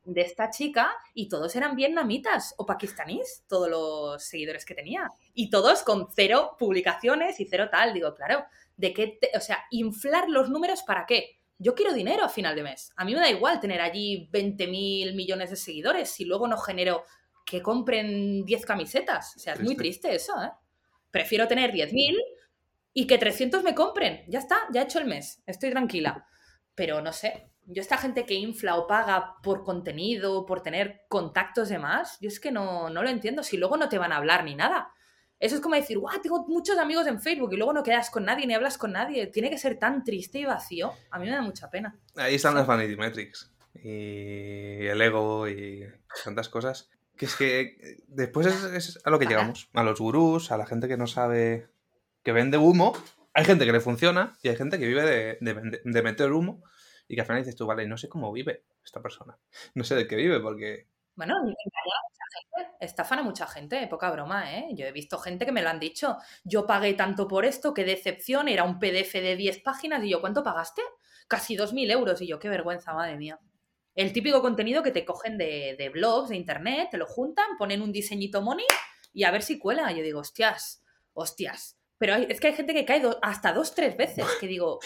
de 0.03 0.22
esta, 0.22 0.49
chica 0.49 0.91
y 1.14 1.30
todos 1.30 1.55
eran 1.55 1.76
vietnamitas 1.76 2.53
o 2.57 2.66
pakistaníes, 2.66 3.43
todos 3.47 3.70
los 3.70 4.24
seguidores 4.24 4.66
que 4.66 4.74
tenía. 4.74 5.09
Y 5.34 5.49
todos 5.49 5.84
con 5.84 6.07
cero 6.14 6.55
publicaciones 6.59 7.39
y 7.39 7.45
cero 7.45 7.70
tal. 7.72 7.93
Digo, 7.93 8.14
claro, 8.16 8.45
¿de 8.78 8.93
qué? 8.93 9.20
o 9.36 9.39
sea, 9.39 9.64
inflar 9.72 10.30
los 10.30 10.49
números 10.49 10.84
para 10.84 11.05
qué? 11.05 11.41
Yo 11.62 11.76
quiero 11.76 11.93
dinero 11.93 12.26
a 12.26 12.30
final 12.30 12.55
de 12.55 12.64
mes. 12.64 12.91
A 12.95 13.05
mí 13.05 13.14
me 13.14 13.20
da 13.20 13.30
igual 13.30 13.59
tener 13.59 13.82
allí 13.82 14.28
20 14.32 14.68
mil 14.68 15.14
millones 15.14 15.51
de 15.51 15.55
seguidores 15.55 16.09
si 16.09 16.26
luego 16.26 16.47
no 16.47 16.57
genero 16.57 17.03
que 17.45 17.62
compren 17.62 18.43
10 18.45 18.66
camisetas. 18.66 19.36
O 19.36 19.39
sea, 19.39 19.53
es 19.53 19.62
muy 19.62 19.76
triste 19.76 20.14
eso, 20.14 20.34
¿eh? 20.41 20.51
Prefiero 21.12 21.47
tener 21.47 21.72
10.000 21.72 22.18
y 22.93 23.05
que 23.05 23.18
300 23.18 23.64
me 23.64 23.76
compren. 23.76 24.24
Ya 24.28 24.39
está, 24.39 24.62
ya 24.74 24.82
he 24.82 24.84
hecho 24.86 24.99
el 24.99 25.05
mes. 25.05 25.43
Estoy 25.45 25.70
tranquila. 25.70 26.26
Pero 26.74 27.01
no 27.01 27.12
sé, 27.12 27.51
yo 27.66 27.82
esta 27.82 27.97
gente 27.97 28.26
que 28.26 28.34
infla 28.34 28.78
o 28.78 28.88
paga 28.88 29.36
por 29.43 29.64
contenido, 29.64 30.45
por 30.45 30.64
tener 30.64 31.01
contactos 31.09 31.70
de 31.70 31.80
más, 31.80 32.18
yo 32.22 32.30
es 32.30 32.39
que 32.39 32.51
no, 32.51 32.89
no 32.89 33.03
lo 33.03 33.09
entiendo. 33.09 33.43
Si 33.43 33.57
luego 33.57 33.78
no 33.78 33.89
te 33.89 33.97
van 33.97 34.14
a 34.14 34.18
hablar 34.18 34.45
ni 34.45 34.55
nada. 34.55 34.93
Eso 35.42 35.56
es 35.56 35.62
como 35.62 35.74
decir, 35.74 35.98
guau, 35.98 36.22
tengo 36.22 36.46
muchos 36.48 36.78
amigos 36.78 37.08
en 37.08 37.20
Facebook 37.20 37.52
y 37.52 37.58
luego 37.58 37.74
no 37.74 37.82
quedas 37.82 38.12
con 38.12 38.24
nadie 38.24 38.46
ni 38.46 38.54
hablas 38.54 38.78
con 38.78 38.92
nadie. 38.92 39.26
Tiene 39.26 39.50
que 39.50 39.58
ser 39.58 39.80
tan 39.80 40.04
triste 40.04 40.38
y 40.38 40.46
vacío. 40.46 40.92
A 41.10 41.18
mí 41.18 41.26
me 41.26 41.32
da 41.32 41.42
mucha 41.42 41.72
pena. 41.72 41.98
Ahí 42.16 42.36
están 42.36 42.54
las 42.54 42.68
Vanity 42.68 42.96
Metrics. 42.96 43.52
y 43.74 44.86
el 44.86 45.02
ego 45.02 45.50
y 45.50 45.84
tantas 46.24 46.48
cosas. 46.48 46.92
Que 47.18 47.26
es 47.26 47.36
que 47.36 47.98
después 48.08 48.46
es, 48.48 49.00
a 49.04 49.10
lo 49.10 49.18
que 49.18 49.26
llegamos, 49.26 49.70
a 49.74 49.84
los 49.84 50.00
gurús, 50.00 50.52
a 50.52 50.58
la 50.58 50.68
gente 50.68 50.88
que 50.88 50.98
no 50.98 51.08
sabe, 51.08 51.70
que 52.24 52.34
vende 52.34 52.58
humo. 52.58 52.94
Hay 53.34 53.46
gente 53.46 53.66
que 53.66 53.72
le 53.72 53.80
funciona 53.80 54.38
y 54.44 54.50
hay 54.50 54.56
gente 54.56 54.78
que 54.78 54.86
vive 54.86 55.04
de, 55.04 55.38
de 55.84 56.02
meter 56.04 56.32
humo 56.34 56.64
y 57.08 57.16
que 57.16 57.22
al 57.22 57.28
final 57.28 57.42
dices 57.42 57.56
tú, 57.56 57.66
vale, 57.66 57.88
no 57.88 57.98
sé 57.98 58.10
cómo 58.10 58.32
vive 58.32 58.64
esta 58.86 59.02
persona. 59.02 59.39
No 59.74 59.84
sé 59.84 59.96
de 59.96 60.08
qué 60.08 60.16
vive 60.16 60.39
porque 60.39 60.88
bueno, 61.16 61.36
engaña 61.38 61.54
a 61.54 61.54
mucha 61.54 61.70
gente, 61.70 62.11
estafan 62.80 63.20
a 63.20 63.24
mucha 63.24 63.48
gente, 63.48 63.86
poca 63.88 64.12
broma, 64.12 64.58
¿eh? 64.58 64.68
Yo 64.74 64.86
he 64.86 64.92
visto 64.92 65.18
gente 65.20 65.46
que 65.46 65.52
me 65.52 65.62
lo 65.62 65.70
han 65.70 65.80
dicho. 65.80 66.18
Yo 66.44 66.66
pagué 66.66 66.94
tanto 66.94 67.28
por 67.28 67.46
esto, 67.46 67.74
qué 67.74 67.84
decepción, 67.84 68.48
era 68.48 68.64
un 68.64 68.80
PDF 68.80 69.14
de 69.14 69.36
10 69.36 69.62
páginas 69.62 70.04
y 70.04 70.10
yo, 70.10 70.22
¿cuánto 70.22 70.44
pagaste? 70.44 70.82
Casi 71.28 71.56
2.000 71.56 71.92
euros 71.92 72.22
y 72.22 72.28
yo, 72.28 72.39
qué 72.39 72.50
vergüenza, 72.50 72.94
madre 72.94 73.18
mía. 73.18 73.39
El 73.96 74.14
típico 74.14 74.42
contenido 74.42 74.84
que 74.84 74.92
te 74.92 75.06
cogen 75.06 75.38
de, 75.38 75.76
de 75.78 75.89
blogs, 75.89 76.30
de 76.30 76.38
internet, 76.38 76.89
te 76.92 76.98
lo 76.98 77.06
juntan, 77.06 77.58
ponen 77.58 77.82
un 77.82 77.92
diseñito 77.92 78.42
money 78.42 78.66
y 79.14 79.24
a 79.24 79.32
ver 79.32 79.44
si 79.44 79.60
cuela. 79.60 79.92
Yo 79.92 80.04
digo, 80.04 80.20
hostias, 80.22 80.84
hostias. 81.14 81.78
Pero 81.98 82.16
es 82.16 82.39
que 82.39 82.48
hay 82.48 82.54
gente 82.54 82.74
que 82.74 82.84
cae 82.84 83.04
hasta 83.22 83.54
dos, 83.54 83.76
tres 83.76 83.96
veces, 83.96 84.26
que 84.39 84.48
digo, 84.48 84.80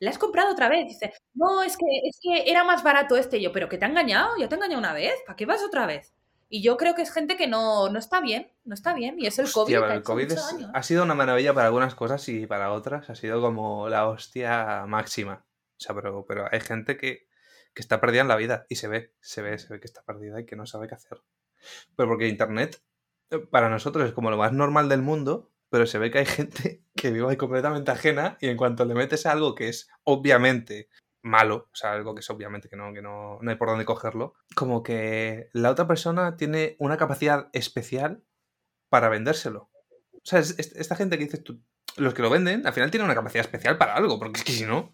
¿le 0.00 0.08
has 0.08 0.18
comprado 0.18 0.52
otra 0.52 0.68
vez? 0.68 0.86
Dice, 0.86 1.12
no, 1.34 1.60
es 1.62 1.76
que, 1.76 1.86
es 2.04 2.20
que 2.22 2.50
era 2.50 2.62
más 2.62 2.84
barato 2.84 3.16
este. 3.16 3.38
Y 3.38 3.42
yo, 3.42 3.52
¿pero 3.52 3.68
que 3.68 3.78
te 3.78 3.84
ha 3.84 3.88
engañado? 3.88 4.36
¿Ya 4.38 4.48
te 4.48 4.54
ha 4.54 4.58
engañado 4.58 4.78
una 4.78 4.92
vez? 4.92 5.14
¿Para 5.26 5.36
qué 5.36 5.44
vas 5.44 5.62
otra 5.64 5.86
vez? 5.86 6.14
Y 6.54 6.62
yo 6.62 6.76
creo 6.76 6.94
que 6.94 7.00
es 7.00 7.10
gente 7.10 7.38
que 7.38 7.46
no, 7.46 7.88
no 7.88 7.98
está 7.98 8.20
bien, 8.20 8.52
no 8.64 8.74
está 8.74 8.92
bien. 8.92 9.18
Y 9.18 9.26
es 9.26 9.38
el 9.38 9.50
COVID. 9.50 9.74
el 9.74 10.02
COVID 10.02 10.32
ha 10.74 10.82
sido 10.82 11.02
una 11.02 11.14
maravilla 11.14 11.54
para 11.54 11.68
algunas 11.68 11.94
cosas 11.94 12.28
y 12.28 12.46
para 12.46 12.72
otras 12.72 13.08
ha 13.08 13.14
sido 13.14 13.40
como 13.40 13.88
la 13.88 14.06
hostia 14.06 14.84
máxima. 14.86 15.46
O 15.78 15.80
sea, 15.80 15.94
pero, 15.94 16.26
pero 16.28 16.46
hay 16.52 16.60
gente 16.60 16.98
que, 16.98 17.26
que 17.72 17.80
está 17.80 18.02
perdida 18.02 18.20
en 18.20 18.28
la 18.28 18.36
vida 18.36 18.66
y 18.68 18.76
se 18.76 18.86
ve, 18.86 19.14
se 19.22 19.40
ve, 19.40 19.58
se 19.58 19.72
ve 19.72 19.80
que 19.80 19.86
está 19.86 20.02
perdida 20.02 20.42
y 20.42 20.44
que 20.44 20.54
no 20.54 20.66
sabe 20.66 20.88
qué 20.88 20.94
hacer. 20.94 21.22
Pero 21.96 22.10
porque 22.10 22.28
Internet 22.28 22.82
eh, 23.30 23.38
para 23.38 23.70
nosotros 23.70 24.06
es 24.06 24.12
como 24.12 24.30
lo 24.30 24.36
más 24.36 24.52
normal 24.52 24.90
del 24.90 25.00
mundo 25.00 25.52
pero 25.72 25.86
se 25.86 25.98
ve 25.98 26.10
que 26.10 26.18
hay 26.18 26.26
gente 26.26 26.84
que 26.94 27.10
vive 27.10 27.30
ahí 27.30 27.38
completamente 27.38 27.90
ajena 27.90 28.36
y 28.42 28.48
en 28.48 28.58
cuanto 28.58 28.84
le 28.84 28.94
metes 28.94 29.24
algo 29.24 29.54
que 29.54 29.70
es 29.70 29.88
obviamente 30.04 30.90
malo, 31.22 31.68
o 31.72 31.74
sea, 31.74 31.92
algo 31.92 32.14
que 32.14 32.20
es 32.20 32.30
obviamente 32.30 32.68
que 32.68 32.76
no, 32.76 32.92
que 32.92 33.00
no, 33.00 33.38
no 33.40 33.50
hay 33.50 33.56
por 33.56 33.68
dónde 33.68 33.84
cogerlo, 33.84 34.34
como 34.54 34.82
que 34.82 35.48
la 35.52 35.70
otra 35.70 35.86
persona 35.86 36.36
tiene 36.36 36.76
una 36.78 36.96
capacidad 36.96 37.48
especial 37.52 38.24
para 38.88 39.08
vendérselo. 39.08 39.70
O 40.12 40.20
sea, 40.24 40.40
es, 40.40 40.58
esta 40.58 40.96
gente 40.96 41.18
que 41.18 41.24
dices 41.24 41.44
los 41.96 42.14
que 42.14 42.22
lo 42.22 42.30
venden, 42.30 42.66
al 42.66 42.72
final 42.72 42.90
tienen 42.90 43.06
una 43.06 43.14
capacidad 43.14 43.44
especial 43.44 43.78
para 43.78 43.94
algo, 43.94 44.18
porque 44.18 44.40
es 44.40 44.44
que 44.44 44.52
si 44.52 44.64
no, 44.64 44.92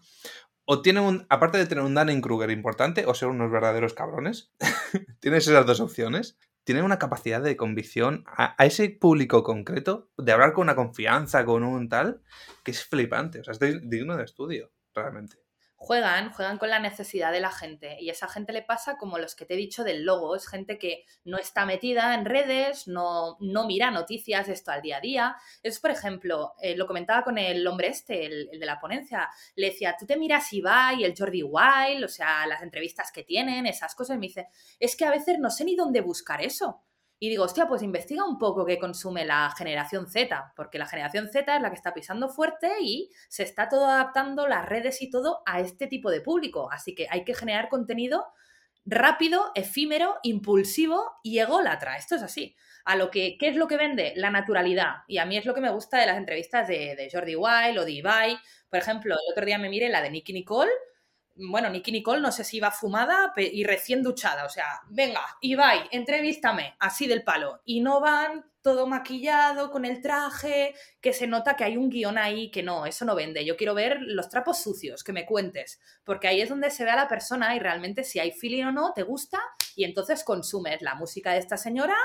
o 0.65 0.81
tienen 0.81 1.03
un, 1.03 1.25
aparte 1.29 1.57
de 1.57 1.65
tener 1.65 1.83
un 1.83 1.95
Dunning-Kruger 1.95 2.51
importante, 2.51 3.05
o 3.07 3.13
ser 3.13 3.29
unos 3.29 3.51
verdaderos 3.51 3.93
cabrones, 3.93 4.53
tienes 5.19 5.47
esas 5.47 5.65
dos 5.65 5.79
opciones, 5.79 6.37
tienen 6.63 6.83
una 6.83 6.99
capacidad 6.99 7.41
de 7.41 7.57
convicción 7.57 8.23
a, 8.27 8.55
ese 8.63 8.89
público 8.89 9.43
concreto, 9.43 10.11
de 10.17 10.31
hablar 10.31 10.53
con 10.53 10.63
una 10.63 10.75
confianza, 10.75 11.43
con 11.45 11.63
un 11.63 11.89
tal, 11.89 12.21
que 12.63 12.71
es 12.71 12.85
flipante. 12.85 13.39
O 13.39 13.43
sea, 13.43 13.53
es 13.53 13.89
digno 13.89 14.15
de 14.17 14.25
estudio, 14.25 14.71
realmente 14.93 15.37
juegan, 15.79 16.31
juegan 16.33 16.57
con 16.57 16.69
la 16.69 16.79
necesidad 16.79 17.31
de 17.31 17.39
la 17.39 17.51
gente. 17.51 17.97
Y 18.01 18.09
a 18.09 18.11
esa 18.11 18.27
gente 18.27 18.51
le 18.51 18.61
pasa 18.61 18.97
como 18.97 19.17
los 19.17 19.33
que 19.33 19.45
te 19.45 19.53
he 19.53 19.57
dicho 19.57 19.85
del 19.85 20.03
logo. 20.03 20.35
Es 20.35 20.45
gente 20.45 20.77
que 20.77 21.05
no 21.23 21.37
está 21.37 21.65
metida 21.65 22.13
en 22.13 22.25
redes, 22.25 22.87
no, 22.87 23.37
no 23.39 23.65
mira 23.65 23.89
noticias 23.89 24.49
esto 24.49 24.71
al 24.71 24.81
día 24.81 24.97
a 24.97 25.01
día. 25.01 25.35
Es, 25.63 25.79
por 25.79 25.91
ejemplo, 25.91 26.53
eh, 26.61 26.75
lo 26.75 26.85
comentaba 26.85 27.23
con 27.23 27.37
el 27.37 27.65
hombre 27.65 27.87
este, 27.87 28.25
el, 28.25 28.49
de 28.59 28.65
la 28.65 28.79
ponencia. 28.79 29.29
Le 29.55 29.67
decía, 29.67 29.95
tú 29.97 30.05
te 30.05 30.17
miras 30.17 30.51
Ibai, 30.51 31.05
el 31.05 31.15
Jordi 31.17 31.43
Wild, 31.43 32.03
o 32.03 32.09
sea, 32.09 32.45
las 32.45 32.61
entrevistas 32.61 33.09
que 33.13 33.23
tienen, 33.23 33.65
esas 33.65 33.95
cosas. 33.95 34.17
Y 34.17 34.19
me 34.19 34.27
dice, 34.27 34.47
es 34.79 34.97
que 34.97 35.05
a 35.05 35.11
veces 35.11 35.39
no 35.39 35.49
sé 35.49 35.63
ni 35.63 35.77
dónde 35.77 36.01
buscar 36.01 36.41
eso. 36.41 36.83
Y 37.21 37.27
digo, 37.29 37.43
hostia, 37.43 37.67
pues 37.67 37.83
investiga 37.83 38.23
un 38.25 38.37
poco 38.37 38.65
qué 38.65 38.79
consume 38.79 39.25
la 39.25 39.53
generación 39.57 40.09
Z, 40.09 40.53
porque 40.55 40.79
la 40.79 40.85
generación 40.85 41.27
Z 41.27 41.53
es 41.53 41.61
la 41.61 41.69
que 41.69 41.75
está 41.75 41.93
pisando 41.93 42.29
fuerte 42.29 42.71
y 42.81 43.09
se 43.27 43.43
está 43.43 43.67
todo 43.67 43.87
adaptando 43.87 44.47
las 44.47 44.65
redes 44.65 45.01
y 45.01 45.09
todo 45.09 45.41
a 45.45 45.59
este 45.59 45.87
tipo 45.87 46.09
de 46.11 46.21
público. 46.21 46.71
Así 46.71 46.95
que 46.95 47.07
hay 47.09 47.25
que 47.25 47.35
generar 47.35 47.67
contenido 47.67 48.25
rápido, 48.85 49.51
efímero, 49.53 50.15
impulsivo 50.23 51.11
y 51.21 51.39
ególatra. 51.39 51.97
Esto 51.97 52.15
es 52.15 52.23
así. 52.23 52.55
A 52.85 52.95
lo 52.95 53.11
que, 53.11 53.37
¿qué 53.37 53.49
es 53.49 53.57
lo 53.57 53.67
que 53.67 53.75
vende? 53.75 54.13
La 54.15 54.31
naturalidad. 54.31 55.03
Y 55.07 55.17
a 55.17 55.25
mí 55.25 55.37
es 55.37 55.45
lo 55.45 55.53
que 55.53 55.61
me 55.61 55.71
gusta 55.71 55.99
de 55.99 56.05
las 56.05 56.17
entrevistas 56.17 56.69
de, 56.69 56.95
de 56.95 57.09
Jordi 57.11 57.35
Wild 57.35 57.79
o 57.79 57.85
de 57.85 57.91
Ibai. 57.91 58.37
Por 58.69 58.79
ejemplo, 58.79 59.13
el 59.13 59.31
otro 59.31 59.45
día 59.45 59.57
me 59.57 59.69
miré 59.69 59.89
la 59.89 60.01
de 60.01 60.09
Nicky 60.09 60.31
Nicole 60.31 60.71
bueno, 61.47 61.69
Nicky 61.69 61.91
Nicole 61.91 62.21
no 62.21 62.31
sé 62.31 62.43
si 62.43 62.57
iba 62.57 62.71
fumada 62.71 63.33
y 63.37 63.63
recién 63.63 64.03
duchada, 64.03 64.45
o 64.45 64.49
sea, 64.49 64.81
venga, 64.89 65.21
Ibai, 65.41 65.87
entrevístame, 65.91 66.75
así 66.79 67.07
del 67.07 67.23
palo. 67.23 67.61
Y 67.65 67.81
no 67.81 68.01
van 68.01 68.45
todo 68.61 68.87
maquillado, 68.87 69.71
con 69.71 69.85
el 69.85 70.01
traje, 70.01 70.73
que 70.99 71.13
se 71.13 71.27
nota 71.27 71.55
que 71.55 71.63
hay 71.63 71.77
un 71.77 71.89
guion 71.89 72.17
ahí 72.17 72.51
que 72.51 72.61
no, 72.61 72.85
eso 72.85 73.05
no 73.05 73.15
vende. 73.15 73.45
Yo 73.45 73.55
quiero 73.55 73.73
ver 73.73 73.99
los 74.01 74.29
trapos 74.29 74.61
sucios, 74.61 75.03
que 75.03 75.13
me 75.13 75.25
cuentes, 75.25 75.79
porque 76.03 76.27
ahí 76.27 76.41
es 76.41 76.49
donde 76.49 76.69
se 76.69 76.83
ve 76.83 76.91
a 76.91 76.95
la 76.95 77.07
persona 77.07 77.55
y 77.55 77.59
realmente 77.59 78.03
si 78.03 78.19
hay 78.19 78.31
feeling 78.31 78.65
o 78.65 78.71
no, 78.71 78.93
te 78.93 79.03
gusta 79.03 79.39
y 79.75 79.85
entonces 79.85 80.23
consumes 80.23 80.81
la 80.81 80.95
música 80.95 81.31
de 81.31 81.39
esta 81.39 81.57
señora. 81.57 81.95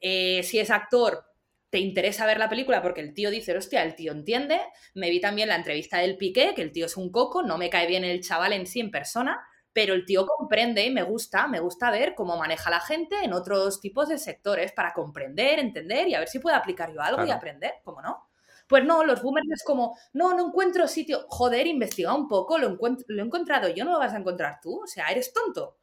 Eh, 0.00 0.42
si 0.44 0.58
es 0.58 0.70
actor, 0.70 1.29
te 1.70 1.78
interesa 1.78 2.26
ver 2.26 2.38
la 2.38 2.48
película 2.48 2.82
porque 2.82 3.00
el 3.00 3.14
tío 3.14 3.30
dice, 3.30 3.56
hostia, 3.56 3.82
el 3.82 3.94
tío 3.94 4.12
entiende. 4.12 4.60
Me 4.94 5.08
vi 5.08 5.20
también 5.20 5.48
la 5.48 5.54
entrevista 5.54 5.98
del 5.98 6.16
Piqué, 6.16 6.52
que 6.54 6.62
el 6.62 6.72
tío 6.72 6.86
es 6.86 6.96
un 6.96 7.10
coco, 7.10 7.42
no 7.42 7.58
me 7.58 7.70
cae 7.70 7.86
bien 7.86 8.04
el 8.04 8.20
chaval 8.20 8.52
en 8.52 8.66
sí 8.66 8.80
en 8.80 8.90
persona, 8.90 9.40
pero 9.72 9.94
el 9.94 10.04
tío 10.04 10.26
comprende 10.26 10.84
y 10.84 10.90
me 10.90 11.04
gusta, 11.04 11.46
me 11.46 11.60
gusta 11.60 11.90
ver 11.92 12.14
cómo 12.16 12.36
maneja 12.36 12.70
la 12.70 12.80
gente 12.80 13.16
en 13.22 13.32
otros 13.32 13.80
tipos 13.80 14.08
de 14.08 14.18
sectores 14.18 14.72
para 14.72 14.92
comprender, 14.92 15.60
entender 15.60 16.08
y 16.08 16.14
a 16.14 16.18
ver 16.18 16.28
si 16.28 16.40
puedo 16.40 16.56
aplicar 16.56 16.92
yo 16.92 17.00
algo 17.00 17.24
y 17.24 17.30
aprender, 17.30 17.74
¿cómo 17.84 18.02
no? 18.02 18.26
Pues 18.66 18.84
no, 18.84 19.04
los 19.04 19.22
boomers 19.22 19.48
es 19.52 19.64
como, 19.64 19.98
no, 20.12 20.32
no 20.34 20.46
encuentro 20.46 20.86
sitio. 20.86 21.24
Joder, 21.28 21.66
investiga 21.66 22.14
un 22.14 22.28
poco, 22.28 22.56
lo, 22.56 22.78
lo 22.78 23.22
he 23.22 23.26
encontrado 23.26 23.68
yo, 23.68 23.84
no 23.84 23.92
lo 23.92 23.98
vas 23.98 24.14
a 24.14 24.18
encontrar 24.18 24.60
tú. 24.62 24.82
O 24.84 24.86
sea, 24.86 25.08
eres 25.08 25.32
tonto. 25.32 25.76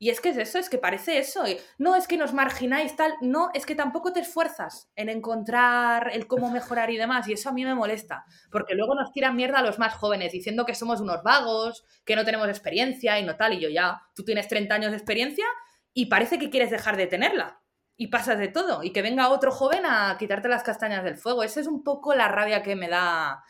Y 0.00 0.10
es 0.10 0.20
que 0.20 0.28
es 0.28 0.36
eso, 0.36 0.58
es 0.58 0.70
que 0.70 0.78
parece 0.78 1.18
eso. 1.18 1.42
No 1.76 1.96
es 1.96 2.06
que 2.06 2.16
nos 2.16 2.32
margináis 2.32 2.94
tal, 2.94 3.14
no, 3.20 3.50
es 3.52 3.66
que 3.66 3.74
tampoco 3.74 4.12
te 4.12 4.20
esfuerzas 4.20 4.88
en 4.94 5.08
encontrar 5.08 6.10
el 6.12 6.28
cómo 6.28 6.50
mejorar 6.52 6.90
y 6.90 6.96
demás. 6.96 7.26
Y 7.28 7.32
eso 7.32 7.48
a 7.48 7.52
mí 7.52 7.64
me 7.64 7.74
molesta, 7.74 8.24
porque 8.50 8.74
luego 8.74 8.94
nos 8.94 9.12
tiran 9.12 9.34
mierda 9.34 9.58
a 9.58 9.62
los 9.62 9.78
más 9.78 9.94
jóvenes 9.94 10.32
diciendo 10.32 10.64
que 10.64 10.76
somos 10.76 11.00
unos 11.00 11.22
vagos, 11.24 11.84
que 12.04 12.14
no 12.14 12.24
tenemos 12.24 12.48
experiencia 12.48 13.18
y 13.18 13.24
no 13.24 13.36
tal. 13.36 13.54
Y 13.54 13.60
yo 13.60 13.68
ya, 13.68 14.00
tú 14.14 14.24
tienes 14.24 14.46
30 14.46 14.74
años 14.74 14.90
de 14.92 14.98
experiencia 14.98 15.46
y 15.92 16.06
parece 16.06 16.38
que 16.38 16.50
quieres 16.50 16.70
dejar 16.70 16.96
de 16.96 17.08
tenerla. 17.08 17.60
Y 18.00 18.06
pasas 18.06 18.38
de 18.38 18.46
todo. 18.46 18.84
Y 18.84 18.92
que 18.92 19.02
venga 19.02 19.28
otro 19.28 19.50
joven 19.50 19.84
a 19.84 20.14
quitarte 20.16 20.48
las 20.48 20.62
castañas 20.62 21.02
del 21.02 21.16
fuego. 21.16 21.42
Esa 21.42 21.58
es 21.58 21.66
un 21.66 21.82
poco 21.82 22.14
la 22.14 22.28
rabia 22.28 22.62
que 22.62 22.76
me 22.76 22.88
da 22.88 23.42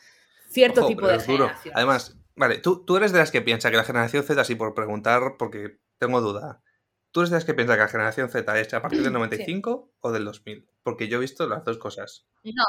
cierto 0.49 0.87
tipo 0.87 1.07
de 1.07 1.19
generación. 1.19 1.75
Además, 1.77 2.17
vale, 2.35 2.57
tú, 2.57 2.83
tú 2.83 2.97
eres 2.97 3.11
de 3.11 3.19
las 3.19 3.29
que 3.29 3.43
piensa 3.43 3.69
que 3.69 3.77
la 3.77 3.83
generación 3.83 4.23
Z, 4.23 4.41
así 4.41 4.55
por 4.55 4.73
preguntar, 4.73 5.35
porque 5.37 5.77
tengo 5.99 6.21
duda. 6.21 6.61
¿Tú 7.11 7.21
eres 7.21 7.31
de 7.31 7.37
las 7.37 7.45
que 7.45 7.53
piensa 7.53 7.75
que 7.75 7.81
la 7.81 7.87
generación 7.87 8.29
Z 8.29 8.59
es 8.59 8.73
a 8.73 8.81
partir 8.81 9.01
del 9.01 9.13
95 9.13 9.93
o 9.99 10.11
del 10.11 10.25
2000? 10.25 10.69
Porque 10.83 11.07
yo 11.07 11.17
he 11.17 11.21
visto 11.21 11.47
las 11.47 11.63
dos 11.63 11.77
cosas. 11.77 12.27
No, 12.43 12.63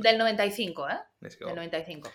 del 0.00 0.18
95, 0.18 0.88
¿eh? 0.88 0.98
Del 1.20 1.54
95. 1.54 2.10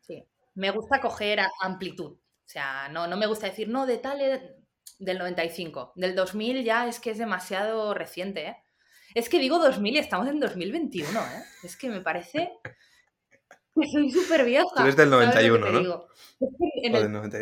Sí. 0.00 0.24
Me 0.54 0.70
gusta 0.70 1.00
coger 1.00 1.40
amplitud. 1.60 2.12
O 2.12 2.50
sea, 2.50 2.88
no, 2.88 3.06
no 3.06 3.16
me 3.16 3.26
gusta 3.26 3.46
decir, 3.46 3.68
no, 3.68 3.86
de 3.86 3.98
tal, 3.98 4.20
eh, 4.20 4.56
del 4.98 5.18
95. 5.18 5.92
Del 5.94 6.16
2000 6.16 6.64
ya 6.64 6.88
es 6.88 6.98
que 6.98 7.10
es 7.10 7.18
demasiado 7.18 7.94
reciente, 7.94 8.46
¿eh? 8.46 8.56
Es 9.14 9.28
que 9.28 9.38
digo 9.38 9.58
2000 9.58 9.94
y 9.94 9.98
estamos 9.98 10.28
en 10.28 10.40
2021, 10.40 11.20
¿eh? 11.20 11.42
Es 11.62 11.76
que 11.76 11.88
me 11.88 12.00
parece 12.00 12.52
que 12.64 13.88
soy 13.90 14.10
súper 14.10 14.44
vieja. 14.44 14.66
Tú 14.74 14.82
eres 14.82 14.96
del 14.96 15.10
91, 15.10 15.70
¿no? 15.70 15.94
o 16.40 17.00
del 17.00 17.12
90. 17.12 17.38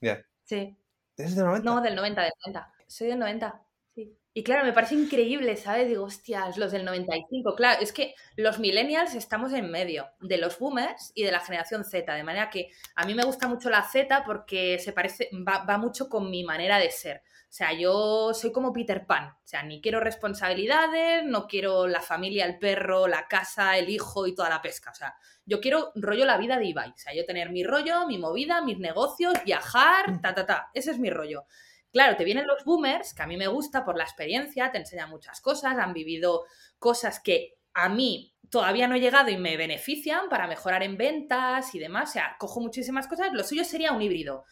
Ya. 0.00 0.24
Sí. 0.52 0.76
¿Eres 1.16 1.34
del 1.34 1.46
90? 1.46 1.70
No, 1.70 1.80
del 1.80 1.94
90, 1.96 2.20
del 2.20 2.32
90. 2.44 2.72
Soy 2.86 3.06
del 3.06 3.18
90. 3.18 3.62
Sí. 3.94 4.18
Y 4.34 4.44
claro, 4.44 4.66
me 4.66 4.74
parece 4.74 4.94
increíble, 4.94 5.56
¿sabes? 5.56 5.88
Digo, 5.88 6.04
hostias, 6.04 6.58
los 6.58 6.72
del 6.72 6.84
95. 6.84 7.54
Claro, 7.54 7.80
es 7.80 7.90
que 7.90 8.14
los 8.36 8.58
millennials 8.58 9.14
estamos 9.14 9.54
en 9.54 9.70
medio 9.70 10.10
de 10.20 10.36
los 10.36 10.58
boomers 10.58 11.10
y 11.14 11.22
de 11.22 11.32
la 11.32 11.40
generación 11.40 11.84
Z. 11.84 12.14
De 12.14 12.22
manera 12.22 12.50
que 12.50 12.68
a 12.96 13.06
mí 13.06 13.14
me 13.14 13.24
gusta 13.24 13.48
mucho 13.48 13.70
la 13.70 13.82
Z 13.82 14.24
porque 14.26 14.78
se 14.78 14.92
parece, 14.92 15.30
va, 15.32 15.64
va 15.64 15.78
mucho 15.78 16.10
con 16.10 16.30
mi 16.30 16.44
manera 16.44 16.76
de 16.76 16.90
ser. 16.90 17.22
O 17.52 17.54
sea, 17.54 17.74
yo 17.74 18.32
soy 18.32 18.50
como 18.50 18.72
Peter 18.72 19.06
Pan. 19.06 19.26
O 19.26 19.46
sea, 19.46 19.62
ni 19.62 19.82
quiero 19.82 20.00
responsabilidades, 20.00 21.22
no 21.26 21.46
quiero 21.46 21.86
la 21.86 22.00
familia, 22.00 22.46
el 22.46 22.58
perro, 22.58 23.06
la 23.06 23.28
casa, 23.28 23.76
el 23.76 23.90
hijo 23.90 24.26
y 24.26 24.34
toda 24.34 24.48
la 24.48 24.62
pesca. 24.62 24.90
O 24.90 24.94
sea, 24.94 25.14
yo 25.44 25.60
quiero 25.60 25.92
rollo 25.94 26.24
la 26.24 26.38
vida 26.38 26.58
de 26.58 26.64
Ibai. 26.64 26.92
O 26.92 26.96
sea, 26.96 27.14
yo 27.14 27.26
tener 27.26 27.50
mi 27.50 27.62
rollo, 27.62 28.06
mi 28.06 28.16
movida, 28.16 28.62
mis 28.62 28.78
negocios, 28.78 29.34
viajar, 29.44 30.22
ta, 30.22 30.34
ta, 30.34 30.46
ta. 30.46 30.70
Ese 30.72 30.92
es 30.92 30.98
mi 30.98 31.10
rollo. 31.10 31.44
Claro, 31.92 32.16
te 32.16 32.24
vienen 32.24 32.46
los 32.46 32.64
boomers, 32.64 33.12
que 33.12 33.22
a 33.22 33.26
mí 33.26 33.36
me 33.36 33.48
gusta 33.48 33.84
por 33.84 33.98
la 33.98 34.04
experiencia, 34.04 34.72
te 34.72 34.78
enseñan 34.78 35.10
muchas 35.10 35.42
cosas, 35.42 35.76
han 35.76 35.92
vivido 35.92 36.44
cosas 36.78 37.20
que 37.20 37.58
a 37.74 37.90
mí 37.90 38.34
todavía 38.48 38.88
no 38.88 38.94
he 38.94 39.00
llegado 39.00 39.28
y 39.28 39.36
me 39.36 39.58
benefician 39.58 40.30
para 40.30 40.46
mejorar 40.46 40.82
en 40.82 40.96
ventas 40.96 41.74
y 41.74 41.78
demás. 41.78 42.08
O 42.08 42.12
sea, 42.14 42.36
cojo 42.38 42.62
muchísimas 42.62 43.08
cosas. 43.08 43.28
Lo 43.34 43.44
suyo 43.44 43.62
sería 43.62 43.92
un 43.92 44.00
híbrido. 44.00 44.46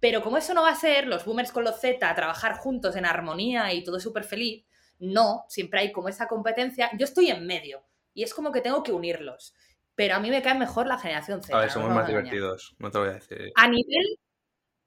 Pero 0.00 0.22
como 0.22 0.36
eso 0.36 0.54
no 0.54 0.62
va 0.62 0.70
a 0.70 0.76
ser, 0.76 1.06
los 1.06 1.24
boomers 1.24 1.52
con 1.52 1.64
los 1.64 1.80
Z, 1.80 2.14
trabajar 2.14 2.58
juntos 2.58 2.96
en 2.96 3.06
armonía 3.06 3.72
y 3.72 3.82
todo 3.82 3.98
súper 3.98 4.24
feliz, 4.24 4.66
no, 4.98 5.44
siempre 5.48 5.80
hay 5.80 5.92
como 5.92 6.08
esa 6.08 6.26
competencia. 6.26 6.90
Yo 6.98 7.04
estoy 7.04 7.30
en 7.30 7.46
medio 7.46 7.84
y 8.14 8.22
es 8.22 8.34
como 8.34 8.52
que 8.52 8.60
tengo 8.60 8.82
que 8.82 8.92
unirlos. 8.92 9.54
Pero 9.94 10.16
a 10.16 10.20
mí 10.20 10.30
me 10.30 10.42
cae 10.42 10.58
mejor 10.58 10.86
la 10.86 10.98
generación 10.98 11.42
Z. 11.42 11.56
A 11.56 11.60
ver, 11.60 11.70
somos 11.70 11.90
más 11.90 12.04
a 12.04 12.08
divertidos, 12.08 12.76
no 12.78 12.90
te 12.90 12.98
voy 12.98 13.08
a 13.08 13.12
decir. 13.12 13.52
A 13.54 13.66
nivel, 13.66 14.18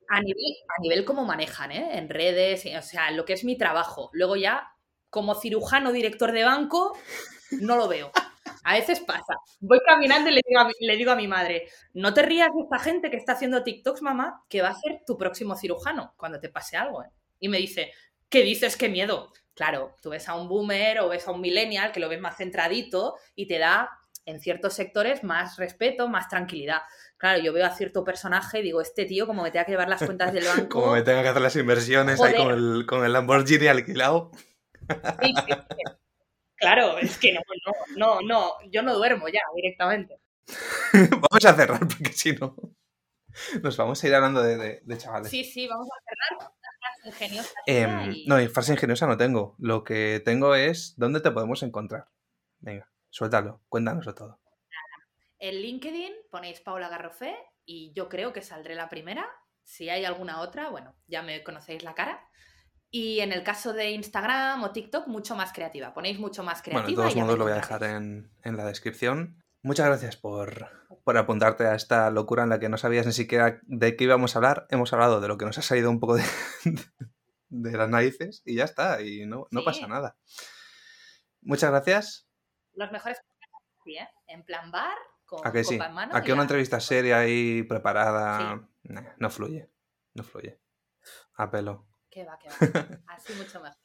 a 0.08 0.22
nivel, 0.22 0.56
a 0.68 0.82
nivel 0.82 1.06
como 1.06 1.26
manejan, 1.26 1.72
¿eh? 1.72 1.98
En 1.98 2.10
redes, 2.10 2.66
o 2.78 2.82
sea, 2.84 3.10
lo 3.12 3.26
que 3.26 3.34
es 3.34 3.44
mi 3.44 3.58
trabajo. 3.58 4.12
Luego 4.14 4.36
ya, 4.36 4.76
como 5.10 5.34
cirujano 5.34 5.92
director 5.92 6.32
de 6.32 6.44
banco, 6.44 6.96
no 7.60 7.76
lo 7.76 7.88
veo. 7.88 8.12
A 8.64 8.74
veces 8.74 9.00
pasa. 9.02 9.36
Voy 9.60 9.80
caminando 9.86 10.30
y 10.30 10.34
le 10.34 10.42
digo, 10.48 10.60
a 10.60 10.66
mi, 10.66 10.74
le 10.80 10.98
digo 10.98 11.12
a 11.12 11.16
mi 11.16 11.28
madre, 11.28 11.68
no 11.94 12.14
te 12.14 12.22
rías 12.22 12.50
de 12.54 12.62
esta 12.62 12.80
gente 12.80 13.10
que 13.10 13.18
está 13.18 13.34
haciendo 13.34 13.64
TikToks, 13.64 14.02
mamá, 14.02 14.44
que 14.50 14.62
va 14.62 14.70
a 14.70 14.76
ser 14.76 15.02
tu 15.06 15.18
próximo 15.18 15.56
cirujano 15.56 16.14
cuando 16.18 16.40
te 16.40 16.50
pase 16.50 16.78
algo. 16.78 17.04
¿eh? 17.04 17.10
Y 17.40 17.50
me 17.50 17.58
dice, 17.58 17.92
¿qué 18.30 18.44
dices? 18.44 18.78
¡Qué 18.78 18.90
miedo! 18.90 19.32
Claro, 19.54 19.96
tú 20.02 20.12
ves 20.12 20.30
a 20.30 20.36
un 20.36 20.48
boomer 20.48 21.00
o 21.00 21.10
ves 21.10 21.28
a 21.28 21.32
un 21.32 21.42
millennial 21.42 21.92
que 21.92 22.00
lo 22.00 22.08
ves 22.08 22.22
más 22.22 22.38
centradito 22.38 23.16
y 23.36 23.46
te 23.46 23.58
da, 23.58 23.90
en 24.26 24.40
ciertos 24.40 24.74
sectores, 24.74 25.24
más 25.24 25.58
respeto, 25.58 26.08
más 26.08 26.30
tranquilidad. 26.30 26.82
Claro, 27.18 27.42
yo 27.42 27.52
veo 27.52 27.66
a 27.66 27.72
cierto 27.72 28.04
personaje 28.04 28.60
y 28.60 28.64
digo, 28.64 28.80
este 28.80 29.06
tío 29.06 29.28
como 29.28 29.44
me 29.44 29.52
tenga 29.52 29.66
que 29.66 29.72
llevar 29.72 29.90
las 29.90 30.04
cuentas 30.04 30.32
del 30.32 30.46
banco... 30.58 30.82
Como 30.82 30.94
me 30.94 31.02
tenga 31.02 31.24
que 31.24 31.30
hacer 31.30 31.42
las 31.42 31.56
inversiones 31.56 32.22
ahí 32.22 32.36
con 32.36 32.44
Joder. 32.44 32.58
el, 32.58 32.86
con 32.86 33.04
el 33.04 33.12
Lamborghini 33.12 33.68
alquilado. 33.68 34.32
Sí, 35.22 35.34
sí, 35.36 35.54
sí. 35.54 35.84
Claro, 36.60 36.98
es 36.98 37.18
que 37.18 37.34
no, 37.34 37.42
no, 37.66 37.74
no, 37.98 38.22
no, 38.22 38.54
yo 38.72 38.82
no 38.82 38.96
duermo 38.96 39.28
ya 39.30 39.42
directamente. 39.56 40.20
vamos 41.12 41.46
a 41.46 41.54
cerrar 41.56 41.80
porque 41.80 42.12
si 42.12 42.34
no 42.34 42.56
nos 43.62 43.78
vamos 43.78 44.04
a 44.04 44.08
ir 44.08 44.16
hablando 44.16 44.42
de, 44.42 44.58
de- 44.58 44.82
de 44.84 44.98
chavales. 44.98 45.30
Sí, 45.30 45.44
sí, 45.44 45.68
vamos 45.68 45.88
a 45.88 46.02
cerrar 46.04 46.52
frase 46.80 47.08
ingeniosa. 47.10 47.54
Em, 47.66 48.12
y- 48.12 48.26
No, 48.28 48.42
y 48.42 48.48
frase 48.48 48.74
ingeniosa 48.74 49.06
no 49.08 49.16
tengo. 49.18 49.56
Lo 49.60 49.84
que 49.84 50.22
tengo 50.26 50.56
es 50.56 50.96
dónde 50.98 51.22
te 51.22 51.32
podemos 51.32 51.62
encontrar. 51.64 52.08
Venga, 52.60 52.90
suéltalo, 53.10 53.62
cuéntanoslo 53.70 54.14
todo. 54.16 54.40
En 55.38 55.56
LinkedIn 55.62 56.14
ponéis 56.32 56.60
Paula 56.60 56.90
Garrofé 56.90 57.36
y 57.66 57.94
yo 57.94 58.10
creo 58.10 58.34
que 58.34 58.42
saldré 58.42 58.76
la 58.76 58.90
primera. 58.90 59.26
Si 59.64 59.90
hay 59.90 60.04
alguna 60.04 60.42
otra, 60.42 60.70
bueno, 60.70 60.96
ya 61.08 61.22
me 61.22 61.44
conocéis 61.44 61.84
la 61.84 61.94
cara. 61.94 62.28
Y 62.92 63.20
en 63.20 63.32
el 63.32 63.44
caso 63.44 63.74
de 63.74 63.92
Instagram 63.92 64.64
o 64.64 64.72
TikTok, 64.72 65.08
mucho 65.08 65.36
más 65.36 65.54
creativa. 65.54 65.94
Ponéis 65.94 66.20
mucho 66.20 66.44
más 66.44 66.62
creativa. 66.62 66.82
Bueno, 66.82 67.10
de 67.10 67.12
todos 67.12 67.16
modos 67.16 67.38
lo 67.38 67.44
voy 67.46 67.54
a 67.54 67.58
dejar 67.58 67.84
en, 67.84 68.32
en 68.44 68.58
la 68.58 68.66
descripción. 68.66 69.44
Muchas 69.62 69.86
gracias 69.88 70.16
por, 70.18 70.70
por 71.04 71.18
apuntarte 71.18 71.66
a 71.68 71.76
esta 71.76 72.10
locura 72.10 72.44
en 72.44 72.50
la 72.50 72.60
que 72.60 72.70
no 72.70 72.78
sabías 72.78 73.06
ni 73.06 73.12
siquiera 73.12 73.60
de 73.64 73.96
qué 73.96 74.06
íbamos 74.06 74.36
a 74.36 74.40
hablar. 74.40 74.66
Hemos 74.70 74.92
hablado 74.94 75.20
de 75.22 75.28
lo 75.28 75.38
que 75.38 75.46
nos 75.46 75.58
ha 75.58 75.62
salido 75.62 75.90
un 75.92 76.00
poco 76.00 76.16
de, 76.16 76.24
de 77.50 77.78
las 77.78 77.90
narices 77.90 78.42
y 78.46 78.56
ya 78.56 78.64
está, 78.64 79.02
y 79.02 79.26
no, 79.26 79.48
no 79.52 79.60
Sí. 79.60 79.66
pasa 79.66 79.88
nada. 79.88 80.18
Muchas 81.42 81.72
gracias. 81.72 82.28
Los 82.74 82.92
mejores 82.92 83.20
sí, 83.84 83.98
¿eh? 83.98 84.08
En 84.28 84.44
plan 84.44 84.72
bar, 84.72 84.98
con 85.26 85.46
¿A 85.46 85.52
que 85.52 85.64
sí? 85.64 85.76
en 85.76 85.94
mano. 85.94 86.16
¿A 86.16 86.20
y 86.20 86.24
que 86.24 86.34
una 86.34 86.44
entrevista 86.44 86.80
seria 86.80 87.28
y 87.28 87.64
preparada 87.64 88.68
Nah, 88.84 89.04
no 89.18 89.30
fluye? 89.30 89.70
No 90.14 90.24
fluye. 90.24 90.60
A 91.36 91.52
pelo. 91.52 91.86
Que 92.20 92.26
va, 92.26 92.38
que 92.38 92.50
va. 92.50 92.88
Así 93.08 93.34
mucho 93.34 93.62
mejor. 93.62 93.78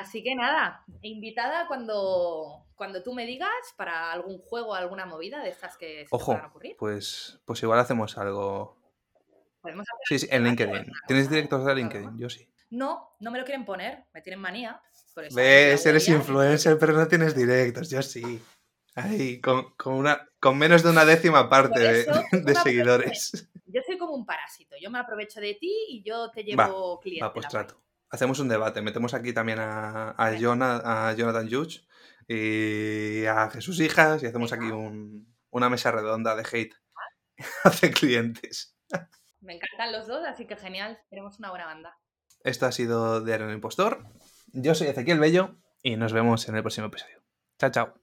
Así 0.00 0.22
que 0.24 0.34
nada, 0.34 0.84
invitada 1.02 1.66
cuando, 1.68 2.66
cuando 2.74 3.02
tú 3.02 3.14
me 3.14 3.26
digas 3.26 3.48
para 3.76 4.10
algún 4.12 4.38
juego, 4.38 4.74
alguna 4.74 5.06
movida 5.06 5.42
de 5.42 5.50
estas 5.50 5.76
que 5.76 6.00
se 6.00 6.02
te 6.02 6.08
Ojo, 6.10 6.32
puedan 6.32 6.46
ocurrir. 6.46 6.76
pues, 6.78 7.40
pues 7.44 7.62
igual 7.62 7.78
hacemos 7.78 8.18
algo. 8.18 8.76
Podemos 9.60 9.86
hacer 9.88 10.18
Sí, 10.18 10.26
sí, 10.26 10.28
en 10.34 10.44
LinkedIn. 10.44 10.92
¿Tienes 11.06 11.30
directos 11.30 11.64
de. 11.64 11.74
LinkedIn? 11.76 12.18
Yo 12.18 12.28
sí. 12.28 12.46
No, 12.70 13.16
no 13.20 13.30
me 13.30 13.38
lo 13.38 13.44
quieren 13.44 13.64
poner, 13.64 14.04
me 14.12 14.20
tienen 14.20 14.40
manía. 14.40 14.82
por 15.14 15.24
eso 15.24 15.36
Ves, 15.36 15.86
eres 15.86 16.08
influencer, 16.08 16.76
pero 16.78 16.92
no 16.92 17.06
tienes 17.06 17.34
directos. 17.36 17.88
Yo 17.88 18.02
sí. 18.02 18.42
Ahí, 18.96 19.40
con, 19.40 19.74
con 19.76 19.94
una, 19.94 20.28
con 20.40 20.58
menos 20.58 20.82
de 20.82 20.90
una 20.90 21.04
décima 21.04 21.48
parte 21.48 21.80
de, 21.80 22.00
eso, 22.00 22.12
de 22.32 22.52
una 22.52 22.62
seguidores. 22.62 23.48
Yo 23.74 23.80
soy 23.84 23.98
como 23.98 24.14
un 24.14 24.24
parásito, 24.24 24.76
yo 24.80 24.88
me 24.90 24.98
aprovecho 25.00 25.40
de 25.40 25.54
ti 25.54 25.74
y 25.88 26.02
yo 26.04 26.30
te 26.30 26.44
llevo 26.44 27.00
clientes. 27.00 27.26
Va, 27.28 27.32
pues 27.32 27.48
trato. 27.48 27.82
Hacemos 28.10 28.38
un 28.38 28.48
debate. 28.48 28.80
Metemos 28.82 29.12
aquí 29.14 29.32
también 29.32 29.58
a, 29.58 30.10
a, 30.10 30.30
Jonah- 30.38 31.08
a 31.08 31.12
Jonathan 31.14 31.50
Judge 31.50 31.80
y 32.28 33.24
a 33.26 33.50
Jesús 33.50 33.80
Hijas 33.80 34.22
y 34.22 34.26
hacemos 34.26 34.52
aquí 34.52 34.66
un- 34.70 35.34
una 35.50 35.68
mesa 35.68 35.90
redonda 35.90 36.36
de 36.36 36.42
hate 36.50 36.74
hacia 37.64 37.90
clientes. 37.90 38.76
Me 39.40 39.54
encantan 39.56 39.92
los 39.92 40.06
dos, 40.06 40.24
así 40.26 40.46
que 40.46 40.56
genial, 40.56 40.98
tenemos 41.10 41.38
una 41.38 41.50
buena 41.50 41.66
banda. 41.66 41.98
Esto 42.44 42.66
ha 42.66 42.72
sido 42.72 43.20
Diario 43.22 43.46
del 43.46 43.56
Impostor. 43.56 44.04
Yo 44.52 44.74
soy 44.74 44.86
Ezequiel 44.88 45.18
Bello 45.18 45.56
y 45.82 45.96
nos 45.96 46.12
vemos 46.12 46.48
en 46.48 46.56
el 46.56 46.62
próximo 46.62 46.86
episodio. 46.86 47.22
Chao, 47.58 47.70
chao. 47.70 47.94